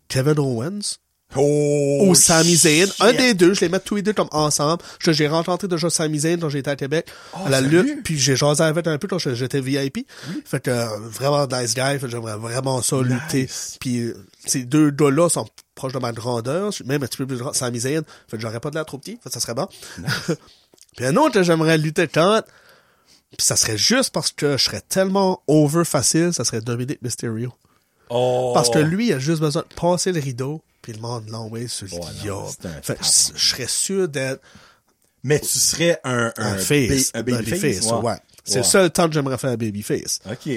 Kevin 0.08 0.40
Owens 0.40 0.98
Oh, 1.38 2.06
ou 2.08 2.16
Sami 2.16 2.56
Zayn. 2.56 2.88
Un 3.02 3.12
des 3.12 3.34
deux, 3.34 3.54
je 3.56 3.62
les 3.62 3.68
mets 3.70 3.80
tous 3.80 3.96
les 3.96 4.02
deux 4.02 4.14
comme 4.14 4.30
ensemble. 4.32 4.82
Je- 5.00 5.12
J'ai 5.12 5.28
rencontré 5.28 5.68
déjà 5.68 5.90
Sami 5.90 6.20
Zayn 6.20 6.40
quand 6.40 6.48
j'étais 6.50 6.70
à 6.70 6.76
Québec 6.78 7.08
à 7.34 7.50
la 7.50 7.60
Oh, 7.62 7.66
lutte, 7.66 8.04
puis 8.04 8.18
j'ai 8.18 8.38
jasé 8.38 8.64
avec 8.64 8.88
un 8.88 8.98
peu 8.98 9.08
quand 9.10 9.18
j'étais 9.18 9.60
VIP. 9.60 10.08
Fait 10.46 10.62
que 10.62 10.70
euh, 10.70 10.86
vraiment 11.10 11.46
nice 11.48 11.74
guy, 11.74 11.82
fait 11.82 12.00
que 12.02 12.08
j'aimerais 12.10 12.38
vraiment 12.38 12.82
ça 12.82 13.02
lutter. 13.02 13.50
Puis 13.82 14.02
euh, 14.04 14.16
ces 14.46 14.64
deux 14.64 14.92
gars-là 14.92 15.28
sont 15.28 15.46
proches 15.74 15.94
de 15.94 16.00
ma 16.00 16.14
grandeur, 16.14 16.72
je 16.72 16.76
suis 16.78 16.86
même 16.86 17.04
un 17.04 17.08
petit 17.08 17.18
peu 17.18 17.28
plus 17.28 17.38
grand. 17.38 17.52
Sami 17.52 17.82
Zayn, 17.82 18.04
fait 18.30 18.38
que 18.38 18.42
j'aurais 18.42 18.62
pas 18.62 18.70
de 18.70 18.76
l'air 18.76 18.86
trop 18.86 19.00
petit, 19.00 19.18
fait 19.22 19.28
que 19.30 19.34
ça 19.34 19.42
serait 19.42 19.56
bon. 19.56 19.68
puis 20.96 21.06
un 21.06 21.16
autre 21.18 21.42
j'aimerais 21.42 21.78
lutter 21.78 22.08
contre, 22.08 22.48
puis 23.38 23.46
ça 23.46 23.56
serait 23.56 23.78
juste 23.78 24.12
parce 24.12 24.32
que 24.32 24.58
je 24.58 24.64
serais 24.64 24.82
tellement 24.82 25.42
over 25.48 25.84
facile, 25.86 26.32
ça 26.34 26.44
serait 26.46 26.62
Dominic 26.62 27.02
Mysterio. 27.02 27.54
Oh. 28.10 28.52
Parce 28.54 28.70
que 28.70 28.80
lui, 28.80 29.08
il 29.08 29.14
a 29.14 29.20
juste 29.20 29.42
besoin 29.42 29.64
de 29.68 29.74
passer 29.76 30.12
le 30.12 30.20
rideau, 30.20 30.62
puis 30.82 30.94
le 30.94 31.00
monde 31.02 31.28
l'envoie 31.30 31.68
sur 31.68 31.88
le 31.88 31.94
Oh, 31.96 32.06
non, 32.26 32.52
je 33.02 33.38
serais 33.38 33.68
sûr 33.68 34.08
d'être 34.08 34.42
Mais 35.24 35.40
tu 35.40 35.48
serais 35.60 36.00
un, 36.04 36.32
un, 36.38 36.54
un 36.54 36.58
face, 36.58 37.12
ba- 37.12 37.20
un 37.20 37.22
un 37.22 37.24
babyface. 37.24 37.92
ouais. 37.92 38.14
C'est 38.44 38.52
Ouais. 38.54 38.58
le 38.60 38.64
seul 38.64 38.92
temps 38.92 39.08
que 39.08 39.14
j'aimerais 39.16 39.40
faire 39.40 39.50
un 39.50 39.58
babyface. 39.58 40.20
Ok. 40.30 40.50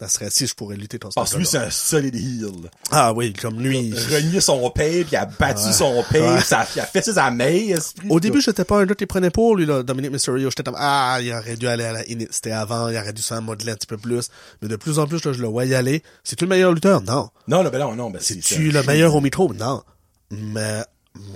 Ça 0.00 0.06
serait 0.06 0.30
si 0.30 0.46
je 0.46 0.54
pourrais 0.54 0.76
lutter 0.76 1.00
contre 1.00 1.16
Parce 1.16 1.30
ce 1.30 1.34
que 1.34 1.40
lui, 1.40 1.46
c'est 1.46 1.58
un 1.58 1.70
solid 1.70 2.14
heel. 2.14 2.70
Ah 2.92 3.12
oui, 3.12 3.32
comme 3.32 3.60
lui. 3.60 3.92
Renier 3.92 4.40
son 4.40 4.70
père, 4.70 5.04
puis 5.04 5.08
il 5.12 5.16
a 5.16 5.26
battu 5.26 5.72
son 5.72 6.04
père, 6.08 6.34
Ouais. 6.34 6.40
ça, 6.40 6.64
il 6.76 6.80
a 6.80 6.86
fait 6.86 7.04
meille, 7.32 7.72
esprit. 7.72 8.06
Au 8.08 8.20
début, 8.20 8.40
j'étais 8.40 8.64
pas 8.64 8.78
un 8.78 8.86
gars 8.86 8.94
qui 8.94 9.06
prenait 9.06 9.30
pour 9.30 9.56
lui, 9.56 9.66
là, 9.66 9.82
Dominic 9.82 10.12
Mysterio. 10.12 10.50
J'étais 10.50 10.62
comme, 10.62 10.76
ah, 10.78 11.18
il 11.20 11.32
aurait 11.34 11.56
dû 11.56 11.66
aller 11.66 11.82
à 11.82 11.92
la 11.92 12.06
Init. 12.08 12.28
C'était 12.30 12.52
avant, 12.52 12.88
il 12.88 12.96
aurait 12.96 13.12
dû 13.12 13.22
se 13.22 13.28
faire 13.28 13.42
modeler 13.42 13.72
un 13.72 13.74
petit 13.74 13.88
peu 13.88 13.96
plus. 13.98 14.28
Mais 14.62 14.68
de 14.68 14.76
plus 14.76 15.00
en 15.00 15.08
plus, 15.08 15.24
là, 15.24 15.32
je 15.32 15.42
le 15.42 15.48
voyais 15.48 15.74
aller. 15.74 16.04
C'est-tu 16.22 16.44
le 16.44 16.50
meilleur 16.50 16.72
lutteur? 16.72 17.02
Non. 17.02 17.30
Non, 17.48 17.64
non, 17.64 17.70
ben 17.70 17.78
non, 17.80 17.96
non, 17.96 18.10
ben 18.10 18.20
c'est 18.22 18.34
C'est-tu 18.34 18.70
le 18.70 18.82
meilleur 18.84 19.16
au 19.16 19.20
micro? 19.20 19.52
Non. 19.52 19.82
Mais, 20.30 20.84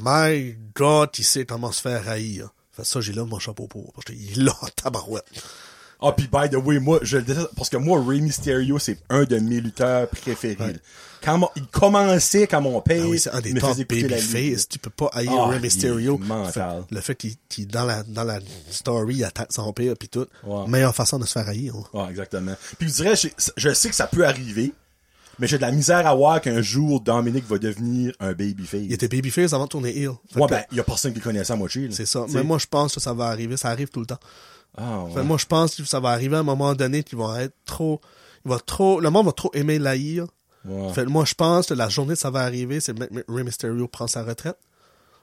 my 0.03 0.55
God, 0.77 1.11
il 1.19 1.25
sait 1.25 1.47
comment 1.47 1.73
se 1.73 1.81
faire 1.81 2.09
haïr. 2.09 2.51
Fait 2.71 2.85
ça, 2.85 3.01
j'ai 3.01 3.13
là 3.13 3.25
mon 3.25 3.41
chapeau 3.41 3.67
pour, 3.67 3.93
parce 3.93 4.05
qu'il 4.07 4.31
est 4.31 4.37
là, 4.37 4.55
tabarouette. 4.77 5.25
Ah, 6.03 6.13
puis 6.13 6.29
by 6.33 6.51
the 6.51 6.57
way, 6.57 6.79
moi, 6.81 6.99
je 7.03 7.19
le 7.19 7.23
déteste, 7.23 7.49
parce 7.57 7.71
que 7.71 7.77
moi, 7.77 8.03
Rey 8.05 8.21
Mysterio, 8.21 8.79
c'est 8.79 8.99
un 9.09 9.25
de 9.25 9.39
mes 9.39 9.61
lutteurs 9.61 10.09
préférés. 10.09 10.77
Quand 11.23 11.39
mon- 11.39 11.49
il 11.55 11.65
commençait 11.67 12.49
quand 12.49 12.61
mon 12.61 12.81
père 12.81 13.05
Ah 13.05 13.09
oui, 13.09 13.19
c'est 13.21 13.31
un 13.31 13.41
des 13.41 13.55
top 13.55 13.77
babyface. 13.89 14.69
Tu 14.69 14.81
peux 14.81 14.91
pas 14.91 15.09
haïr 15.13 15.31
Ah, 15.39 15.47
Rey 15.47 15.61
Mysterio. 15.61 16.17
est 16.21 16.27
mental. 16.27 16.83
Fait- 16.89 16.95
le 16.97 17.01
fait 17.01 17.15
qu'il, 17.49 17.67
dans 17.69 17.85
la, 17.85 18.03
dans 18.03 18.25
la 18.25 18.41
story, 18.71 19.17
il 19.19 19.25
attaque 19.25 19.53
son 19.53 19.73
père 19.73 19.95
pis 19.97 20.09
tout. 20.09 20.27
Ouais. 20.45 20.67
Meilleure 20.67 20.95
façon 20.97 21.21
de 21.21 21.25
se 21.25 21.33
faire 21.33 21.49
haïr. 21.49 21.75
Ouais, 21.95 22.09
exactement. 22.11 22.55
Puis 22.79 22.89
je 22.89 22.95
dirais, 22.95 23.15
je, 23.15 23.29
je 23.57 23.73
sais 23.73 23.89
que 23.89 23.95
ça 23.95 24.09
peut 24.09 24.27
arriver, 24.27 24.73
mais 25.39 25.47
j'ai 25.47 25.59
de 25.59 25.63
la 25.63 25.71
misère 25.71 26.05
à 26.09 26.13
voir 26.17 26.41
qu'un 26.41 26.61
jour, 26.61 27.01
Dominique 27.01 27.47
va 27.49 27.59
devenir 27.59 28.13
un 28.19 28.33
babyface. 28.33 28.81
Il 28.83 28.93
était 28.93 29.07
babyface 29.07 29.53
avant 29.53 29.65
de 29.67 29.69
tourner 29.69 29.97
heel. 29.97 30.09
Ouais, 30.35 30.43
que 30.47 30.51
ben, 30.51 30.65
il 30.73 30.77
y 30.79 30.81
a 30.81 30.83
personne 30.85 31.15
qui 31.15 31.21
connaît 31.21 31.45
ça 31.45 31.53
à 31.53 31.57
moitié, 31.57 31.89
c'est 31.93 32.05
ça. 32.07 32.27
Mais 32.31 32.43
moi, 32.43 32.59
je 32.59 32.67
pense 32.67 32.95
que 32.97 33.01
ça 33.01 33.13
va 33.13 33.27
arriver. 33.27 33.57
Ça 33.57 33.69
arrive 33.69 33.91
tout 33.91 34.01
le 34.01 34.07
temps. 34.07 34.19
Ah, 34.77 35.05
Fait 35.09 35.17
ouais. 35.17 35.23
que 35.23 35.27
moi, 35.27 35.37
je 35.39 35.47
pense 35.47 35.75
que 35.77 35.85
ça 35.85 36.01
va 36.01 36.11
arriver 36.11 36.37
à 36.37 36.41
un 36.41 36.45
moment 36.45 36.75
donné 36.75 37.03
qu'ils 37.03 37.19
vont 37.19 37.35
être 37.37 37.55
trop, 37.65 38.01
il 38.45 38.51
va 38.51 38.59
trop, 38.59 39.01
le 39.01 39.11
monde 39.11 39.27
va 39.27 39.33
trop 39.33 39.51
aimer 39.55 39.79
l'haïr. 39.79 40.27
Ouais. 40.65 40.93
Fait 40.93 41.05
moi, 41.07 41.25
je 41.25 41.35
pense 41.35 41.67
que 41.67 41.75
la 41.75 41.89
journée 41.89 42.15
que 42.15 42.21
ça 42.21 42.31
va 42.31 42.41
arriver, 42.41 42.81
c'est 42.81 42.95
que 42.97 43.25
Rey 43.29 43.45
Mysterio 43.45 43.89
prend 43.89 44.07
sa 44.07 44.23
retraite. 44.23 44.57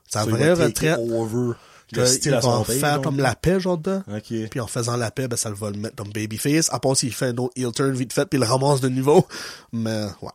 Sa 0.07 0.21
Ça, 0.23 0.25
il 0.29 0.31
vraie 0.35 0.53
va 0.53 0.69
take 0.69 0.91
retraite. 0.93 1.11
over 1.11 1.53
le 1.91 2.03
que 2.03 2.05
son 2.41 2.57
vont 2.57 2.63
père, 2.63 2.75
faire 2.75 2.95
donc. 2.95 3.03
comme 3.05 3.17
la 3.19 3.35
paix, 3.35 3.59
genre 3.59 3.77
dedans. 3.77 4.03
Puis 4.21 4.59
en 4.59 4.67
faisant 4.67 4.97
la 4.97 5.11
paix, 5.11 5.27
ben, 5.27 5.37
ça 5.37 5.49
va 5.51 5.71
le 5.71 5.77
mettre 5.77 5.95
comme 5.95 6.11
babyface. 6.11 6.69
À 6.71 6.79
part 6.79 6.95
s'il 6.97 7.13
fait 7.13 7.27
un 7.27 7.37
autre 7.37 7.53
heel 7.55 7.71
turn 7.71 7.91
vite 7.93 8.13
fait, 8.13 8.25
puis 8.25 8.37
il 8.37 8.41
le 8.41 8.47
ramasse 8.47 8.81
de 8.81 8.89
niveau. 8.89 9.25
Mais, 9.71 10.03
ouais. 10.21 10.29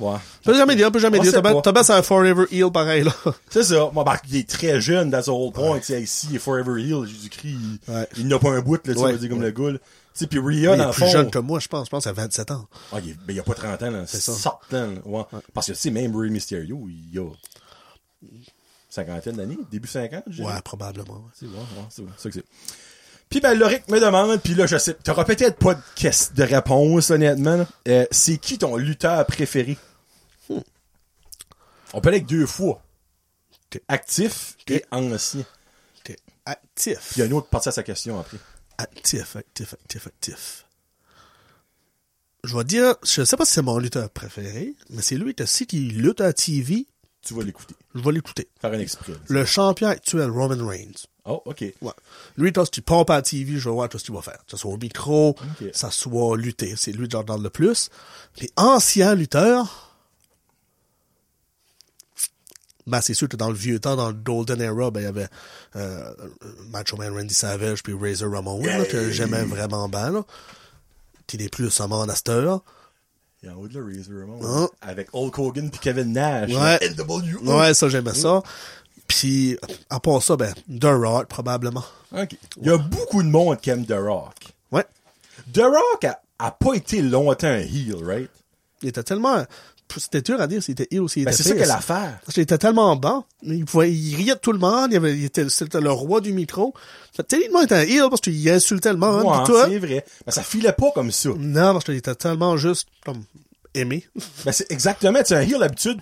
Ouais. 0.00 0.16
Peut 0.42 0.54
jamais 0.54 0.74
dire, 0.76 0.90
peut 0.90 0.98
jamais 0.98 1.20
dire. 1.20 1.42
bien, 1.42 1.82
c'est 1.82 1.92
un 1.92 2.02
forever 2.02 2.44
heel 2.50 2.70
pareil, 2.72 3.04
là. 3.04 3.12
C'est 3.50 3.62
ça. 3.64 3.90
Moi, 3.92 4.04
il 4.28 4.36
est 4.36 4.48
très 4.48 4.80
jeune, 4.80 5.10
that's 5.10 5.26
the 5.26 5.28
whole 5.28 5.52
point. 5.52 5.78
Tu 5.78 5.86
sais, 5.86 6.02
ici, 6.02 6.28
il 6.30 6.36
est 6.36 6.38
Forever 6.38 6.80
Hill, 6.82 7.04
Jésus-Christ, 7.06 7.56
il, 7.88 7.92
Ouais. 7.92 8.08
il 8.16 8.26
n'a 8.28 8.38
pas 8.38 8.50
un 8.50 8.60
bout, 8.60 8.84
là, 8.86 8.94
tu 8.94 8.98
Ouais. 9.00 9.08
on 9.10 9.12
va 9.12 9.18
dire 9.18 9.28
comme 9.28 9.42
le 9.42 9.50
gars. 9.50 9.72
Tu 9.72 9.78
sais, 10.14 10.26
puis 10.26 10.38
Rhea, 10.38 10.74
il 10.74 10.78
dans 10.78 10.90
est 10.90 10.94
plus 10.94 11.08
jeune 11.10 11.30
que 11.30 11.38
moi, 11.38 11.60
je 11.60 11.68
pense. 11.68 11.86
Je 11.86 11.90
pense 11.90 12.06
à 12.06 12.12
27 12.12 12.50
ans. 12.50 12.66
Ah, 12.92 12.96
il, 13.04 13.10
est- 13.10 13.14
ben, 13.26 13.32
il 13.34 13.38
a 13.40 13.42
pas 13.42 13.54
30 13.54 13.82
ans, 13.82 13.90
là. 13.90 14.04
C'est 14.06 14.20
ça. 14.20 14.32
certain. 14.32 14.94
Ouais. 15.04 15.22
Parce 15.54 15.66
que, 15.68 15.72
tu 15.72 15.78
sais, 15.78 15.90
même 15.90 16.16
Rey 16.16 16.28
Mysterio, 16.30 16.88
il 16.88 17.18
a 17.18 17.28
cinquantaine 18.88 19.36
d'années, 19.36 19.58
début 19.70 19.88
50, 19.88 20.24
je 20.28 20.36
dirais. 20.42 20.54
Ouais, 20.54 20.60
probablement. 20.62 21.14
ouais. 21.14 21.30
C'est 21.34 21.46
ouais, 21.46 21.52
ouais, 21.52 21.84
c'est 21.90 22.02
ça 22.16 22.28
que 22.28 22.34
c'est. 22.34 22.44
Puis 23.28 23.40
ben, 23.40 23.54
Loric 23.56 23.88
me 23.88 24.00
demande, 24.00 24.40
puis 24.40 24.54
là, 24.54 24.66
je 24.66 24.76
sais, 24.76 24.94
t'auras 24.94 25.24
peut-être 25.24 25.56
pas 25.56 25.74
de, 25.74 26.34
de 26.34 26.42
réponse, 26.42 27.10
honnêtement. 27.12 27.64
Euh, 27.86 28.04
c'est 28.10 28.38
qui 28.38 28.58
ton 28.58 28.76
lutteur 28.76 29.24
préféré? 29.26 29.78
On 31.92 32.00
peut 32.00 32.08
aller 32.08 32.18
avec 32.18 32.26
deux 32.28 32.46
fois. 32.46 32.82
Ok. 33.72 33.80
Actif 33.88 34.56
et 34.68 34.84
ancien. 34.90 35.44
T'es 36.04 36.16
actif. 36.44 36.98
Puis 37.10 37.16
il 37.16 37.18
y 37.20 37.22
a 37.22 37.26
une 37.26 37.32
autre 37.32 37.48
partie 37.48 37.68
à 37.68 37.72
sa 37.72 37.82
question 37.82 38.18
après. 38.18 38.38
Actif, 38.78 39.36
actif, 39.36 39.74
actif, 39.74 40.06
actif. 40.06 40.66
Je 42.44 42.56
vais 42.56 42.64
dire, 42.64 42.94
je 43.04 43.22
sais 43.24 43.36
pas 43.36 43.44
si 43.44 43.52
c'est 43.54 43.62
mon 43.62 43.78
lutteur 43.78 44.08
préféré, 44.08 44.74
mais 44.88 45.02
c'est 45.02 45.16
lui 45.16 45.34
que 45.34 45.44
si 45.44 45.66
qui 45.66 45.80
lutte 45.80 46.22
à 46.22 46.32
TV, 46.32 46.86
Tu 47.22 47.34
vas 47.34 47.42
l'écouter. 47.42 47.74
je 47.94 48.00
vais 48.00 48.12
l'écouter. 48.12 48.48
Faire 48.60 48.72
un 48.72 48.78
exprès. 48.78 49.12
Le 49.28 49.44
champion 49.44 49.88
actuel, 49.88 50.30
Roman 50.30 50.66
Reigns. 50.66 51.06
Oh, 51.26 51.42
ok. 51.44 51.64
Ouais. 51.82 51.92
Lui, 52.38 52.50
quand 52.50 52.68
tu 52.70 52.80
pompes 52.80 53.10
à 53.10 53.16
la 53.16 53.22
TV, 53.22 53.58
je 53.58 53.68
vais 53.68 53.74
voir 53.74 53.90
tout 53.90 53.98
ce 53.98 54.04
qu'il 54.04 54.14
va 54.14 54.22
faire. 54.22 54.38
Que 54.46 54.52
ce 54.52 54.56
soit 54.56 54.70
au 54.72 54.78
micro, 54.78 55.30
Ok. 55.60 55.68
ça 55.74 55.90
soit 55.90 56.34
lutter. 56.38 56.74
C'est 56.76 56.92
lui 56.92 57.06
que 57.08 57.12
j'en 57.12 57.24
donne 57.24 57.42
le 57.42 57.50
plus. 57.50 57.90
Puis 58.34 58.50
ancien 58.56 59.14
lutteur, 59.14 59.89
ben, 62.86 63.00
c'est 63.00 63.14
sûr 63.14 63.28
que 63.28 63.36
dans 63.36 63.48
le 63.48 63.54
vieux 63.54 63.78
temps, 63.78 63.96
dans 63.96 64.08
le 64.08 64.14
Golden 64.14 64.60
Era, 64.60 64.90
ben, 64.90 65.00
il 65.00 65.04
y 65.04 65.06
avait 65.06 65.28
euh, 65.76 66.12
Macho 66.70 66.96
Man 66.96 67.12
Randy 67.12 67.34
Savage 67.34 67.82
puis 67.82 67.94
Razor 67.98 68.32
Ramon, 68.32 68.64
là, 68.64 68.84
que 68.84 69.10
j'aimais 69.10 69.42
vraiment 69.42 69.88
bien. 69.88 70.10
Là. 70.10 70.24
Qui 71.26 71.38
n'est 71.38 71.48
plus 71.48 71.70
seulement 71.70 72.06
cette 72.14 72.28
heure. 72.28 72.62
Il 73.42 73.48
y 73.48 73.52
a 73.52 73.54
en 73.54 73.58
haut 73.58 73.68
de 73.68 73.78
là, 73.78 73.84
Razor 73.84 74.20
Ramon. 74.20 74.40
Hein? 74.44 74.68
Avec 74.80 75.08
Hulk 75.12 75.38
Hogan 75.38 75.70
puis 75.70 75.80
Kevin 75.80 76.12
Nash. 76.12 76.50
Ouais. 76.50 76.78
Ouais, 77.42 77.74
ça, 77.74 77.88
j'aimais 77.88 78.14
ça. 78.14 78.42
Puis, 79.06 79.58
à 79.88 80.00
part 80.00 80.22
ça, 80.22 80.36
ben, 80.36 80.54
The 80.68 80.84
Rock, 80.84 81.28
probablement. 81.28 81.84
Il 82.12 82.28
y 82.62 82.70
a 82.70 82.78
beaucoup 82.78 83.22
de 83.22 83.28
monde 83.28 83.60
qui 83.60 83.70
aime 83.70 83.84
The 83.84 83.96
Rock. 83.98 84.34
Ouais. 84.72 84.84
The 85.52 85.62
Rock 85.62 86.04
a, 86.04 86.20
a 86.38 86.50
pas 86.50 86.74
été 86.74 87.02
longtemps 87.02 87.48
un 87.48 87.58
heel, 87.58 88.02
right? 88.02 88.30
Il 88.82 88.88
était 88.88 89.02
tellement... 89.02 89.44
C'était 89.98 90.22
dur 90.22 90.40
à 90.40 90.46
dire 90.46 90.62
s'il 90.62 90.72
était 90.72 90.88
heel 90.90 91.00
ou 91.00 91.08
s'il 91.08 91.24
Ben, 91.24 91.32
était 91.32 91.42
c'est 91.42 91.48
ça 91.48 91.54
face. 91.54 91.62
que 91.64 91.68
l'affaire. 91.68 92.18
Parce 92.24 92.34
qu'il 92.34 92.42
était 92.42 92.58
tellement 92.58 92.94
bon. 92.96 93.24
Il, 93.42 93.64
pouvait, 93.64 93.92
il 93.92 94.14
riait 94.16 94.34
de 94.34 94.38
tout 94.40 94.52
le 94.52 94.58
monde. 94.58 94.88
Il, 94.92 94.96
avait, 94.96 95.16
il 95.16 95.24
était, 95.24 95.48
c'était 95.48 95.80
le 95.80 95.90
roi 95.90 96.20
du 96.20 96.32
micro. 96.32 96.74
Fait, 97.16 97.22
Techniquement, 97.22 97.60
il 97.60 97.64
était 97.64 97.74
un 97.74 97.80
heel 97.82 98.06
parce 98.08 98.20
qu'il 98.20 98.48
insultait 98.50 98.92
le 98.92 98.98
monde. 98.98 99.24
Ouais, 99.24 99.44
tout. 99.46 99.56
c'est 99.68 99.78
vrai. 99.78 100.04
Mais 100.26 100.32
ça 100.32 100.42
filait 100.42 100.72
pas 100.72 100.90
comme 100.94 101.10
ça. 101.10 101.30
Non, 101.36 101.72
parce 101.72 101.84
qu'il 101.84 101.94
était 101.96 102.14
tellement 102.14 102.56
juste 102.56 102.88
comme 103.04 103.22
aimé. 103.74 104.06
Ben, 104.44 104.52
c'est 104.52 104.70
exactement, 104.70 105.22
tu 105.22 105.34
un 105.34 105.40
heel, 105.40 105.58
d'habitude, 105.58 106.00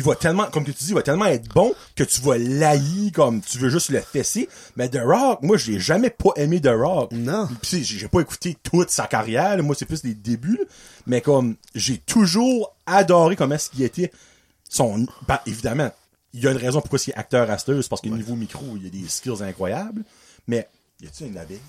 il 0.00 0.02
va 0.02 0.14
tellement, 0.14 0.46
comme 0.46 0.64
que 0.64 0.70
tu 0.70 0.84
dis, 0.84 0.90
il 0.90 0.94
va 0.94 1.02
tellement 1.02 1.26
être 1.26 1.46
bon 1.52 1.74
que 1.94 2.04
tu 2.04 2.22
vas 2.22 2.38
l'haïr 2.38 3.12
comme 3.12 3.42
tu 3.42 3.58
veux 3.58 3.68
juste 3.68 3.90
le 3.90 4.00
fesser. 4.00 4.48
Mais 4.76 4.88
The 4.88 5.00
Rock, 5.04 5.42
moi, 5.42 5.58
j'ai 5.58 5.78
jamais 5.78 6.08
pas 6.08 6.30
aimé 6.36 6.58
The 6.58 6.70
Rock. 6.74 7.12
Non. 7.12 7.46
Puis 7.60 7.84
j'ai 7.84 8.08
pas 8.08 8.20
écouté 8.20 8.56
toute 8.62 8.88
sa 8.88 9.06
carrière, 9.06 9.58
là. 9.58 9.62
moi 9.62 9.76
c'est 9.78 9.84
plus 9.84 10.02
les 10.02 10.14
débuts, 10.14 10.56
là. 10.56 10.64
mais 11.06 11.20
comme 11.20 11.56
j'ai 11.74 11.98
toujours 11.98 12.74
adoré 12.86 13.36
comment 13.36 13.56
est-ce 13.56 13.68
qu'il 13.68 13.82
était. 13.82 14.10
Son, 14.70 15.06
ben, 15.28 15.38
évidemment, 15.44 15.90
il 16.32 16.40
y 16.40 16.46
a 16.46 16.52
une 16.52 16.56
raison 16.56 16.80
pourquoi 16.80 16.98
il 17.06 17.10
est 17.10 17.16
acteur 17.16 17.50
à 17.50 17.58
c'est 17.58 17.88
parce 17.88 18.00
qu'au 18.00 18.08
niveau 18.08 18.36
micro, 18.36 18.64
il 18.76 18.84
y 18.84 18.86
a 18.86 18.90
des 18.90 19.06
skills 19.06 19.42
incroyables. 19.42 20.02
Mais 20.46 20.66
y 21.02 21.08
a-tu 21.08 21.24
une 21.24 21.36
abeille? 21.36 21.60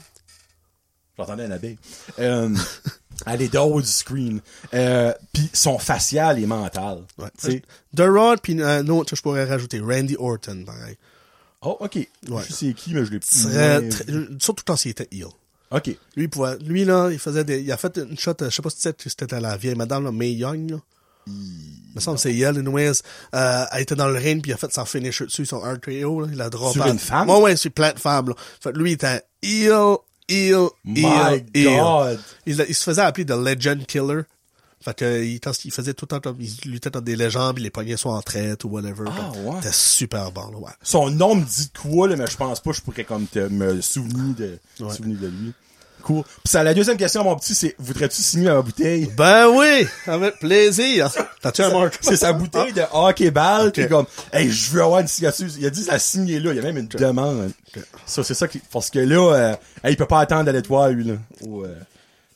J'entendais 1.17 1.47
une 1.47 1.51
abeille. 1.51 1.77
Euh, 2.19 2.55
elle 3.25 3.41
est 3.41 3.49
du 3.49 3.87
screen. 3.87 4.41
Euh, 4.73 5.13
puis 5.33 5.49
son 5.53 5.77
facial 5.79 6.39
et 6.39 6.45
mental. 6.45 7.03
Ouais. 7.17 7.27
Tu 7.39 7.51
sais. 7.51 7.61
The 7.95 8.01
Rod, 8.07 8.39
puis 8.41 8.55
autre 8.61 9.11
que 9.11 9.15
je 9.15 9.21
pourrais 9.21 9.45
rajouter, 9.45 9.79
Randy 9.79 10.15
Orton, 10.19 10.63
pareil. 10.65 10.97
Oh, 11.61 11.77
ok. 11.79 11.95
Ouais. 11.95 12.43
Je 12.47 12.53
sais 12.53 12.73
qui, 12.73 12.93
mais 12.93 13.05
je 13.05 13.11
l'ai 13.11 13.19
Très, 13.19 13.81
moins 13.81 13.89
très- 13.89 14.03
vu. 14.05 14.27
surtout 14.39 14.63
quand 14.65 14.83
il 14.85 14.89
était 14.89 15.07
heel. 15.11 15.27
Ok. 15.69 15.85
Lui, 15.87 15.97
il 16.23 16.29
pouvait, 16.29 16.57
lui, 16.57 16.83
là, 16.85 17.09
il 17.11 17.19
faisait 17.19 17.43
des, 17.43 17.61
il 17.61 17.71
a 17.71 17.77
fait 17.77 17.97
une 17.97 18.17
shot, 18.17 18.31
euh, 18.41 18.49
je 18.49 18.55
sais 18.55 18.61
pas 18.61 18.69
si 18.71 18.81
c'était 18.81 19.09
c'était 19.09 19.39
la 19.39 19.55
vieille 19.57 19.75
madame, 19.75 20.03
là, 20.03 20.11
May 20.11 20.33
Young, 20.33 20.71
là. 20.71 20.77
Il 21.27 21.33
me 21.95 21.99
semble 22.01 22.17
que 22.17 22.23
c'est 22.23 22.35
elle, 22.35 22.57
anyways. 22.57 23.01
Euh, 23.35 23.65
elle 23.71 23.81
était 23.83 23.95
dans 23.95 24.07
le 24.07 24.17
ring, 24.17 24.41
puis 24.41 24.49
il 24.51 24.53
a 24.55 24.57
fait 24.57 24.73
son 24.73 24.85
finisher 24.85 25.25
dessus, 25.25 25.45
son 25.45 25.59
RKO, 25.59 26.21
là. 26.21 26.27
Il 26.33 26.41
a 26.41 26.49
droppé. 26.49 26.79
Sur 26.79 26.87
une 26.87 26.97
femme? 26.97 27.29
Ouais, 27.29 27.39
ouais, 27.39 27.55
sur 27.55 27.71
plein 27.71 27.93
de 27.93 27.99
femmes, 27.99 28.29
là. 28.29 28.33
Fait 28.59 28.75
lui, 28.75 28.89
il 28.89 28.93
était 28.93 29.21
heel, 29.43 29.97
heel, 30.31 30.67
My 30.83 31.43
heel. 31.53 31.79
God. 31.79 32.19
Il, 32.45 32.65
il 32.69 32.75
se 32.75 32.83
faisait 32.83 33.01
appeler 33.01 33.25
The 33.25 33.31
Legend 33.31 33.85
Killer. 33.85 34.21
Fait 34.83 34.95
que, 34.95 35.23
il, 35.23 35.39
il 35.65 35.71
faisait 35.71 35.93
tout 35.93 36.07
le 36.11 36.19
temps, 36.19 36.35
il 36.39 36.71
luttait 36.71 36.89
dans 36.89 37.01
des 37.01 37.15
légendes, 37.15 37.53
puis 37.53 37.63
les 37.63 37.69
poignets 37.69 37.97
soit 37.97 38.13
en 38.15 38.21
traite 38.23 38.63
ou 38.63 38.69
whatever. 38.69 39.05
Ah, 39.07 39.31
ouais. 39.37 39.55
C'était 39.61 39.73
super 39.75 40.31
bon, 40.31 40.49
là, 40.49 40.57
ouais. 40.57 40.71
Son 40.81 41.11
nom 41.11 41.35
me 41.35 41.43
dit 41.45 41.69
quoi, 41.79 42.07
là, 42.07 42.15
mais 42.15 42.25
je 42.27 42.35
pense 42.35 42.59
pas 42.59 42.71
que 42.71 42.77
je 42.77 42.81
pourrais 42.81 43.03
comme 43.03 43.27
te, 43.27 43.47
me 43.47 43.79
souvenir 43.81 44.33
de, 44.35 44.59
Ouais. 44.79 44.91
souvenir 44.95 45.19
de 45.19 45.27
lui. 45.27 45.53
Cool. 46.01 46.23
Puis 46.23 46.51
ça, 46.51 46.63
la 46.63 46.73
deuxième 46.73 46.97
question, 46.97 47.23
mon 47.23 47.35
petit, 47.35 47.55
c'est, 47.55 47.75
voudrais-tu 47.79 48.21
signer 48.21 48.49
ma 48.49 48.61
bouteille? 48.61 49.05
Ben 49.15 49.47
oui! 49.47 49.87
Avec 50.07 50.39
plaisir! 50.39 51.11
T'as-tu 51.41 51.61
un 51.61 51.71
marque? 51.71 51.97
C'est 52.01 52.15
sa 52.17 52.33
bouteille 52.33 52.73
de 52.73 52.83
hockey 52.91 53.31
ball, 53.31 53.67
Ok. 53.67 53.73
puis 53.73 53.87
comme, 53.87 54.05
hey, 54.33 54.49
je 54.49 54.71
veux 54.71 54.81
avoir 54.83 54.99
une 54.99 55.07
signature. 55.07 55.47
Il 55.57 55.65
a 55.65 55.69
dit 55.69 55.85
la 55.85 55.99
signer 55.99 56.39
là, 56.39 56.51
il 56.51 56.57
y 56.57 56.59
a 56.59 56.63
même 56.63 56.77
une 56.77 56.87
demande. 56.87 57.51
Ça, 58.05 58.23
c'est 58.23 58.33
ça 58.33 58.47
qui, 58.47 58.59
parce 58.71 58.89
que 58.89 58.99
là, 58.99 59.33
euh, 59.33 59.55
hey, 59.83 59.93
il 59.93 59.97
peut 59.97 60.05
pas 60.05 60.19
attendre 60.19 60.49
à 60.49 60.51
l'étoile, 60.51 60.93
lui, 60.93 61.03
là. 61.05 61.13
Ou, 61.41 61.63
euh, 61.63 61.75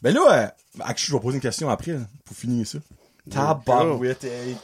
ben 0.01 0.13
là, 0.13 0.21
euh, 0.31 0.47
actually, 0.81 1.11
je 1.11 1.13
vais 1.13 1.21
poser 1.21 1.35
une 1.35 1.41
question 1.41 1.69
après, 1.69 1.91
là, 1.93 1.99
pour 2.23 2.37
finir 2.37 2.65
ça. 2.67 2.77
Tabarouette, 3.29 4.23
hey. 4.23 4.55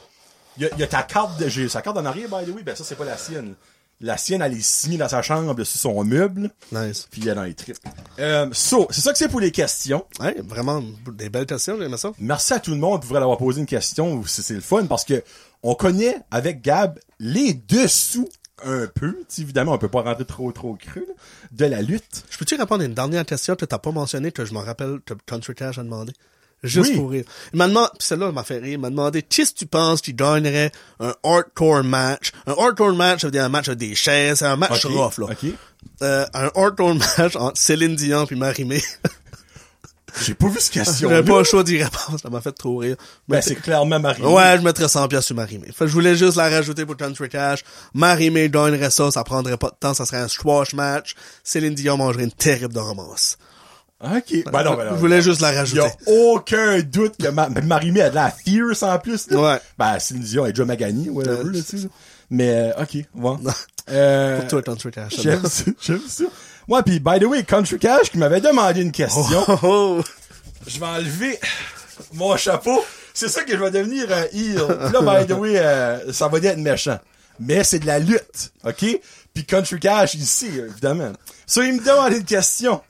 Il 0.58 0.64
y 0.64 0.66
a, 0.66 0.68
il 0.74 0.78
y 0.80 0.82
a 0.82 0.86
ta 0.86 1.02
carte 1.02 1.38
de, 1.40 1.48
j'ai 1.48 1.68
sa 1.68 1.80
carte 1.80 1.96
en 1.96 2.04
arrière, 2.04 2.28
by 2.28 2.44
the 2.50 2.54
way, 2.54 2.62
ben 2.62 2.76
ça, 2.76 2.84
c'est 2.84 2.94
pas 2.94 3.06
la 3.06 3.16
sienne. 3.16 3.54
La 4.02 4.16
sienne, 4.16 4.42
elle 4.42 4.52
est 4.54 4.60
signée 4.62 4.98
dans 4.98 5.08
sa 5.08 5.22
chambre, 5.22 5.62
sur 5.64 5.80
son 5.80 6.04
meuble, 6.04 6.50
Nice. 6.72 7.06
puis 7.10 7.22
elle 7.22 7.28
est 7.28 7.34
dans 7.36 7.44
les 7.44 7.54
tripes. 7.54 7.76
Euh, 8.18 8.48
so, 8.52 8.88
c'est 8.90 9.00
ça 9.00 9.12
que 9.12 9.18
c'est 9.18 9.28
pour 9.28 9.40
les 9.40 9.52
questions. 9.52 10.04
Ouais, 10.20 10.34
vraiment, 10.42 10.82
des 11.12 11.28
belles 11.28 11.46
questions, 11.46 11.76
j'aimais 11.78 11.96
ça. 11.96 12.12
Merci 12.18 12.52
à 12.52 12.58
tout 12.60 12.72
le 12.72 12.78
monde 12.78 13.04
pour 13.04 13.16
avoir 13.16 13.38
posé 13.38 13.60
une 13.60 13.66
question. 13.66 14.22
C'est 14.26 14.42
c'est 14.42 14.54
le 14.54 14.60
fun 14.60 14.86
parce 14.86 15.04
que 15.04 15.22
on 15.62 15.74
connaît 15.76 16.16
avec 16.32 16.62
Gab 16.62 16.98
les 17.20 17.54
dessous 17.54 18.28
un 18.64 18.88
peu. 18.88 19.16
Évidemment, 19.38 19.72
on 19.72 19.78
peut 19.78 19.88
pas 19.88 20.02
rentrer 20.02 20.24
trop 20.24 20.50
trop 20.52 20.74
cru 20.74 21.04
là, 21.06 21.14
de 21.52 21.64
la 21.66 21.80
lutte. 21.82 22.24
Je 22.30 22.38
peux-tu 22.38 22.56
répondre 22.56 22.82
à 22.82 22.86
une 22.86 22.94
dernière 22.94 23.24
question 23.24 23.54
que 23.56 23.64
t'as 23.64 23.78
pas 23.78 23.92
mentionné, 23.92 24.32
que 24.32 24.44
je 24.44 24.52
m'en 24.52 24.62
rappelle, 24.62 24.98
que 25.06 25.14
Country 25.26 25.54
Cash 25.54 25.78
a 25.78 25.82
demandé? 25.84 26.12
Juste 26.62 26.90
Oui. 26.90 26.96
pour 26.96 27.10
rire. 27.10 27.24
Il 27.52 27.56
m'a 27.58 27.66
demandé, 27.66 27.88
pis 27.98 28.06
celle-là 28.06 28.30
m'a 28.30 28.44
fait 28.44 28.58
rire, 28.58 28.72
il 28.74 28.78
m'a 28.78 28.90
demandé, 28.90 29.22
qu'est-ce 29.22 29.52
que 29.52 29.58
tu 29.58 29.66
penses 29.66 30.00
qui 30.00 30.14
gagnerait 30.14 30.70
un 31.00 31.12
hardcore 31.24 31.82
match? 31.82 32.30
Un 32.46 32.52
hardcore 32.52 32.94
match, 32.94 33.22
ça 33.22 33.26
veut 33.26 33.32
dire 33.32 33.44
un 33.44 33.48
match 33.48 33.66
avec 33.68 33.78
des 33.80 33.94
chaises, 33.96 34.38
c'est 34.38 34.46
un 34.46 34.56
match 34.56 34.84
Ok, 34.84 34.92
rough, 34.92 35.18
là. 35.18 35.26
ok. 35.32 35.50
Euh, 36.02 36.24
un 36.34 36.50
hardcore 36.54 36.94
match 37.18 37.34
entre 37.36 37.58
Céline 37.58 37.96
Dion 37.96 38.26
puis 38.26 38.36
Marie-Mé. 38.36 38.80
J'ai 40.20 40.34
pas 40.34 40.46
vu 40.48 40.60
cette 40.60 40.74
question. 40.74 41.08
J'avais 41.08 41.22
pas 41.28 41.38
le 41.38 41.44
choix 41.44 41.64
d'y 41.64 41.82
répondre, 41.82 42.20
ça 42.22 42.28
m'a 42.28 42.42
fait 42.42 42.52
trop 42.52 42.76
rire. 42.76 42.96
Ben, 43.28 43.40
c'est 43.40 43.54
clairement 43.54 43.98
Marie. 43.98 44.20
Ouais, 44.22 44.56
je 44.58 44.62
mettrais 44.62 44.86
100 44.86 45.08
pièces 45.08 45.24
sur 45.24 45.34
Marie-Mé. 45.34 45.68
Fait 45.72 45.88
je 45.88 45.92
voulais 45.92 46.14
juste 46.16 46.36
la 46.36 46.50
rajouter 46.50 46.84
pour 46.84 46.98
Country 46.98 47.30
Cash. 47.30 47.64
Marie-Mé 47.94 48.50
gagnerait 48.50 48.90
ça, 48.90 49.10
ça 49.10 49.24
prendrait 49.24 49.56
pas 49.56 49.70
de 49.70 49.76
temps, 49.80 49.94
ça 49.94 50.04
serait 50.04 50.18
un 50.18 50.28
squash 50.28 50.74
match. 50.74 51.14
Céline 51.42 51.74
Dion 51.74 51.96
mangerait 51.96 52.24
une 52.24 52.30
terrible 52.32 52.74
de 52.74 52.78
romance. 52.78 53.38
Ok. 54.02 54.44
Ben 54.52 54.62
non, 54.64 54.74
ben 54.74 54.84
non. 54.84 54.90
je 54.92 54.96
voulais 54.96 55.22
juste 55.22 55.40
la 55.40 55.52
Il 55.52 55.54
y 55.54 55.58
rajouter. 55.58 55.80
a 55.80 55.92
aucun 56.10 56.80
doute 56.80 57.14
que 57.22 57.28
Ma- 57.28 57.48
Marie-Mé 57.48 58.02
a 58.02 58.10
de 58.10 58.14
la 58.16 58.30
fierce 58.30 58.82
en 58.82 58.98
plus. 58.98 59.30
Là. 59.30 59.40
Ouais. 59.40 59.60
Ben, 59.78 59.98
Céline 60.00 60.22
Dion 60.24 60.46
est 60.46 60.52
déjà 60.52 60.64
Magani, 60.64 61.08
whatever, 61.08 61.44
Ouais. 61.44 61.52
là, 61.56 61.60
tu 61.68 61.78
sais. 61.78 61.88
Mais, 62.30 62.50
euh, 62.76 62.82
ok, 62.82 62.96
bon. 63.14 63.40
Euh, 63.90 64.38
Pour 64.42 64.48
toi, 64.48 64.62
Country 64.62 64.90
Cash. 64.92 65.14
J'aime 65.20 65.44
ça, 65.44 65.64
j'aime 65.82 66.00
ça. 66.06 66.24
Ouais, 66.68 66.82
puis 66.84 67.00
by 67.00 67.18
the 67.18 67.24
way, 67.24 67.42
Country 67.42 67.80
Cash 67.80 68.10
qui 68.12 68.16
m'avait 68.18 68.40
demandé 68.40 68.80
une 68.80 68.92
question. 68.92 69.44
Oh, 69.48 69.58
oh. 69.64 70.00
Je 70.68 70.78
vais 70.78 70.86
enlever 70.86 71.40
mon 72.14 72.36
chapeau. 72.36 72.84
C'est 73.12 73.26
ça 73.28 73.42
que 73.42 73.50
je 73.52 73.56
vais 73.56 73.72
devenir 73.72 74.06
un 74.12 74.22
heel. 74.32 74.32
Puis 74.32 74.92
là, 74.92 75.00
by 75.20 75.26
the 75.26 75.36
way, 75.36 75.58
euh, 75.58 76.12
ça 76.12 76.28
va 76.28 76.38
être 76.38 76.58
méchant. 76.58 76.98
Mais 77.40 77.64
c'est 77.64 77.80
de 77.80 77.86
la 77.86 77.98
lutte, 77.98 78.52
OK? 78.64 78.84
Puis 79.34 79.44
Country 79.44 79.80
Cash 79.80 80.14
ici, 80.14 80.46
évidemment. 80.56 81.12
Ça, 81.44 81.64
il 81.64 81.74
me 81.74 81.84
demande 81.84 82.12
une 82.12 82.24
question. 82.24 82.80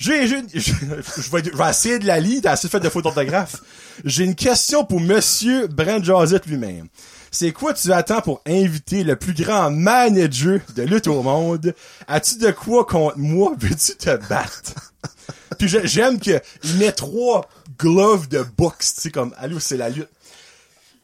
J'ai, 0.00 0.26
j'ai, 0.26 0.42
je, 0.54 0.60
je 0.62 1.68
essayer 1.70 1.98
de 1.98 2.06
la 2.06 2.18
lire, 2.18 2.40
t'as 2.42 2.52
assez 2.52 2.68
fait 2.68 2.80
de 2.80 2.88
fautes 2.88 3.04
d'orthographe. 3.04 3.56
J'ai 4.04 4.24
une 4.24 4.34
question 4.34 4.84
pour 4.84 4.98
Monsieur 4.98 5.66
Brent 5.66 6.02
Josette 6.02 6.46
lui-même. 6.46 6.88
C'est 7.30 7.52
quoi 7.52 7.74
tu 7.74 7.92
attends 7.92 8.22
pour 8.22 8.40
inviter 8.46 9.04
le 9.04 9.14
plus 9.14 9.34
grand 9.34 9.70
manager 9.70 10.58
de 10.74 10.82
lutte 10.82 11.06
au 11.06 11.22
monde? 11.22 11.74
As-tu 12.08 12.38
de 12.38 12.50
quoi 12.50 12.84
contre 12.86 13.18
moi? 13.18 13.52
Veux-tu 13.58 13.94
te 13.96 14.16
battre? 14.28 14.72
Puis 15.58 15.68
j'ai- 15.68 15.86
j'aime 15.86 16.18
que 16.18 16.40
il 16.64 16.76
met 16.78 16.92
trois 16.92 17.48
gloves 17.78 18.26
de 18.28 18.44
boxe, 18.56 18.94
tu 18.94 19.00
sais, 19.02 19.10
comme, 19.10 19.34
allô, 19.38 19.60
c'est 19.60 19.76
la 19.76 19.90
lutte. 19.90 20.08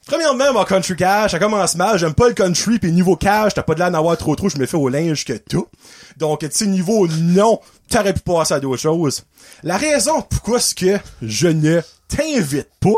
Premièrement, 0.06 0.52
mon 0.52 0.62
country 0.62 0.94
cash, 0.94 1.32
ça 1.32 1.40
commence 1.40 1.74
mal, 1.74 1.98
j'aime 1.98 2.14
pas 2.14 2.28
le 2.28 2.34
country, 2.34 2.78
puis 2.78 2.92
niveau 2.92 3.16
cash, 3.16 3.54
t'as 3.54 3.64
pas 3.64 3.74
de 3.74 3.80
l'air 3.80 3.90
d'en 3.90 3.98
avoir 3.98 4.16
trop 4.16 4.36
trop, 4.36 4.48
je 4.48 4.56
me 4.56 4.64
fais 4.64 4.76
au 4.76 4.88
linge 4.88 5.24
que 5.24 5.32
tout. 5.32 5.66
Donc, 6.16 6.40
tu 6.40 6.48
sais, 6.52 6.66
niveau 6.66 7.08
non, 7.08 7.60
t'aurais 7.90 8.14
pu 8.14 8.20
passer 8.20 8.54
à 8.54 8.60
d'autres 8.60 8.80
choses. 8.80 9.24
La 9.64 9.76
raison 9.76 10.22
pourquoi 10.22 10.58
est-ce 10.58 10.76
que 10.76 11.00
je 11.22 11.48
ne 11.48 11.80
t'invite 12.06 12.68
pas, 12.78 12.94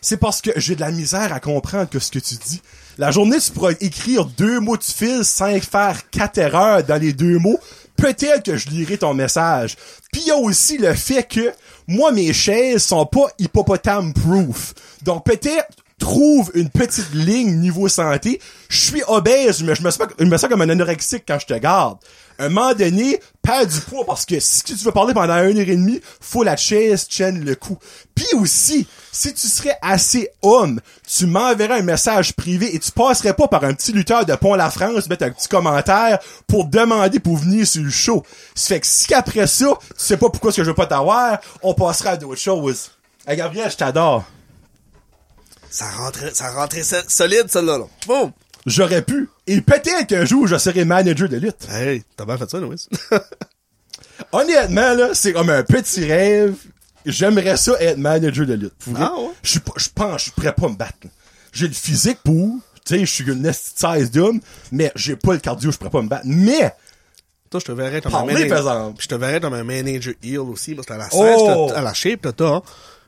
c'est 0.00 0.16
parce 0.16 0.40
que 0.40 0.50
j'ai 0.54 0.76
de 0.76 0.80
la 0.80 0.92
misère 0.92 1.32
à 1.32 1.40
comprendre 1.40 1.90
que 1.90 1.98
ce 1.98 2.12
que 2.12 2.20
tu 2.20 2.36
dis. 2.36 2.62
La 2.98 3.10
journée, 3.10 3.40
tu 3.40 3.50
pourras 3.50 3.72
écrire 3.80 4.24
deux 4.24 4.60
mots 4.60 4.76
de 4.76 4.84
fil 4.84 5.24
sans 5.24 5.58
faire 5.60 6.08
quatre 6.10 6.38
erreurs 6.38 6.84
dans 6.84 7.00
les 7.00 7.12
deux 7.12 7.38
mots. 7.38 7.58
Peut-être 7.96 8.44
que 8.44 8.56
je 8.56 8.68
lirai 8.68 8.98
ton 8.98 9.12
message. 9.12 9.74
Puis 10.12 10.22
il 10.22 10.28
y 10.28 10.30
a 10.30 10.36
aussi 10.36 10.78
le 10.78 10.94
fait 10.94 11.24
que 11.24 11.52
moi, 11.88 12.12
mes 12.12 12.32
chaises 12.32 12.84
sont 12.84 13.06
pas 13.06 13.26
hippopotame-proof. 13.40 14.74
Donc 15.02 15.24
peut-être 15.24 15.66
trouve 15.98 16.50
une 16.54 16.70
petite 16.70 17.12
ligne 17.14 17.58
niveau 17.60 17.88
santé. 17.88 18.40
Je 18.68 18.78
suis 18.78 19.02
obèse, 19.06 19.62
mais 19.62 19.74
je 19.74 19.82
me 19.82 19.90
sens, 19.90 20.08
sens 20.18 20.48
comme 20.48 20.62
un 20.62 20.68
anorexique 20.68 21.24
quand 21.26 21.38
je 21.38 21.46
te 21.46 21.54
garde. 21.54 21.98
Un 22.38 22.48
moment 22.48 22.74
donné, 22.74 23.20
perds 23.42 23.68
du 23.68 23.80
poids 23.80 24.04
parce 24.04 24.26
que 24.26 24.40
si 24.40 24.64
tu 24.64 24.74
veux 24.74 24.90
parler 24.90 25.14
pendant 25.14 25.36
une 25.44 25.56
heure 25.56 25.68
et 25.68 25.76
demie, 25.76 26.00
faut 26.20 26.42
la 26.42 26.56
chaise 26.56 27.06
tienne 27.06 27.44
le 27.44 27.54
coup. 27.54 27.78
Puis 28.14 28.26
aussi, 28.34 28.88
si 29.12 29.32
tu 29.32 29.46
serais 29.46 29.78
assez 29.80 30.28
homme, 30.42 30.80
tu 31.06 31.26
m'enverrais 31.26 31.78
un 31.78 31.82
message 31.82 32.34
privé 32.34 32.74
et 32.74 32.78
tu 32.80 32.90
passerais 32.90 33.34
pas 33.34 33.46
par 33.46 33.62
un 33.62 33.72
petit 33.74 33.92
lutteur 33.92 34.26
de 34.26 34.34
Pont-la-France 34.34 35.08
mettre 35.08 35.26
un 35.26 35.30
petit 35.30 35.46
commentaire 35.46 36.18
pour 36.48 36.64
demander 36.64 37.20
pour 37.20 37.36
venir 37.36 37.64
sur 37.64 37.84
le 37.84 37.90
show. 37.90 38.24
Ça 38.56 38.74
fait 38.74 38.80
que 38.80 38.86
si 38.88 39.14
après 39.14 39.46
ça, 39.46 39.66
tu 39.80 39.94
sais 39.96 40.16
pas 40.16 40.28
pourquoi 40.28 40.50
est-ce 40.50 40.56
que 40.56 40.64
je 40.64 40.70
veux 40.70 40.74
pas 40.74 40.86
t'avoir, 40.86 41.38
on 41.62 41.74
passera 41.74 42.10
à 42.10 42.16
d'autres 42.16 42.40
choses. 42.40 42.90
Hey 43.28 43.36
Gabriel, 43.36 43.70
je 43.70 43.76
t'adore. 43.76 44.24
Ça 45.74 45.90
rentrait, 45.90 46.32
ça 46.32 46.52
rentrait 46.52 46.82
solide, 47.08 47.46
celle-là, 47.48 47.78
là. 47.78 47.84
Boum! 48.06 48.30
J'aurais 48.64 49.02
pu. 49.02 49.28
Et 49.48 49.60
peut-être 49.60 50.06
qu'un 50.06 50.24
jour, 50.24 50.46
je 50.46 50.56
serai 50.56 50.84
manager 50.84 51.28
de 51.28 51.36
lutte. 51.36 51.66
Hey, 51.68 52.04
t'as 52.16 52.24
bien 52.24 52.38
fait 52.38 52.48
ça, 52.48 52.60
Louis. 52.60 52.86
Honnêtement, 54.32 54.94
là, 54.94 55.08
c'est 55.14 55.32
comme 55.32 55.50
un 55.50 55.64
petit 55.64 56.04
rêve. 56.04 56.54
J'aimerais 57.04 57.56
ça 57.56 57.72
être 57.80 57.98
manager 57.98 58.46
de 58.46 58.54
lutte. 58.54 58.72
Ah 58.96 59.12
ouais? 59.18 59.30
Je 59.42 59.58
pense, 59.92 60.18
je 60.18 60.22
suis 60.22 60.30
prêt 60.30 60.52
pas 60.54 60.66
à 60.66 60.68
me 60.70 60.76
battre. 60.76 61.08
J'ai 61.52 61.66
le 61.66 61.74
physique 61.74 62.18
pour, 62.24 62.56
tu 62.86 62.94
sais, 62.94 63.00
je 63.00 63.10
suis 63.12 63.24
une 63.24 63.52
size 63.52 64.10
d'homme, 64.12 64.40
mais 64.70 64.92
j'ai 64.94 65.16
pas 65.16 65.32
le 65.32 65.40
cardio, 65.40 65.72
je 65.72 65.76
pourrais 65.76 65.90
pas 65.90 66.02
me 66.02 66.08
battre. 66.08 66.24
Mais, 66.26 66.72
Toi, 67.50 67.58
je 67.60 67.64
te 67.66 67.72
verrais 67.72 68.00
comme 68.00 68.14
un 68.14 68.24
manager. 68.24 68.94
je 68.98 69.06
te 69.08 69.14
verrais 69.16 69.40
comme 69.40 69.54
un 69.54 69.64
manager 69.64 70.14
heel 70.22 70.38
aussi, 70.38 70.74
parce 70.76 70.86
que 70.86 70.92
à 70.92 70.98
la 70.98 71.08
Oh! 71.12 71.68
16, 71.68 71.76
à 71.76 71.82
la 71.82 71.92
shape 71.94 72.20
que 72.22 72.62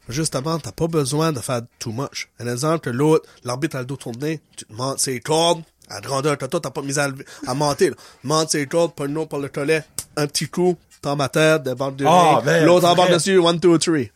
t'as, 0.08 0.12
justement, 0.14 0.58
t'as 0.58 0.72
pas 0.72 0.86
besoin 0.86 1.32
de 1.32 1.40
faire 1.40 1.62
too 1.78 1.92
much. 1.92 2.28
Un 2.40 2.46
exemple 2.52 2.80
l'autre, 2.90 3.28
l'arbitre 3.44 3.76
a 3.76 3.80
le 3.80 3.86
dos 3.86 3.96
tourné, 3.96 4.40
tu 4.56 4.64
te 4.64 4.72
montes 4.72 4.98
ses 5.00 5.20
cordes, 5.20 5.62
à 5.88 6.00
grandeur 6.00 6.36
que 6.38 6.46
toi, 6.46 6.60
t'as 6.60 6.70
pas 6.70 6.82
mis 6.82 6.98
à, 6.98 7.08
à 7.46 7.54
monter, 7.54 7.90
là. 7.90 7.96
Monte 8.24 8.50
ses 8.50 8.66
cordes, 8.66 8.92
autre 8.94 9.26
par 9.26 9.38
le 9.38 9.48
collet, 9.48 9.84
un 10.16 10.26
petit 10.26 10.48
coup, 10.48 10.76
dans 11.02 11.14
ma 11.16 11.28
tête, 11.28 11.62
de 11.62 11.72
de 11.72 12.04
Ah, 12.06 12.40
ben, 12.44 12.64
l'autre 12.64 12.86
en 12.88 12.94
bande 12.94 13.10
dessus, 13.10 13.38
one, 13.38 13.60
two, 13.60 13.78
three. 13.78 14.10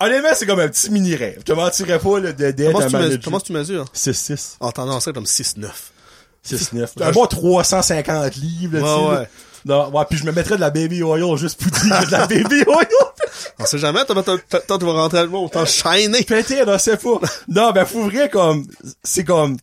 Honnêtement, 0.00 0.30
c'est 0.34 0.46
comme 0.46 0.60
un 0.60 0.68
petit 0.68 0.90
mini-rêve. 0.90 1.36
Je 1.38 1.42
te 1.44 1.52
mentirais 1.52 1.98
pas, 1.98 2.20
là, 2.20 2.32
de 2.32 2.50
d'être 2.50 2.72
Comment 2.72 2.86
tu, 2.88 2.96
mesures, 2.96 3.20
comment 3.24 3.40
tu 3.40 3.52
mesures? 3.52 3.84
6-6. 3.94 4.56
En 4.60 4.70
tendance, 4.72 5.04
c'est 5.04 5.12
comme 5.12 5.24
6-9. 5.24 5.66
6-9. 6.46 6.74
Ouais, 6.96 7.02
Un 7.06 7.12
bon 7.12 7.26
350 7.26 8.36
livres, 8.36 8.78
là, 8.78 8.98
Ouais, 8.98 9.14
là. 9.14 9.26
Non, 9.64 9.90
ouais, 9.90 10.04
puis 10.08 10.18
je 10.18 10.24
me 10.24 10.32
mettrais 10.32 10.56
de 10.56 10.60
la 10.60 10.70
baby 10.70 11.02
oil 11.02 11.36
juste 11.36 11.60
pour 11.60 11.70
dire 11.70 12.06
de 12.06 12.10
la 12.10 12.26
baby 12.26 12.62
oil. 12.66 12.86
On 13.58 13.64
sait 13.66 13.78
jamais, 13.78 14.04
toi, 14.04 14.22
toi, 14.22 14.38
toi, 14.38 14.78
tu 14.78 14.84
vas 14.84 14.92
rentrer 14.92 15.22
le 15.22 15.32
autant 15.34 15.64
shiner. 15.66 16.22
Pété, 16.22 16.64
là, 16.64 16.78
c'est 16.78 17.00
pas. 17.00 17.20
Non, 17.48 17.72
ben, 17.72 17.84
faut 17.84 18.04
vrai, 18.04 18.28
comme, 18.28 18.66
c'est 19.02 19.24
comme, 19.24 19.56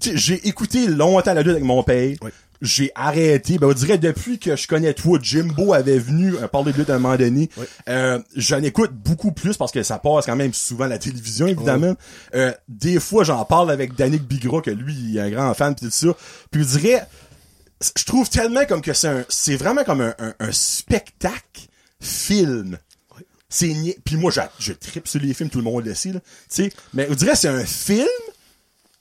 tu 0.00 0.16
j'ai 0.16 0.46
écouté 0.46 0.86
longtemps 0.86 1.34
la 1.34 1.42
lutte 1.42 1.52
avec 1.52 1.64
mon 1.64 1.82
père. 1.82 2.16
Oui. 2.22 2.30
J'ai 2.60 2.90
arrêté. 2.96 3.56
Ben, 3.56 3.68
on 3.68 3.72
dirait 3.72 3.98
depuis 3.98 4.38
que 4.38 4.56
je 4.56 4.66
connais 4.66 4.92
toi, 4.92 5.18
Jimbo 5.22 5.72
avait 5.72 5.98
venu 5.98 6.34
euh, 6.34 6.48
parler 6.48 6.72
de 6.72 6.78
lutte 6.78 6.90
à 6.90 6.96
un 6.96 6.98
moment 6.98 7.16
donné. 7.16 7.48
Oui. 7.56 7.64
Euh, 7.88 8.18
j'en 8.34 8.60
écoute 8.62 8.90
beaucoup 8.92 9.30
plus 9.30 9.56
parce 9.56 9.70
que 9.70 9.82
ça 9.84 9.98
passe 9.98 10.26
quand 10.26 10.34
même 10.34 10.52
souvent 10.52 10.84
à 10.84 10.88
la 10.88 10.98
télévision, 10.98 11.46
évidemment. 11.46 11.94
Euh, 12.34 12.52
des 12.68 12.98
fois, 12.98 13.22
j'en 13.22 13.44
parle 13.44 13.70
avec 13.70 13.94
Danick 13.94 14.24
Bigra, 14.24 14.60
que 14.60 14.72
lui, 14.72 14.92
il 14.94 15.16
est 15.16 15.20
un 15.20 15.30
grand 15.30 15.54
fan 15.54 15.74
pis 15.74 15.84
tout 15.84 15.90
ça. 15.92 16.08
Puis 16.50 16.64
je 16.64 16.78
dirais, 16.78 17.06
je 17.96 18.04
trouve 18.04 18.28
tellement 18.28 18.64
comme 18.66 18.82
que 18.82 18.92
c'est 18.92 19.08
un, 19.08 19.24
c'est 19.28 19.56
vraiment 19.56 19.84
comme 19.84 20.00
un, 20.00 20.14
un, 20.18 20.34
un 20.40 20.52
spectacle 20.52 21.68
film. 22.00 22.78
C'est 23.48 23.68
ni- 23.68 23.96
puis 24.04 24.16
moi 24.16 24.30
je, 24.30 24.40
je 24.58 24.72
tripe 24.72 25.08
sur 25.08 25.20
les 25.20 25.32
films, 25.32 25.48
tout 25.48 25.58
le 25.58 25.64
monde 25.64 25.84
le 25.84 25.94
sait 25.94 26.12
là. 26.12 26.20
Tu 26.20 26.64
sais, 26.64 26.72
mais 26.92 27.06
on 27.10 27.14
dirait 27.14 27.32
que 27.32 27.38
c'est 27.38 27.48
un 27.48 27.64
film 27.64 28.06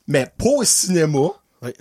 mais 0.07 0.25
pas 0.38 0.49
au 0.49 0.63
cinéma 0.63 1.30
Oui. 1.61 1.71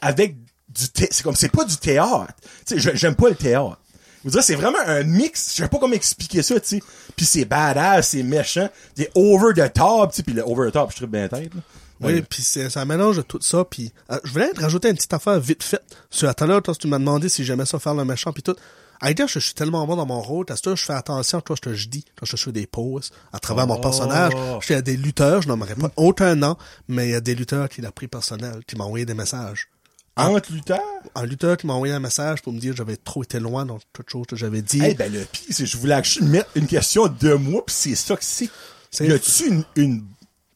avec 0.00 0.36
du 0.68 0.88
thé- 0.90 1.08
c'est 1.10 1.22
comme 1.24 1.34
c'est 1.34 1.48
pas 1.50 1.64
du 1.64 1.76
théâtre. 1.76 2.32
Tu 2.66 2.80
sais, 2.80 2.96
j'aime 2.96 3.16
pas 3.16 3.28
le 3.30 3.34
théâtre. 3.34 3.80
On 4.24 4.28
dirait 4.28 4.40
que 4.42 4.46
c'est 4.46 4.54
vraiment 4.54 4.78
un 4.86 5.02
mix, 5.04 5.52
je 5.56 5.62
sais 5.62 5.68
pas 5.68 5.78
comment 5.78 5.94
expliquer 5.94 6.42
ça, 6.42 6.58
tu 6.60 6.68
sais. 6.78 6.82
Puis 7.16 7.24
c'est 7.26 7.44
badass, 7.44 8.10
c'est 8.10 8.22
méchant, 8.22 8.68
c'est 8.96 9.10
over 9.14 9.54
the 9.54 9.72
top, 9.72 10.10
tu 10.10 10.16
sais, 10.18 10.22
puis 10.22 10.34
le 10.34 10.42
over 10.42 10.68
the 10.70 10.72
top, 10.72 10.90
je 10.92 10.96
tripe 10.96 11.10
bien 11.10 11.28
tête. 11.28 11.54
là. 11.54 11.60
Oui, 12.00 12.22
puis 12.22 12.42
c'est 12.42 12.76
un 12.76 12.84
mélange 12.84 13.16
de 13.16 13.22
tout 13.22 13.38
ça. 13.42 13.64
Puis 13.64 13.92
euh, 14.10 14.18
je 14.24 14.32
voulais 14.32 14.50
te 14.52 14.60
rajouter 14.60 14.88
une 14.88 14.96
petite 14.96 15.12
affaire 15.12 15.38
vite 15.40 15.62
faite. 15.62 15.84
Sur 16.10 16.32
tout 16.34 16.44
à 16.44 16.46
l'heure, 16.46 16.62
toi, 16.62 16.74
tu 16.74 16.86
m'as 16.86 16.98
demandé 16.98 17.28
si 17.28 17.44
j'aimais 17.44 17.66
ça 17.66 17.78
faire 17.78 17.94
le 17.94 18.04
méchant 18.04 18.32
puis 18.32 18.42
tout. 18.42 18.54
À 19.00 19.12
dire, 19.14 19.28
je 19.28 19.38
suis 19.38 19.54
tellement 19.54 19.86
bon 19.86 19.94
dans 19.94 20.06
mon 20.06 20.20
rôle, 20.20 20.44
à 20.48 20.56
ce 20.56 20.62
que 20.62 20.74
je 20.74 20.84
fais 20.84 20.92
attention, 20.92 21.40
toi, 21.40 21.54
je 21.54 21.70
te 21.70 21.72
je 21.74 21.86
dis, 21.88 22.04
toi, 22.16 22.26
je 22.28 22.36
fais 22.36 22.50
des 22.50 22.66
pauses 22.66 23.10
à 23.32 23.38
travers 23.38 23.64
mon 23.68 23.76
Oh. 23.76 23.80
personnage. 23.80 24.32
J'étais 24.60 24.74
à 24.74 24.82
des 24.82 24.96
lutteurs, 24.96 25.40
je 25.42 25.48
n'aimerais 25.48 25.76
pas 25.76 25.92
aucun 25.94 26.34
nom, 26.34 26.56
mais 26.88 27.06
il 27.06 27.10
y 27.12 27.14
a 27.14 27.20
des 27.20 27.36
lutteurs 27.36 27.68
qui 27.68 27.80
l'ont 27.80 27.92
pris 27.92 28.08
personnel, 28.08 28.60
qui 28.66 28.74
m'ont 28.74 28.84
envoyé 28.86 29.06
des 29.06 29.14
messages. 29.14 29.68
Entre 30.16 30.52
lutteurs, 30.52 30.80
Un 31.14 31.26
lutteur 31.26 31.56
qui 31.56 31.68
m'a 31.68 31.74
envoyé 31.74 31.94
un 31.94 32.00
message 32.00 32.42
pour 32.42 32.52
me 32.52 32.58
dire 32.58 32.72
que 32.72 32.78
j'avais 32.78 32.96
trop 32.96 33.22
été 33.22 33.38
loin 33.38 33.64
dans 33.64 33.78
toute 33.92 34.10
chose 34.10 34.26
que 34.26 34.34
j'avais 34.34 34.62
dit. 34.62 34.80
Eh 34.84 34.94
ben 34.94 35.12
le 35.12 35.20
pire, 35.24 35.42
c'est 35.50 35.62
que 35.62 35.68
je 35.68 35.76
voulais 35.76 35.94
actually 35.94 36.26
mettre 36.26 36.50
une 36.56 36.66
question 36.66 37.06
de 37.06 37.34
moi, 37.34 37.62
puis 37.64 37.76
c'est 37.78 37.94
ça 37.94 38.16
que 38.16 38.24
c'est. 38.24 38.50
C'est- 38.90 39.06
Y 39.06 39.12
a-tu 39.12 39.46
une, 39.46 39.64
une 39.76 40.04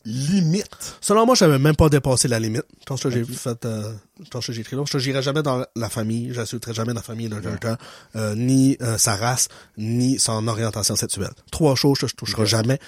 limite? 0.05 0.97
Selon 1.01 1.27
moi, 1.27 1.35
j'avais 1.35 1.59
même 1.59 1.77
pas 1.77 1.89
dépassé 1.89 2.29
la 2.29 2.39
limite. 2.39 2.65
Tant 2.87 2.97
que 2.97 3.11
j'ai 3.11 3.25
fait, 3.25 3.65
euh, 3.65 3.93
que 4.31 4.53
j'ai 4.53 4.61
écrit 4.61 4.77
là, 4.77 4.85
je 4.91 4.99
n'irai 4.99 5.23
jamais 5.23 5.43
dans 5.43 5.65
la 5.77 5.89
famille, 5.89 6.33
j'assurerai 6.33 6.75
jamais 6.75 6.93
la 6.95 7.03
famille 7.03 7.29
d'un 7.29 7.41
lutteur, 7.41 7.77
euh, 8.17 8.35
ni 8.35 8.77
euh, 8.83 8.99
sa 8.99 9.17
race, 9.17 9.49
ni 9.77 10.19
son 10.19 10.47
orientation 10.49 10.97
sexuelle. 10.97 11.31
Trois 11.51 11.75
choses 11.75 11.99
que 11.99 12.07
je 12.07 12.15
toucherai 12.15 12.47
jamais. 12.47 12.79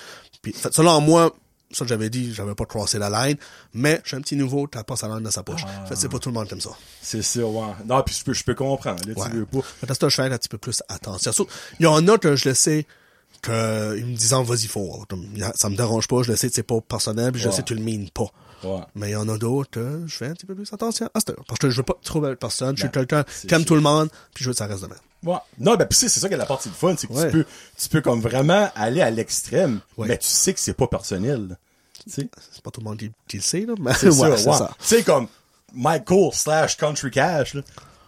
Puis, 0.42 0.52
fait, 0.52 0.72
selon 0.74 1.00
moi, 1.00 1.34
ça 1.70 1.84
que 1.84 1.88
j'avais 1.88 2.10
dit, 2.10 2.32
j'avais 2.32 2.54
pas 2.54 2.66
crossé 2.66 2.98
la 2.98 3.26
ligne, 3.26 3.36
mais 3.72 4.00
je 4.04 4.08
suis 4.08 4.16
un 4.16 4.20
petit 4.20 4.36
nouveau, 4.36 4.66
t'as 4.66 4.84
pas 4.84 4.96
sa 4.96 5.08
langue 5.08 5.22
dans 5.22 5.30
sa 5.30 5.42
poche. 5.42 5.62
Fait, 5.88 5.96
c'est 5.96 6.08
pas 6.08 6.18
tout 6.18 6.28
le 6.28 6.34
monde 6.34 6.48
comme 6.48 6.60
ça. 6.60 6.70
C'est 7.02 7.22
ça, 7.22 7.40
ouais. 7.44 7.66
Non, 7.86 8.02
puis 8.02 8.14
je 8.14 8.24
peux, 8.24 8.32
je 8.32 8.44
peux 8.44 8.54
comprendre, 8.54 9.02
là, 9.08 9.14
Ouais. 9.16 9.30
tu 9.30 9.36
veux 9.36 9.46
pas. 9.46 9.60
Fait, 9.62 9.98
que 9.98 10.08
je 10.08 10.14
fais 10.14 10.22
un 10.22 10.38
petit 10.38 10.48
peu 10.48 10.58
plus 10.58 10.82
attention. 10.88 11.32
Il 11.80 11.84
y 11.84 11.86
en 11.86 12.06
a 12.08 12.18
que 12.18 12.36
je 12.36 12.48
le 12.48 12.54
sais, 12.54 12.86
que, 13.44 13.96
ils 13.98 14.06
me 14.06 14.16
disent, 14.16 14.32
vas-y 14.32 14.66
fort. 14.66 15.06
Comme, 15.08 15.26
Ça 15.54 15.68
me 15.68 15.76
dérange 15.76 16.08
pas, 16.08 16.22
je 16.22 16.30
le 16.30 16.36
sais 16.36 16.48
que 16.48 16.54
c'est 16.54 16.62
pas 16.62 16.80
personnel, 16.80 17.32
puis 17.32 17.40
je 17.40 17.48
Ouais. 17.48 17.54
sais 17.54 17.62
que 17.62 17.68
tu 17.68 17.74
le 17.74 17.82
mines 17.82 18.10
pas. 18.10 18.26
Ouais. 18.64 18.80
Mais 18.94 19.10
il 19.10 19.12
y 19.12 19.16
en 19.16 19.28
a 19.28 19.36
d'autres 19.36 19.70
que 19.70 20.02
je 20.06 20.16
fais 20.16 20.26
un 20.28 20.32
petit 20.32 20.46
peu 20.46 20.54
plus 20.54 20.72
attention 20.72 21.08
à 21.12 21.20
cette 21.20 21.30
heure. 21.30 21.44
Parce 21.46 21.58
que 21.60 21.68
je 21.70 21.76
veux 21.76 21.82
pas 21.82 21.96
trop 22.02 22.20
belle 22.20 22.36
personne. 22.38 22.74
Je 22.76 22.80
suis 22.80 22.88
Ben, 22.88 23.04
quelqu'un 23.06 23.24
qui 23.46 23.54
aime 23.54 23.64
tout 23.64 23.74
le 23.74 23.82
monde, 23.82 24.08
puis 24.32 24.42
je 24.42 24.48
veux 24.48 24.54
que 24.54 24.58
ça 24.58 24.66
reste 24.66 24.82
de 24.82 24.86
même. 24.88 24.98
Ouais. 25.22 25.38
Non, 25.58 25.74
ben 25.76 25.86
c'est 25.90 26.08
c'est 26.08 26.20
ça 26.20 26.28
qui 26.28 26.34
est 26.34 26.38
la 26.38 26.46
partie 26.46 26.68
de 26.70 26.74
fun, 26.74 26.94
c'est 26.96 27.06
que 27.06 27.12
Ouais. 27.12 27.26
tu 27.30 27.32
peux, 27.38 27.44
tu 27.78 27.88
peux 27.90 28.00
comme 28.00 28.20
vraiment 28.20 28.70
aller 28.74 29.00
à 29.02 29.10
l'extrême, 29.10 29.80
mais 29.98 30.16
tu 30.18 30.26
sais 30.28 30.52
que 30.54 30.60
c'est 30.60 30.74
pas 30.74 30.86
personnel. 30.86 31.58
C'est 32.06 32.28
pas 32.62 32.70
tout 32.70 32.80
le 32.80 32.84
monde 32.84 32.98
qui, 32.98 33.10
qui 33.28 33.36
le 33.38 33.42
sait, 33.42 33.64
là. 33.66 33.74
Mais 33.78 33.92
c'est 33.94 34.10
ça. 34.12 34.70
Tu 34.78 34.84
sais 34.86 35.02
comme 35.02 35.26
Michael 35.74 36.30
slash 36.32 36.76
Country 36.76 37.10
Cash, 37.10 37.54
là. 37.54 37.62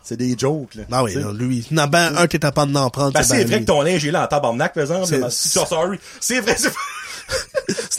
C'est 0.08 0.16
des 0.16 0.36
jokes, 0.38 0.76
là. 0.76 0.84
Ah 0.92 1.02
oui, 1.02 1.12
Tu 1.12 1.18
sais. 1.18 1.24
là, 1.24 1.32
lui. 1.32 1.66
Non, 1.72 1.86
ben, 1.88 2.12
un 2.16 2.28
qui 2.28 2.36
est 2.36 2.40
capable 2.40 2.70
d'en 2.70 2.88
prendre. 2.90 3.12
Ben, 3.12 3.24
c'est 3.24 3.38
ben 3.38 3.46
vrai 3.48 3.56
lui. 3.58 3.64
que 3.64 3.66
ton 3.72 3.82
linge 3.82 4.06
est 4.06 4.12
là 4.12 4.22
en 4.22 4.26
tabarnak, 4.28 4.72
par 4.72 4.82
exemple. 4.84 5.06
C'est- 5.06 5.30
so- 5.30 5.66
sorry. 5.66 5.98
C'est 6.20 6.38
vrai, 6.40 6.54
c'est 6.56 6.70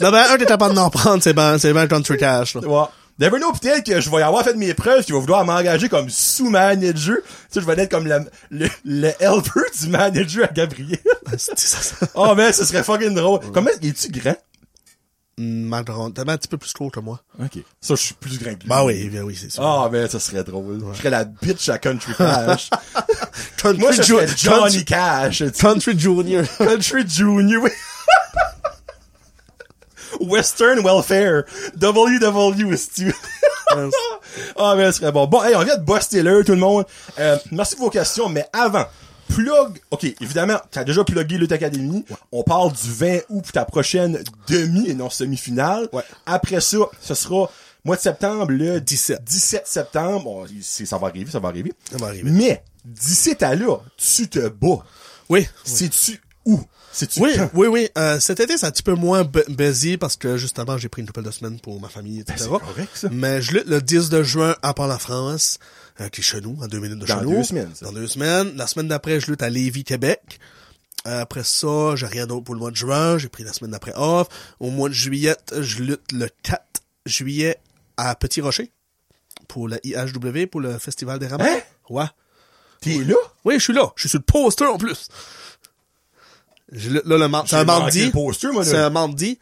non, 0.00 0.10
ben, 0.10 0.24
un 0.30 0.36
est 0.38 0.46
capable 0.46 0.74
d'en 0.74 0.88
prendre, 0.88 1.22
c'est 1.22 1.34
ben, 1.34 1.58
c'est 1.58 1.74
ben 1.74 1.86
country 1.86 2.16
cash, 2.16 2.54
là. 2.54 2.62
Ouais. 2.62 2.84
Never 3.20 3.38
know, 3.38 3.52
peut-être 3.52 3.84
que 3.84 4.00
je 4.00 4.08
vais 4.10 4.18
y 4.18 4.22
avoir 4.22 4.42
fait 4.44 4.54
mes 4.54 4.72
preuves, 4.74 5.04
qu'il 5.04 5.12
va 5.12 5.20
vouloir 5.20 5.44
m'engager 5.44 5.88
comme 5.88 6.08
sous-manager. 6.08 7.16
Tu 7.16 7.22
sais, 7.50 7.60
je 7.60 7.66
vais 7.66 7.74
être 7.82 7.90
comme 7.90 8.06
le, 8.06 8.20
le, 8.50 8.68
le 8.84 9.08
helper 9.20 9.60
du 9.80 9.88
manager 9.88 10.44
à 10.48 10.52
Gabriel. 10.52 11.00
C'est 11.36 11.58
ça, 11.58 11.78
ça. 11.82 12.06
oh, 12.14 12.32
mais 12.36 12.52
ce 12.52 12.64
serait 12.64 12.84
fucking 12.84 13.14
drôle. 13.14 13.40
Comment, 13.52 13.70
es-tu 13.82 14.08
grand? 14.12 14.36
Un 15.38 16.36
petit 16.36 16.48
peu 16.48 16.58
plus 16.58 16.72
gros 16.72 16.90
que 16.90 17.00
moi. 17.00 17.20
Ok. 17.38 17.58
Ça, 17.80 17.94
je 17.94 18.00
suis 18.00 18.14
plus 18.14 18.38
grand 18.38 18.54
que 18.54 18.60
lui. 18.60 18.68
Bah 18.68 18.84
oui, 18.84 19.08
bien 19.08 19.22
oui, 19.22 19.36
c'est 19.40 19.50
ça. 19.50 19.62
Ah, 19.62 19.88
mais 19.90 20.08
ça 20.08 20.18
serait 20.18 20.42
drôle. 20.42 20.82
Je 20.92 20.98
serais 20.98 21.10
la 21.10 21.24
bitch 21.24 21.68
à 21.68 21.78
Country 21.78 22.12
Cash. 22.16 22.70
Country, 23.56 23.80
Moi, 23.80 23.92
je 23.92 24.02
serais 24.02 24.26
Johnny 24.36 24.84
Cash. 24.84 25.44
Country 25.52 25.98
Junior. 25.98 26.44
Country 26.58 27.08
Junior, 27.08 27.62
oui. 27.62 27.70
Western 30.20 30.80
Welfare. 30.80 31.44
WW, 31.80 32.74
tu. 32.94 33.14
Ah, 34.56 34.74
mais 34.76 34.90
ce 34.92 34.98
serait 35.00 35.12
bon. 35.12 35.26
Bon, 35.26 35.42
hey, 35.44 35.54
on 35.54 35.62
vient 35.62 35.76
de 35.76 35.84
buster 35.84 36.22
l'heure, 36.22 36.44
tout 36.44 36.52
le 36.52 36.58
monde. 36.58 36.84
Euh, 37.18 37.36
merci 37.52 37.76
de 37.76 37.80
vos 37.80 37.90
questions, 37.90 38.28
mais 38.28 38.46
avant, 38.52 38.86
plug, 39.28 39.80
ok, 39.90 40.04
évidemment, 40.20 40.58
t'as 40.70 40.84
déjà 40.84 41.04
plugué 41.04 41.38
Lutte 41.38 41.52
Academy. 41.52 42.04
On 42.32 42.42
parle 42.42 42.72
du 42.72 42.90
20 42.92 43.18
août 43.28 43.42
pour 43.42 43.52
ta 43.52 43.64
prochaine 43.64 44.22
demi 44.48 44.88
et 44.88 44.94
non 44.94 45.10
semi-finale. 45.10 45.88
Ouais. 45.92 46.02
Après 46.26 46.60
ça, 46.60 46.78
ce 47.00 47.14
sera 47.14 47.50
mois 47.84 47.96
de 47.96 48.00
septembre, 48.00 48.50
le 48.50 48.80
17. 48.80 49.22
17 49.24 49.66
septembre. 49.66 50.24
Bon, 50.24 50.46
c'est- 50.62 50.86
ça 50.86 50.98
va 50.98 51.06
arriver, 51.08 51.30
ça 51.30 51.38
va 51.38 51.48
arriver. 51.48 51.72
Ça 51.90 51.96
va 51.98 52.08
arriver. 52.08 52.30
Mais, 52.30 52.62
d'ici 52.84 53.36
à 53.40 53.54
là, 53.54 53.78
tu 53.96 54.28
te 54.28 54.48
bats. 54.48 54.84
Oui. 55.28 55.46
C'est-tu 55.64 56.20
où? 56.44 56.60
C'est-tu 56.90 57.20
Oui, 57.20 57.30
oui, 57.54 57.66
oui. 57.68 57.88
Euh, 57.98 58.18
cet 58.18 58.40
été, 58.40 58.56
c'est 58.56 58.66
un 58.66 58.70
petit 58.70 58.82
peu 58.82 58.94
moins 58.94 59.22
bu- 59.22 59.44
busy 59.50 59.98
parce 59.98 60.16
que 60.16 60.36
justement, 60.38 60.78
j'ai 60.78 60.88
pris 60.88 61.02
une 61.02 61.06
couple 61.06 61.22
de 61.22 61.30
semaines 61.30 61.60
pour 61.60 61.78
ma 61.80 61.88
famille, 61.88 62.20
etc. 62.20 62.34
Ben, 62.38 62.58
c'est 62.60 62.66
correct, 62.66 62.90
ça. 62.94 63.08
Mais 63.12 63.40
je 63.42 63.52
lutte 63.52 63.66
le 63.68 63.80
10 63.82 64.08
de 64.08 64.22
juin 64.22 64.56
à 64.62 64.72
Port-la-France, 64.74 65.58
chez 66.20 66.40
nous, 66.40 66.56
à 66.62 66.68
deux 66.68 66.78
minutes 66.80 66.98
de 67.00 67.06
Dans 67.06 67.22
nous. 67.22 67.36
deux 67.36 67.42
semaines, 67.44 67.70
ça. 67.74 67.86
Dans 67.86 67.92
deux 67.92 68.06
semaines. 68.06 68.56
La 68.56 68.66
semaine 68.66 68.88
d'après, 68.88 69.20
je 69.20 69.30
lutte 69.30 69.42
à 69.42 69.50
Lévis, 69.50 69.84
Québec. 69.84 70.38
Euh, 71.06 71.20
Après 71.22 71.44
ça, 71.44 71.94
j'ai 71.96 72.06
rien 72.06 72.26
d'autre 72.26 72.44
pour 72.44 72.54
le 72.54 72.60
mois 72.60 72.70
de 72.70 72.76
juin. 72.76 73.18
J'ai 73.18 73.28
pris 73.28 73.44
la 73.44 73.52
semaine 73.52 73.70
d'après 73.70 73.92
off. 73.96 74.28
Au 74.60 74.70
mois 74.70 74.88
de 74.88 74.94
juillet, 74.94 75.36
je 75.58 75.82
lutte 75.82 76.12
le 76.12 76.28
4 76.42 76.62
juillet 77.06 77.58
à 77.96 78.14
Petit 78.14 78.40
Rocher 78.40 78.70
pour 79.48 79.68
la 79.68 79.78
IHW, 79.84 80.46
pour 80.50 80.60
le 80.60 80.78
Festival 80.78 81.18
des 81.18 81.26
Ramats. 81.26 81.44
Hein? 81.48 81.60
Ouais. 81.88 82.04
T'es 82.80 82.98
là? 83.04 83.14
Oui, 83.44 83.54
je 83.54 83.64
suis 83.64 83.72
là. 83.72 83.90
Je 83.96 84.02
suis 84.02 84.08
sur 84.08 84.18
le 84.18 84.24
poster 84.24 84.66
en 84.66 84.76
plus. 84.78 85.08
Je 86.70 86.90
lutte 86.90 87.06
là 87.06 87.16
le 87.16 87.28
mar- 87.28 87.44
C'est 87.48 87.56
un 87.56 87.64
mardi. 87.64 88.12
C'est 88.62 88.76
un 88.76 88.90
mardi. 88.90 89.38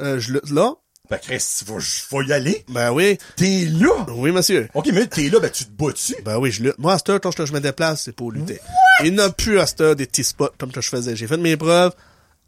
Euh, 0.00 0.18
je 0.18 0.32
lutte 0.32 0.50
là. 0.50 0.74
Ben, 1.10 1.18
Chris, 1.18 1.44
faut, 1.66 1.78
faut 1.80 2.22
y 2.22 2.32
aller. 2.32 2.64
Ben 2.68 2.90
oui. 2.90 3.18
T'es 3.36 3.66
là? 3.66 4.06
Oui, 4.16 4.32
monsieur. 4.32 4.68
Ok, 4.72 4.88
mais 4.92 5.06
t'es 5.06 5.28
là, 5.28 5.38
ben, 5.38 5.50
tu 5.50 5.66
te 5.66 5.70
bats 5.70 5.92
dessus. 5.92 6.16
Ben 6.24 6.38
oui, 6.38 6.50
je 6.50 6.62
lutte. 6.62 6.78
Moi, 6.78 6.94
à 6.94 6.98
cette 6.98 7.10
heure, 7.10 7.20
quand 7.20 7.44
je 7.44 7.52
me 7.52 7.60
déplace, 7.60 8.02
c'est 8.04 8.12
pour 8.12 8.32
lutter. 8.32 8.58
Il 9.04 9.12
n'y 9.14 9.20
a 9.20 9.28
plus 9.30 9.58
à 9.60 9.66
cette 9.66 9.80
heure 9.82 9.96
des 9.96 10.06
petits 10.06 10.24
spots 10.24 10.50
comme 10.58 10.72
que 10.72 10.80
je 10.80 10.88
faisais. 10.88 11.14
J'ai 11.14 11.26
fait 11.26 11.36
mes 11.36 11.56
preuves. 11.56 11.92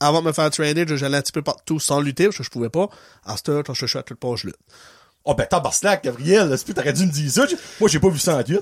Avant 0.00 0.20
de 0.20 0.26
me 0.26 0.32
faire 0.32 0.50
trainer, 0.50 0.84
j'allais 0.86 1.16
un 1.18 1.22
petit 1.22 1.32
peu 1.32 1.42
partout 1.42 1.80
sans 1.80 2.00
lutter 2.00 2.24
parce 2.24 2.36
que 2.38 2.42
je 2.44 2.50
pouvais 2.50 2.68
pas. 2.70 2.88
À 3.24 3.36
cette 3.36 3.48
heure, 3.50 3.62
quand 3.64 3.74
je 3.74 3.86
suis 3.86 3.98
à 3.98 4.02
quelque 4.02 4.20
part, 4.20 4.36
je 4.36 4.46
lutte. 4.48 4.56
Oh, 5.24 5.34
ben, 5.34 5.44
tabarnak, 5.44 6.04
Gabriel, 6.04 6.54
c'est 6.56 6.64
plus, 6.64 6.72
t'aurais 6.74 6.92
dû 6.92 7.04
me 7.04 7.10
dire 7.10 7.30
ça. 7.30 7.46
Moi, 7.80 7.88
j'ai 7.90 7.98
pas 7.98 8.08
vu 8.10 8.18
ça 8.18 8.36
en 8.38 8.42
tout. 8.42 8.60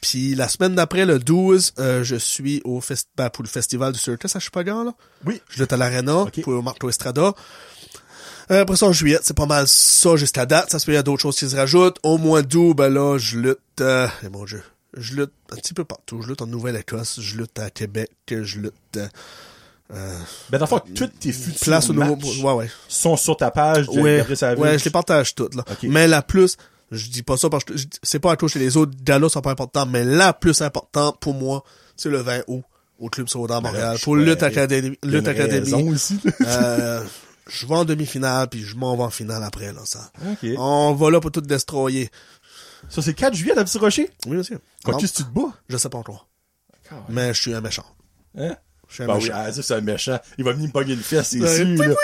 Puis 0.00 0.34
la 0.36 0.46
semaine 0.48 0.74
d'après, 0.74 1.04
le 1.06 1.18
12, 1.18 1.72
euh, 1.80 2.04
je 2.04 2.16
suis 2.16 2.60
au 2.64 2.80
fest 2.80 3.08
ben, 3.16 3.30
pour 3.30 3.42
le 3.42 3.48
festival 3.48 3.92
du 3.92 3.98
Circus 3.98 4.36
à 4.36 4.38
Chupagan, 4.40 4.84
là. 4.84 4.94
Oui. 5.24 5.40
Je 5.48 5.60
lutte 5.60 5.72
à 5.72 5.76
l'Arena 5.76 6.18
Ok. 6.18 6.42
pour 6.42 6.62
Marco 6.62 6.88
Estrada. 6.88 7.32
Euh, 8.50 8.62
après 8.62 8.76
ça, 8.76 8.86
en 8.86 8.92
juillet, 8.92 9.18
c'est 9.22 9.36
pas 9.36 9.46
mal 9.46 9.66
ça 9.66 10.16
jusqu'à 10.16 10.46
date. 10.46 10.70
Ça 10.70 10.78
se 10.78 10.86
peut, 10.86 10.92
il 10.92 10.96
y 10.96 10.98
a 10.98 11.02
d'autres 11.02 11.22
choses 11.22 11.36
qui 11.36 11.48
se 11.48 11.56
rajoutent. 11.56 11.98
Au 12.02 12.18
mois 12.18 12.42
d'août, 12.42 12.74
ben 12.74 12.88
là, 12.88 13.18
je 13.18 13.38
lutte, 13.38 13.58
euh, 13.80 14.06
mon 14.30 14.44
dieu, 14.44 14.62
je 14.96 15.14
lutte 15.14 15.32
un 15.52 15.56
petit 15.56 15.74
peu 15.74 15.84
partout. 15.84 16.22
Je 16.22 16.28
lutte 16.28 16.42
en 16.42 16.46
Nouvelle-Écosse, 16.46 17.20
je 17.20 17.36
lutte 17.38 17.58
à 17.58 17.70
Québec, 17.70 18.10
je 18.28 18.58
lutte, 18.58 18.74
euh, 18.96 20.18
Ben, 20.50 20.58
dans 20.58 20.64
le 20.64 20.68
fond, 20.68 20.80
toutes 20.94 21.18
tes 21.18 21.32
futures 21.32 21.60
place 21.60 21.90
au 21.90 21.92
nouveau, 21.92 22.16
matchs 22.16 22.42
ouais, 22.42 22.52
ouais. 22.52 22.70
sont 22.88 23.16
sur 23.16 23.36
ta 23.36 23.50
page 23.50 23.86
de 23.86 24.00
Ouais, 24.00 24.26
ouais, 24.56 24.78
je 24.78 24.84
les 24.84 24.90
partage 24.90 25.34
toutes, 25.34 25.54
là. 25.54 25.64
Ok. 25.70 25.84
Mais 25.84 26.06
la 26.06 26.22
plus, 26.22 26.56
je 26.90 27.08
dis 27.08 27.22
pas 27.22 27.36
ça 27.36 27.48
parce 27.50 27.64
que 27.64 27.74
c'est 28.02 28.18
pas 28.18 28.32
à 28.32 28.36
toucher 28.36 28.58
les 28.58 28.76
autres 28.76 28.92
galas 29.02 29.28
sont 29.28 29.40
pas 29.40 29.50
importants, 29.50 29.86
mais 29.86 30.04
la 30.04 30.32
plus 30.32 30.62
importante 30.62 31.18
pour 31.20 31.34
moi, 31.34 31.64
c'est 31.96 32.08
le 32.08 32.18
20 32.18 32.42
août 32.48 32.62
au 32.98 33.08
Club 33.08 33.28
Soda 33.28 33.56
à 33.56 33.60
Montréal 33.60 33.92
Ben 33.92 33.98
je 33.98 34.04
pour 34.04 34.16
Lutte 34.16 34.40
pas, 34.40 34.46
Academy. 34.46 34.96
Il 35.02 35.10
y 35.10 35.16
a 35.16 35.20
Lutte 35.20 35.92
aussi. 35.92 36.18
Euh, 36.46 37.02
je 37.46 37.66
vais 37.66 37.74
en 37.74 37.84
demi-finale, 37.84 38.48
puis 38.48 38.62
je 38.62 38.76
m'en 38.76 38.96
vais 38.96 39.02
en 39.02 39.10
finale 39.10 39.42
après, 39.42 39.72
là, 39.72 39.80
ça. 39.84 40.10
ok. 40.24 40.50
On 40.58 40.94
va 40.94 41.10
là 41.10 41.20
pour 41.20 41.30
tout 41.30 41.40
destroyer. 41.40 42.10
Ça, 42.88 43.02
c'est 43.02 43.14
4 43.14 43.34
juillet 43.34 43.56
à 43.58 43.64
Petit 43.64 43.78
Rocher? 43.78 44.10
Oui, 44.26 44.36
monsieur. 44.36 44.60
Quand 44.84 44.96
tu 44.96 45.08
tu 45.08 45.22
te 45.24 45.28
bats? 45.28 45.52
je 45.68 45.76
sais 45.76 45.88
pas 45.88 45.98
encore. 45.98 46.28
Mais 47.08 47.32
je 47.34 47.40
suis 47.40 47.54
un 47.54 47.60
méchant. 47.60 47.86
Hein? 48.36 48.56
Je 48.96 49.02
suis 49.02 49.02
un 49.02 49.06
Ben 49.08 49.18
oui, 49.20 49.30
ah, 49.34 49.50
c'est 49.52 49.74
un 49.74 49.80
méchant. 49.80 50.18
Il 50.38 50.44
va 50.44 50.52
venir 50.52 50.68
me 50.68 50.72
pogner 50.72 50.94
le 50.94 51.02
fesse, 51.02 51.30
c'est 51.30 51.40
Ouais, 51.40 51.56
sûr, 51.56 51.66
oui, 51.66 51.78
là. 51.88 51.94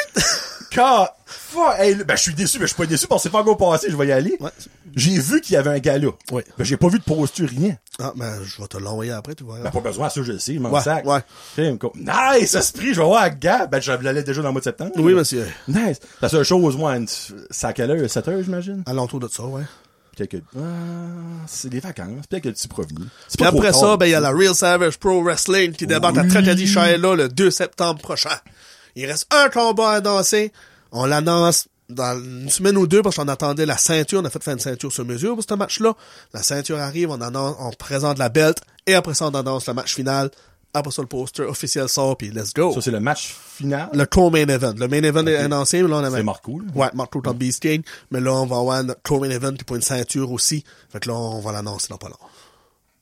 Quand, 0.74 1.08
fuck, 1.26 1.74
hey, 1.78 1.94
ben, 1.94 2.16
je 2.16 2.22
suis 2.22 2.34
déçu, 2.34 2.58
mais 2.58 2.64
je 2.66 2.72
suis 2.72 2.76
pas 2.76 2.86
déçu 2.86 3.06
parce 3.06 3.22
que 3.22 3.28
c'est 3.28 3.32
pas 3.32 3.40
encore 3.42 3.56
passé, 3.56 3.86
je 3.90 3.96
vais 3.96 4.08
y 4.08 4.12
aller. 4.12 4.36
Ouais. 4.40 4.50
J'ai 4.96 5.18
vu 5.20 5.40
qu'il 5.40 5.54
y 5.54 5.56
avait 5.56 5.70
un 5.70 5.78
gars 5.78 5.98
là. 5.98 6.08
Oui. 6.32 6.42
Ben, 6.58 6.64
j'ai 6.64 6.76
pas 6.76 6.88
vu 6.88 6.98
de 6.98 7.04
posture, 7.04 7.48
rien. 7.48 7.76
Ah, 8.00 8.12
ben, 8.16 8.40
je 8.44 8.60
vais 8.60 8.66
te 8.66 8.76
l'envoyer 8.76 9.12
après, 9.12 9.36
tu 9.36 9.44
vois. 9.44 9.58
Ben, 9.60 9.70
pas 9.70 9.80
besoin, 9.80 10.08
ça, 10.08 10.20
je 10.22 10.32
le 10.32 10.38
sais, 10.40 10.54
je 10.54 10.58
m'en 10.58 10.70
Ouais, 10.72 10.80
sac. 10.80 11.06
ouais. 11.06 11.20
Crime, 11.54 11.78
quoi. 11.78 11.92
Nice, 11.94 12.54
esprit, 12.54 12.92
je 12.94 13.00
vais 13.00 13.06
voir 13.06 13.22
un 13.22 13.28
gars. 13.30 13.66
Ben, 13.66 13.80
je 13.80 13.92
l'allais 13.92 14.24
déjà 14.24 14.42
dans 14.42 14.48
le 14.48 14.52
mois 14.52 14.60
de 14.60 14.64
septembre. 14.64 14.90
Oui, 14.96 15.14
monsieur. 15.14 15.46
Nice. 15.68 16.00
La 16.20 16.28
seule 16.28 16.42
chose, 16.44 16.76
moi, 16.76 16.96
une- 16.96 17.06
c'est 17.08 17.66
à 17.66 17.72
quelle 17.72 17.90
heure? 17.92 18.10
7 18.10 18.26
heures, 18.26 18.42
j'imagine? 18.42 18.82
À 18.86 18.92
l'entour 18.92 19.20
de 19.20 19.28
ça, 19.28 19.44
ouais. 19.44 19.62
Peut-être 20.20 20.42
que, 20.42 20.58
ah, 20.58 21.44
c'est 21.46 21.70
des 21.70 21.80
vacances. 21.80 22.26
Peut-être 22.28 22.42
que 22.42 22.48
tu 22.50 22.68
provenu. 22.68 23.06
C'est 23.26 23.38
Puis 23.38 23.46
après 23.46 23.72
ça, 23.72 23.96
ben, 23.96 24.04
il 24.04 24.10
y 24.10 24.14
a 24.14 24.20
la 24.20 24.30
Real 24.30 24.54
Savage 24.54 24.98
Pro 24.98 25.22
Wrestling 25.22 25.72
qui 25.72 25.86
débarque 25.86 26.18
à. 26.18 26.24
Tracadie 26.24 26.66
Shiloh 26.66 27.14
le 27.14 27.28
2 27.28 27.50
septembre 27.50 28.00
prochain. 28.00 28.36
Il 28.96 29.06
reste 29.06 29.26
un 29.32 29.48
combat 29.48 29.92
à 29.92 30.00
danser. 30.00 30.52
On 30.92 31.06
l'annonce 31.06 31.68
dans 31.88 32.22
une 32.22 32.50
semaine 32.50 32.76
ou 32.76 32.86
deux 32.86 33.02
parce 33.02 33.16
qu'on 33.16 33.28
attendait 33.28 33.64
la 33.64 33.78
ceinture. 33.78 34.20
On 34.20 34.24
a 34.24 34.30
fait 34.30 34.42
faire 34.42 34.54
une 34.54 34.60
ceinture 34.60 34.92
sur 34.92 35.06
mesure 35.06 35.34
pour 35.34 35.44
ce 35.48 35.54
match-là. 35.54 35.94
La 36.34 36.42
ceinture 36.42 36.78
arrive, 36.78 37.10
on 37.10 37.20
annonce, 37.20 37.56
on 37.58 37.70
présente 37.70 38.18
la 38.18 38.28
belt 38.28 38.60
et 38.86 38.94
après 38.94 39.14
ça, 39.14 39.26
on 39.26 39.34
annonce 39.34 39.66
le 39.68 39.74
match 39.74 39.94
final. 39.94 40.30
Après 40.72 40.92
ça, 40.92 41.02
le 41.02 41.08
poster 41.08 41.42
officiel 41.42 41.88
sort 41.88 42.16
puis 42.16 42.30
let's 42.30 42.52
go. 42.54 42.72
Ça, 42.72 42.80
c'est 42.80 42.90
le 42.90 43.00
match 43.00 43.34
final? 43.34 43.88
le 43.92 44.06
co-main 44.06 44.46
event. 44.46 44.74
Le 44.76 44.86
main 44.86 45.02
event 45.02 45.26
est 45.26 45.36
annoncé, 45.36 45.82
mais 45.82 45.88
là, 45.88 45.96
on 45.96 46.04
avait... 46.04 46.18
C'est 46.18 46.22
Marco, 46.22 46.60
là. 46.60 46.66
Ouais, 46.74 46.90
Marco 46.94 47.20
Beast 47.20 47.60
King. 47.60 47.82
Mais 48.10 48.20
là, 48.20 48.32
on 48.34 48.46
va 48.46 48.56
avoir 48.58 48.84
notre 48.84 49.02
co-main 49.02 49.30
event 49.30 49.52
puis 49.52 49.64
pour 49.64 49.76
une 49.76 49.82
ceinture 49.82 50.30
aussi. 50.30 50.64
Fait 50.90 51.00
que 51.00 51.08
là, 51.08 51.16
on 51.16 51.40
va 51.40 51.52
l'annoncer 51.52 51.88
dans 51.90 51.98
pas 51.98 52.08
long. 52.08 52.16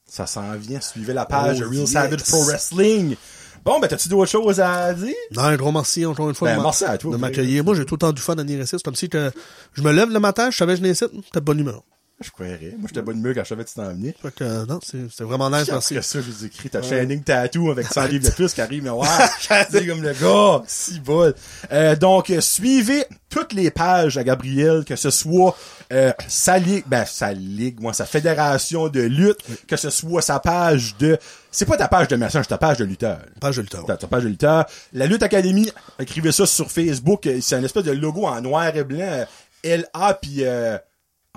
Ça 0.07 0.27
s'en 0.27 0.55
vient. 0.55 0.81
Suivez 0.81 1.13
la 1.13 1.27
page 1.27 1.59
Oh, 1.59 1.61
de 1.61 1.67
Real 1.67 1.81
yes. 1.81 1.93
Savage 1.93 2.25
Pro 2.25 2.43
Wrestling. 2.45 3.17
Bon, 3.65 3.79
ben, 3.81 3.89
t'as-tu 3.89 4.09
d'autres 4.09 4.31
choses 4.31 4.61
à 4.61 4.95
dire? 4.95 5.15
Non, 5.33 5.43
un 5.43 5.57
gros 5.57 5.73
merci 5.73 6.07
encore 6.07 6.31
une 6.31 6.35
fois 6.35 6.55
Ben, 6.55 6.63
merci 6.63 6.85
à 6.85 6.97
toi, 6.97 7.13
de 7.13 7.19
m'accueillir. 7.19 7.65
Moi, 7.65 7.75
j'ai 7.75 7.85
tout 7.85 7.97
le 7.97 7.99
temps 7.99 8.13
du 8.13 8.23
fun 8.23 8.33
à 8.35 8.43
venir 8.43 8.61
ici. 8.61 8.71
C'est 8.71 8.83
comme 8.83 8.95
si 8.95 9.11
que 9.11 9.31
je 9.75 9.83
me 9.83 9.93
lève 9.93 10.11
le 10.11 10.21
matin, 10.21 10.51
je 10.51 10.57
savais 10.57 10.73
que 10.73 10.77
je 10.77 10.83
venais 10.83 10.93
ici, 10.95 11.05
t'as 11.33 11.41
bonne 11.41 11.59
humeur. 11.59 11.83
Je 12.21 12.31
croirais. 12.31 12.75
Moi, 12.77 12.89
j'étais 12.89 13.01
bonne 13.03 13.19
humeur 13.19 13.33
quand 13.33 13.45
je 13.45 13.49
savais 13.51 13.63
que 13.63 13.69
tu 13.69 13.77
t'en 13.77 13.91
venais. 13.91 14.13
Fait 14.21 14.35
que, 14.35 14.43
euh, 14.43 14.67
non, 14.67 14.81
c'est 14.85 15.09
c'est 15.09 15.23
vraiment 15.23 15.49
nice, 15.51 15.69
merci. 15.71 15.95
Après 15.97 16.03
ça, 16.03 16.19
j'ai 16.21 16.47
écrit 16.47 16.69
ta 16.69 16.83
Shining 16.83 17.23
Tattoo 17.23 17.71
avec 17.71 17.87
100 17.93 18.07
livres 18.07 18.25
de 18.29 18.35
plus 18.35 18.53
qui 18.53 18.61
arrive, 18.61 18.83
mais 18.83 18.91
ouais, 18.91 19.07
c'est 19.71 19.87
comme 19.87 20.03
le 20.03 20.13
gars, 20.15 20.63
si 20.67 20.99
bol. 20.99 21.33
Euh, 21.71 21.95
donc, 21.95 22.31
euh, 22.31 22.41
suivez 22.41 23.05
toutes 23.31 23.53
les 23.53 23.71
pages 23.71 24.19
à 24.19 24.25
Gabriel, 24.25 24.85
que 24.85 24.97
ce 24.97 25.11
soit 25.11 25.57
euh, 25.93 26.13
sa 26.27 26.59
ligue, 26.59 26.83
ben 26.89 27.05
sa 27.05 27.33
ligue, 27.33 27.81
moi, 27.81 27.93
sa 27.93 28.05
fédération 28.05 28.89
de 28.89 29.03
lutte, 29.03 29.39
que 29.69 29.77
ce 29.77 29.91
soit 29.91 30.21
sa 30.23 30.41
page 30.41 30.97
de... 30.99 31.19
C'est 31.53 31.67
pas 31.67 31.77
ta 31.77 31.87
page 31.87 32.09
de 32.09 32.17
message, 32.17 32.45
c'est 32.45 32.49
ta 32.49 32.59
page 32.59 32.79
de 32.79 32.85
lutteur. 32.85 33.21
Je 33.53 33.61
le 33.61 33.69
temps. 33.69 33.85
Ta, 33.85 33.97
ta 33.97 34.09
page 34.09 34.25
de 34.25 34.29
lutteur. 34.29 34.67
La 34.93 35.07
Lutte 35.07 35.23
Académie, 35.23 35.71
écrivez 36.01 36.33
ça 36.33 36.47
sur 36.47 36.69
Facebook. 36.71 37.27
euh, 37.29 37.39
C'est 37.41 37.55
un 37.55 37.63
espèce 37.63 37.85
de 37.85 37.93
logo 37.93 38.27
en 38.27 38.41
noir 38.41 38.75
et 38.77 38.83
blanc. 38.83 39.25
LA, 39.65 40.15
puis 40.21 40.39
euh, 40.41 40.79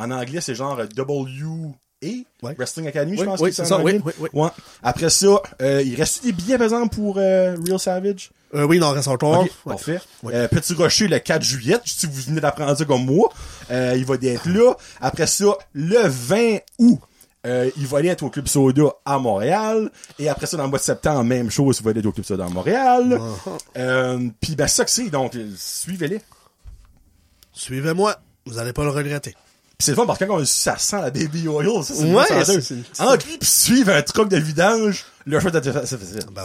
en 0.01 0.11
anglais, 0.11 0.41
c'est 0.41 0.55
genre 0.55 0.79
euh, 0.79 0.85
W... 0.87 1.73
Et 2.03 2.25
Ouais. 2.41 2.55
Wrestling 2.57 2.87
Academy, 2.87 3.15
je 3.15 3.23
pense 3.23 3.39
oui, 3.39 3.49
que 3.51 3.55
c'est 3.55 3.61
en 3.61 3.65
ça, 3.65 3.77
oui, 3.77 3.91
anglais. 3.93 4.01
oui, 4.03 4.13
oui. 4.19 4.29
Ouais. 4.41 4.49
Après 4.81 5.11
ça, 5.11 5.39
euh, 5.61 5.83
il 5.85 5.93
reste 5.95 6.23
des 6.23 6.31
billets, 6.31 6.57
par 6.57 6.65
exemple, 6.65 6.95
pour 6.95 7.17
euh, 7.19 7.55
Real 7.63 7.77
Savage? 7.79 8.31
Euh, 8.55 8.63
oui, 8.63 8.77
il 8.77 8.83
en 8.83 8.89
reste 8.91 9.07
encore. 9.07 9.43
Ouais. 9.43 9.51
Parfait. 9.65 9.99
Petit 10.23 10.73
Rocher 10.73 11.07
le 11.07 11.19
4 11.19 11.43
juillet, 11.43 11.77
si 11.85 12.07
vous 12.07 12.21
venez 12.23 12.41
d'apprendre 12.41 12.75
ça 12.75 12.85
comme 12.85 13.05
moi, 13.05 13.29
il 13.69 14.03
va 14.05 14.15
être 14.15 14.49
là. 14.49 14.73
Après 14.99 15.27
ça, 15.27 15.53
le 15.73 15.99
20 16.07 16.57
août, 16.79 16.99
euh, 17.45 17.69
il 17.77 17.85
va 17.87 17.99
aller 17.99 18.09
être 18.09 18.23
au 18.23 18.29
Club 18.31 18.47
Soda 18.47 18.83
à 19.05 19.19
Montréal. 19.19 19.91
Et 20.19 20.27
après 20.27 20.47
ça, 20.47 20.57
dans 20.57 20.63
le 20.63 20.69
mois 20.69 20.79
de 20.79 20.83
septembre, 20.83 21.23
même 21.23 21.49
chose, 21.51 21.77
il 21.79 21.83
va 21.83 21.91
aller 21.91 21.99
être 21.99 22.05
au 22.07 22.11
Club 22.11 22.25
Soda 22.25 22.45
à 22.45 22.49
Montréal. 22.49 23.19
Euh, 23.77 24.27
Puis 24.41 24.55
ben 24.55 24.67
ça 24.67 24.85
que 24.85 24.91
c'est, 24.91 25.09
donc 25.09 25.37
suivez-les. 25.55 26.21
Suivez-moi, 27.53 28.15
vous 28.45 28.57
allez 28.57 28.73
pas 28.73 28.83
le 28.83 28.89
regretter. 28.89 29.35
Puis 29.81 29.85
c'est 29.85 29.91
le 29.93 29.95
fun 29.97 30.05
parce 30.05 30.19
que 30.19 30.25
quand 30.25 30.35
on 30.37 30.45
ça 30.45 30.77
sent 30.77 31.01
la 31.01 31.09
baby 31.09 31.47
oil, 31.47 31.83
ça, 31.83 31.93
c'est 31.95 32.03
Ouais, 32.13 33.17
lui 33.17 33.37
pis 33.39 33.45
suivre 33.47 33.91
un 33.93 34.01
truc 34.03 34.29
de 34.29 34.37
vidange, 34.37 35.05
le 35.25 35.39
choix 35.39 35.49
de. 35.51 35.59
Ben 35.59 35.85
Ça, 35.85 35.97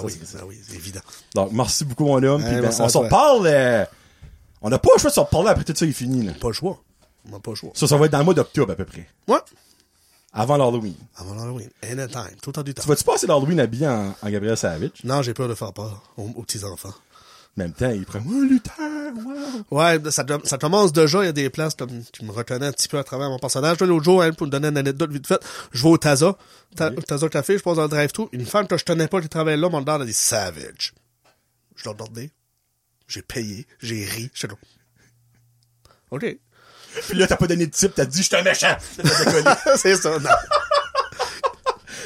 oui, 0.02 0.18
c'est- 0.24 0.36
ben 0.38 0.44
oui, 0.46 0.58
c'est 0.66 0.74
évident. 0.74 1.00
Donc 1.34 1.52
merci 1.52 1.84
beaucoup 1.84 2.06
mon 2.06 2.22
homme. 2.22 2.42
Puis 2.42 2.60
ben, 2.60 2.70
on 2.80 2.88
s'en 2.88 3.06
parle. 3.08 3.46
euh, 3.46 3.84
on 4.62 4.70
n'a 4.70 4.78
pas 4.78 4.88
le 4.94 5.00
choix 5.00 5.10
de 5.10 5.14
s'en 5.14 5.24
reparler 5.24 5.50
après 5.50 5.64
tout 5.64 5.74
ça 5.76 5.84
il 5.84 5.90
est 5.90 5.92
fini. 5.92 6.24
Là. 6.24 6.32
Pas 6.40 6.48
le 6.48 6.54
choix. 6.54 6.78
On 7.28 7.32
n'a 7.32 7.40
pas 7.40 7.50
le 7.50 7.56
choix. 7.56 7.70
Ça, 7.74 7.86
ça 7.86 7.96
va 7.96 8.06
être 8.06 8.12
dans 8.12 8.18
le 8.18 8.24
mois 8.24 8.34
d'octobre 8.34 8.72
à 8.72 8.74
peu 8.74 8.84
près. 8.86 9.06
Ouais. 9.28 9.38
Avant 10.32 10.56
l'Halloween. 10.56 10.94
Avant 11.16 11.34
l'Halloween. 11.34 11.68
Anytime. 11.82 12.36
Tout 12.42 12.50
le 12.50 12.52
temps 12.54 12.62
du 12.62 12.74
temps. 12.74 12.82
Tu 12.82 12.88
vas-tu 12.88 13.04
passer 13.04 13.26
l'Halloween 13.26 13.58
habillé 13.60 13.86
en, 13.88 14.14
en 14.20 14.28
Gabriel 14.30 14.56
Savage? 14.56 14.90
Non, 15.04 15.22
j'ai 15.22 15.32
peur 15.34 15.48
de 15.48 15.54
faire 15.54 15.72
peur 15.72 16.02
aux, 16.16 16.24
aux 16.36 16.42
petits-enfants. 16.42 16.92
Même 17.56 17.72
temps, 17.72 17.90
il 17.90 18.04
prend, 18.04 18.18
oh, 18.28 18.40
lutteur, 18.42 18.76
wow. 19.24 19.78
Ouais, 19.78 19.98
ça, 20.10 20.26
ça 20.44 20.58
commence 20.58 20.92
déjà, 20.92 21.22
il 21.22 21.26
y 21.26 21.28
a 21.28 21.32
des 21.32 21.48
places 21.48 21.74
comme, 21.74 22.02
qui 22.12 22.22
me 22.24 22.30
reconnaissent 22.30 22.68
un 22.68 22.72
petit 22.72 22.88
peu 22.88 22.98
à 22.98 23.04
travers 23.04 23.30
mon 23.30 23.38
personnage. 23.38 23.80
Là, 23.80 23.86
L'autre 23.86 24.04
jour, 24.04 24.22
hein, 24.22 24.32
pour 24.32 24.46
me 24.46 24.52
donner 24.52 24.68
une 24.68 24.76
anecdote 24.76 25.10
vite 25.10 25.26
faite, 25.26 25.40
je 25.72 25.82
vais 25.82 25.88
au 25.88 25.96
Taza, 25.96 26.36
Ta- 26.74 26.90
Taza 26.90 27.28
Café, 27.30 27.56
je 27.56 27.62
passe 27.62 27.76
dans 27.76 27.84
le 27.84 27.88
drive-thru, 27.88 28.28
une 28.32 28.44
femme 28.44 28.66
que 28.66 28.76
je 28.76 28.84
tenais 28.84 29.08
pas 29.08 29.22
qui 29.22 29.30
travaillait 29.30 29.56
là, 29.56 29.70
mon 29.70 29.80
dard 29.80 30.02
a 30.02 30.04
dit 30.04 30.12
Savage. 30.12 30.92
Je 31.76 31.84
l'ai 31.84 31.90
regardé, 31.90 32.30
j'ai 33.08 33.22
payé, 33.22 33.66
j'ai 33.80 34.04
ri, 34.04 34.30
je 34.34 34.46
comme, 34.46 34.58
OK. 36.10 36.26
Puis 37.08 37.18
là, 37.18 37.26
t'as 37.26 37.36
pas 37.36 37.46
donné 37.46 37.66
de 37.66 37.70
type, 37.72 37.92
t'as 37.94 38.04
dit, 38.04 38.18
je 38.18 38.26
suis 38.26 38.36
un 38.36 38.42
méchant. 38.42 38.76
C'est 39.76 39.96
ça, 39.96 40.18
non. 40.18 40.30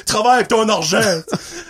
Travaille 0.05 0.35
avec 0.35 0.47
ton 0.47 0.67
argent. 0.69 1.01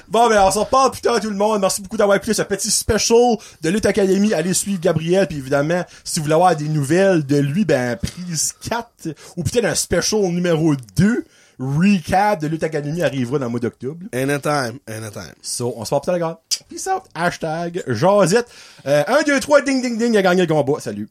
bon, 0.08 0.30
ben, 0.30 0.44
on 0.44 0.52
s'en 0.52 0.66
parle 0.66 0.92
plus 0.92 1.02
tard, 1.02 1.20
tout 1.20 1.30
le 1.30 1.36
monde. 1.36 1.62
Merci 1.62 1.82
beaucoup 1.82 1.98
d'avoir 1.98 2.18
écouté 2.18 2.34
ce 2.34 2.42
petit 2.44 2.72
special 2.72 3.38
de 3.62 3.70
Lutte 3.70 3.86
Academy. 3.86 4.34
Allez 4.34 4.54
suivre 4.54 4.80
Gabriel, 4.80 5.28
puis 5.28 5.38
évidemment, 5.38 5.84
si 6.04 6.20
vous 6.20 6.24
voulez 6.24 6.36
avoir 6.36 6.56
des 6.56 6.68
nouvelles 6.68 7.26
de 7.26 7.38
lui, 7.38 7.66
ben, 7.66 7.98
prise 7.98 8.54
4, 8.70 9.10
ou 9.38 9.44
peut-être 9.44 9.66
un 9.66 9.76
special 9.76 10.22
numéro 10.22 10.76
2, 10.96 11.26
recap 11.60 12.42
de 12.42 12.48
Lutte 12.48 12.64
Academy 12.64 13.04
arrivera 13.04 13.40
dans 13.40 13.46
le 13.46 13.52
mois 13.52 13.60
d'octobre. 13.60 14.06
Anytime, 14.14 14.80
anytime. 14.88 15.34
So, 15.42 15.74
on 15.78 15.86
se 15.86 15.90
parle 15.90 16.02
plus 16.02 16.06
tard, 16.08 16.16
les 16.16 16.20
gars. 16.22 16.40
Peace 16.70 16.88
out. 16.88 17.04
Hashtag 17.14 17.84
Jazette. 17.88 18.48
Euh, 18.86 19.04
1, 19.08 19.24
2, 19.24 19.40
3, 19.40 19.62
ding, 19.62 19.82
ding, 19.82 19.98
ding, 19.98 20.14
il 20.14 20.18
a 20.18 20.22
gagné 20.22 20.42
le 20.46 20.48
combat. 20.48 20.80
Salut. 20.80 21.10